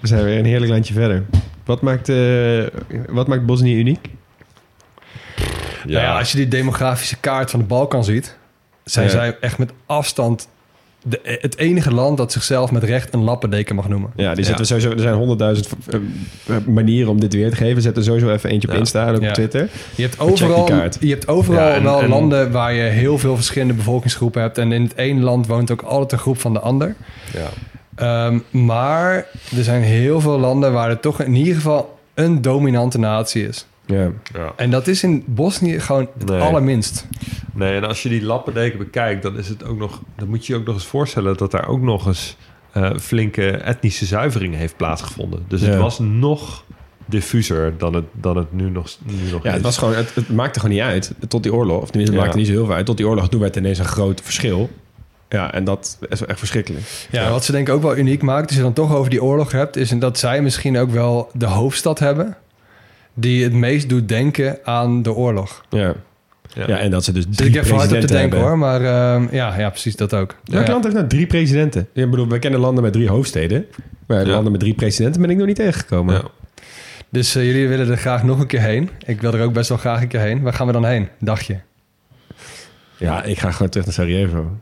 We 0.00 0.06
zijn 0.06 0.24
weer 0.24 0.38
een 0.38 0.44
heerlijk 0.44 0.70
landje 0.70 0.94
verder. 0.94 1.24
Wat 1.64 1.80
maakt, 1.82 2.08
eh, 2.08 2.62
wat 3.08 3.26
maakt 3.26 3.46
Bosnië 3.46 3.74
uniek? 3.78 4.08
Ja. 5.86 6.00
ja, 6.00 6.18
als 6.18 6.30
je 6.32 6.36
die 6.36 6.48
demografische 6.48 7.16
kaart 7.20 7.50
van 7.50 7.60
de 7.60 7.66
Balkan 7.66 8.04
ziet... 8.04 8.36
zijn 8.84 9.04
Ja. 9.06 9.10
zij 9.12 9.36
echt 9.40 9.58
met 9.58 9.72
afstand 9.86 10.48
de, 11.02 11.20
het 11.40 11.56
enige 11.58 11.92
land 11.94 12.16
dat 12.16 12.32
zichzelf 12.32 12.70
met 12.70 12.82
recht 12.82 13.14
een 13.14 13.20
lappendeken 13.22 13.74
mag 13.74 13.88
noemen. 13.88 14.10
Ja, 14.16 14.34
die 14.34 14.44
zetten 14.44 14.62
we 14.64 14.70
sowieso, 14.70 14.90
er 14.90 15.00
zijn 15.02 15.14
honderdduizend 15.14 15.68
eh, 16.46 16.56
manieren 16.66 17.10
om 17.10 17.20
dit 17.20 17.32
weer 17.34 17.50
te 17.50 17.56
geven. 17.56 17.82
Zet 17.82 17.96
er 17.96 18.02
sowieso 18.04 18.30
even 18.32 18.50
eentje 18.50 18.68
op 18.68 18.74
Ja. 18.74 18.80
Insta 18.80 19.06
en 19.06 19.14
ook 19.14 19.22
Ja. 19.22 19.28
op 19.28 19.34
Twitter. 19.34 19.68
Je 19.94 20.02
hebt 20.02 20.20
overal, 20.20 20.64
kaart. 20.64 20.96
je 21.00 21.08
hebt 21.08 21.28
overal 21.28 21.68
Ja, 21.68 21.74
en- 21.74 21.82
wel 21.82 22.02
en- 22.02 22.08
landen 22.08 22.50
waar 22.52 22.72
je 22.74 22.82
heel 22.82 23.18
veel 23.18 23.34
verschillende 23.36 23.74
bevolkingsgroepen 23.74 24.42
hebt. 24.42 24.58
En 24.58 24.72
in 24.72 24.82
het 24.82 24.96
ene 24.96 25.20
land 25.20 25.46
woont 25.46 25.70
ook 25.70 25.82
altijd 25.82 26.12
een 26.12 26.18
groep 26.18 26.38
van 26.38 26.52
de 26.52 26.60
ander. 26.60 26.94
Ja. 27.34 27.48
Ehm, 27.98 28.38
maar 28.50 29.14
er 29.56 29.62
zijn 29.64 29.82
heel 29.82 30.20
veel 30.20 30.38
landen 30.38 30.72
waar 30.72 30.90
er 30.90 31.00
toch 31.00 31.20
in 31.22 31.34
ieder 31.34 31.54
geval 31.54 31.98
een 32.14 32.42
dominante 32.42 32.98
natie 32.98 33.48
is. 33.48 33.66
Ja. 33.86 34.10
ja. 34.34 34.52
En 34.56 34.70
dat 34.70 34.86
is 34.86 35.02
in 35.02 35.22
Bosnië 35.26 35.80
gewoon 35.80 36.08
het 36.18 36.28
Nee. 36.28 36.40
allerminst. 36.40 37.06
Nee, 37.54 37.76
en 37.76 37.84
als 37.84 38.02
je 38.02 38.08
die 38.08 38.22
lappendeken 38.22 38.78
bekijkt, 38.78 39.22
dan 39.22 39.38
is 39.38 39.48
het 39.48 39.64
ook 39.64 39.78
nog. 39.78 40.00
Dan 40.16 40.28
moet 40.28 40.46
je 40.46 40.52
je 40.52 40.58
ook 40.58 40.64
nog 40.66 40.74
eens 40.74 40.86
voorstellen 40.86 41.36
dat 41.36 41.50
daar 41.50 41.68
ook 41.68 41.80
nog 41.80 42.06
eens 42.06 42.36
eh, 42.72 42.90
flinke 43.00 43.50
etnische 43.50 44.04
zuivering 44.04 44.54
heeft 44.54 44.76
plaatsgevonden. 44.76 45.44
Dus 45.48 45.60
het 45.60 45.76
was 45.76 45.98
nog 45.98 46.64
diffuser 47.06 47.74
dan 47.78 47.94
het, 47.94 48.04
dan 48.12 48.36
het 48.36 48.52
nu 48.52 48.70
nog, 48.70 48.88
nu 49.04 49.30
nog 49.30 49.42
Ja, 49.42 49.48
is. 49.48 49.54
het, 49.54 49.62
was 49.62 49.78
gewoon, 49.78 49.94
het, 49.94 50.14
het 50.14 50.28
maakte 50.34 50.60
gewoon 50.60 50.74
niet 50.74 50.84
uit 50.84 51.12
tot 51.28 51.42
die 51.42 51.52
oorlog. 51.54 51.82
Of 51.82 51.90
tenminste, 51.90 52.10
het 52.10 52.12
Ja. 52.14 52.20
maakte 52.20 52.36
niet 52.38 52.46
zo 52.46 52.52
heel 52.52 52.66
veel 52.66 52.74
uit. 52.74 52.86
Tot 52.86 52.96
die 52.96 53.06
oorlog, 53.08 53.28
toen 53.28 53.40
werd 53.40 53.56
ineens 53.56 53.78
een 53.78 53.84
groot 53.84 54.20
verschil. 54.20 54.70
Ja, 55.28 55.52
en 55.52 55.64
dat 55.64 55.98
is 56.08 56.20
wel 56.20 56.28
echt 56.28 56.38
verschrikkelijk. 56.38 56.84
Ja, 57.10 57.30
wat 57.30 57.44
ze 57.44 57.52
denk 57.52 57.68
ik 57.68 57.74
ook 57.74 57.82
wel 57.82 57.96
uniek 57.96 58.22
maakt, 58.22 58.46
als 58.46 58.56
je 58.56 58.62
dan 58.62 58.72
toch 58.72 58.94
over 58.94 59.10
die 59.10 59.22
oorlog 59.22 59.52
hebt, 59.52 59.76
is 59.76 59.88
dat 59.90 60.18
zij 60.18 60.42
misschien 60.42 60.78
ook 60.78 60.90
wel 60.90 61.30
de 61.34 61.46
hoofdstad 61.46 61.98
hebben 61.98 62.36
die 63.14 63.44
het 63.44 63.52
meest 63.52 63.88
doet 63.88 64.08
denken 64.08 64.58
aan 64.64 65.02
de 65.02 65.12
oorlog. 65.12 65.64
Ja. 65.68 65.94
Ja, 66.66 66.78
en 66.78 66.90
dat 66.90 67.04
ze 67.04 67.12
dus 67.12 67.24
Zit 67.24 67.36
drie 67.36 67.48
ik 67.50 67.56
even 67.56 67.70
hard 67.76 67.82
op 67.82 67.88
te 67.88 67.94
presidenten 68.06 68.16
denken 68.16 68.38
hebben. 68.38 68.68
hoor, 68.68 68.80
maar 68.80 69.14
ehm, 69.14 69.34
ja, 69.34 69.58
ja, 69.58 69.70
precies 69.70 69.96
dat 69.96 70.14
ook. 70.14 70.34
Welk 70.44 70.66
Ja. 70.66 70.72
land 70.72 70.84
heeft 70.84 70.96
nou 70.96 71.08
drie 71.08 71.26
presidenten? 71.26 71.88
Ik 71.92 72.10
bedoel, 72.10 72.28
we 72.28 72.38
kennen 72.38 72.60
landen 72.60 72.82
met 72.84 72.92
drie 72.92 73.08
hoofdsteden. 73.08 73.66
Maar 74.06 74.26
Ja. 74.26 74.32
landen 74.32 74.52
met 74.52 74.60
drie 74.60 74.74
presidenten 74.74 75.20
ben 75.20 75.30
ik 75.30 75.36
nog 75.36 75.46
niet 75.46 75.56
tegengekomen. 75.56 76.14
Ja. 76.14 76.22
Dus 77.08 77.34
eh, 77.34 77.44
jullie 77.46 77.68
willen 77.68 77.90
er 77.90 77.96
graag 77.96 78.22
nog 78.22 78.40
een 78.40 78.46
keer 78.46 78.60
heen. 78.60 78.90
Ik 79.06 79.20
wil 79.20 79.32
er 79.34 79.42
ook 79.42 79.52
best 79.52 79.68
wel 79.68 79.78
graag 79.78 80.00
een 80.00 80.08
keer 80.08 80.20
heen. 80.20 80.42
Waar 80.42 80.52
gaan 80.52 80.66
we 80.66 80.72
dan 80.72 80.84
heen? 80.84 81.08
Dagje. 81.20 81.60
Ja, 82.96 83.22
ik 83.22 83.38
ga 83.38 83.50
gewoon 83.50 83.68
terug 83.68 83.86
naar 83.86 83.94
Sarajevo. 83.94 84.56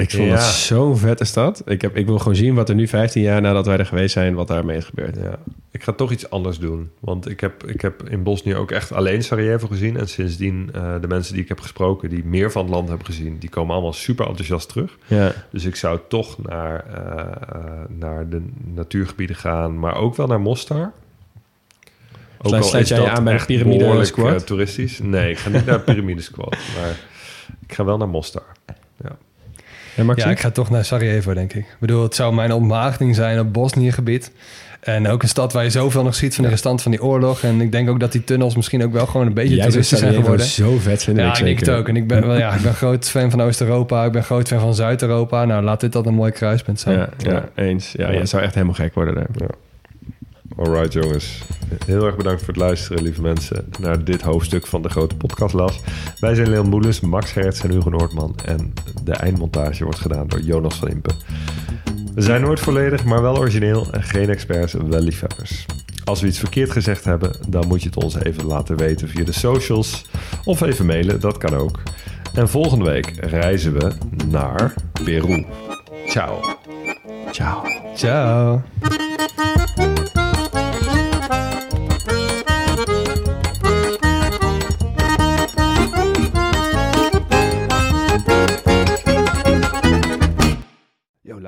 Ik 0.00 0.10
vond 0.10 0.28
Ja. 0.28 0.34
het 0.34 0.42
zo'n 0.42 0.96
vette 0.98 1.24
stad. 1.24 1.62
Ik, 1.66 1.82
heb, 1.82 1.96
ik 1.96 2.06
wil 2.06 2.18
gewoon 2.18 2.34
zien 2.36 2.54
wat 2.54 2.68
er 2.68 2.74
nu 2.74 2.88
15 2.88 3.22
jaar 3.22 3.40
nadat 3.40 3.66
wij 3.66 3.78
er 3.78 3.86
geweest 3.86 4.12
zijn, 4.12 4.34
wat 4.34 4.48
daarmee 4.48 4.76
is 4.76 4.84
gebeurd. 4.84 5.16
Ja, 5.16 5.38
ik 5.70 5.82
ga 5.82 5.92
toch 5.92 6.10
iets 6.12 6.30
anders 6.30 6.58
doen. 6.58 6.90
Want 7.00 7.30
ik 7.30 7.40
heb, 7.40 7.64
ik 7.66 7.80
heb 7.80 8.08
in 8.08 8.22
Bosnië 8.22 8.54
ook 8.54 8.70
echt 8.70 8.92
alleen 8.92 9.22
Sarajevo 9.22 9.66
gezien. 9.66 9.96
En 9.96 10.08
sindsdien, 10.08 10.70
eh, 10.74 10.94
de 11.00 11.08
mensen 11.08 11.32
die 11.34 11.42
ik 11.42 11.48
heb 11.48 11.60
gesproken, 11.60 12.08
die 12.10 12.24
meer 12.24 12.50
van 12.52 12.62
het 12.62 12.70
land 12.74 12.88
hebben 12.88 13.06
gezien, 13.06 13.38
die 13.38 13.50
komen 13.50 13.72
allemaal 13.74 13.92
super 13.92 14.26
enthousiast 14.26 14.68
terug. 14.68 14.98
Ja. 15.06 15.32
Dus 15.50 15.64
ik 15.64 15.76
zou 15.76 15.98
toch 16.08 16.42
naar, 16.42 16.84
eh, 16.94 17.56
eh, 17.56 17.64
naar 17.88 18.28
de 18.28 18.42
natuurgebieden 18.74 19.36
gaan, 19.36 19.78
maar 19.78 19.94
ook 19.96 20.16
wel 20.16 20.26
naar 20.26 20.40
Mostar. 20.40 20.92
Ook 22.42 22.62
Sluit- 22.62 22.88
jij 22.88 23.08
aan 23.08 23.24
bij 23.24 23.38
de 23.46 24.04
Squad? 24.04 24.34
eh, 24.34 24.38
toeristisch. 24.40 24.98
Nee, 25.02 25.30
ik 25.30 25.38
ga 25.38 25.48
niet 25.48 25.66
naar 25.66 25.84
de 25.84 26.20
Squad, 26.22 26.50
maar 26.50 26.96
ik 27.66 27.72
ga 27.74 27.84
wel 27.84 27.96
naar 27.96 28.08
Mostar. 28.08 28.42
Ja. 30.06 30.14
Ja? 30.16 30.24
Ja, 30.24 30.30
ik 30.30 30.40
ga 30.40 30.50
toch 30.50 30.70
naar 30.70 30.84
Sarajevo, 30.84 31.34
denk 31.34 31.52
ik. 31.52 31.64
Ik 31.64 31.76
bedoel, 31.78 32.02
het 32.02 32.14
zou 32.14 32.34
mijn 32.34 32.52
ontmaagding 32.52 33.14
zijn 33.14 33.40
op 33.40 33.52
Bosnië-gebied. 33.52 34.30
En 34.80 35.08
ook 35.08 35.22
een 35.22 35.28
stad 35.28 35.52
waar 35.52 35.64
je 35.64 35.70
zoveel 35.70 36.02
nog 36.02 36.14
ziet 36.14 36.34
van 36.34 36.44
de 36.44 36.50
restant 36.50 36.82
van 36.82 36.90
die 36.90 37.02
oorlog. 37.02 37.42
En 37.42 37.60
ik 37.60 37.72
denk 37.72 37.88
ook 37.88 38.00
dat 38.00 38.12
die 38.12 38.24
tunnels 38.24 38.56
misschien 38.56 38.84
ook 38.84 38.92
wel 38.92 39.06
gewoon 39.06 39.26
een 39.26 39.34
beetje 39.34 39.56
toeristisch 39.56 39.98
zijn 39.98 40.14
geworden. 40.14 40.46
zo 40.46 40.78
vet 40.78 41.02
vinden. 41.02 41.24
Ja, 41.24 41.30
ik 41.30 41.36
denk 41.36 41.58
zeker. 41.58 41.72
het 41.72 41.80
ook. 41.80 41.88
En 41.88 41.96
ik 41.96 42.06
ben, 42.06 42.26
wel, 42.26 42.36
ja, 42.36 42.54
ik 42.54 42.62
ben 42.62 42.74
groot 42.74 43.10
fan 43.10 43.30
van 43.30 43.42
Oost-Europa. 43.42 44.04
Ik 44.04 44.12
ben 44.12 44.24
groot 44.24 44.48
fan 44.48 44.60
van 44.60 44.74
Zuid-Europa. 44.74 45.44
Nou, 45.44 45.62
laat 45.62 45.80
dit 45.80 45.92
dan 45.92 46.06
een 46.06 46.14
mooi 46.14 46.32
kruispunt 46.32 46.80
zijn. 46.80 46.98
Ja, 46.98 47.08
ja, 47.18 47.48
eens. 47.54 47.92
Ja, 47.92 48.12
jij 48.12 48.26
zou 48.26 48.42
echt 48.42 48.54
helemaal 48.54 48.74
gek 48.74 48.94
worden 48.94 49.14
daar. 49.14 49.48
Alright 50.60 50.92
jongens, 50.92 51.42
heel 51.84 52.06
erg 52.06 52.16
bedankt 52.16 52.40
voor 52.40 52.48
het 52.48 52.62
luisteren 52.62 53.02
lieve 53.02 53.22
mensen 53.22 53.68
naar 53.78 54.04
dit 54.04 54.22
hoofdstuk 54.22 54.66
van 54.66 54.82
de 54.82 54.88
grote 54.88 55.16
podcastlas. 55.16 55.80
Wij 56.18 56.34
zijn 56.34 56.48
Leon 56.48 56.70
Boelens, 56.70 57.00
Max 57.00 57.34
Hertz 57.34 57.64
en 57.64 57.70
Hugo 57.70 57.90
Noordman 57.90 58.34
en 58.44 58.72
de 59.04 59.12
eindmontage 59.12 59.84
wordt 59.84 59.98
gedaan 59.98 60.26
door 60.28 60.40
Jonas 60.40 60.74
van 60.74 60.88
Impen. 60.88 61.14
We 62.14 62.22
zijn 62.22 62.40
nooit 62.40 62.60
volledig, 62.60 63.04
maar 63.04 63.22
wel 63.22 63.38
origineel 63.38 63.92
en 63.92 64.02
geen 64.02 64.28
experts, 64.28 64.72
wel 64.72 65.00
liefhebbers. 65.00 65.66
Als 66.04 66.20
we 66.20 66.26
iets 66.26 66.38
verkeerd 66.38 66.70
gezegd 66.70 67.04
hebben, 67.04 67.36
dan 67.48 67.66
moet 67.66 67.82
je 67.82 67.88
het 67.88 68.02
ons 68.04 68.14
even 68.14 68.44
laten 68.44 68.76
weten 68.76 69.08
via 69.08 69.24
de 69.24 69.32
socials 69.32 70.04
of 70.44 70.60
even 70.60 70.86
mailen, 70.86 71.20
dat 71.20 71.38
kan 71.38 71.54
ook. 71.54 71.80
En 72.34 72.48
volgende 72.48 72.84
week 72.84 73.12
reizen 73.16 73.72
we 73.72 73.92
naar 74.26 74.74
Peru. 75.04 75.46
Ciao. 76.06 76.40
Ciao. 77.30 77.62
Ciao. 77.94 78.62